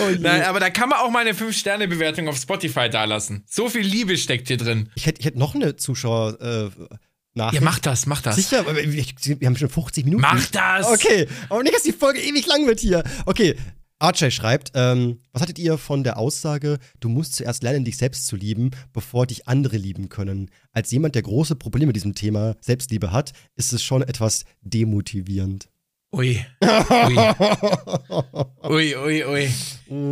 oh. 0.00 0.10
Nein, 0.18 0.42
aber 0.42 0.60
da 0.60 0.70
kann 0.70 0.88
man 0.88 0.98
auch 1.00 1.10
mal 1.10 1.20
eine 1.20 1.32
5-Sterne-Bewertung 1.32 2.28
auf 2.28 2.36
Spotify 2.38 2.88
dalassen. 2.88 3.44
So 3.48 3.68
viel 3.68 3.82
Liebe 3.82 4.16
steckt 4.16 4.48
hier 4.48 4.56
drin. 4.56 4.90
Ich 4.94 5.06
hätte 5.06 5.20
ich 5.20 5.26
hätt 5.26 5.36
noch 5.36 5.54
eine 5.54 5.76
Zuschauer. 5.76 6.38
Äh, 6.40 6.70
Ja, 7.34 7.44
Nachricht. 7.44 7.62
mach 7.62 7.78
das, 7.78 8.06
mach 8.06 8.20
das. 8.22 8.36
Sicher, 8.36 8.64
wir 8.66 9.46
haben 9.46 9.56
schon 9.56 9.68
50 9.68 10.04
Minuten. 10.04 10.22
Mach 10.22 10.44
das! 10.46 10.86
Okay, 10.86 11.28
aber 11.48 11.62
nicht, 11.62 11.74
dass 11.74 11.82
die 11.84 11.92
Folge 11.92 12.20
ewig 12.20 12.46
lang 12.46 12.66
wird 12.66 12.80
hier. 12.80 13.04
Okay, 13.26 13.54
Archie 14.00 14.30
schreibt, 14.30 14.70
ähm, 14.74 15.18
was 15.32 15.42
hattet 15.42 15.58
ihr 15.58 15.76
von 15.76 16.04
der 16.04 16.18
Aussage, 16.18 16.78
du 17.00 17.08
musst 17.08 17.34
zuerst 17.34 17.62
lernen, 17.64 17.84
dich 17.84 17.96
selbst 17.96 18.26
zu 18.28 18.36
lieben, 18.36 18.70
bevor 18.92 19.26
dich 19.26 19.48
andere 19.48 19.76
lieben 19.76 20.08
können? 20.08 20.50
Als 20.72 20.90
jemand, 20.92 21.14
der 21.16 21.22
große 21.22 21.56
Probleme 21.56 21.88
mit 21.88 21.96
diesem 21.96 22.14
Thema 22.14 22.54
Selbstliebe 22.60 23.10
hat, 23.10 23.32
ist 23.56 23.72
es 23.72 23.82
schon 23.82 24.02
etwas 24.02 24.44
demotivierend. 24.62 25.68
Ui. 26.14 26.44
Ui. 26.62 27.16
Ui, 28.68 28.96
ui, 28.96 29.24
ui. 29.24 29.50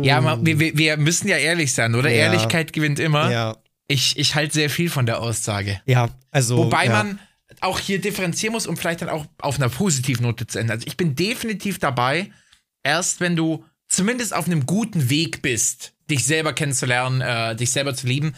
Ja, 0.03 0.21
ma- 0.21 0.37
wir, 0.41 0.59
wir- 0.59 0.77
wir 0.77 0.97
müssen 0.97 1.27
ja 1.27 1.37
ehrlich 1.37 1.73
sein, 1.73 1.95
oder? 1.95 2.09
Ja. 2.09 2.17
Ehrlichkeit 2.31 2.73
gewinnt 2.73 2.99
immer. 2.99 3.31
Ja, 3.31 3.57
Ich, 3.87 4.17
ich 4.17 4.35
halte 4.35 4.53
sehr 4.53 4.69
viel 4.69 4.89
von 4.89 5.05
der 5.05 5.21
Aussage. 5.21 5.81
ja, 5.85 6.09
also. 6.31 6.57
Wobei 6.57 6.85
ja. 6.85 6.91
man 6.91 7.19
auch 7.61 7.79
hier 7.79 7.99
differenzieren 8.01 8.53
muss, 8.53 8.67
um 8.67 8.77
vielleicht 8.77 9.01
dann 9.01 9.09
auch 9.09 9.25
auf 9.39 9.55
einer 9.57 9.69
positiven 9.69 10.23
Note 10.25 10.45
zu 10.45 10.59
enden. 10.59 10.71
Also 10.71 10.85
ich 10.85 10.97
bin 10.97 11.15
definitiv 11.15 11.79
dabei, 11.79 12.29
erst 12.83 13.19
wenn 13.19 13.35
du 13.35 13.63
zumindest 13.97 14.33
auf 14.33 14.45
einem 14.45 14.65
guten 14.65 15.09
Weg 15.09 15.41
bist, 15.41 15.93
dich 16.09 16.23
selber 16.25 16.53
kennenzulernen, 16.53 17.19
äh, 17.21 17.55
dich 17.55 17.71
selber 17.71 17.93
zu 17.95 18.07
lieben, 18.07 18.33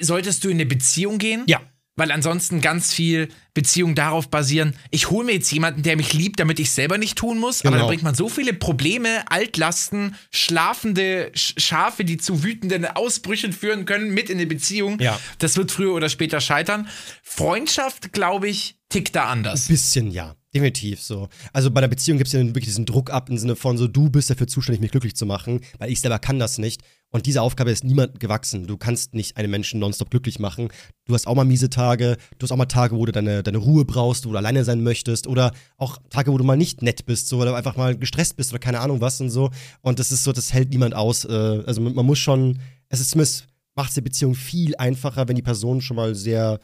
solltest 0.00 0.44
du 0.44 0.48
in 0.48 0.56
eine 0.58 0.66
Beziehung 0.66 1.18
gehen. 1.18 1.42
Ja. 1.46 1.60
Weil 1.96 2.12
ansonsten 2.12 2.60
ganz 2.62 2.94
viel 2.94 3.28
Beziehungen 3.52 3.94
darauf 3.94 4.30
basieren, 4.30 4.74
ich 4.90 5.10
hole 5.10 5.26
mir 5.26 5.32
jetzt 5.32 5.50
jemanden, 5.52 5.82
der 5.82 5.96
mich 5.96 6.12
liebt, 6.14 6.38
damit 6.40 6.58
ich 6.60 6.70
selber 6.70 6.96
nicht 6.96 7.18
tun 7.18 7.38
muss. 7.38 7.60
Aber 7.62 7.70
Genau. 7.72 7.78
dann 7.82 7.88
bringt 7.88 8.02
man 8.04 8.14
so 8.14 8.28
viele 8.30 8.54
Probleme, 8.54 9.30
Altlasten, 9.30 10.14
schlafende 10.30 11.30
Sch- 11.34 11.58
Schafe, 11.60 12.04
die 12.04 12.16
zu 12.16 12.42
wütenden 12.42 12.86
Ausbrüchen 12.86 13.52
führen 13.52 13.84
können, 13.84 14.14
mit 14.14 14.30
in 14.30 14.38
eine 14.38 14.46
Beziehung. 14.46 14.98
Ja. 15.00 15.18
Das 15.38 15.56
wird 15.56 15.72
früher 15.72 15.92
oder 15.92 16.08
später 16.08 16.40
scheitern. 16.40 16.88
Freundschaft, 17.22 18.12
glaube 18.12 18.48
ich, 18.48 18.76
tickt 18.88 19.14
da 19.16 19.24
anders. 19.24 19.68
Bisschen, 19.68 20.10
ja. 20.10 20.36
Definitiv 20.52 21.00
so. 21.00 21.28
Also 21.52 21.70
bei 21.70 21.80
der 21.80 21.86
Beziehung 21.86 22.18
gibt 22.18 22.26
es 22.26 22.32
ja 22.32 22.44
wirklich 22.44 22.64
diesen 22.64 22.84
Druck 22.84 23.10
ab 23.10 23.30
im 23.30 23.38
Sinne 23.38 23.54
von 23.54 23.78
so, 23.78 23.86
du 23.86 24.10
bist 24.10 24.30
dafür 24.30 24.48
zuständig, 24.48 24.80
mich 24.80 24.90
glücklich 24.90 25.14
zu 25.14 25.24
machen, 25.24 25.60
weil 25.78 25.92
ich 25.92 26.00
selber 26.00 26.18
kann 26.18 26.40
das 26.40 26.58
nicht. 26.58 26.82
Und 27.10 27.26
diese 27.26 27.42
Aufgabe 27.42 27.70
ist 27.70 27.84
niemand 27.84 28.18
gewachsen. 28.18 28.66
Du 28.66 28.76
kannst 28.76 29.14
nicht 29.14 29.36
einen 29.36 29.50
Menschen 29.50 29.78
nonstop 29.78 30.10
glücklich 30.10 30.40
machen. 30.40 30.68
Du 31.04 31.14
hast 31.14 31.28
auch 31.28 31.36
mal 31.36 31.44
miese 31.44 31.70
Tage, 31.70 32.16
du 32.38 32.44
hast 32.44 32.50
auch 32.50 32.56
mal 32.56 32.66
Tage, 32.66 32.96
wo 32.96 33.06
du 33.06 33.12
deine, 33.12 33.44
deine 33.44 33.58
Ruhe 33.58 33.84
brauchst, 33.84 34.26
wo 34.26 34.32
du 34.32 34.36
alleine 34.36 34.64
sein 34.64 34.82
möchtest 34.82 35.28
oder 35.28 35.52
auch 35.76 35.98
Tage, 36.10 36.32
wo 36.32 36.38
du 36.38 36.44
mal 36.44 36.56
nicht 36.56 36.82
nett 36.82 37.06
bist, 37.06 37.28
so, 37.28 37.44
du 37.44 37.54
einfach 37.54 37.76
mal 37.76 37.96
gestresst 37.96 38.36
bist 38.36 38.50
oder 38.50 38.58
keine 38.58 38.80
Ahnung 38.80 39.00
was 39.00 39.20
und 39.20 39.30
so. 39.30 39.50
Und 39.82 40.00
das 40.00 40.10
ist 40.10 40.24
so, 40.24 40.32
das 40.32 40.52
hält 40.52 40.70
niemand 40.70 40.94
aus. 40.94 41.24
Äh, 41.24 41.62
also 41.64 41.80
man 41.80 42.06
muss 42.06 42.18
schon, 42.18 42.58
es 42.88 43.00
ist 43.00 43.10
zumindest, 43.10 43.46
macht 43.76 43.94
die 43.96 44.00
Beziehung 44.00 44.34
viel 44.34 44.74
einfacher, 44.76 45.28
wenn 45.28 45.36
die 45.36 45.42
Person 45.42 45.80
schon 45.80 45.96
mal 45.96 46.14
sehr 46.14 46.58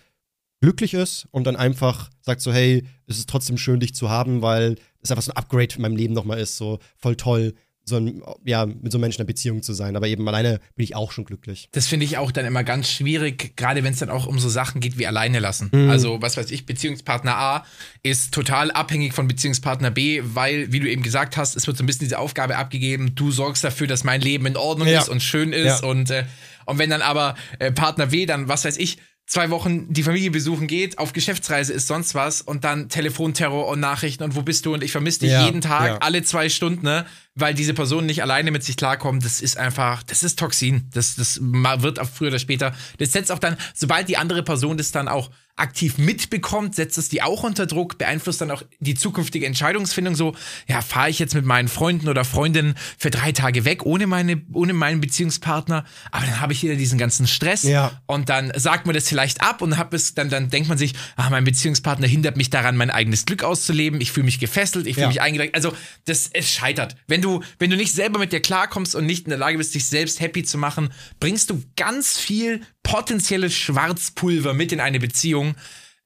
glücklich 0.67 0.95
ist 0.95 1.29
und 1.31 1.47
dann 1.47 1.55
einfach 1.55 2.11
sagt 2.23 2.41
so, 2.41 2.53
hey, 2.53 2.83
es 3.07 3.19
ist 3.19 3.29
trotzdem 3.29 3.57
schön, 3.57 3.79
dich 3.79 3.95
zu 3.95 4.11
haben, 4.11 4.43
weil 4.43 4.75
es 5.01 5.13
einfach 5.13 5.23
so 5.23 5.31
ein 5.31 5.37
Upgrade 5.37 5.77
in 5.77 5.83
meinem 5.83 5.95
Leben 5.95 6.13
nochmal 6.13 6.41
ist, 6.41 6.57
so 6.57 6.81
voll 6.97 7.15
toll, 7.15 7.55
so 7.85 7.99
ein, 7.99 8.21
ja, 8.45 8.67
mit 8.67 8.91
so 8.91 8.99
einem 8.99 9.03
Menschen 9.03 9.19
in 9.19 9.21
einer 9.21 9.27
Beziehung 9.29 9.63
zu 9.63 9.75
sein. 9.75 9.95
Aber 9.95 10.09
eben 10.09 10.27
alleine 10.27 10.59
bin 10.75 10.83
ich 10.83 10.97
auch 10.97 11.13
schon 11.13 11.25
glücklich. 11.25 11.69
Das 11.71 11.87
finde 11.87 12.05
ich 12.05 12.19
auch 12.19 12.33
dann 12.33 12.45
immer 12.47 12.65
ganz 12.65 12.91
schwierig, 12.91 13.57
gerade 13.57 13.85
wenn 13.85 13.93
es 13.93 14.01
dann 14.01 14.11
auch 14.11 14.27
um 14.27 14.41
so 14.41 14.49
Sachen 14.49 14.81
geht 14.81 14.99
wie 14.99 15.07
alleine 15.07 15.39
lassen. 15.39 15.71
Mhm. 15.73 15.89
Also, 15.89 16.21
was 16.21 16.37
weiß 16.37 16.51
ich, 16.51 16.67
Beziehungspartner 16.67 17.37
A 17.37 17.65
ist 18.03 18.35
total 18.35 18.73
abhängig 18.73 19.13
von 19.13 19.29
Beziehungspartner 19.29 19.93
B, 19.93 20.21
weil, 20.25 20.73
wie 20.73 20.81
du 20.81 20.91
eben 20.91 21.05
gesagt 21.05 21.37
hast, 21.37 21.55
es 21.55 21.69
wird 21.69 21.77
so 21.77 21.85
ein 21.85 21.87
bisschen 21.87 22.07
diese 22.07 22.19
Aufgabe 22.19 22.57
abgegeben, 22.57 23.15
du 23.15 23.31
sorgst 23.31 23.63
dafür, 23.63 23.87
dass 23.87 24.03
mein 24.03 24.21
Leben 24.21 24.47
in 24.47 24.57
Ordnung 24.57 24.89
Ja. 24.89 24.99
ist 25.01 25.09
und 25.09 25.23
schön 25.23 25.53
ist. 25.53 25.83
Ja. 25.83 25.89
Und, 25.89 26.11
äh, 26.11 26.25
und 26.65 26.79
wenn 26.81 26.91
dann 26.91 27.03
aber 27.03 27.37
äh, 27.61 27.71
Partner 27.71 28.11
W 28.11 28.27
dann, 28.27 28.49
was 28.49 28.65
weiß 28.65 28.79
ich, 28.79 28.99
zwei 29.27 29.51
Wochen 29.51 29.93
die 29.93 30.03
Familie 30.03 30.31
besuchen 30.31 30.67
geht, 30.67 30.99
auf 30.99 31.13
Geschäftsreise 31.13 31.73
ist 31.73 31.89
sonst 31.89 32.15
was 32.15 32.43
und 32.43 32.65
dann 32.65 32.89
Telefonterror 32.89 33.67
und 33.69 33.81
Nachrichten 33.81 34.23
und 34.23 34.37
wo 34.37 34.43
bist 34.43 34.67
du 34.67 34.75
und 34.75 34.85
ich 34.85 34.93
vermisse 34.93 35.21
dich 35.21 35.33
Ja, 35.33 35.45
jeden 35.45 35.61
Tag, 35.61 35.87
ja. 35.87 35.99
alle 35.99 36.23
zwei 36.23 36.49
Stunden, 36.49 36.85
ne? 36.85 37.07
Weil 37.37 37.55
diese 37.55 37.75
Person 37.75 38.07
nicht 38.07 38.23
alleine 38.23 38.51
mit 38.51 38.65
sich 38.65 38.77
klarkommt, 38.77 39.25
das 39.25 39.41
ist 39.41 39.57
einfach, 39.57 40.03
das 40.03 40.23
ist 40.23 40.39
Toxin. 40.39 40.89
Das, 40.93 41.15
das 41.17 41.39
wird 41.41 42.01
auch 42.01 42.09
früher 42.09 42.29
oder 42.29 42.39
später. 42.39 42.75
Das 42.99 43.13
setzt 43.13 43.31
auch 43.31 43.39
dann, 43.39 43.57
sobald 43.75 44.09
die 44.09 44.17
andere 44.17 44.43
Person 44.43 44.77
das 44.77 44.91
dann 44.91 45.07
auch 45.07 45.31
aktiv 45.59 45.97
mitbekommt, 45.97 46.75
setzt 46.75 46.99
es 46.99 47.09
die 47.09 47.23
auch 47.23 47.43
unter 47.43 47.65
Druck, 47.67 47.97
beeinflusst 47.97 48.43
dann 48.43 48.51
auch 48.51 48.63
die 48.79 48.95
zukünftige 48.95 49.47
Entscheidungsfindung 49.47 50.15
so, 50.15 50.35
ja, 50.69 50.83
fahre 50.83 51.09
ich 51.09 51.19
jetzt 51.19 51.35
mit 51.35 51.47
meinen 51.47 51.69
Freunden 51.69 52.11
oder 52.11 52.27
Freundinnen 52.27 52.75
für 52.99 53.09
drei 53.11 53.33
Tage 53.33 53.65
weg 53.65 53.87
ohne 53.87 54.07
meine, 54.07 54.43
ohne 54.53 54.75
meinen 54.75 55.01
Beziehungspartner, 55.01 55.87
aber 56.13 56.27
dann 56.27 56.41
habe 56.43 56.53
ich 56.53 56.63
wieder 56.63 56.75
diesen 56.75 56.99
ganzen 56.99 57.27
Stress 57.27 57.63
Ja. 57.63 57.93
und 58.05 58.29
dann 58.29 58.53
sagt 58.55 58.85
man 58.85 58.95
das 58.95 59.09
vielleicht 59.09 59.41
ab 59.41 59.63
und 59.63 59.79
hab 59.79 59.95
es, 59.95 60.13
dann, 60.13 60.29
dann 60.29 60.51
denkt 60.51 60.69
man 60.69 60.77
sich, 60.77 60.93
ah, 61.17 61.31
mein 61.31 61.45
Beziehungspartner 61.45 62.07
hindert 62.07 62.37
mich 62.37 62.51
daran, 62.51 62.77
mein 62.77 62.91
eigenes 62.91 63.25
Glück 63.25 63.43
auszuleben, 63.43 64.03
ich 64.03 64.13
fühle 64.13 64.27
mich 64.27 64.39
gefesselt, 64.39 64.87
ich 64.87 64.93
fühle 64.97 65.05
Ja. 65.05 65.09
mich 65.09 65.23
eingedrängt. 65.23 65.55
Also, 65.55 65.73
das, 66.05 66.29
es 66.35 66.51
scheitert. 66.53 66.97
Wenn 67.09 67.23
du, 67.23 67.26
wenn 67.59 67.71
du 67.71 67.77
nicht 67.77 67.93
selber 67.93 68.19
mit 68.19 68.33
dir 68.33 68.41
klarkommst 68.41 68.95
und 68.95 69.07
nicht 69.07 69.25
in 69.25 69.31
der 69.31 69.39
Lage 69.39 69.59
bist, 69.59 69.75
dich 69.75 69.87
selbst 69.87 70.21
happy 70.21 70.43
zu 70.43 70.59
machen, 70.59 70.91
bringst 71.21 71.51
du 71.51 71.63
ganz 71.77 72.19
viel 72.19 72.63
potenzielles 72.83 73.55
Schwarzpulver 73.55 74.55
mit 74.55 74.73
in 74.73 74.81
eine 74.81 75.01
Beziehung. 75.01 75.55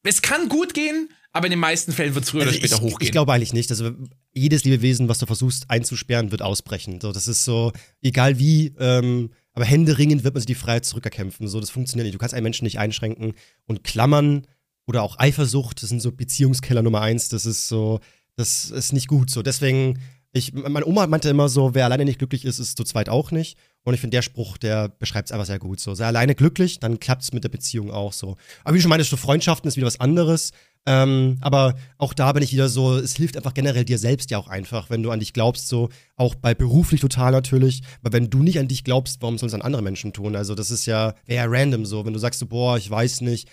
Es 0.02 0.22
kann 0.22 0.48
gut 0.48 0.74
gehen, 0.74 1.08
aber 1.32 1.46
in 1.46 1.50
den 1.50 1.60
meisten 1.60 1.92
Fällen 1.92 2.14
wird 2.14 2.24
es 2.24 2.30
früher 2.30 2.42
oder 2.42 2.50
Also 2.50 2.58
später 2.58 2.76
ich, 2.76 2.80
hochgehen. 2.80 3.06
Ich 3.06 3.12
glaube 3.12 3.32
eigentlich 3.32 3.52
nicht. 3.52 3.70
Also 3.70 3.92
jedes 4.32 4.64
Lebewesen, 4.64 5.08
was 5.08 5.18
du 5.18 5.26
versuchst 5.26 5.70
einzusperren, 5.70 6.30
wird 6.30 6.42
ausbrechen. 6.42 7.00
So, 7.00 7.12
das 7.12 7.28
ist 7.28 7.44
so, 7.44 7.72
egal 8.02 8.38
wie, 8.38 8.74
ähm, 8.78 9.30
aber 9.52 9.64
händeringend 9.64 10.24
wird 10.24 10.34
man 10.34 10.40
sich 10.40 10.46
die 10.46 10.54
Freiheit 10.54 10.84
zurückerkämpfen. 10.84 11.46
So, 11.48 11.60
das 11.60 11.70
funktioniert 11.70 12.06
nicht. 12.06 12.14
Du 12.14 12.18
kannst 12.18 12.34
einen 12.34 12.44
Menschen 12.44 12.64
nicht 12.64 12.78
einschränken 12.78 13.34
und 13.66 13.84
klammern 13.84 14.46
oder 14.86 15.02
auch 15.02 15.18
Eifersucht, 15.18 15.82
das 15.82 15.88
sind 15.88 16.00
so 16.00 16.10
Beziehungskeller 16.10 16.82
Nummer 16.82 17.00
eins. 17.00 17.28
Das 17.28 17.46
ist 17.46 17.68
so, 17.68 18.00
das 18.36 18.70
ist 18.70 18.92
nicht 18.92 19.06
gut. 19.06 19.30
So, 19.30 19.42
deswegen, 19.42 20.00
ich, 20.32 20.52
meine 20.52 20.86
Oma 20.86 21.06
meinte 21.06 21.28
immer 21.28 21.48
so, 21.48 21.74
wer 21.74 21.84
alleine 21.84 22.04
nicht 22.04 22.18
glücklich 22.18 22.44
ist, 22.44 22.58
ist 22.60 22.76
zu 22.76 22.84
zweit 22.84 23.08
auch 23.08 23.32
nicht. 23.32 23.58
Und 23.82 23.94
ich 23.94 24.00
finde, 24.00 24.16
der 24.16 24.22
Spruch, 24.22 24.58
der 24.58 24.88
beschreibt 24.88 25.28
es 25.28 25.32
einfach 25.32 25.46
sehr 25.46 25.58
gut. 25.58 25.80
So, 25.80 25.94
sei 25.94 26.06
alleine 26.06 26.34
glücklich, 26.34 26.78
dann 26.78 27.00
klappt 27.00 27.22
es 27.22 27.32
mit 27.32 27.42
der 27.42 27.48
Beziehung 27.48 27.90
auch 27.90 28.12
so. 28.12 28.36
Aber 28.62 28.74
wie 28.74 28.78
du 28.78 28.82
schon 28.82 28.90
meintest, 28.90 29.10
so 29.10 29.16
Freundschaften 29.16 29.66
ist 29.66 29.76
wieder 29.76 29.86
was 29.86 30.00
anderes. 30.00 30.52
Ähm, 30.86 31.38
aber 31.40 31.74
auch 31.98 32.14
da 32.14 32.32
bin 32.32 32.42
ich 32.42 32.52
wieder 32.52 32.68
so, 32.68 32.96
es 32.96 33.16
hilft 33.16 33.36
einfach 33.36 33.54
generell 33.54 33.84
dir 33.84 33.98
selbst 33.98 34.30
ja 34.30 34.38
auch 34.38 34.48
einfach, 34.48 34.88
wenn 34.88 35.02
du 35.02 35.10
an 35.10 35.20
dich 35.20 35.32
glaubst, 35.32 35.68
so 35.68 35.88
auch 36.16 36.34
bei 36.34 36.54
beruflich 36.54 37.00
total 37.00 37.32
natürlich. 37.32 37.82
Aber 38.02 38.12
wenn 38.12 38.30
du 38.30 38.42
nicht 38.42 38.58
an 38.58 38.68
dich 38.68 38.84
glaubst, 38.84 39.20
warum 39.22 39.36
sollen 39.36 39.48
es 39.48 39.52
dann 39.52 39.62
andere 39.62 39.82
Menschen 39.82 40.12
tun? 40.12 40.36
Also 40.36 40.54
das 40.54 40.70
ist 40.70 40.86
ja, 40.86 41.14
ja 41.26 41.44
random 41.46 41.84
so, 41.84 42.04
wenn 42.06 42.12
du 42.12 42.18
sagst 42.18 42.40
so, 42.40 42.46
boah, 42.46 42.78
ich 42.78 42.88
weiß 42.88 43.22
nicht, 43.22 43.48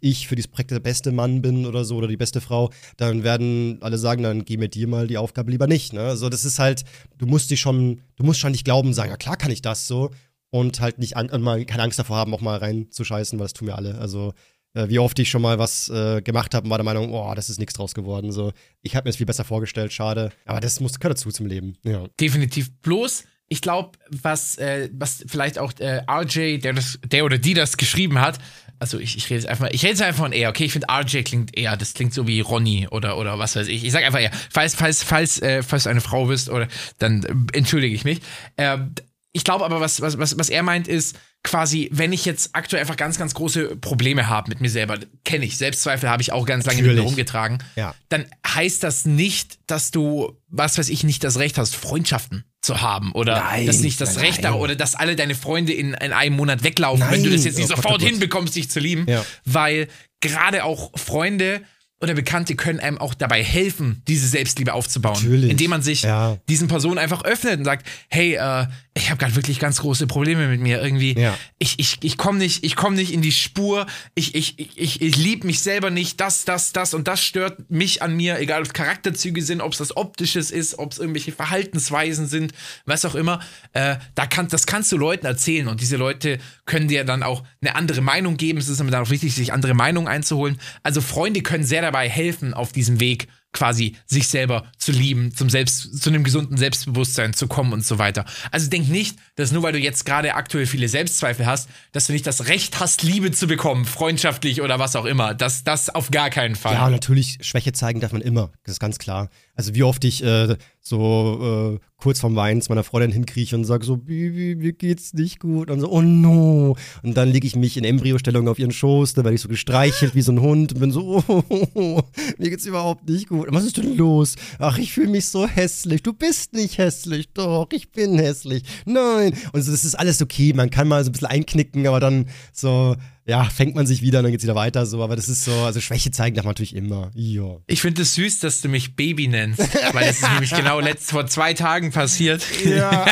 ich 0.00 0.28
für 0.28 0.36
dieses 0.36 0.50
Projekt 0.50 0.70
der 0.70 0.80
beste 0.80 1.12
Mann 1.12 1.42
bin 1.42 1.66
oder 1.66 1.84
so 1.84 1.96
oder 1.96 2.08
die 2.08 2.16
beste 2.16 2.40
Frau, 2.40 2.70
dann 2.96 3.24
werden 3.24 3.78
alle 3.80 3.98
sagen, 3.98 4.22
dann 4.22 4.44
geh 4.44 4.56
mit 4.56 4.74
dir 4.74 4.88
mal 4.88 5.06
die 5.06 5.18
Aufgabe 5.18 5.50
lieber 5.50 5.66
nicht. 5.66 5.92
Ne? 5.92 6.00
Also 6.00 6.28
das 6.28 6.44
ist 6.44 6.58
halt, 6.58 6.84
du 7.18 7.26
musst 7.26 7.50
dich 7.50 7.60
schon, 7.60 8.00
du 8.16 8.24
musst 8.24 8.40
schon 8.40 8.52
nicht 8.52 8.64
glauben, 8.64 8.94
sagen, 8.94 9.10
ja 9.10 9.16
klar 9.16 9.36
kann 9.36 9.50
ich 9.50 9.62
das 9.62 9.86
so 9.86 10.10
und 10.50 10.80
halt 10.80 10.98
nicht 10.98 11.16
an, 11.16 11.28
mal 11.42 11.64
keine 11.64 11.82
Angst 11.82 11.98
davor 11.98 12.16
haben, 12.16 12.34
auch 12.34 12.40
mal 12.40 12.58
reinzuscheißen, 12.58 13.38
weil 13.38 13.44
das 13.44 13.52
tun 13.52 13.68
wir 13.68 13.76
alle. 13.76 13.98
Also 13.98 14.34
äh, 14.74 14.88
wie 14.88 14.98
oft 14.98 15.18
ich 15.18 15.28
schon 15.28 15.42
mal 15.42 15.58
was 15.58 15.88
äh, 15.88 16.22
gemacht 16.22 16.54
habe 16.54 16.64
und 16.64 16.70
war 16.70 16.78
der 16.78 16.84
Meinung, 16.84 17.12
oh, 17.12 17.32
das 17.34 17.50
ist 17.50 17.58
nichts 17.58 17.74
draus 17.74 17.94
geworden. 17.94 18.32
So, 18.32 18.52
ich 18.82 18.96
habe 18.96 19.06
mir 19.06 19.10
das 19.10 19.16
viel 19.16 19.26
besser 19.26 19.44
vorgestellt, 19.44 19.92
schade. 19.92 20.30
Aber 20.44 20.60
das 20.60 20.80
muss 20.80 20.98
gehört 20.98 21.18
dazu 21.18 21.30
zum 21.30 21.46
Leben. 21.46 21.76
Ja. 21.84 22.04
Definitiv. 22.20 22.70
Bloß, 22.82 23.24
ich 23.48 23.60
glaube, 23.62 23.98
was, 24.10 24.58
äh, 24.58 24.88
was 24.92 25.24
vielleicht 25.26 25.58
auch 25.58 25.72
äh, 25.80 26.02
RJ, 26.08 26.58
der, 26.58 26.72
das, 26.72 26.98
der 27.04 27.24
oder 27.24 27.38
die 27.38 27.54
das 27.54 27.76
geschrieben 27.76 28.20
hat, 28.20 28.38
also 28.80 28.98
ich, 28.98 29.16
ich 29.16 29.26
rede 29.26 29.42
jetzt 29.42 29.46
einfach, 29.46 29.68
ich 29.70 29.82
rede 29.82 29.92
jetzt 29.92 30.02
einfach 30.02 30.24
von 30.24 30.32
er, 30.32 30.48
okay? 30.48 30.64
Ich 30.64 30.72
finde 30.72 30.88
RJ 30.90 31.22
klingt 31.22 31.56
eher, 31.56 31.76
das 31.76 31.92
klingt 31.92 32.14
so 32.14 32.26
wie 32.26 32.40
Ronny 32.40 32.88
oder, 32.90 33.18
oder 33.18 33.38
was 33.38 33.54
weiß 33.54 33.68
ich. 33.68 33.84
Ich 33.84 33.92
sag 33.92 34.04
einfach 34.04 34.20
er. 34.20 34.30
Falls, 34.50 34.74
falls, 34.74 35.02
falls, 35.02 35.40
äh, 35.42 35.62
falls 35.62 35.84
du 35.84 35.90
eine 35.90 36.00
Frau 36.00 36.24
bist, 36.24 36.48
oder 36.48 36.66
dann 36.98 37.22
äh, 37.22 37.56
entschuldige 37.56 37.94
ich 37.94 38.04
mich. 38.04 38.20
Ähm, 38.56 38.94
ich 39.32 39.44
glaube 39.44 39.64
aber, 39.64 39.80
was, 39.80 40.00
was, 40.00 40.18
was, 40.18 40.36
was 40.38 40.48
er 40.48 40.62
meint, 40.62 40.88
ist 40.88 41.16
quasi, 41.44 41.88
wenn 41.92 42.12
ich 42.12 42.24
jetzt 42.24 42.50
aktuell 42.54 42.80
einfach 42.82 42.96
ganz, 42.96 43.16
ganz 43.16 43.32
große 43.34 43.76
Probleme 43.76 44.28
habe 44.28 44.48
mit 44.48 44.60
mir 44.60 44.68
selber, 44.70 44.98
kenne 45.24 45.44
ich, 45.44 45.56
Selbstzweifel 45.56 46.08
habe 46.10 46.20
ich 46.22 46.32
auch 46.32 46.44
ganz 46.46 46.66
lange 46.66 46.78
mit 46.78 46.86
mir 46.86 46.92
Natürlich. 46.94 47.08
rumgetragen, 47.10 47.58
Ja. 47.76 47.94
dann 48.08 48.26
heißt 48.46 48.82
das 48.82 49.04
nicht, 49.06 49.58
dass 49.66 49.90
du, 49.92 50.36
was 50.48 50.78
weiß 50.78 50.88
ich, 50.88 51.04
nicht 51.04 51.22
das 51.24 51.38
Recht 51.38 51.58
hast, 51.58 51.76
Freundschaften 51.76 52.44
zu 52.60 52.82
haben 52.82 53.12
oder 53.12 53.40
Nein, 53.40 53.66
dass 53.66 53.78
nicht 53.80 54.00
das 54.00 54.16
nein, 54.16 54.24
Recht 54.26 54.42
nein. 54.42 54.52
da 54.52 54.58
oder 54.58 54.74
dass 54.76 54.94
alle 54.94 55.16
deine 55.16 55.34
Freunde 55.34 55.72
in, 55.72 55.94
in 55.94 56.12
einem 56.12 56.36
Monat 56.36 56.62
weglaufen, 56.62 57.06
wenn 57.10 57.22
du 57.22 57.28
Nein. 57.30 57.36
das 57.38 57.44
jetzt 57.46 57.56
nicht 57.56 57.66
Oh 57.70 57.74
Gott, 57.74 57.84
sofort 57.84 57.94
oh 58.02 58.04
Gott. 58.04 58.08
hinbekommst, 58.10 58.54
dich 58.56 58.68
zu 58.70 58.80
lieben, 58.80 59.06
Ja. 59.08 59.24
weil 59.46 59.88
gerade 60.20 60.64
auch 60.64 60.90
Freunde 60.98 61.62
oder 62.02 62.14
Bekannte 62.14 62.56
können 62.56 62.80
einem 62.80 62.96
auch 62.98 63.12
dabei 63.12 63.44
helfen, 63.44 64.02
diese 64.08 64.26
Selbstliebe 64.26 64.72
aufzubauen, 64.72 65.22
Natürlich. 65.22 65.50
indem 65.50 65.70
man 65.70 65.82
sich 65.82 66.02
Ja. 66.02 66.38
diesen 66.48 66.66
Personen 66.66 66.98
einfach 66.98 67.24
öffnet 67.24 67.58
und 67.58 67.64
sagt, 67.66 67.86
hey, 68.08 68.34
äh, 68.36 68.66
ich 68.94 69.10
habe 69.10 69.18
gerade 69.18 69.36
wirklich 69.36 69.58
ganz 69.58 69.80
große 69.80 70.06
Probleme 70.06 70.48
mit 70.48 70.60
mir 70.60 70.82
irgendwie. 70.82 71.18
Ja. 71.18 71.36
Ich, 71.58 71.78
ich, 71.78 71.98
ich 72.02 72.16
komme 72.16 72.38
nicht, 72.38 72.64
ich 72.64 72.74
komme 72.74 72.96
nicht 72.96 73.12
in 73.12 73.22
die 73.22 73.32
Spur. 73.32 73.86
Ich, 74.14 74.34
ich, 74.34 74.58
ich, 74.58 75.00
ich, 75.00 75.16
liebe 75.16 75.46
mich 75.46 75.60
selber 75.60 75.90
nicht. 75.90 76.20
Das, 76.20 76.44
das, 76.44 76.72
das 76.72 76.94
und 76.94 77.06
das 77.06 77.22
stört 77.22 77.70
mich 77.70 78.02
an 78.02 78.16
mir, 78.16 78.38
egal 78.40 78.60
ob 78.60 78.66
es 78.66 78.72
Charakterzüge 78.72 79.42
sind, 79.42 79.60
ob 79.60 79.72
es 79.72 79.78
das 79.78 79.96
Optisches 79.96 80.50
ist, 80.50 80.78
ob 80.78 80.92
es 80.92 80.98
irgendwelche 80.98 81.32
Verhaltensweisen 81.32 82.26
sind, 82.26 82.52
was 82.84 83.04
auch 83.04 83.14
immer. 83.14 83.40
Äh, 83.74 83.96
da 84.14 84.26
kann, 84.26 84.48
das 84.48 84.66
kannst 84.66 84.90
du 84.90 84.96
Leuten 84.96 85.26
erzählen 85.26 85.68
und 85.68 85.80
diese 85.80 85.96
Leute 85.96 86.38
können 86.64 86.88
dir 86.88 87.04
dann 87.04 87.22
auch 87.22 87.44
eine 87.60 87.76
andere 87.76 88.00
Meinung 88.00 88.36
geben. 88.36 88.58
Es 88.58 88.68
ist 88.68 88.80
dann 88.80 88.92
auch 88.94 89.10
wichtig, 89.10 89.34
sich 89.34 89.52
andere 89.52 89.74
Meinungen 89.74 90.08
einzuholen. 90.08 90.58
Also 90.82 91.00
Freunde 91.00 91.42
können 91.42 91.64
sehr 91.64 91.89
dabei 91.90 92.08
helfen, 92.08 92.54
auf 92.54 92.72
diesem 92.72 93.00
Weg 93.00 93.26
quasi 93.52 93.96
sich 94.06 94.28
selber 94.28 94.64
zu 94.78 94.92
lieben, 94.92 95.34
zum 95.34 95.50
Selbst, 95.50 96.00
zu 96.00 96.08
einem 96.08 96.22
gesunden 96.22 96.56
Selbstbewusstsein 96.56 97.34
zu 97.34 97.48
kommen 97.48 97.72
und 97.72 97.84
so 97.84 97.98
weiter. 97.98 98.24
Also 98.52 98.70
denk 98.70 98.88
nicht, 98.88 99.18
dass 99.34 99.50
nur 99.50 99.64
weil 99.64 99.72
du 99.72 99.78
jetzt 99.78 100.06
gerade 100.06 100.34
aktuell 100.34 100.66
viele 100.66 100.88
Selbstzweifel 100.88 101.46
hast, 101.46 101.68
dass 101.90 102.06
du 102.06 102.12
nicht 102.12 102.26
das 102.26 102.46
Recht 102.46 102.78
hast, 102.78 103.02
Liebe 103.02 103.32
zu 103.32 103.48
bekommen, 103.48 103.86
freundschaftlich 103.86 104.62
oder 104.62 104.78
was 104.78 104.94
auch 104.94 105.04
immer. 105.04 105.34
Das, 105.34 105.64
das 105.64 105.90
auf 105.90 106.12
gar 106.12 106.30
keinen 106.30 106.54
Fall. 106.54 106.74
Ja, 106.74 106.88
natürlich, 106.90 107.38
Schwäche 107.40 107.72
zeigen 107.72 107.98
darf 107.98 108.12
man 108.12 108.22
immer. 108.22 108.52
Das 108.62 108.74
ist 108.74 108.80
ganz 108.80 108.98
klar. 108.98 109.30
Also 109.56 109.74
wie 109.74 109.82
oft 109.82 110.04
ich 110.04 110.22
äh, 110.22 110.56
so 110.80 111.78
äh, 111.80 111.89
kurz 112.00 112.20
vorm 112.20 112.36
Weinen 112.36 112.62
zu 112.62 112.70
meiner 112.70 112.84
Freundin 112.84 113.12
hinkrieche 113.12 113.54
und 113.56 113.64
sage 113.64 113.84
so, 113.84 113.96
Bibi, 113.96 114.56
mir 114.56 114.72
geht's 114.72 115.12
nicht 115.12 115.38
gut. 115.38 115.70
Und 115.70 115.80
so, 115.80 115.90
oh 115.90 116.02
no. 116.02 116.76
Und 117.02 117.16
dann 117.16 117.30
lege 117.30 117.46
ich 117.46 117.56
mich 117.56 117.76
in 117.76 117.84
Embryostellung 117.84 118.48
auf 118.48 118.58
ihren 118.58 118.72
Schoß, 118.72 119.14
da 119.14 119.24
werde 119.24 119.34
ich 119.34 119.40
so 119.40 119.48
gestreichelt 119.48 120.14
wie 120.14 120.22
so 120.22 120.32
ein 120.32 120.40
Hund 120.40 120.72
und 120.72 120.80
bin 120.80 120.90
so, 120.90 121.22
oh, 121.26 121.44
oh, 121.48 121.66
oh, 121.74 122.02
mir 122.38 122.50
geht's 122.50 122.66
überhaupt 122.66 123.08
nicht 123.08 123.28
gut. 123.28 123.48
Was 123.50 123.64
ist 123.64 123.76
denn 123.76 123.96
los? 123.96 124.36
Ach, 124.58 124.78
ich 124.78 124.92
fühle 124.92 125.08
mich 125.08 125.26
so 125.26 125.46
hässlich. 125.46 126.02
Du 126.02 126.12
bist 126.12 126.52
nicht 126.54 126.78
hässlich. 126.78 127.28
Doch, 127.32 127.68
ich 127.72 127.90
bin 127.90 128.18
hässlich. 128.18 128.64
Nein. 128.86 129.34
Und 129.52 129.62
so, 129.62 129.70
das 129.70 129.84
ist 129.84 129.94
alles 129.94 130.22
okay. 130.22 130.52
Man 130.54 130.70
kann 130.70 130.88
mal 130.88 131.04
so 131.04 131.10
ein 131.10 131.12
bisschen 131.12 131.28
einknicken, 131.28 131.86
aber 131.86 132.00
dann 132.00 132.26
so, 132.52 132.96
ja, 133.30 133.44
fängt 133.44 133.76
man 133.76 133.86
sich 133.86 134.02
wieder 134.02 134.18
und 134.18 134.24
dann 134.24 134.32
geht's 134.32 134.42
wieder 134.42 134.56
weiter 134.56 134.84
so. 134.86 135.04
Aber 135.04 135.14
das 135.14 135.28
ist 135.28 135.44
so, 135.44 135.52
also 135.52 135.80
Schwäche 135.80 136.10
zeigen 136.10 136.34
darf 136.34 136.44
man 136.44 136.50
natürlich 136.50 136.74
immer. 136.74 137.12
Ja. 137.14 137.58
Ich 137.68 137.80
finde 137.80 138.02
es 138.02 138.14
süß, 138.14 138.40
dass 138.40 138.60
du 138.60 138.68
mich 138.68 138.96
Baby 138.96 139.28
nennst, 139.28 139.60
weil 139.94 140.06
das 140.08 140.16
ist 140.16 140.28
nämlich 140.32 140.50
genau 140.50 140.80
letzt 140.80 141.12
vor 141.12 141.28
zwei 141.28 141.54
Tagen 141.54 141.92
passiert. 141.92 142.42
Ja. 142.64 142.90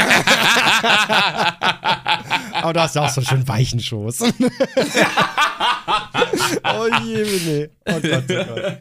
Aber 2.53 2.73
du 2.73 2.81
hast 2.81 2.97
ja 2.97 3.05
auch 3.05 3.11
so 3.11 3.21
einen 3.21 3.29
schön 3.29 3.47
weichen 3.47 3.79
Schoß. 3.79 4.25
oh 6.65 6.87
je, 7.05 7.25
nee. 7.47 7.69
Oh 7.87 8.01
Gott, 8.01 8.25
oh 8.29 8.35
Gott. 8.35 8.79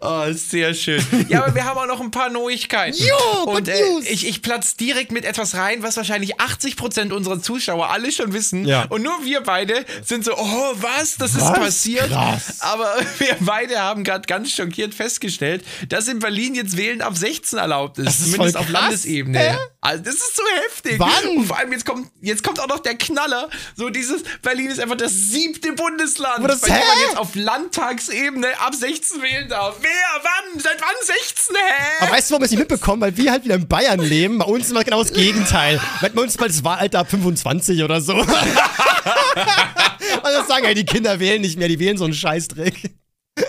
Oh, 0.00 0.32
sehr 0.32 0.74
schön. 0.74 1.02
Ja, 1.28 1.44
aber 1.44 1.54
wir 1.54 1.64
haben 1.64 1.78
auch 1.78 1.86
noch 1.86 2.00
ein 2.00 2.10
paar 2.10 2.28
Neuigkeiten. 2.28 2.98
Jo, 2.98 3.50
Und 3.50 3.68
äh, 3.68 3.82
ich, 4.04 4.26
ich 4.26 4.42
platz 4.42 4.76
direkt 4.76 5.12
mit 5.12 5.24
etwas 5.24 5.54
rein, 5.54 5.82
was 5.82 5.96
wahrscheinlich 5.96 6.36
80% 6.36 7.12
unserer 7.12 7.40
Zuschauer 7.40 7.90
alle 7.90 8.12
schon 8.12 8.32
wissen. 8.32 8.66
Ja. 8.66 8.84
Und 8.88 9.02
nur 9.02 9.24
wir 9.24 9.40
beide 9.42 9.84
sind 10.04 10.24
so, 10.24 10.36
oh, 10.36 10.72
was? 10.76 11.16
Das 11.16 11.32
ist 11.34 11.42
Was? 11.42 11.58
passiert. 11.58 12.08
Krass. 12.08 12.60
Aber 12.60 12.94
wir 13.18 13.36
beide 13.40 13.78
haben 13.78 14.04
gerade 14.04 14.26
ganz 14.26 14.52
schockiert 14.52 14.94
festgestellt, 14.94 15.64
dass 15.88 16.08
in 16.08 16.18
Berlin 16.18 16.54
jetzt 16.54 16.76
Wählen 16.76 17.00
ab 17.00 17.16
16 17.16 17.58
erlaubt 17.58 17.98
ist. 17.98 18.06
Das 18.06 18.20
ist 18.20 18.32
zumindest 18.32 18.56
auf. 18.56 18.68
Landesebene. 18.68 19.38
Hä? 19.38 19.56
Also, 19.80 20.04
das 20.04 20.14
ist 20.14 20.36
so 20.36 20.42
heftig. 20.64 20.98
Wann? 20.98 21.36
Und 21.36 21.46
vor 21.46 21.58
allem 21.58 21.72
jetzt 21.72 21.84
kommt, 21.84 22.08
jetzt 22.20 22.42
kommt 22.42 22.60
auch 22.60 22.68
noch 22.68 22.80
der 22.80 22.96
Knaller. 22.96 23.48
So 23.76 23.90
dieses, 23.90 24.22
Berlin 24.40 24.70
ist 24.70 24.80
einfach 24.80 24.96
das 24.96 25.12
siebte 25.12 25.72
Bundesland, 25.72 26.41
Aber 26.44 26.48
das- 26.52 26.60
dem 26.62 26.70
man 26.74 26.80
hä? 26.80 27.02
jetzt 27.06 27.16
auf 27.16 27.34
Landtagsebene 27.34 28.48
ab 28.60 28.74
16 28.74 29.22
wählen 29.22 29.48
darf. 29.48 29.76
Wer? 29.80 29.90
Wann? 30.22 30.60
Seit 30.60 30.80
wann 30.80 30.94
16? 31.02 31.56
Hä? 31.56 31.60
Aber 32.04 32.12
weißt 32.12 32.30
du, 32.30 32.32
warum 32.32 32.42
wir 32.42 32.44
es 32.46 32.50
nicht 32.50 32.60
mitbekommen? 32.60 33.00
Weil 33.02 33.16
wir 33.16 33.30
halt 33.30 33.44
wieder 33.44 33.54
in 33.54 33.68
Bayern 33.68 34.00
leben. 34.00 34.38
Bei 34.38 34.44
uns 34.46 34.64
ist 34.66 34.70
immer 34.70 34.84
genau 34.84 35.02
das 35.02 35.12
Gegenteil. 35.12 35.80
Bei 36.00 36.08
uns 36.20 36.32
ist 36.34 36.40
mal 36.40 36.48
das 36.48 36.62
Wahlalter 36.64 37.00
ab 37.00 37.10
25 37.10 37.82
oder 37.82 38.00
so. 38.00 38.14
Und 38.14 38.28
das 40.22 40.46
sagen 40.48 40.64
ja, 40.64 40.74
die 40.74 40.84
Kinder 40.84 41.18
wählen 41.20 41.40
nicht 41.40 41.58
mehr, 41.58 41.68
die 41.68 41.78
wählen 41.78 41.96
so 41.98 42.04
einen 42.04 42.14
Scheißdreck. 42.14 42.90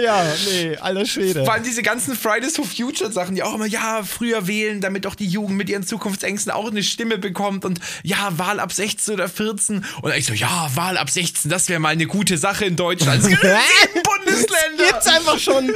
Ja, 0.00 0.24
nee, 0.50 0.76
alter 0.76 1.06
Schwede. 1.06 1.44
Vor 1.44 1.54
allem 1.54 1.62
diese 1.64 1.82
ganzen 1.82 2.14
Fridays 2.14 2.56
for 2.56 2.64
Future 2.66 3.10
Sachen, 3.10 3.34
die 3.34 3.42
auch 3.42 3.54
immer, 3.54 3.66
ja, 3.66 4.02
früher 4.02 4.46
wählen, 4.46 4.80
damit 4.82 5.04
doch 5.06 5.14
die 5.14 5.26
Jugend 5.26 5.56
mit 5.56 5.70
ihren 5.70 5.82
Zukunftsängsten 5.86 6.52
auch 6.52 6.70
eine 6.70 6.82
Stimme 6.82 7.16
bekommt 7.18 7.64
und 7.64 7.80
ja, 8.02 8.36
Wahl 8.38 8.60
ab 8.60 8.72
16 8.72 9.14
oder 9.14 9.28
14. 9.28 9.84
Und 10.02 10.14
ich 10.14 10.26
so, 10.26 10.34
ja, 10.34 10.70
Wahl 10.74 10.98
ab 10.98 11.08
16, 11.08 11.50
das 11.50 11.68
wäre 11.70 11.80
mal 11.80 11.88
eine 11.90 12.06
gute 12.06 12.36
Sache 12.36 12.66
in 12.66 12.76
Deutschland. 12.76 13.22
Es 13.22 13.28
gibt 13.28 13.40
Bundesländer. 14.02 14.84
Gibt's 14.88 15.06
einfach 15.06 15.38
schon. 15.38 15.72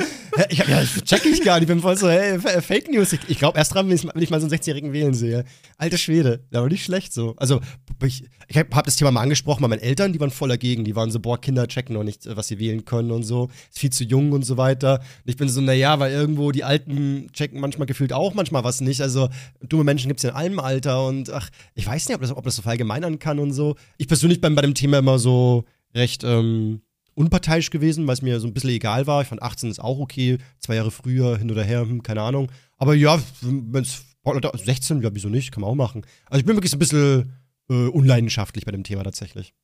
Ich, 0.50 0.60
hab- 0.60 0.68
ja, 0.68 0.82
ich 0.82 1.02
check 1.04 1.24
ich 1.24 1.42
gar 1.42 1.54
nicht. 1.54 1.62
Ich 1.62 1.68
bin 1.68 1.80
voll 1.80 1.96
so, 1.96 2.08
hey, 2.10 2.38
Fake 2.60 2.90
News. 2.90 3.12
Ich, 3.12 3.20
ich 3.28 3.38
glaube 3.38 3.56
erst 3.58 3.72
dran, 3.74 3.88
wenn 3.88 3.96
ich, 3.96 4.04
wenn 4.04 4.22
ich 4.22 4.30
mal 4.30 4.40
so 4.40 4.46
einen 4.46 4.54
16-Jährigen 4.54 4.92
wählen 4.92 5.14
sehe. 5.14 5.44
Alter 5.78 5.98
Schwede. 5.98 6.44
Aber 6.52 6.68
nicht 6.68 6.84
schlecht 6.84 7.12
so. 7.14 7.34
Also, 7.38 7.60
ich, 8.04 8.24
ich 8.48 8.56
habe 8.56 8.74
hab 8.74 8.84
das 8.84 8.96
Thema 8.96 9.10
mal 9.10 9.22
angesprochen 9.22 9.62
bei 9.62 9.68
meinen 9.68 9.80
Eltern, 9.80 10.12
die 10.12 10.20
waren 10.20 10.30
voll 10.30 10.48
dagegen. 10.48 10.84
Die 10.84 10.96
waren 10.96 11.10
so, 11.10 11.20
boah, 11.20 11.40
Kinder 11.40 11.66
checken 11.66 11.94
noch 11.94 12.04
nicht, 12.04 12.26
äh, 12.26 12.36
was 12.36 12.48
sie 12.48 12.58
wählen 12.58 12.84
können 12.84 13.10
und 13.10 13.22
so. 13.22 13.48
Ist 13.70 13.78
viel 13.78 13.90
zu 13.90 14.04
jung 14.04 14.32
und 14.32 14.44
so 14.44 14.56
weiter. 14.56 15.00
Und 15.00 15.30
ich 15.30 15.36
bin 15.36 15.48
so, 15.48 15.60
naja, 15.60 15.98
weil 15.98 16.12
irgendwo 16.12 16.52
die 16.52 16.64
Alten 16.64 17.28
checken 17.32 17.60
manchmal 17.60 17.86
gefühlt 17.86 18.12
auch 18.12 18.34
manchmal 18.34 18.64
was 18.64 18.80
nicht. 18.80 19.00
Also, 19.00 19.28
dumme 19.62 19.84
Menschen 19.84 20.08
gibt's 20.08 20.22
ja 20.22 20.30
in 20.30 20.36
allem 20.36 20.60
Alter 20.60 21.06
und 21.06 21.30
ach, 21.30 21.50
ich 21.74 21.86
weiß 21.86 22.08
nicht, 22.08 22.14
ob 22.14 22.22
das, 22.22 22.32
ob 22.32 22.44
das 22.44 22.56
so 22.56 22.62
verallgemeinern 22.62 23.18
kann 23.18 23.38
und 23.38 23.52
so. 23.52 23.76
Ich 23.98 24.08
persönlich 24.08 24.40
bin 24.40 24.54
bei 24.54 24.62
dem 24.62 24.74
Thema 24.74 24.98
immer 24.98 25.18
so 25.18 25.64
recht, 25.94 26.24
ähm, 26.24 26.80
unparteiisch 27.14 27.70
gewesen, 27.70 28.06
weil 28.06 28.14
es 28.14 28.22
mir 28.22 28.40
so 28.40 28.46
ein 28.46 28.54
bisschen 28.54 28.70
egal 28.70 29.06
war. 29.06 29.22
Ich 29.22 29.28
fand 29.28 29.42
18 29.42 29.70
ist 29.70 29.80
auch 29.80 29.98
okay, 29.98 30.38
zwei 30.58 30.74
Jahre 30.76 30.90
früher, 30.90 31.38
hin 31.38 31.50
oder 31.50 31.62
her, 31.62 31.82
hm, 31.82 32.02
keine 32.02 32.22
Ahnung. 32.22 32.50
Aber 32.76 32.94
ja, 32.94 33.20
wenn 33.40 33.82
es 33.82 34.04
16, 34.24 35.02
ja, 35.02 35.10
wieso 35.12 35.28
nicht, 35.28 35.52
kann 35.52 35.60
man 35.60 35.70
auch 35.70 35.74
machen. 35.74 36.02
Also 36.26 36.40
ich 36.40 36.46
bin 36.46 36.56
wirklich 36.56 36.70
so 36.70 36.76
ein 36.76 36.80
bisschen 36.80 37.32
äh, 37.68 37.88
unleidenschaftlich 37.88 38.64
bei 38.64 38.72
dem 38.72 38.84
Thema 38.84 39.04
tatsächlich. 39.04 39.54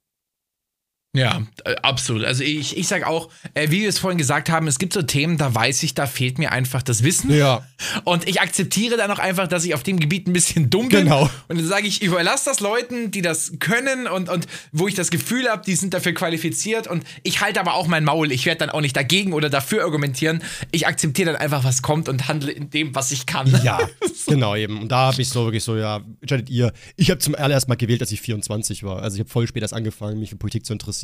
Ja, 1.12 1.42
äh, 1.64 1.74
absolut. 1.82 2.24
Also 2.24 2.44
ich, 2.44 2.76
ich 2.76 2.86
sag 2.86 3.04
auch, 3.04 3.30
äh, 3.54 3.70
wie 3.70 3.80
wir 3.80 3.88
es 3.88 3.98
vorhin 3.98 4.16
gesagt 4.16 4.48
haben, 4.48 4.68
es 4.68 4.78
gibt 4.78 4.92
so 4.92 5.02
Themen, 5.02 5.38
da 5.38 5.52
weiß 5.52 5.82
ich, 5.82 5.94
da 5.94 6.06
fehlt 6.06 6.38
mir 6.38 6.52
einfach 6.52 6.82
das 6.82 7.02
Wissen. 7.02 7.34
Ja. 7.34 7.66
Und 8.04 8.28
ich 8.28 8.40
akzeptiere 8.40 8.96
dann 8.96 9.10
auch 9.10 9.18
einfach, 9.18 9.48
dass 9.48 9.64
ich 9.64 9.74
auf 9.74 9.82
dem 9.82 9.98
Gebiet 9.98 10.28
ein 10.28 10.32
bisschen 10.32 10.70
dumm 10.70 10.88
bin. 10.88 11.04
Genau. 11.04 11.28
Und 11.48 11.58
dann 11.58 11.66
sage 11.66 11.88
ich, 11.88 12.00
überlass 12.00 12.44
das 12.44 12.60
Leuten, 12.60 13.10
die 13.10 13.22
das 13.22 13.54
können 13.58 14.06
und, 14.06 14.28
und 14.28 14.46
wo 14.70 14.86
ich 14.86 14.94
das 14.94 15.10
Gefühl 15.10 15.48
habe, 15.48 15.64
die 15.66 15.74
sind 15.74 15.94
dafür 15.94 16.12
qualifiziert. 16.12 16.86
Und 16.86 17.02
ich 17.24 17.40
halte 17.40 17.58
aber 17.58 17.74
auch 17.74 17.88
mein 17.88 18.04
Maul. 18.04 18.30
Ich 18.30 18.46
werde 18.46 18.60
dann 18.60 18.70
auch 18.70 18.80
nicht 18.80 18.96
dagegen 18.96 19.32
oder 19.32 19.50
dafür 19.50 19.82
argumentieren. 19.82 20.44
Ich 20.70 20.86
akzeptiere 20.86 21.32
dann 21.32 21.40
einfach, 21.40 21.64
was 21.64 21.82
kommt 21.82 22.08
und 22.08 22.28
handle 22.28 22.52
in 22.52 22.70
dem, 22.70 22.94
was 22.94 23.10
ich 23.10 23.26
kann. 23.26 23.52
Ja, 23.64 23.80
genau 24.28 24.54
eben. 24.54 24.80
Und 24.80 24.92
da 24.92 25.10
habe 25.10 25.20
ich 25.20 25.28
so 25.28 25.44
wirklich 25.44 25.64
so, 25.64 25.76
ja, 25.76 26.02
entscheidet 26.20 26.48
ihr. 26.50 26.72
Ich 26.94 27.10
habe 27.10 27.18
zum 27.18 27.34
allerersten 27.34 27.68
Mal 27.68 27.74
gewählt, 27.74 28.00
als 28.00 28.12
ich 28.12 28.20
24 28.20 28.84
war. 28.84 29.02
Also 29.02 29.16
ich 29.16 29.20
habe 29.20 29.30
voll 29.30 29.48
spät 29.48 29.62
erst 29.62 29.74
angefangen, 29.74 30.20
mich 30.20 30.30
für 30.30 30.36
Politik 30.36 30.64
zu 30.64 30.72
interessieren. 30.72 30.99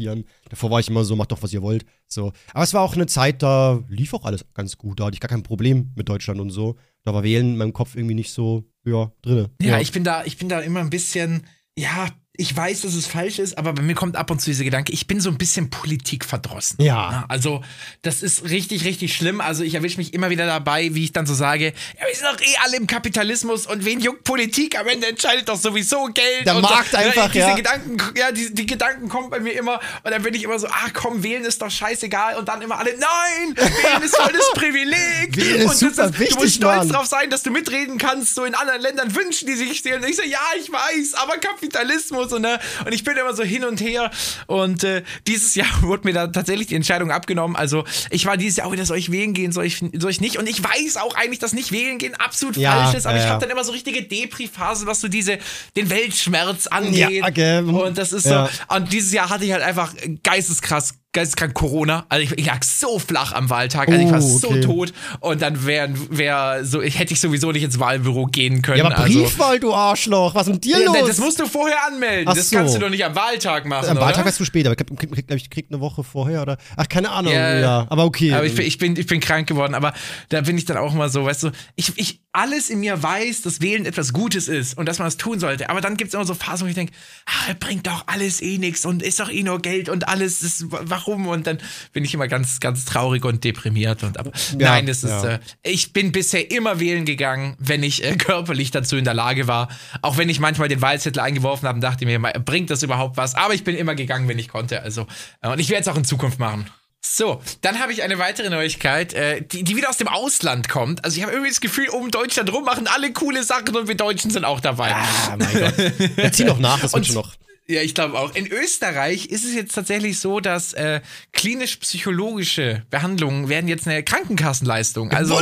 Davor 0.48 0.70
war 0.70 0.80
ich 0.80 0.88
immer 0.88 1.04
so, 1.04 1.16
macht 1.16 1.32
doch, 1.32 1.42
was 1.42 1.52
ihr 1.52 1.62
wollt. 1.62 1.84
So. 2.06 2.32
Aber 2.52 2.64
es 2.64 2.74
war 2.74 2.82
auch 2.82 2.94
eine 2.94 3.06
Zeit, 3.06 3.42
da 3.42 3.82
lief 3.88 4.14
auch 4.14 4.24
alles 4.24 4.44
ganz 4.54 4.76
gut. 4.78 5.00
Da 5.00 5.06
hatte 5.06 5.14
ich 5.14 5.20
gar 5.20 5.28
kein 5.28 5.42
Problem 5.42 5.92
mit 5.94 6.08
Deutschland 6.08 6.40
und 6.40 6.50
so. 6.50 6.76
Da 7.02 7.14
war 7.14 7.22
Wählen 7.22 7.52
in 7.52 7.56
meinem 7.56 7.72
Kopf 7.72 7.96
irgendwie 7.96 8.14
nicht 8.14 8.32
so, 8.32 8.64
ja, 8.84 9.12
drinne. 9.22 9.50
Ja, 9.60 9.80
ich 9.80 9.92
bin 9.92 10.04
da, 10.04 10.24
ich 10.24 10.36
bin 10.36 10.48
da 10.48 10.60
immer 10.60 10.80
ein 10.80 10.90
bisschen, 10.90 11.46
ja, 11.76 12.08
ich 12.38 12.56
weiß, 12.56 12.82
dass 12.82 12.94
es 12.94 13.06
falsch 13.06 13.38
ist, 13.38 13.56
aber 13.58 13.72
bei 13.72 13.82
mir 13.82 13.94
kommt 13.94 14.16
ab 14.16 14.30
und 14.30 14.40
zu 14.40 14.50
dieser 14.50 14.64
Gedanke, 14.64 14.92
ich 14.92 15.06
bin 15.06 15.20
so 15.20 15.30
ein 15.30 15.38
bisschen 15.38 15.70
Politik 15.70 16.24
verdrossen. 16.24 16.82
Ja. 16.82 17.24
Also, 17.28 17.62
das 18.02 18.22
ist 18.22 18.44
richtig, 18.44 18.84
richtig 18.84 19.14
schlimm. 19.14 19.40
Also, 19.40 19.62
ich 19.62 19.74
erwische 19.74 19.98
mich 19.98 20.14
immer 20.14 20.30
wieder 20.30 20.46
dabei, 20.46 20.94
wie 20.94 21.04
ich 21.04 21.12
dann 21.12 21.26
so 21.26 21.34
sage, 21.34 21.66
ja, 21.66 22.06
wir 22.06 22.14
sind 22.14 22.26
doch 22.26 22.40
eh 22.40 22.56
alle 22.64 22.76
im 22.76 22.86
Kapitalismus 22.86 23.66
und 23.66 23.84
wen 23.84 24.00
juckt 24.00 24.24
Politik? 24.24 24.78
Am 24.78 24.86
Ende 24.88 25.06
entscheidet 25.06 25.48
doch 25.48 25.58
sowieso 25.58 26.06
Geld. 26.06 26.46
Der 26.46 26.54
Markt 26.54 26.90
so. 26.90 26.96
einfach, 26.96 27.30
diese 27.30 27.46
ja. 27.46 27.54
Gedanken, 27.54 27.98
ja, 28.16 28.32
die, 28.32 28.52
die 28.54 28.66
Gedanken 28.66 29.08
kommen 29.08 29.30
bei 29.30 29.40
mir 29.40 29.52
immer 29.52 29.80
und 30.04 30.10
dann 30.10 30.22
bin 30.22 30.34
ich 30.34 30.42
immer 30.42 30.58
so, 30.58 30.66
ah, 30.66 30.90
komm, 30.92 31.22
wählen 31.22 31.44
ist 31.44 31.62
doch 31.62 31.70
scheißegal 31.70 32.36
und 32.36 32.48
dann 32.48 32.60
immer 32.62 32.78
alle, 32.78 32.92
nein, 32.92 33.56
wählen 33.56 34.02
ist 34.02 34.16
voll 34.16 34.32
das 34.32 34.50
Privileg. 34.54 35.36
Wählen 35.36 35.62
ist 35.62 35.82
und 35.82 35.94
super 35.94 36.10
du 36.10 36.18
wichtig, 36.18 36.36
musst 36.36 36.54
stolz 36.56 36.76
Mann. 36.78 36.88
drauf 36.88 37.06
sein, 37.06 37.30
dass 37.30 37.42
du 37.42 37.50
mitreden 37.50 37.98
kannst, 37.98 38.34
so 38.34 38.44
in 38.44 38.54
anderen 38.54 38.80
Ländern 38.80 39.14
wünschen 39.14 39.46
die 39.46 39.54
sich 39.54 39.82
dir. 39.82 39.96
Und 39.96 40.04
ich 40.04 40.16
so, 40.16 40.22
ja, 40.22 40.40
ich 40.58 40.70
weiß, 40.70 41.14
aber 41.14 41.38
Kapitalismus 41.38 42.25
so, 42.28 42.38
ne? 42.38 42.58
Und 42.84 42.92
ich 42.92 43.04
bin 43.04 43.16
immer 43.16 43.34
so 43.34 43.42
hin 43.42 43.64
und 43.64 43.80
her. 43.80 44.10
Und 44.46 44.84
äh, 44.84 45.02
dieses 45.26 45.54
Jahr 45.54 45.68
wurde 45.82 46.06
mir 46.06 46.14
da 46.14 46.26
tatsächlich 46.26 46.68
die 46.68 46.74
Entscheidung 46.74 47.10
abgenommen. 47.10 47.56
Also 47.56 47.84
ich 48.10 48.26
war 48.26 48.36
dieses 48.36 48.56
Jahr 48.56 48.68
auch 48.68 48.72
wieder, 48.72 48.86
soll 48.86 48.98
ich 48.98 49.10
wählen 49.10 49.34
gehen, 49.34 49.52
soll 49.52 49.66
ich, 49.66 49.78
soll 49.78 50.10
ich 50.10 50.20
nicht? 50.20 50.38
Und 50.38 50.48
ich 50.48 50.62
weiß 50.62 50.96
auch 50.98 51.14
eigentlich, 51.14 51.38
dass 51.38 51.52
nicht 51.52 51.72
wählen 51.72 51.98
gehen 51.98 52.14
absolut 52.14 52.56
Ja, 52.56 52.84
falsch 52.84 52.98
ist, 52.98 53.06
aber 53.06 53.16
ja, 53.16 53.24
ich 53.24 53.28
habe 53.28 53.40
dann 53.40 53.50
immer 53.50 53.64
so 53.64 53.72
richtige 53.72 54.02
Depri-Phasen, 54.02 54.86
was 54.86 55.00
so 55.00 55.08
diese, 55.08 55.38
den 55.76 55.90
Weltschmerz 55.90 56.66
angeht. 56.66 57.10
Ja, 57.10 57.26
okay. 57.26 57.58
Und 57.60 57.98
das 57.98 58.12
ist 58.12 58.24
so. 58.24 58.48
Und 58.68 58.92
dieses 58.92 59.12
Jahr 59.12 59.30
hatte 59.30 59.44
ich 59.44 59.52
halt 59.52 59.62
einfach 59.62 59.92
geisteskrass 60.22 60.94
geisteskrank 61.16 61.54
Corona. 61.54 62.04
Also 62.08 62.22
ich, 62.24 62.38
ich 62.38 62.46
lag 62.46 62.62
so 62.62 62.98
flach 62.98 63.32
am 63.32 63.48
Wahltag, 63.50 63.88
also 63.88 64.00
ich 64.00 64.10
war 64.10 64.22
Oh, 64.22 64.38
so 64.38 64.48
okay. 64.50 64.60
tot 64.60 64.92
und 65.20 65.40
dann 65.40 65.66
wäre 65.66 65.90
wär 66.10 66.64
so, 66.64 66.82
ich 66.82 66.98
hätte 66.98 67.14
ich 67.14 67.20
sowieso 67.20 67.52
nicht 67.52 67.62
ins 67.62 67.78
Wahlbüro 67.78 68.26
gehen 68.26 68.62
können. 68.62 68.78
Ja, 68.78 68.84
aber 68.84 68.98
also, 68.98 69.20
Briefwahl, 69.20 69.58
du 69.58 69.72
Arschloch, 69.72 70.34
was 70.34 70.46
ist 70.46 70.52
mit 70.54 70.64
dir 70.64 70.78
ja, 70.78 70.86
los? 70.86 71.06
das 71.06 71.18
musst 71.18 71.40
du 71.40 71.46
vorher 71.46 71.78
anmelden. 71.86 72.28
Ach 72.28 72.34
das 72.34 72.50
so. 72.50 72.56
kannst 72.56 72.74
du 72.74 72.78
doch 72.78 72.90
nicht 72.90 73.04
am 73.04 73.14
Wahltag 73.14 73.66
machen. 73.66 73.88
Am 73.88 73.96
Wahltag 73.96 74.24
warst 74.26 74.38
du 74.38 74.44
spät, 74.44 74.66
aber 74.66 74.76
ich 74.78 74.86
glaube, 75.26 75.36
ich, 75.36 75.50
krieg 75.50 75.66
eine 75.70 75.80
Woche 75.80 76.04
vorher 76.04 76.42
oder. 76.42 76.58
Ach, 76.76 76.88
keine 76.88 77.10
Ahnung, 77.10 77.32
Ja, 77.32 77.58
ja. 77.58 77.86
Aber 77.88 78.04
okay. 78.04 78.32
Aber 78.32 78.44
ich 78.44 78.54
bin, 78.54 78.66
ich, 78.66 78.78
bin, 78.78 78.96
ich 78.96 79.06
bin 79.06 79.20
krank 79.20 79.48
geworden, 79.48 79.74
aber 79.74 79.94
da 80.28 80.42
bin 80.42 80.58
ich 80.58 80.66
dann 80.66 80.76
auch 80.76 80.92
mal 80.92 81.08
so, 81.08 81.24
weißt 81.24 81.44
du, 81.44 81.50
ich, 81.76 81.92
ich 81.96 82.20
alles 82.32 82.68
in 82.68 82.80
mir 82.80 83.02
weiß, 83.02 83.42
dass 83.42 83.62
Wählen 83.62 83.86
etwas 83.86 84.12
Gutes 84.12 84.48
ist 84.48 84.76
und 84.76 84.86
dass 84.86 84.98
man 84.98 85.08
es 85.08 85.16
tun 85.16 85.40
sollte. 85.40 85.70
Aber 85.70 85.80
dann 85.80 85.96
gibt 85.96 86.08
es 86.08 86.14
immer 86.14 86.26
so 86.26 86.34
Phasen, 86.34 86.66
wo 86.66 86.68
ich 86.68 86.74
denke, 86.74 86.92
ah, 87.24 87.54
bringt 87.58 87.86
doch 87.86 88.04
alles 88.06 88.42
eh 88.42 88.58
nichts 88.58 88.84
und 88.84 89.02
ist 89.02 89.20
doch 89.20 89.30
eh 89.30 89.42
nur 89.42 89.60
Geld 89.62 89.88
und 89.88 90.06
alles 90.08 90.42
ist, 90.42 90.66
warum? 90.68 91.05
Und 91.06 91.46
dann 91.46 91.58
bin 91.92 92.04
ich 92.04 92.12
immer 92.14 92.28
ganz, 92.28 92.60
ganz 92.60 92.84
traurig 92.84 93.24
und 93.24 93.44
deprimiert. 93.44 94.02
Und 94.02 94.18
aber 94.18 94.30
Ja, 94.58 94.70
nein, 94.70 94.86
das 94.86 94.98
ist, 95.04 95.10
ja. 95.10 95.24
äh, 95.34 95.38
ich 95.62 95.92
bin 95.92 96.12
bisher 96.12 96.50
immer 96.50 96.80
wählen 96.80 97.04
gegangen, 97.04 97.56
wenn 97.58 97.82
ich 97.82 98.04
äh, 98.04 98.16
körperlich 98.16 98.70
dazu 98.70 98.96
in 98.96 99.04
der 99.04 99.14
Lage 99.14 99.46
war. 99.48 99.68
Auch 100.02 100.16
wenn 100.18 100.28
ich 100.28 100.40
manchmal 100.40 100.68
den 100.68 100.82
Wahlzettel 100.82 101.20
eingeworfen 101.22 101.68
habe 101.68 101.76
und 101.76 101.82
dachte 101.82 102.04
mir, 102.06 102.18
bringt 102.20 102.70
das 102.70 102.82
überhaupt 102.82 103.16
was? 103.16 103.34
Aber 103.34 103.54
ich 103.54 103.64
bin 103.64 103.76
immer 103.76 103.94
gegangen, 103.94 104.28
wenn 104.28 104.38
ich 104.38 104.48
konnte. 104.48 104.82
Also, 104.82 105.06
äh, 105.42 105.48
und 105.48 105.58
ich 105.58 105.68
werde 105.70 105.82
es 105.82 105.88
auch 105.88 105.96
in 105.96 106.04
Zukunft 106.04 106.38
machen. 106.38 106.66
So, 107.08 107.40
dann 107.60 107.78
habe 107.78 107.92
ich 107.92 108.02
eine 108.02 108.18
weitere 108.18 108.50
Neuigkeit, 108.50 109.14
äh, 109.14 109.40
die, 109.40 109.62
die 109.62 109.76
wieder 109.76 109.88
aus 109.90 109.96
dem 109.96 110.08
Ausland 110.08 110.68
kommt. 110.68 111.04
Also 111.04 111.16
ich 111.16 111.22
habe 111.22 111.30
irgendwie 111.32 111.50
das 111.50 111.60
Gefühl, 111.60 111.88
um 111.90 112.10
Deutschland 112.10 112.52
rum 112.52 112.64
machen 112.64 112.88
alle 112.92 113.12
coole 113.12 113.44
Sachen 113.44 113.76
und 113.76 113.86
wir 113.86 113.94
Deutschen 113.94 114.32
sind 114.32 114.44
auch 114.44 114.58
dabei. 114.58 114.92
ah, 114.92 115.36
mein 115.38 115.52
Gott. 115.56 115.74
Ja, 116.16 116.32
zieh 116.32 116.42
noch 116.42 116.58
nach, 116.58 116.80
das 116.80 116.92
wird 116.94 116.94
Und- 116.94 117.06
schon 117.06 117.14
noch. 117.14 117.32
Ja, 117.68 117.82
ich 117.82 117.94
glaube 117.94 118.18
auch. 118.18 118.34
In 118.34 118.46
Österreich 118.46 119.26
ist 119.26 119.44
es 119.44 119.54
jetzt 119.54 119.74
tatsächlich 119.74 120.20
so, 120.20 120.38
dass 120.38 120.72
äh, 120.72 121.00
klinisch-psychologische 121.32 122.84
Behandlungen 122.90 123.48
werden 123.48 123.66
jetzt 123.66 123.88
eine 123.88 124.04
Krankenkassenleistung. 124.04 125.10
Also 125.10 125.36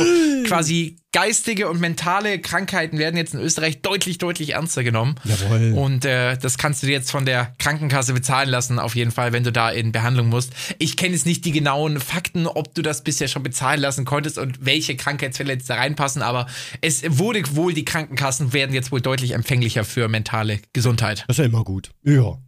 quasi 0.47 0.97
geistige 1.15 1.69
und 1.69 1.79
mentale 1.79 2.39
Krankheiten 2.39 2.97
werden 2.97 3.15
jetzt 3.15 3.33
in 3.33 3.39
Österreich 3.39 3.81
deutlich, 3.81 4.17
deutlich 4.17 4.49
ernster 4.49 4.83
genommen. 4.83 5.15
Jawohl. 5.23 5.71
Und 5.73 6.03
äh, 6.03 6.37
das 6.37 6.57
kannst 6.57 6.83
du 6.83 6.87
dir 6.87 6.91
jetzt 6.91 7.09
von 7.09 7.25
der 7.25 7.53
Krankenkasse 7.57 8.11
bezahlen 8.11 8.49
lassen, 8.49 8.79
auf 8.79 8.97
jeden 8.97 9.11
Fall, 9.11 9.31
wenn 9.31 9.45
du 9.45 9.53
da 9.53 9.69
in 9.69 9.93
Behandlung 9.93 10.27
musst. 10.27 10.51
Ich 10.77 10.97
kenne 10.97 11.13
jetzt 11.13 11.25
nicht 11.25 11.45
die 11.45 11.53
genauen 11.53 12.01
Fakten, 12.01 12.47
ob 12.47 12.75
du 12.75 12.81
das 12.81 13.01
bisher 13.01 13.29
schon 13.29 13.43
bezahlen 13.43 13.79
lassen 13.79 14.03
konntest 14.03 14.37
und 14.37 14.65
welche 14.65 14.97
Krankheitsfälle 14.97 15.53
jetzt 15.53 15.69
da 15.69 15.75
reinpassen, 15.75 16.21
aber 16.21 16.47
es 16.81 17.03
wurde 17.07 17.43
wohl, 17.55 17.73
die 17.73 17.85
Krankenkassen 17.85 18.51
werden 18.51 18.75
jetzt 18.75 18.91
wohl 18.91 18.99
deutlich 18.99 19.31
empfänglicher 19.31 19.85
für 19.85 20.09
mentale 20.09 20.59
Gesundheit. 20.73 21.23
Das 21.27 21.35
ist 21.35 21.43
ja 21.43 21.45
immer 21.45 21.63
gut. 21.63 21.91
Ja. 22.15 22.39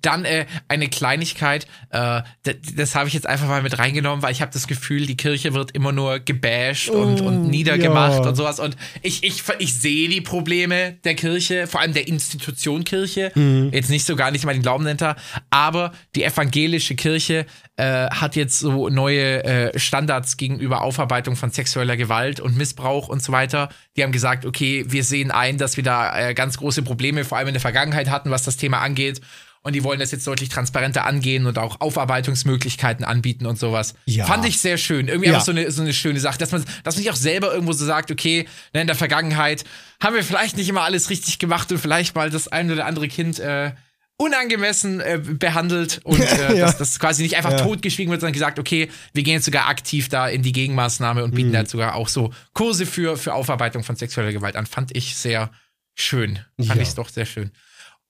Dann 0.00 0.24
äh, 0.24 0.46
eine 0.68 0.88
Kleinigkeit, 0.88 1.66
äh, 1.90 2.22
das, 2.42 2.54
das 2.74 2.94
habe 2.94 3.08
ich 3.08 3.14
jetzt 3.14 3.26
einfach 3.26 3.46
mal 3.46 3.62
mit 3.62 3.78
reingenommen, 3.78 4.22
weil 4.22 4.32
ich 4.32 4.40
habe 4.40 4.52
das 4.52 4.66
Gefühl, 4.66 5.06
die 5.06 5.16
Kirche 5.16 5.54
wird 5.54 5.72
immer 5.72 5.92
nur 5.92 6.18
gebasht 6.20 6.88
und, 6.88 7.20
und 7.20 7.48
niedergemacht 7.48 8.24
ja. 8.24 8.28
und 8.28 8.34
sowas. 8.34 8.58
Und 8.58 8.76
ich, 9.02 9.22
ich, 9.22 9.42
ich 9.58 9.74
sehe 9.74 10.08
die 10.08 10.20
Probleme 10.20 10.94
der 11.04 11.14
Kirche, 11.14 11.66
vor 11.66 11.80
allem 11.80 11.92
der 11.92 12.08
Institution 12.08 12.84
Kirche, 12.84 13.32
jetzt 13.72 13.90
nicht 13.90 14.06
so 14.06 14.16
gar 14.16 14.30
nicht 14.30 14.44
mal 14.44 14.54
den 14.54 14.62
Glauben 14.62 14.84
dahinter, 14.84 15.16
aber 15.50 15.92
die 16.14 16.24
evangelische 16.24 16.94
Kirche 16.94 17.46
äh, 17.76 18.08
hat 18.10 18.36
jetzt 18.36 18.58
so 18.58 18.88
neue 18.88 19.44
äh, 19.44 19.78
Standards 19.78 20.36
gegenüber 20.36 20.82
Aufarbeitung 20.82 21.36
von 21.36 21.50
sexueller 21.50 21.96
Gewalt 21.96 22.40
und 22.40 22.56
Missbrauch 22.56 23.08
und 23.08 23.22
so 23.22 23.32
weiter. 23.32 23.70
Die 23.96 24.02
haben 24.02 24.12
gesagt, 24.12 24.44
okay, 24.44 24.84
wir 24.88 25.04
sehen 25.04 25.30
ein, 25.30 25.58
dass 25.58 25.76
wir 25.76 25.84
da 25.84 26.28
äh, 26.28 26.34
ganz 26.34 26.58
große 26.58 26.82
Probleme 26.82 27.24
vor 27.24 27.38
allem 27.38 27.48
in 27.48 27.54
der 27.54 27.60
Vergangenheit 27.60 28.10
hatten, 28.10 28.30
was 28.30 28.44
das 28.44 28.56
Thema 28.56 28.80
angeht. 28.80 29.20
Und 29.64 29.74
die 29.74 29.84
wollen 29.84 30.00
das 30.00 30.10
jetzt 30.10 30.26
deutlich 30.26 30.48
transparenter 30.48 31.04
angehen 31.06 31.46
und 31.46 31.56
auch 31.56 31.80
Aufarbeitungsmöglichkeiten 31.80 33.04
anbieten 33.04 33.46
und 33.46 33.58
sowas. 33.58 33.94
Ja. 34.06 34.26
Fand 34.26 34.44
ich 34.44 34.58
sehr 34.60 34.76
schön. 34.76 35.06
Irgendwie 35.08 35.28
Ja. 35.28 35.34
einfach 35.34 35.46
so 35.46 35.52
eine, 35.52 35.70
so 35.70 35.82
eine 35.82 35.92
schöne 35.92 36.18
Sache, 36.20 36.38
dass 36.38 36.50
man, 36.50 36.64
dass 36.84 36.96
man 36.96 37.02
sich 37.04 37.10
auch 37.12 37.16
selber 37.16 37.52
irgendwo 37.52 37.72
so 37.72 37.84
sagt, 37.84 38.10
okay, 38.10 38.46
ne, 38.74 38.80
in 38.80 38.86
der 38.88 38.96
Vergangenheit 38.96 39.64
haben 40.02 40.16
wir 40.16 40.24
vielleicht 40.24 40.56
nicht 40.56 40.68
immer 40.68 40.82
alles 40.82 41.10
richtig 41.10 41.38
gemacht 41.38 41.70
und 41.70 41.78
vielleicht 41.78 42.14
mal 42.16 42.28
das 42.30 42.48
ein 42.48 42.70
oder 42.72 42.86
andere 42.86 43.06
Kind 43.08 43.38
äh, 43.38 43.72
unangemessen 44.16 45.00
äh, 45.00 45.18
behandelt 45.22 46.00
und 46.04 46.20
äh, 46.20 46.56
Ja. 46.58 46.66
dass 46.66 46.78
das 46.78 46.98
quasi 46.98 47.22
nicht 47.22 47.36
einfach 47.36 47.52
Ja. 47.52 47.58
totgeschwiegen 47.64 48.10
wird, 48.10 48.20
sondern 48.20 48.32
gesagt, 48.34 48.58
okay, 48.58 48.88
wir 49.12 49.22
gehen 49.22 49.34
jetzt 49.34 49.44
sogar 49.44 49.68
aktiv 49.68 50.08
da 50.08 50.28
in 50.28 50.42
die 50.42 50.52
Gegenmaßnahme 50.52 51.22
und 51.24 51.34
bieten 51.34 51.48
Mhm. 51.48 51.52
da 51.52 51.58
jetzt 51.60 51.70
sogar 51.70 51.94
auch 51.94 52.08
so 52.08 52.32
Kurse 52.52 52.86
für, 52.86 53.16
für 53.16 53.34
Aufarbeitung 53.34 53.84
von 53.84 53.96
sexueller 53.96 54.32
Gewalt 54.32 54.56
an. 54.56 54.66
Fand 54.66 54.94
ich 54.96 55.16
sehr 55.16 55.50
schön. 55.94 56.38
Fand 56.64 56.80
ich 56.80 56.94
doch 56.94 57.08
sehr 57.08 57.26
schön. 57.26 57.50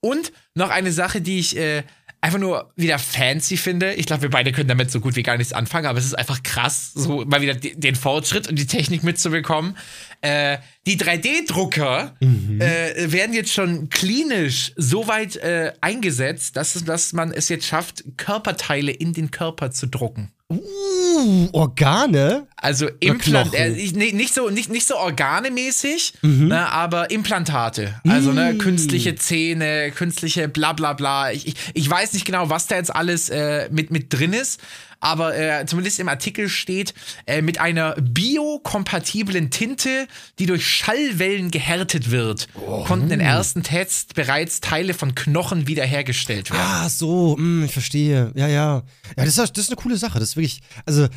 Und 0.04 0.32
noch 0.54 0.70
eine 0.70 0.92
Sache, 0.92 1.20
die 1.20 1.38
ich 1.38 1.56
äh, 1.56 1.84
einfach 2.20 2.38
nur 2.38 2.72
wieder 2.76 2.98
fancy 2.98 3.56
finde. 3.56 3.94
Ich 3.94 4.06
glaube, 4.06 4.22
wir 4.22 4.30
beide 4.30 4.52
können 4.52 4.68
damit 4.68 4.90
so 4.90 5.00
gut 5.00 5.16
wie 5.16 5.22
gar 5.22 5.36
nichts 5.36 5.52
anfangen, 5.52 5.86
aber 5.86 5.98
es 5.98 6.04
ist 6.04 6.14
einfach 6.14 6.42
krass, 6.42 6.92
so 6.92 7.24
mal 7.24 7.40
wieder 7.40 7.54
de- 7.54 7.74
den 7.76 7.94
Fortschritt 7.94 8.48
und 8.48 8.56
die 8.58 8.66
Technik 8.66 9.02
mitzubekommen. 9.04 9.76
Äh, 10.22 10.58
die 10.86 10.96
3D-Drucker 10.96 12.14
äh, 12.20 13.10
werden 13.12 13.34
jetzt 13.34 13.52
schon 13.52 13.88
klinisch 13.88 14.72
so 14.76 15.08
weit 15.08 15.34
äh, 15.36 15.72
eingesetzt, 15.80 16.56
dass, 16.56 16.76
es, 16.76 16.84
dass 16.84 17.12
man 17.12 17.32
es 17.32 17.48
jetzt 17.48 17.66
schafft, 17.66 18.04
Körperteile 18.16 18.92
in 18.92 19.12
den 19.12 19.30
Körper 19.32 19.72
zu 19.72 19.86
drucken. 19.86 20.30
Uh, 20.48 21.48
Organe? 21.52 22.46
Also 22.56 22.88
Implant, 23.00 23.54
äh, 23.54 23.70
nee, 23.94 24.12
nicht 24.12 24.34
so 24.34 24.50
nicht, 24.50 24.70
nicht 24.70 24.86
so 24.86 24.96
organemäßig, 24.96 26.14
Mhm. 26.22 26.48
ne, 26.48 26.70
aber 26.70 27.10
Implantate. 27.10 27.94
Also 28.06 28.32
ne, 28.32 28.52
Mm. 28.52 28.58
künstliche 28.58 29.14
Zähne, 29.16 29.90
künstliche 29.92 30.48
bla 30.48 30.72
bla 30.74 30.92
bla. 30.92 31.32
Ich, 31.32 31.46
ich, 31.48 31.54
ich 31.74 31.88
weiß 31.90 32.12
nicht 32.12 32.26
genau, 32.26 32.50
was 32.50 32.66
da 32.66 32.76
jetzt 32.76 32.94
alles 32.94 33.28
äh, 33.30 33.68
mit, 33.72 33.90
mit 33.90 34.12
drin 34.12 34.34
ist, 34.34 34.60
aber 35.02 35.36
äh, 35.36 35.66
zumindest 35.66 35.98
im 36.00 36.08
Artikel 36.08 36.48
steht, 36.48 36.94
äh, 37.26 37.42
mit 37.42 37.60
einer 37.60 37.94
biokompatiblen 38.00 39.50
Tinte, 39.50 40.06
die 40.38 40.46
durch 40.46 40.66
Schallwellen 40.66 41.50
gehärtet 41.50 42.10
wird, 42.10 42.48
Oh. 42.54 42.84
konnten 42.84 43.10
in 43.10 43.20
ersten 43.20 43.62
Tests 43.62 44.14
bereits 44.14 44.60
Teile 44.60 44.94
von 44.94 45.14
Knochen 45.14 45.66
wiederhergestellt 45.66 46.50
werden. 46.50 46.62
Ah, 46.64 46.88
so, 46.88 47.36
hm, 47.36 47.64
ich 47.64 47.72
verstehe. 47.72 48.30
Ja, 48.34 48.46
ja. 48.46 48.82
Ja, 49.16 49.24
das 49.24 49.36
ist, 49.36 49.38
das 49.38 49.64
ist 49.64 49.68
eine 49.70 49.76
coole 49.76 49.96
Sache. 49.96 50.18
Das 50.20 50.30
ist 50.30 50.36
wirklich, 50.36 50.60
also, 50.86 51.08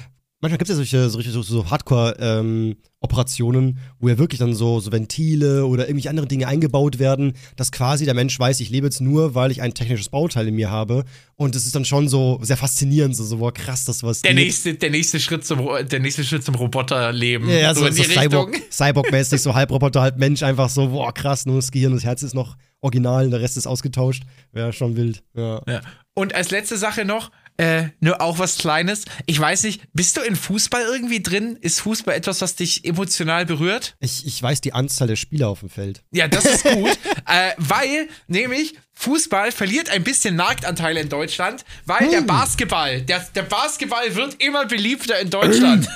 manchmal 0.46 0.60
gibt 0.60 0.70
es 0.70 0.78
ja 0.78 0.86
solche, 0.86 1.10
solche 1.10 1.32
so, 1.32 1.42
so 1.42 1.72
Hardcore-Operationen, 1.72 3.80
wo 4.00 4.10
ja 4.10 4.20
wirklich 4.20 4.38
dann 4.40 4.54
so, 4.54 4.80
so 4.80 4.92
Ventile 4.92 5.66
oder 5.66 5.88
irgendwelche 5.88 6.12
andere 6.12 6.28
Dinge 6.28 6.48
eingebaut 6.48 7.00
werden, 7.00 7.34
dass 7.56 7.72
quasi 7.72 8.06
der 8.06 8.14
Mensch 8.14 8.40
weiß, 8.40 8.60
ich 8.60 8.70
lebe 8.70 8.86
jetzt 8.86 9.02
nur, 9.02 9.34
weil 9.34 9.50
ich 9.50 9.64
ein 9.64 9.74
technisches 9.74 10.10
Bauteil 10.10 10.48
in 10.48 10.54
mir 10.56 10.70
habe. 10.70 11.04
Und 11.36 11.56
das 11.56 11.66
ist 11.66 11.74
dann 11.76 11.84
schon 11.84 12.08
so 12.08 12.38
sehr 12.44 12.58
faszinierend, 12.58 13.16
so, 13.16 13.24
so 13.24 13.38
boah, 13.38 13.52
krass, 13.52 13.86
das 13.86 14.04
was 14.04 14.22
Der 14.22 14.36
nächste, 14.36 14.76
der 14.76 14.92
nächste 14.92 15.20
Schritt 15.20 15.44
zum, 15.46 15.68
der 15.90 16.00
nächste 16.00 16.24
Schritt 16.24 16.44
zum 16.44 16.54
Roboterleben. 16.56 17.50
Ja, 17.50 17.56
ja, 17.56 17.74
so, 17.74 17.88
in 17.88 17.94
so 17.94 18.04
die 18.04 18.10
Richtung. 18.10 18.24
Cyborg, 18.24 18.62
Cyborg-mäßig, 18.72 19.40
so 19.40 19.56
Halbroboter, 19.56 20.02
halb 20.02 20.18
Mensch, 20.18 20.44
einfach 20.44 20.70
so, 20.70 20.90
boah, 20.90 21.12
krass, 21.12 21.48
nur 21.48 21.56
das 21.56 21.72
Gehirn 21.72 21.92
und 21.92 21.98
das 21.98 22.06
Herz 22.06 22.22
ist 22.22 22.36
noch 22.36 22.56
original 22.82 23.32
der 23.32 23.42
Rest 23.42 23.58
ist 23.58 23.66
ausgetauscht. 23.68 24.24
Wäre 24.52 24.72
schon 24.72 24.96
wild. 24.96 25.24
Ja. 25.36 25.62
Ja. 25.68 25.82
Und 26.14 26.34
als 26.34 26.52
letzte 26.52 26.78
Sache 26.78 27.04
noch, 27.04 27.30
äh, 27.58 27.86
nur 28.00 28.22
auch 28.22 28.40
was 28.40 28.58
Kleines. 28.58 29.06
Ich 29.26 29.40
weiß 29.40 29.64
nicht, 29.64 29.82
bist 29.94 30.18
du 30.18 30.22
in 30.22 30.36
Fußball 30.36 30.82
irgendwie 30.84 31.22
drin? 31.22 31.58
Ist 31.62 31.82
Fußball 31.82 32.16
etwas, 32.16 32.42
was 32.42 32.56
dich 32.56 32.86
emotional 32.86 33.46
berührt? 33.46 33.96
Ich, 34.00 34.26
ich 34.26 34.42
weiß 34.42 34.62
die 34.62 34.74
Anzahl 34.74 35.08
der 35.08 35.16
Spieler 35.16 35.48
auf 35.50 35.62
dem 35.62 35.70
Feld. 35.70 36.04
Ja, 36.12 36.28
das 36.28 36.46
ist 36.46 36.64
gut, 36.64 36.98
äh, 37.28 37.52
weil 37.58 38.08
nämlich 38.28 38.76
Fußball 38.94 39.52
verliert 39.52 39.90
ein 39.90 40.04
bisschen 40.04 40.36
Marktanteile 40.36 41.02
in 41.02 41.10
Deutschland, 41.10 41.66
weil 41.86 42.10
der 42.10 42.22
Basketball, 42.22 43.02
der, 43.02 43.26
der 43.36 43.44
Basketball 43.44 44.16
wird 44.16 44.42
immer 44.42 44.66
beliebter 44.66 45.20
in 45.20 45.30
Deutschland. 45.30 45.88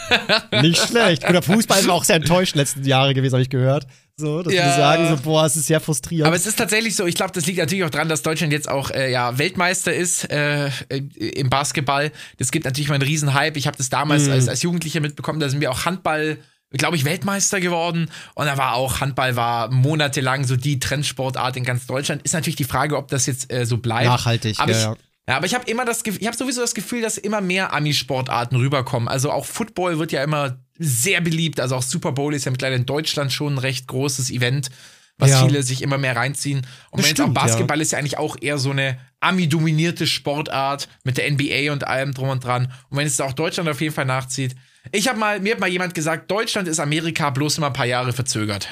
Nicht 0.62 0.86
schlecht. 0.86 1.26
Guter 1.26 1.42
Fußball 1.42 1.88
war 1.88 1.96
auch 1.96 2.04
sehr 2.04 2.18
enttäuscht 2.18 2.56
letzten 2.56 2.84
Jahre 2.86 3.14
gewesen, 3.14 3.34
habe 3.34 3.42
ich 3.42 3.50
gehört. 3.50 3.88
So, 4.20 4.44
dass 4.44 4.54
Ja. 4.54 4.66
wir 4.66 4.74
sagen, 4.74 5.08
so, 5.08 5.18
boah, 5.24 5.46
es 5.46 5.56
ist 5.56 5.68
sehr 5.68 5.80
frustrierend. 5.80 6.28
Aber 6.28 6.36
es 6.36 6.46
ist 6.46 6.58
tatsächlich 6.58 6.96
so, 6.96 7.06
ich 7.06 7.16
glaube, 7.16 7.32
das 7.34 7.46
liegt 7.46 7.58
natürlich 7.60 7.84
auch 7.86 7.90
daran, 7.90 8.10
dass 8.10 8.22
Deutschland 8.22 8.52
jetzt 8.52 8.70
auch 8.70 8.92
äh, 8.92 9.12
ja, 9.12 9.38
Weltmeister 9.38 9.94
ist 9.94 10.30
äh, 10.30 10.68
äh, 10.90 10.98
im 11.18 11.50
Basketball. 11.50 12.12
Das 12.38 12.52
gibt 12.52 12.66
natürlich 12.66 12.90
mal 12.90 12.96
einen 12.96 13.04
riesen 13.04 13.34
Hype. 13.34 13.56
Ich 13.58 13.66
habe 13.66 13.78
das 13.78 13.90
damals 13.90 14.28
als, 14.28 14.50
als 14.50 14.62
Jugendlicher 14.62 15.00
mitbekommen, 15.00 15.40
da 15.40 15.48
sind 15.50 15.62
wir 15.62 15.72
auch 15.72 15.86
Handball, 15.86 16.38
glaube 16.72 16.98
ich, 16.98 17.06
Weltmeister 17.06 17.60
geworden. 17.62 18.12
Und 18.36 18.46
da 18.46 18.58
war 18.58 18.74
auch, 18.76 19.00
Handball 19.00 19.36
war 19.36 19.72
monatelang 19.72 20.44
so 20.46 20.56
die 20.58 20.80
Trendsportart 20.80 21.56
in 21.56 21.64
ganz 21.64 21.88
Deutschland. 21.88 22.22
Ist 22.24 22.34
natürlich 22.34 22.58
die 22.58 22.66
Frage, 22.66 22.98
ob 22.98 23.08
das 23.08 23.26
jetzt 23.26 23.52
äh, 23.52 23.66
so 23.66 23.78
bleibt. 23.78 24.06
Nachhaltig, 24.06 24.60
aber 24.60 24.72
ja, 24.72 24.78
ich, 24.78 24.84
ja. 24.84 24.96
ja, 25.30 25.38
aber 25.38 25.46
ich 25.46 25.56
habe 25.56 25.70
immer 25.72 25.86
das 25.86 26.04
Gefühl, 26.04 26.22
ich 26.22 26.28
habe 26.28 26.38
sowieso 26.38 26.62
das 26.62 26.76
Gefühl, 26.76 27.02
dass 27.02 27.18
immer 27.18 27.42
mehr 27.42 27.74
Ami-Sportarten 27.74 28.58
rüberkommen. 28.58 29.08
Also 29.08 29.32
auch 29.32 29.46
Football 29.46 29.98
wird 29.98 30.12
ja 30.12 30.24
immer 30.24 30.58
sehr 30.80 31.22
beliebt. 31.22 31.60
Also 31.60 31.76
auch 31.76 31.84
Super 31.84 32.14
Bowl 32.14 32.34
ist 32.34 32.46
ja 32.46 32.52
mittlerweile 32.52 32.78
in 32.78 32.86
Deutschland 32.86 33.32
schon 33.32 33.56
ein 33.56 33.58
recht 33.60 33.88
großes 33.88 34.32
Event, 34.32 34.70
was 35.18 35.32
Ja. 35.32 35.46
viele 35.46 35.62
sich 35.62 35.82
immer 35.82 35.98
mehr 35.98 36.16
reinziehen. 36.16 36.66
Und 36.90 37.04
wenn 37.06 37.20
auch 37.26 37.34
Basketball 37.34 37.82
ist 37.82 37.92
ja 37.92 38.00
eigentlich 38.00 38.18
auch 38.18 38.38
eher 38.40 38.58
so 38.58 38.72
eine 38.72 38.98
Ami-dominierte 39.20 40.08
Sportart 40.08 40.88
mit 41.04 41.18
der 41.18 41.30
NBA 41.30 41.74
und 41.74 41.86
allem 41.86 42.14
drum 42.14 42.30
und 42.30 42.44
dran. 42.44 42.72
Und 42.90 42.98
wenn 42.98 43.06
jetzt 43.06 43.22
auch 43.22 43.34
Deutschland 43.34 43.68
auf 43.70 43.82
jeden 43.82 43.94
Fall 43.94 44.06
nachzieht. 44.06 44.56
Ich 44.94 45.10
habe 45.10 45.20
mal, 45.20 45.42
mir 45.42 45.54
hat 45.54 45.60
mal 45.60 45.68
jemand 45.70 45.94
gesagt, 45.94 46.32
Deutschland 46.32 46.68
ist 46.70 46.80
Amerika 46.80 47.30
bloß 47.30 47.58
immer 47.58 47.68
ein 47.68 47.74
paar 47.74 47.86
Jahre 47.86 48.14
verzögert. 48.14 48.70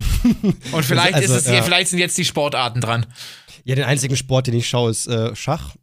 und 0.72 0.84
vielleicht 0.84 1.14
Also, 1.14 1.34
ist 1.34 1.46
es, 1.46 1.52
ja. 1.52 1.62
vielleicht 1.62 1.88
sind 1.88 1.98
jetzt 1.98 2.16
die 2.16 2.24
Sportarten 2.24 2.80
dran. 2.80 3.06
Ja, 3.64 3.74
den 3.74 3.84
einzigen 3.84 4.16
Sport, 4.16 4.46
den 4.46 4.54
ich 4.54 4.68
schaue, 4.68 4.90
ist 4.90 5.08
äh, 5.08 5.34
Schach. 5.34 5.74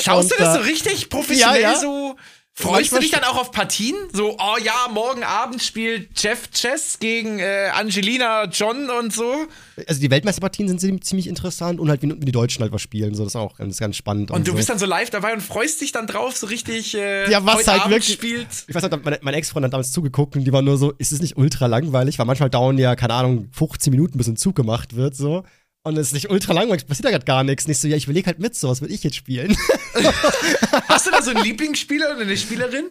Schaust 0.00 0.32
Und, 0.32 0.40
du 0.40 0.42
das 0.44 0.54
so 0.54 0.60
richtig 0.62 1.10
professionell 1.10 1.60
ja, 1.60 1.72
ja. 1.72 1.78
so? 1.78 2.16
Freust 2.60 2.92
du 2.92 2.98
dich 2.98 3.10
dann 3.10 3.24
auch 3.24 3.36
auf 3.36 3.52
Partien? 3.52 3.94
So, 4.12 4.36
oh 4.38 4.56
ja, 4.62 4.88
morgen 4.92 5.22
Abend 5.22 5.62
spielt 5.62 6.08
Jeff 6.20 6.50
Chess 6.50 6.98
gegen 6.98 7.38
äh, 7.38 7.68
Angelina 7.74 8.44
John 8.46 8.90
und 8.90 9.12
so. 9.12 9.46
Also 9.86 10.00
die 10.00 10.10
Weltmeisterpartien 10.10 10.68
sind 10.78 11.04
ziemlich- 11.04 11.28
interessant 11.28 11.78
und 11.78 11.88
halt 11.88 12.02
wie, 12.02 12.08
wie 12.10 12.24
die 12.24 12.32
Deutschen 12.32 12.62
halt 12.62 12.72
was 12.72 12.82
spielen. 12.82 13.14
So, 13.14 13.22
das 13.24 13.32
ist 13.32 13.36
auch 13.36 13.56
ganz, 13.58 13.78
ganz 13.78 13.96
spannend. 13.96 14.30
Und 14.30 14.46
du 14.46 14.52
so. 14.52 14.56
bist 14.56 14.68
dann 14.68 14.78
so 14.78 14.86
live 14.86 15.10
dabei 15.10 15.32
und 15.34 15.40
freust 15.40 15.80
dich 15.80 15.92
dann 15.92 16.06
drauf, 16.06 16.36
so 16.36 16.46
richtig 16.48 16.94
äh, 16.96 17.30
Ja, 17.30 17.44
was 17.44 17.56
heute 17.58 17.70
halt 17.72 17.80
Abend 17.82 17.94
wirklich- 17.94 18.14
spielt. 18.14 18.46
Ich 18.66 18.74
weiß 18.74 18.82
nicht, 18.82 19.04
meine, 19.04 19.18
meine 19.22 19.36
Ex-Freundin 19.36 19.66
hat 19.68 19.72
damals 19.74 19.92
zugeguckt 19.92 20.34
und 20.36 20.44
die 20.44 20.52
war 20.52 20.62
nur 20.62 20.78
so, 20.78 20.92
ist 20.98 21.12
es 21.12 21.20
nicht 21.20 21.36
ultra 21.36 21.66
langweilig? 21.66 22.18
Weil 22.18 22.26
manchmal 22.26 22.50
dauern 22.50 22.76
ja, 22.78 22.96
keine 22.96 23.14
Ahnung, 23.14 23.48
15 23.52 23.90
Minuten, 23.92 24.18
bis 24.18 24.26
ein 24.26 24.36
Zug 24.36 24.56
gemacht 24.56 24.96
wird, 24.96 25.14
so. 25.14 25.44
Und 25.82 25.96
es 25.96 26.08
ist 26.08 26.12
nicht 26.12 26.30
ultra 26.30 26.52
langweilig, 26.52 26.86
passiert 26.86 27.06
da 27.06 27.10
gerade 27.10 27.24
gar 27.24 27.44
nichts. 27.44 27.66
Nicht 27.66 27.78
so, 27.78 27.88
ja, 27.88 27.96
ich 27.96 28.04
überlege 28.04 28.26
halt 28.26 28.38
mit, 28.38 28.54
so, 28.54 28.68
was 28.68 28.82
will 28.82 28.90
ich 28.90 29.04
jetzt 29.04 29.16
spielen? 29.16 29.56
Hast 30.88 31.06
du 31.06 31.10
da 31.10 31.22
so 31.22 31.30
einen 31.30 31.44
Lieblingsspieler 31.44 32.12
oder 32.14 32.22
eine 32.22 32.36
Spielerin? 32.36 32.90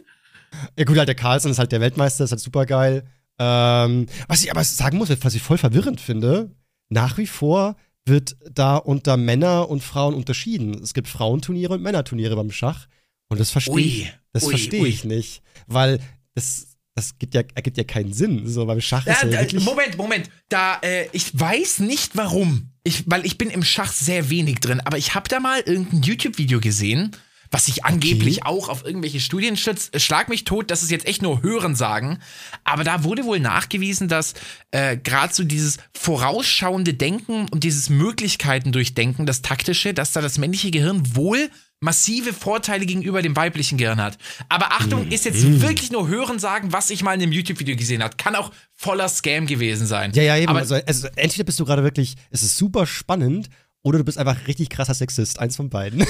ja, 0.77 0.85
gut, 0.85 0.97
halt 0.97 1.07
der 1.07 1.15
Carlson 1.15 1.51
ist 1.51 1.59
halt 1.59 1.71
der 1.71 1.81
Weltmeister, 1.81 2.23
ist 2.23 2.31
halt 2.31 2.41
super 2.41 2.65
geil. 2.65 3.03
Ähm, 3.39 4.07
was 4.27 4.43
ich 4.43 4.51
aber 4.51 4.63
sagen 4.63 4.97
muss, 4.97 5.09
was 5.09 5.35
ich 5.35 5.41
voll 5.41 5.57
verwirrend 5.57 6.01
finde, 6.01 6.55
nach 6.89 7.17
wie 7.17 7.27
vor 7.27 7.75
wird 8.05 8.37
da 8.49 8.77
unter 8.77 9.17
Männer 9.17 9.69
und 9.69 9.83
Frauen 9.83 10.15
unterschieden. 10.15 10.81
Es 10.81 10.93
gibt 10.93 11.07
Frauenturniere 11.07 11.73
und 11.73 11.81
Männerturniere 11.81 12.35
beim 12.35 12.51
Schach. 12.51 12.87
Und 13.29 13.39
das 13.39 13.51
verstehe 13.51 13.79
ich, 13.79 14.13
das 14.31 14.47
verstehe 14.47 14.87
ich 14.87 15.03
nicht. 15.03 15.41
Weil 15.67 15.99
das, 16.33 16.76
das 16.97 17.19
gibt 17.19 17.35
ja, 17.35 17.43
ergibt 17.53 17.77
ja 17.77 17.83
keinen 17.83 18.11
Sinn. 18.11 18.47
So, 18.47 18.65
beim 18.65 18.81
Schach 18.81 19.05
Ja, 19.05 19.13
ist 19.13 19.23
ja 19.23 19.29
da, 19.29 19.39
wirklich. 19.41 19.63
Moment, 19.63 19.97
Moment. 19.97 20.29
Da, 20.49 20.79
äh, 20.81 21.07
ich 21.11 21.39
weiß 21.39 21.79
nicht 21.79 22.17
warum. 22.17 22.71
Ich, 22.83 23.03
weil 23.05 23.23
ich 23.23 23.37
bin 23.37 23.51
im 23.51 23.63
Schach 23.63 23.93
sehr 23.93 24.31
wenig 24.31 24.61
drin, 24.61 24.81
aber 24.83 24.97
ich 24.97 25.13
habe 25.13 25.29
da 25.29 25.39
mal 25.39 25.59
irgendein 25.59 26.01
YouTube-Video 26.01 26.59
gesehen, 26.59 27.15
was 27.51 27.65
sich 27.65 27.85
angeblich 27.85 28.45
auch 28.45 28.67
auf 28.67 28.83
irgendwelche 28.83 29.19
Studien 29.19 29.57
stützt. 29.57 30.01
Schlag 30.01 30.27
mich 30.27 30.43
tot, 30.43 30.71
das 30.71 30.81
ist 30.81 30.89
jetzt 30.89 31.05
echt 31.05 31.21
nur 31.21 31.43
Hörensagen. 31.43 32.19
Aber 32.63 32.83
da 32.83 33.03
wurde 33.03 33.25
wohl 33.25 33.39
nachgewiesen, 33.39 34.07
dass 34.07 34.33
äh, 34.71 34.97
gerade 34.97 35.33
so 35.33 35.43
dieses 35.43 35.77
vorausschauende 35.93 36.95
Denken 36.95 37.47
und 37.49 37.63
dieses 37.63 37.89
Möglichkeiten 37.89 38.71
durchdenken, 38.71 39.27
das 39.27 39.43
taktische, 39.43 39.93
dass 39.93 40.13
da 40.13 40.21
das 40.21 40.39
männliche 40.39 40.71
Gehirn 40.71 41.15
wohl 41.15 41.51
massive 41.79 42.33
Vorteile 42.33 42.85
gegenüber 42.85 43.21
dem 43.21 43.35
weiblichen 43.35 43.77
Gehirn 43.77 44.01
hat. 44.01 44.17
Aber 44.49 44.71
Achtung, 44.71 45.07
ist 45.09 45.25
jetzt 45.25 45.43
Mhm. 45.43 45.61
wirklich 45.61 45.91
nur 45.91 46.07
Hörensagen, 46.07 46.73
was 46.73 46.89
ich 46.89 47.03
mal 47.03 47.13
in 47.13 47.21
einem 47.21 47.31
YouTube-Video 47.31 47.75
gesehen 47.75 48.01
habe. 48.03 48.15
Kann 48.17 48.35
auch 48.35 48.51
voller 48.73 49.07
Scam 49.09 49.45
gewesen 49.45 49.85
sein. 49.85 50.11
Ja, 50.15 50.23
ja, 50.23 50.37
eben. 50.37 50.49
Aber 50.49 50.59
also, 50.59 50.75
also, 50.75 51.07
entweder 51.15 51.43
bist 51.43 51.59
du 51.59 51.65
gerade 51.65 51.83
wirklich, 51.83 52.15
es 52.31 52.41
ist 52.43 52.57
super 52.57 52.85
spannend, 52.87 53.49
oder 53.83 53.99
du 53.99 54.03
bist 54.03 54.17
einfach 54.17 54.47
richtig 54.47 54.69
krasser 54.69 54.93
Sexist. 54.95 55.39
Eins 55.39 55.55
von 55.55 55.69
beiden. 55.69 56.01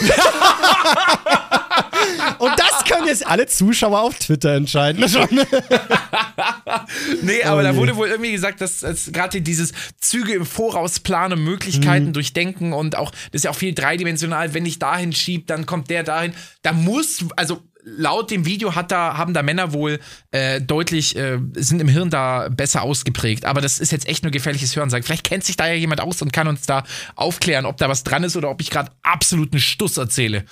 Und 2.39 2.51
das 2.57 2.76
können 2.87 3.07
jetzt 3.07 3.25
alle 3.25 3.47
Zuschauer 3.47 4.01
auf 4.01 4.17
Twitter 4.17 4.55
entscheiden. 4.55 5.03
Nee, 7.21 7.43
aber 7.43 7.61
Oh 7.61 7.63
da 7.63 7.75
wurde 7.75 7.95
wohl 7.95 8.07
irgendwie 8.07 8.31
gesagt, 8.31 8.61
dass, 8.61 8.79
dass 8.79 9.11
gerade 9.11 9.41
dieses 9.41 9.73
Züge 9.99 10.33
im 10.33 10.45
Voraus 10.45 10.99
planen, 10.99 11.39
Mhm. 11.39 11.45
Möglichkeiten 11.45 12.13
durchdenken 12.13 12.73
und 12.73 12.95
auch, 12.95 13.11
das 13.11 13.19
ist 13.33 13.43
ja 13.45 13.51
auch 13.51 13.55
viel 13.55 13.73
dreidimensional, 13.73 14.53
wenn 14.53 14.65
ich 14.65 14.79
dahin 14.79 15.13
schieb, 15.13 15.47
dann 15.47 15.65
kommt 15.65 15.89
der 15.89 16.03
dahin. 16.03 16.33
Da 16.61 16.73
muss, 16.73 17.25
also 17.35 17.61
laut 17.95 18.31
dem 18.31 18.45
Video 18.45 18.75
hat 18.75 18.91
da, 18.91 19.17
haben 19.17 19.33
da 19.33 19.43
Männer 19.43 19.73
wohl 19.73 19.99
äh, 20.31 20.61
deutlich, 20.61 21.15
äh, 21.15 21.39
sind 21.55 21.81
im 21.81 21.87
Hirn 21.87 22.09
da 22.09 22.49
besser 22.49 22.81
ausgeprägt. 22.81 23.45
Aber 23.45 23.61
das 23.61 23.79
ist 23.79 23.91
jetzt 23.91 24.07
echt 24.07 24.23
nur 24.23 24.31
gefährliches 24.31 24.75
Hörensagen. 24.75 25.03
Vielleicht 25.03 25.23
kennt 25.23 25.43
sich 25.43 25.55
da 25.55 25.67
ja 25.67 25.73
jemand 25.73 26.01
aus 26.01 26.21
und 26.21 26.33
kann 26.33 26.47
uns 26.47 26.65
da 26.65 26.83
aufklären, 27.15 27.65
ob 27.65 27.77
da 27.77 27.87
was 27.87 28.03
dran 28.03 28.23
ist 28.23 28.35
oder 28.35 28.49
ob 28.49 28.61
ich 28.61 28.69
gerade 28.69 28.91
absoluten 29.03 29.59
Stuss 29.59 29.97
erzähle. 29.97 30.43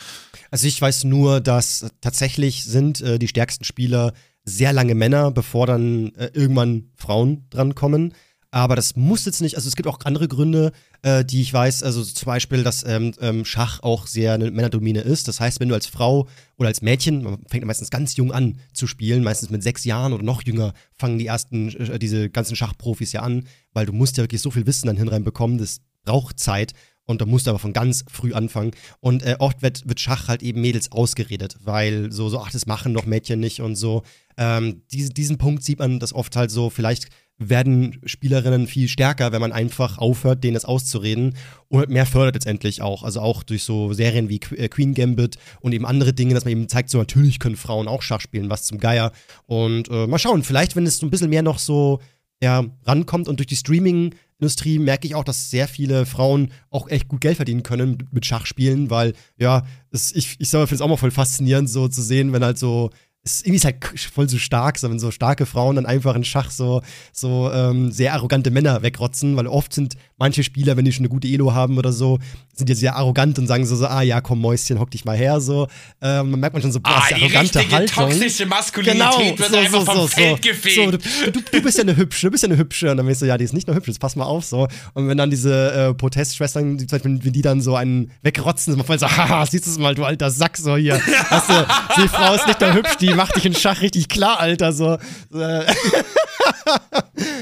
Also 0.51 0.67
ich 0.67 0.81
weiß 0.81 1.03
nur, 1.03 1.41
dass 1.41 1.87
tatsächlich 2.01 2.63
sind 2.63 3.01
äh, 3.01 3.19
die 3.19 3.27
stärksten 3.27 3.65
Spieler 3.65 4.13
sehr 4.45 4.73
lange 4.73 4.95
Männer, 4.95 5.31
bevor 5.31 5.67
dann 5.67 6.13
äh, 6.15 6.29
irgendwann 6.33 6.91
Frauen 6.95 7.47
drankommen. 7.49 8.13
Aber 8.55 8.77
das 8.77 8.95
muss 8.95 9.25
jetzt 9.25 9.41
nicht, 9.41 9.57
also 9.57 9.67
es 9.67 9.75
gibt 9.75 9.85
auch 9.85 9.99
andere 10.05 10.29
Gründe, 10.29 10.71
äh, 11.01 11.25
die 11.25 11.41
ich 11.41 11.51
weiß, 11.51 11.83
also 11.83 12.01
zum 12.05 12.25
Beispiel, 12.25 12.63
dass 12.63 12.85
ähm, 12.85 13.11
ähm, 13.19 13.43
Schach 13.43 13.81
auch 13.83 14.07
sehr 14.07 14.31
eine 14.31 14.49
Männerdomine 14.49 15.01
ist. 15.01 15.27
Das 15.27 15.41
heißt, 15.41 15.59
wenn 15.59 15.67
du 15.67 15.75
als 15.75 15.87
Frau 15.87 16.29
oder 16.55 16.69
als 16.69 16.81
Mädchen, 16.81 17.21
man 17.21 17.39
fängt 17.49 17.65
meistens 17.65 17.89
ganz 17.89 18.15
jung 18.15 18.31
an 18.31 18.57
zu 18.71 18.87
spielen, 18.87 19.25
meistens 19.25 19.49
mit 19.49 19.61
sechs 19.61 19.83
Jahren 19.83 20.13
oder 20.13 20.23
noch 20.23 20.41
jünger, 20.41 20.73
fangen 20.97 21.19
die 21.19 21.25
ersten, 21.25 21.67
äh, 21.75 21.99
diese 21.99 22.29
ganzen 22.29 22.55
Schachprofis 22.55 23.11
ja 23.11 23.23
an, 23.23 23.43
weil 23.73 23.87
du 23.87 23.91
musst 23.91 24.15
ja 24.15 24.23
wirklich 24.23 24.41
so 24.41 24.51
viel 24.51 24.65
Wissen 24.65 24.87
dann 24.87 24.95
hinreinbekommen, 24.95 25.57
das 25.57 25.81
braucht 26.05 26.39
Zeit. 26.39 26.71
Und 27.03 27.19
da 27.19 27.25
musst 27.25 27.45
du 27.45 27.49
aber 27.51 27.59
von 27.59 27.73
ganz 27.73 28.05
früh 28.09 28.33
anfangen. 28.33 28.71
Und 29.01 29.21
äh, 29.21 29.35
oft 29.37 29.61
wird, 29.61 29.87
wird 29.87 29.99
Schach 29.99 30.29
halt 30.29 30.41
eben 30.41 30.61
Mädels 30.61 30.93
ausgeredet, 30.93 31.57
weil 31.61 32.11
so, 32.11 32.29
so, 32.29 32.39
ach, 32.39 32.51
das 32.51 32.65
machen 32.67 32.93
doch 32.93 33.05
Mädchen 33.05 33.41
nicht 33.41 33.61
und 33.61 33.75
so. 33.75 34.03
Ähm, 34.37 34.81
diese, 34.91 35.09
diesen 35.09 35.37
Punkt 35.37 35.61
sieht 35.63 35.79
man 35.79 35.99
das 35.99 36.13
oft 36.13 36.35
halt 36.35 36.51
so, 36.51 36.69
vielleicht 36.69 37.09
werden 37.37 37.99
Spielerinnen 38.05 38.65
viel 38.67 38.87
stärker, 38.87 39.31
wenn 39.31 39.41
man 39.41 39.51
einfach 39.51 39.97
aufhört, 39.97 40.43
denen 40.43 40.53
das 40.53 40.63
auszureden 40.65 41.35
und 41.67 41.89
mehr 41.89 42.05
fördert 42.05 42.35
letztendlich 42.35 42.81
auch. 42.81 43.03
Also 43.03 43.19
auch 43.19 43.43
durch 43.43 43.63
so 43.63 43.91
Serien 43.91 44.29
wie 44.29 44.39
äh, 44.55 44.69
Queen 44.69 44.93
Gambit 44.93 45.37
und 45.59 45.73
eben 45.73 45.85
andere 45.85 46.13
Dinge, 46.13 46.33
dass 46.33 46.45
man 46.45 46.53
eben 46.53 46.69
zeigt, 46.69 46.89
so 46.89 46.97
natürlich 46.97 47.39
können 47.39 47.57
Frauen 47.57 47.87
auch 47.87 48.01
Schach 48.01 48.21
spielen, 48.21 48.49
was 48.49 48.63
zum 48.63 48.77
Geier. 48.77 49.11
Und 49.47 49.89
äh, 49.89 50.07
mal 50.07 50.17
schauen, 50.19 50.43
vielleicht, 50.43 50.75
wenn 50.75 50.85
es 50.85 50.97
so 50.97 51.05
ein 51.05 51.09
bisschen 51.09 51.29
mehr 51.29 51.43
noch 51.43 51.59
so 51.59 51.99
ja, 52.41 52.65
rankommt 52.83 53.27
und 53.27 53.39
durch 53.39 53.47
die 53.47 53.55
Streaming-Industrie 53.55 54.79
merke 54.79 55.07
ich 55.07 55.15
auch, 55.15 55.23
dass 55.23 55.49
sehr 55.49 55.67
viele 55.67 56.05
Frauen 56.05 56.51
auch 56.69 56.89
echt 56.89 57.07
gut 57.07 57.21
Geld 57.21 57.37
verdienen 57.37 57.63
können 57.63 57.97
mit- 58.11 58.25
Schachspielen, 58.25 58.89
weil, 58.89 59.13
ja, 59.37 59.63
es, 59.91 60.13
ich, 60.13 60.35
ich 60.39 60.49
finde 60.49 60.73
es 60.73 60.81
auch 60.81 60.87
mal 60.87 60.97
voll 60.97 61.11
faszinierend, 61.11 61.69
so 61.69 61.87
zu 61.87 62.01
sehen, 62.01 62.33
wenn 62.33 62.43
halt 62.43 62.57
so. 62.57 62.91
Ist 63.25 63.41
irgendwie 63.41 63.55
ist 63.57 63.65
halt 63.65 63.77
voll 64.13 64.29
so 64.29 64.37
stark, 64.37 64.77
so 64.77 64.89
wenn 64.89 64.99
so 64.99 65.09
starke 65.09 65.45
Frauen 65.47 65.75
dann 65.77 65.85
einfach 65.87 66.15
in 66.15 66.23
Schach 66.23 66.51
so, 66.51 66.81
so 67.11 67.51
ähm, 67.51 67.91
sehr 67.91 68.13
arrogante 68.13 68.51
Männer 68.51 68.83
wegrotzen, 68.83 69.35
weil 69.35 69.47
oft 69.47 69.73
sind 69.73 69.95
manche 70.17 70.43
Spieler, 70.43 70.77
wenn 70.77 70.85
die 70.85 70.91
schon 70.93 71.01
eine 71.01 71.09
gute 71.09 71.27
Elo 71.27 71.53
haben 71.53 71.77
oder 71.79 71.91
so, 71.91 72.19
sind 72.53 72.69
ja 72.69 72.75
sehr 72.75 72.95
arrogant 72.95 73.37
und 73.39 73.47
sagen 73.47 73.65
so, 73.65 73.75
so 73.75 73.87
ah 73.87 74.01
ja, 74.03 74.21
komm 74.21 74.39
Mäuschen, 74.41 74.79
hock 74.79 74.91
dich 74.91 75.03
mal 75.05 75.17
her, 75.17 75.41
so. 75.41 75.67
Ähm, 76.01 76.31
man 76.31 76.39
merkt 76.39 76.53
man 76.53 76.61
schon 76.61 76.71
so, 76.71 76.79
boah, 76.79 76.91
Ah, 76.95 77.07
die 77.09 77.15
arrogante 77.23 77.59
richtige 77.59 77.75
Haltung. 77.75 78.09
toxische 78.09 78.45
Maskulinität 78.45 78.99
Genau, 79.01 79.37
wird 79.39 79.49
so, 79.49 79.57
einfach 79.57 79.79
so, 79.79 79.85
vom 79.85 79.95
so, 79.95 80.07
Feld 80.07 80.43
so. 80.43 80.49
gefegt. 80.49 80.75
So, 80.75 80.91
du, 80.91 81.31
du, 81.31 81.41
du 81.51 81.61
bist 81.63 81.77
ja 81.77 81.81
eine 81.83 81.97
hübsche, 81.97 82.27
du 82.27 82.31
bist 82.31 82.43
ja 82.43 82.49
eine 82.49 82.57
hübsche. 82.57 82.91
Und 82.91 82.97
dann 82.97 83.07
bist 83.07 83.21
du, 83.21 83.25
ja, 83.25 83.37
die 83.37 83.43
ist 83.43 83.53
nicht 83.53 83.67
nur 83.67 83.75
hübsch, 83.75 83.87
jetzt 83.87 83.99
pass 83.99 84.15
mal 84.15 84.25
auf, 84.25 84.45
so. 84.45 84.67
Und 84.93 85.07
wenn 85.07 85.17
dann 85.17 85.31
diese 85.31 85.71
äh, 85.73 85.93
Protestschwestern, 85.95 86.77
die, 86.77 86.85
Beispiel, 86.85 87.19
wenn 87.23 87.33
die 87.33 87.41
dann 87.41 87.59
so 87.59 87.75
einen 87.75 88.11
wegrotzen, 88.21 88.71
ist 88.71 88.77
man 88.77 88.85
voll 88.85 88.99
so, 88.99 89.07
haha, 89.09 89.45
siehst 89.47 89.65
du 89.65 89.71
es 89.71 89.79
mal, 89.79 89.95
du 89.95 90.05
alter 90.05 90.29
Sack, 90.29 90.55
so 90.57 90.77
hier. 90.77 90.93
Weißt 90.95 91.49
du, 91.49 91.65
die 92.03 92.07
Frau 92.07 92.35
ist 92.35 92.47
nicht 92.47 92.61
nur 92.61 92.73
hübsch, 92.73 92.95
die 93.01 93.14
macht 93.15 93.35
dich 93.35 93.45
in 93.45 93.55
Schach 93.55 93.81
richtig 93.81 94.07
klar, 94.09 94.39
Alter, 94.39 94.71
so. 94.73 94.97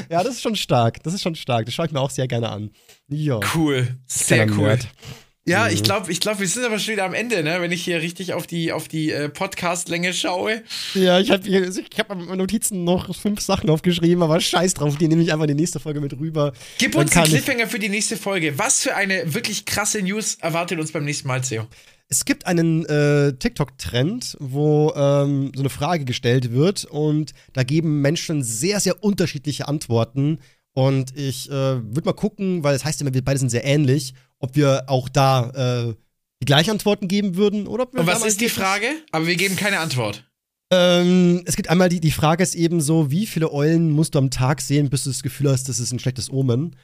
Ja, 0.09 0.23
das 0.23 0.35
ist 0.35 0.41
schon 0.41 0.55
stark, 0.55 1.01
das 1.03 1.13
ist 1.13 1.21
schon 1.21 1.35
stark. 1.35 1.65
Das 1.65 1.73
schaue 1.73 1.85
ich 1.87 1.91
mir 1.91 1.99
auch 1.99 2.09
sehr 2.11 2.27
gerne 2.27 2.49
an. 2.49 2.71
Ja. 3.09 3.39
Cool, 3.55 3.87
sehr 4.05 4.45
cool. 4.51 4.67
Nerd. 4.67 4.87
Ja, 5.45 5.65
Mhm. 5.65 5.73
ich 5.73 5.83
glaube, 5.83 6.11
ich 6.11 6.19
glaub, 6.21 6.39
wir 6.39 6.47
sind 6.47 6.63
aber 6.63 6.79
schon 6.79 6.93
wieder 6.93 7.03
am 7.05 7.13
Ende, 7.13 7.43
ne? 7.43 7.57
wenn 7.59 7.71
ich 7.71 7.83
hier 7.83 8.01
richtig 8.01 8.33
auf 8.33 8.47
die, 8.47 8.71
auf 8.71 8.87
die 8.87 9.11
äh, 9.11 9.27
Podcast-Länge 9.29 10.13
schaue. 10.13 10.61
Ja, 10.93 11.19
ich 11.19 11.31
habe 11.31 11.47
ich 11.47 11.99
hab 11.99 12.11
in 12.11 12.25
meinen 12.25 12.37
Notizen 12.37 12.83
noch 12.85 13.13
fünf 13.15 13.41
Sachen 13.41 13.69
aufgeschrieben, 13.69 14.23
aber 14.23 14.39
scheiß 14.39 14.75
drauf, 14.75 14.97
die 14.97 15.07
nehme 15.09 15.21
ich 15.21 15.33
einfach 15.33 15.43
in 15.45 15.55
die 15.57 15.61
nächste 15.61 15.79
Folge 15.81 15.99
mit 15.99 16.13
rüber. 16.17 16.53
Gib 16.77 16.95
uns 16.95 17.13
ich- 17.15 17.23
Cliffhanger 17.23 17.67
für 17.67 17.79
die 17.79 17.89
nächste 17.89 18.15
Folge. 18.15 18.57
Was 18.57 18.83
für 18.83 18.95
eine 18.95 19.33
wirklich 19.33 19.65
krasse 19.65 20.01
News 20.01 20.35
erwartet 20.35 20.79
uns 20.79 20.91
beim 20.93 21.03
nächsten 21.03 21.27
Mal, 21.27 21.41
Theo? 21.41 21.67
Es 22.13 22.25
gibt 22.25 22.45
einen 22.45 22.85
äh, 22.85 23.33
TikTok-Trend, 23.33 24.37
wo 24.39 24.93
ähm, 24.95 25.51
so 25.55 25.63
eine 25.63 25.71
Frage 25.71 26.05
gestellt 26.05 26.51
wird 26.51 26.85
und 26.85 27.33
da 27.53 27.63
geben 27.63 28.01
Menschen 28.01 28.43
sehr, 28.43 28.79
sehr 28.79 29.03
unterschiedliche 29.03 29.67
Antworten. 29.67 30.37
Und 30.73 31.17
ich 31.17 31.49
äh, 31.49 31.53
würde 31.53 32.03
mal 32.05 32.13
gucken, 32.13 32.63
weil 32.63 32.75
es 32.75 32.85
heißt 32.85 33.01
immer, 33.01 33.15
wir 33.15 33.25
beide 33.25 33.39
sind 33.39 33.49
sehr 33.49 33.65
ähnlich, 33.65 34.13
ob 34.37 34.55
wir 34.55 34.83
auch 34.89 35.09
da 35.09 35.87
äh, 35.89 35.95
die 36.39 36.45
gleichen 36.45 36.69
Antworten 36.69 37.07
geben 37.07 37.35
würden 37.35 37.65
oder 37.65 37.85
ob 37.85 37.93
wir 37.95 38.01
Und 38.01 38.05
was 38.05 38.23
ist 38.23 38.41
die 38.41 38.49
Frage? 38.49 38.85
Aber 39.11 39.25
wir 39.25 39.35
geben 39.35 39.55
keine 39.55 39.79
Antwort. 39.79 40.23
Ähm, 40.71 41.41
es 41.45 41.55
gibt 41.55 41.71
einmal 41.71 41.89
die, 41.89 41.99
die 41.99 42.11
Frage 42.11 42.43
ist 42.43 42.53
eben 42.53 42.79
so, 42.79 43.09
wie 43.09 43.25
viele 43.25 43.51
Eulen 43.51 43.89
musst 43.89 44.13
du 44.13 44.19
am 44.19 44.29
Tag 44.29 44.61
sehen, 44.61 44.91
bis 44.91 45.05
du 45.05 45.09
das 45.09 45.23
Gefühl 45.23 45.49
hast, 45.49 45.67
das 45.67 45.79
ist 45.79 45.91
ein 45.91 45.97
schlechtes 45.97 46.29
Omen? 46.31 46.75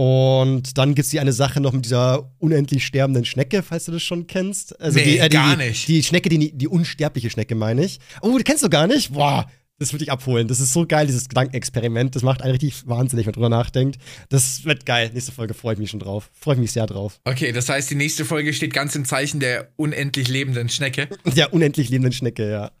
Und 0.00 0.78
dann 0.78 0.94
gibt 0.94 1.06
es 1.06 1.10
die 1.10 1.18
eine 1.18 1.32
Sache 1.32 1.60
noch 1.60 1.72
mit 1.72 1.84
dieser 1.84 2.30
unendlich 2.38 2.86
sterbenden 2.86 3.24
Schnecke, 3.24 3.64
falls 3.64 3.86
du 3.86 3.90
das 3.90 4.00
schon 4.04 4.28
kennst. 4.28 4.80
Also 4.80 4.96
Nee, 4.96 5.04
die, 5.04 5.18
äh, 5.18 5.28
die, 5.28 5.36
gar 5.36 5.56
nicht. 5.56 5.88
Die 5.88 6.04
Schnecke, 6.04 6.28
die, 6.28 6.52
die 6.52 6.68
unsterbliche 6.68 7.30
Schnecke, 7.30 7.56
meine 7.56 7.84
ich. 7.84 7.98
Oh, 8.22 8.38
die 8.38 8.44
kennst 8.44 8.62
du 8.62 8.68
gar 8.68 8.86
nicht? 8.86 9.12
Boah, 9.12 9.46
Das 9.78 9.92
würde 9.92 10.02
ich 10.02 10.10
abholen. 10.10 10.48
Das 10.48 10.58
ist 10.58 10.72
so 10.72 10.86
geil, 10.86 11.06
dieses 11.06 11.28
Gedankenexperiment. 11.28 12.16
Das 12.16 12.22
macht 12.22 12.42
einen 12.42 12.50
richtig 12.50 12.88
wahnsinnig, 12.88 13.26
wenn 13.26 13.30
man 13.30 13.34
drüber 13.34 13.48
nachdenkt. 13.48 13.98
Das 14.28 14.64
wird 14.64 14.86
geil. 14.86 15.10
Nächste 15.14 15.30
Folge 15.30 15.54
freue 15.54 15.74
ich 15.74 15.78
mich 15.78 15.90
schon 15.90 16.00
drauf. 16.00 16.30
Freue 16.38 16.54
ich 16.54 16.60
mich 16.60 16.72
sehr 16.72 16.86
drauf. 16.86 17.20
Okay, 17.24 17.52
das 17.52 17.68
heißt, 17.68 17.88
die 17.90 17.94
nächste 17.94 18.24
Folge 18.24 18.52
steht 18.52 18.74
ganz 18.74 18.96
im 18.96 19.04
Zeichen 19.04 19.38
der 19.38 19.70
unendlich 19.76 20.26
lebenden 20.28 20.68
Schnecke. 20.68 21.08
Der 21.24 21.52
unendlich 21.52 21.90
lebenden 21.90 22.12
Schnecke, 22.12 22.50
ja. 22.50 22.70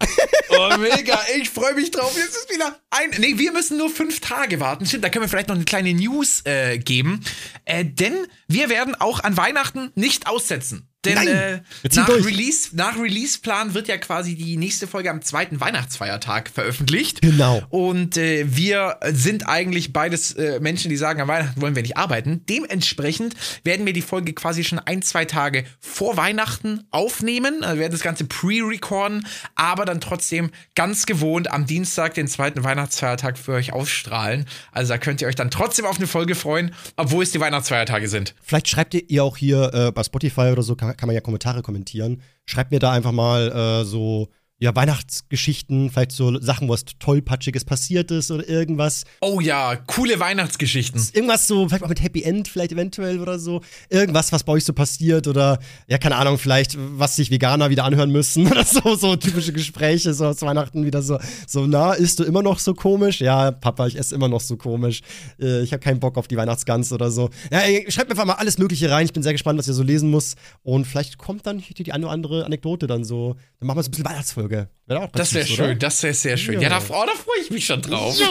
Oh, 0.50 0.76
mega. 0.78 1.20
Ich 1.40 1.50
freue 1.50 1.74
mich 1.74 1.90
drauf. 1.90 2.16
Jetzt 2.16 2.34
ist 2.34 2.50
wieder 2.52 2.76
ein. 2.90 3.10
Nee, 3.20 3.38
wir 3.38 3.52
müssen 3.52 3.76
nur 3.76 3.90
fünf 3.90 4.20
Tage 4.20 4.58
warten. 4.58 4.86
Stimmt, 4.86 5.04
da 5.04 5.08
können 5.10 5.24
wir 5.24 5.28
vielleicht 5.28 5.48
noch 5.48 5.54
eine 5.54 5.64
kleine 5.64 5.92
News 5.92 6.40
äh, 6.46 6.78
geben. 6.78 7.20
Äh, 7.64 7.84
denn 7.84 8.14
wir 8.48 8.68
werden 8.68 8.94
auch 8.94 9.20
an 9.20 9.36
Weihnachten 9.36 9.92
nicht 9.94 10.26
aussetzen. 10.26 10.87
Denn 11.04 11.28
äh, 11.28 11.60
nach. 11.94 12.08
Release, 12.08 12.70
nach 12.72 12.98
Release-Plan 12.98 13.74
wird 13.74 13.86
ja 13.86 13.98
quasi 13.98 14.34
die 14.34 14.56
nächste 14.56 14.88
Folge 14.88 15.10
am 15.10 15.22
zweiten 15.22 15.60
Weihnachtsfeiertag 15.60 16.50
veröffentlicht. 16.50 17.22
Genau. 17.22 17.62
Und 17.70 18.16
äh, 18.16 18.44
wir 18.48 18.98
sind 19.12 19.48
eigentlich 19.48 19.92
beides 19.92 20.32
äh, 20.32 20.58
Menschen, 20.58 20.88
die 20.88 20.96
sagen, 20.96 21.20
an 21.20 21.28
Weihnachten 21.28 21.60
wollen 21.60 21.76
wir 21.76 21.82
nicht 21.82 21.96
arbeiten. 21.96 22.42
Dementsprechend 22.48 23.36
werden 23.62 23.86
wir 23.86 23.92
die 23.92 24.02
Folge 24.02 24.32
quasi 24.32 24.64
schon 24.64 24.80
ein, 24.80 25.02
zwei 25.02 25.24
Tage 25.24 25.64
vor 25.78 26.16
Weihnachten 26.16 26.82
aufnehmen. 26.90 27.62
Also 27.62 27.76
wir 27.76 27.82
werden 27.82 27.92
das 27.92 28.02
Ganze 28.02 28.24
pre-recorden, 28.24 29.24
aber 29.54 29.84
dann 29.84 30.00
trotzdem 30.00 30.50
ganz 30.74 31.06
gewohnt 31.06 31.50
am 31.50 31.66
Dienstag, 31.66 32.14
den 32.14 32.26
zweiten 32.26 32.64
Weihnachtsfeiertag 32.64 33.38
für 33.38 33.52
euch 33.52 33.72
ausstrahlen. 33.72 34.46
Also 34.72 34.94
da 34.94 34.98
könnt 34.98 35.20
ihr 35.20 35.28
euch 35.28 35.36
dann 35.36 35.52
trotzdem 35.52 35.84
auf 35.84 35.98
eine 35.98 36.08
Folge 36.08 36.34
freuen, 36.34 36.74
obwohl 36.96 37.22
es 37.22 37.30
die 37.30 37.40
Weihnachtsfeiertage 37.40 38.08
sind. 38.08 38.34
Vielleicht 38.42 38.68
schreibt 38.68 38.94
ihr 38.94 39.08
ihr 39.08 39.24
auch 39.24 39.36
hier 39.36 39.72
äh, 39.72 39.92
bei 39.92 40.02
Spotify 40.02 40.50
oder 40.52 40.62
so, 40.62 40.74
kann, 40.74 40.87
kann 40.94 41.06
man 41.06 41.14
ja 41.14 41.20
Kommentare 41.20 41.62
kommentieren. 41.62 42.22
Schreibt 42.46 42.70
mir 42.70 42.78
da 42.78 42.92
einfach 42.92 43.12
mal 43.12 43.50
äh, 43.50 43.84
so, 43.84 44.28
ja, 44.60 44.74
Weihnachtsgeschichten, 44.74 45.90
vielleicht 45.90 46.10
so 46.10 46.40
Sachen, 46.40 46.68
wo 46.68 46.72
was 46.72 46.84
tollpatschiges 46.98 47.64
passiert 47.64 48.10
ist 48.10 48.32
oder 48.32 48.48
irgendwas. 48.48 49.04
Oh 49.20 49.40
ja, 49.40 49.76
coole 49.76 50.18
Weihnachtsgeschichten. 50.18 51.00
Irgendwas 51.12 51.46
so, 51.46 51.68
vielleicht 51.68 51.84
auch 51.84 51.88
mit 51.88 52.02
Happy 52.02 52.22
End, 52.22 52.48
vielleicht 52.48 52.72
eventuell 52.72 53.20
oder 53.20 53.38
so. 53.38 53.60
Irgendwas, 53.88 54.32
was 54.32 54.42
bei 54.42 54.54
euch 54.54 54.64
so 54.64 54.72
passiert 54.72 55.28
oder, 55.28 55.60
ja, 55.86 55.98
keine 55.98 56.16
Ahnung, 56.16 56.38
vielleicht, 56.38 56.76
was 56.76 57.14
sich 57.14 57.30
Veganer 57.30 57.70
wieder 57.70 57.84
anhören 57.84 58.10
müssen 58.10 58.46
oder 58.50 58.64
so, 58.64 58.96
so 58.96 59.14
typische 59.14 59.52
Gespräche, 59.52 60.12
so 60.12 60.34
zu 60.34 60.44
Weihnachten 60.44 60.84
wieder 60.84 61.02
so, 61.02 61.18
so, 61.46 61.66
na, 61.66 61.92
isst 61.92 62.18
du 62.18 62.24
immer 62.24 62.42
noch 62.42 62.58
so 62.58 62.74
komisch? 62.74 63.20
Ja, 63.20 63.52
Papa, 63.52 63.86
ich 63.86 63.96
esse 63.96 64.16
immer 64.16 64.28
noch 64.28 64.40
so 64.40 64.56
komisch. 64.56 65.02
Äh, 65.40 65.62
ich 65.62 65.72
habe 65.72 65.80
keinen 65.80 66.00
Bock 66.00 66.16
auf 66.16 66.26
die 66.26 66.36
Weihnachtsgans 66.36 66.92
oder 66.92 67.12
so. 67.12 67.30
Ja, 67.52 67.60
ey, 67.60 67.86
schreibt 67.90 68.08
mir 68.08 68.14
einfach 68.14 68.26
mal 68.26 68.34
alles 68.34 68.58
Mögliche 68.58 68.90
rein. 68.90 69.04
Ich 69.04 69.12
bin 69.12 69.22
sehr 69.22 69.32
gespannt, 69.32 69.56
was 69.58 69.68
ihr 69.68 69.74
so 69.74 69.84
lesen 69.84 70.10
muss. 70.10 70.34
Und 70.64 70.84
vielleicht 70.84 71.16
kommt 71.16 71.46
dann 71.46 71.58
die, 71.58 71.84
die 71.84 71.92
eine 71.92 72.06
oder 72.06 72.12
andere 72.12 72.44
Anekdote 72.44 72.88
dann 72.88 73.04
so. 73.04 73.36
Dann 73.60 73.68
machen 73.68 73.78
wir 73.78 73.82
so 73.84 73.88
ein 73.88 73.90
bisschen 73.92 74.06
Weihnachtsfolge. 74.06 74.47
Wäre 74.50 75.00
auch 75.02 75.10
Das 75.12 75.34
wäre 75.34 75.46
schön, 75.46 75.78
das 75.78 76.02
wäre 76.02 76.14
sehr 76.14 76.36
schön. 76.36 76.60
Ja, 76.60 76.68
Ja. 76.70 76.78
da, 76.80 76.84
oh, 76.88 77.04
da 77.06 77.12
freue 77.12 77.40
ich 77.42 77.50
mich 77.50 77.64
schon 77.66 77.82
drauf. 77.82 78.18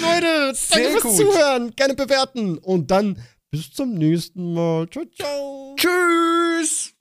Leute, 0.00 0.52
Sehr 0.54 0.82
danke 0.84 0.90
fürs 0.90 1.02
gut. 1.02 1.16
Zuhören. 1.16 1.74
Gerne 1.76 1.94
bewerten. 1.94 2.58
Und 2.58 2.90
dann 2.90 3.20
bis 3.50 3.72
zum 3.72 3.94
nächsten 3.94 4.54
Mal. 4.54 4.88
Ciao, 4.90 5.04
ciao. 5.14 5.76
Tschüss! 5.76 6.93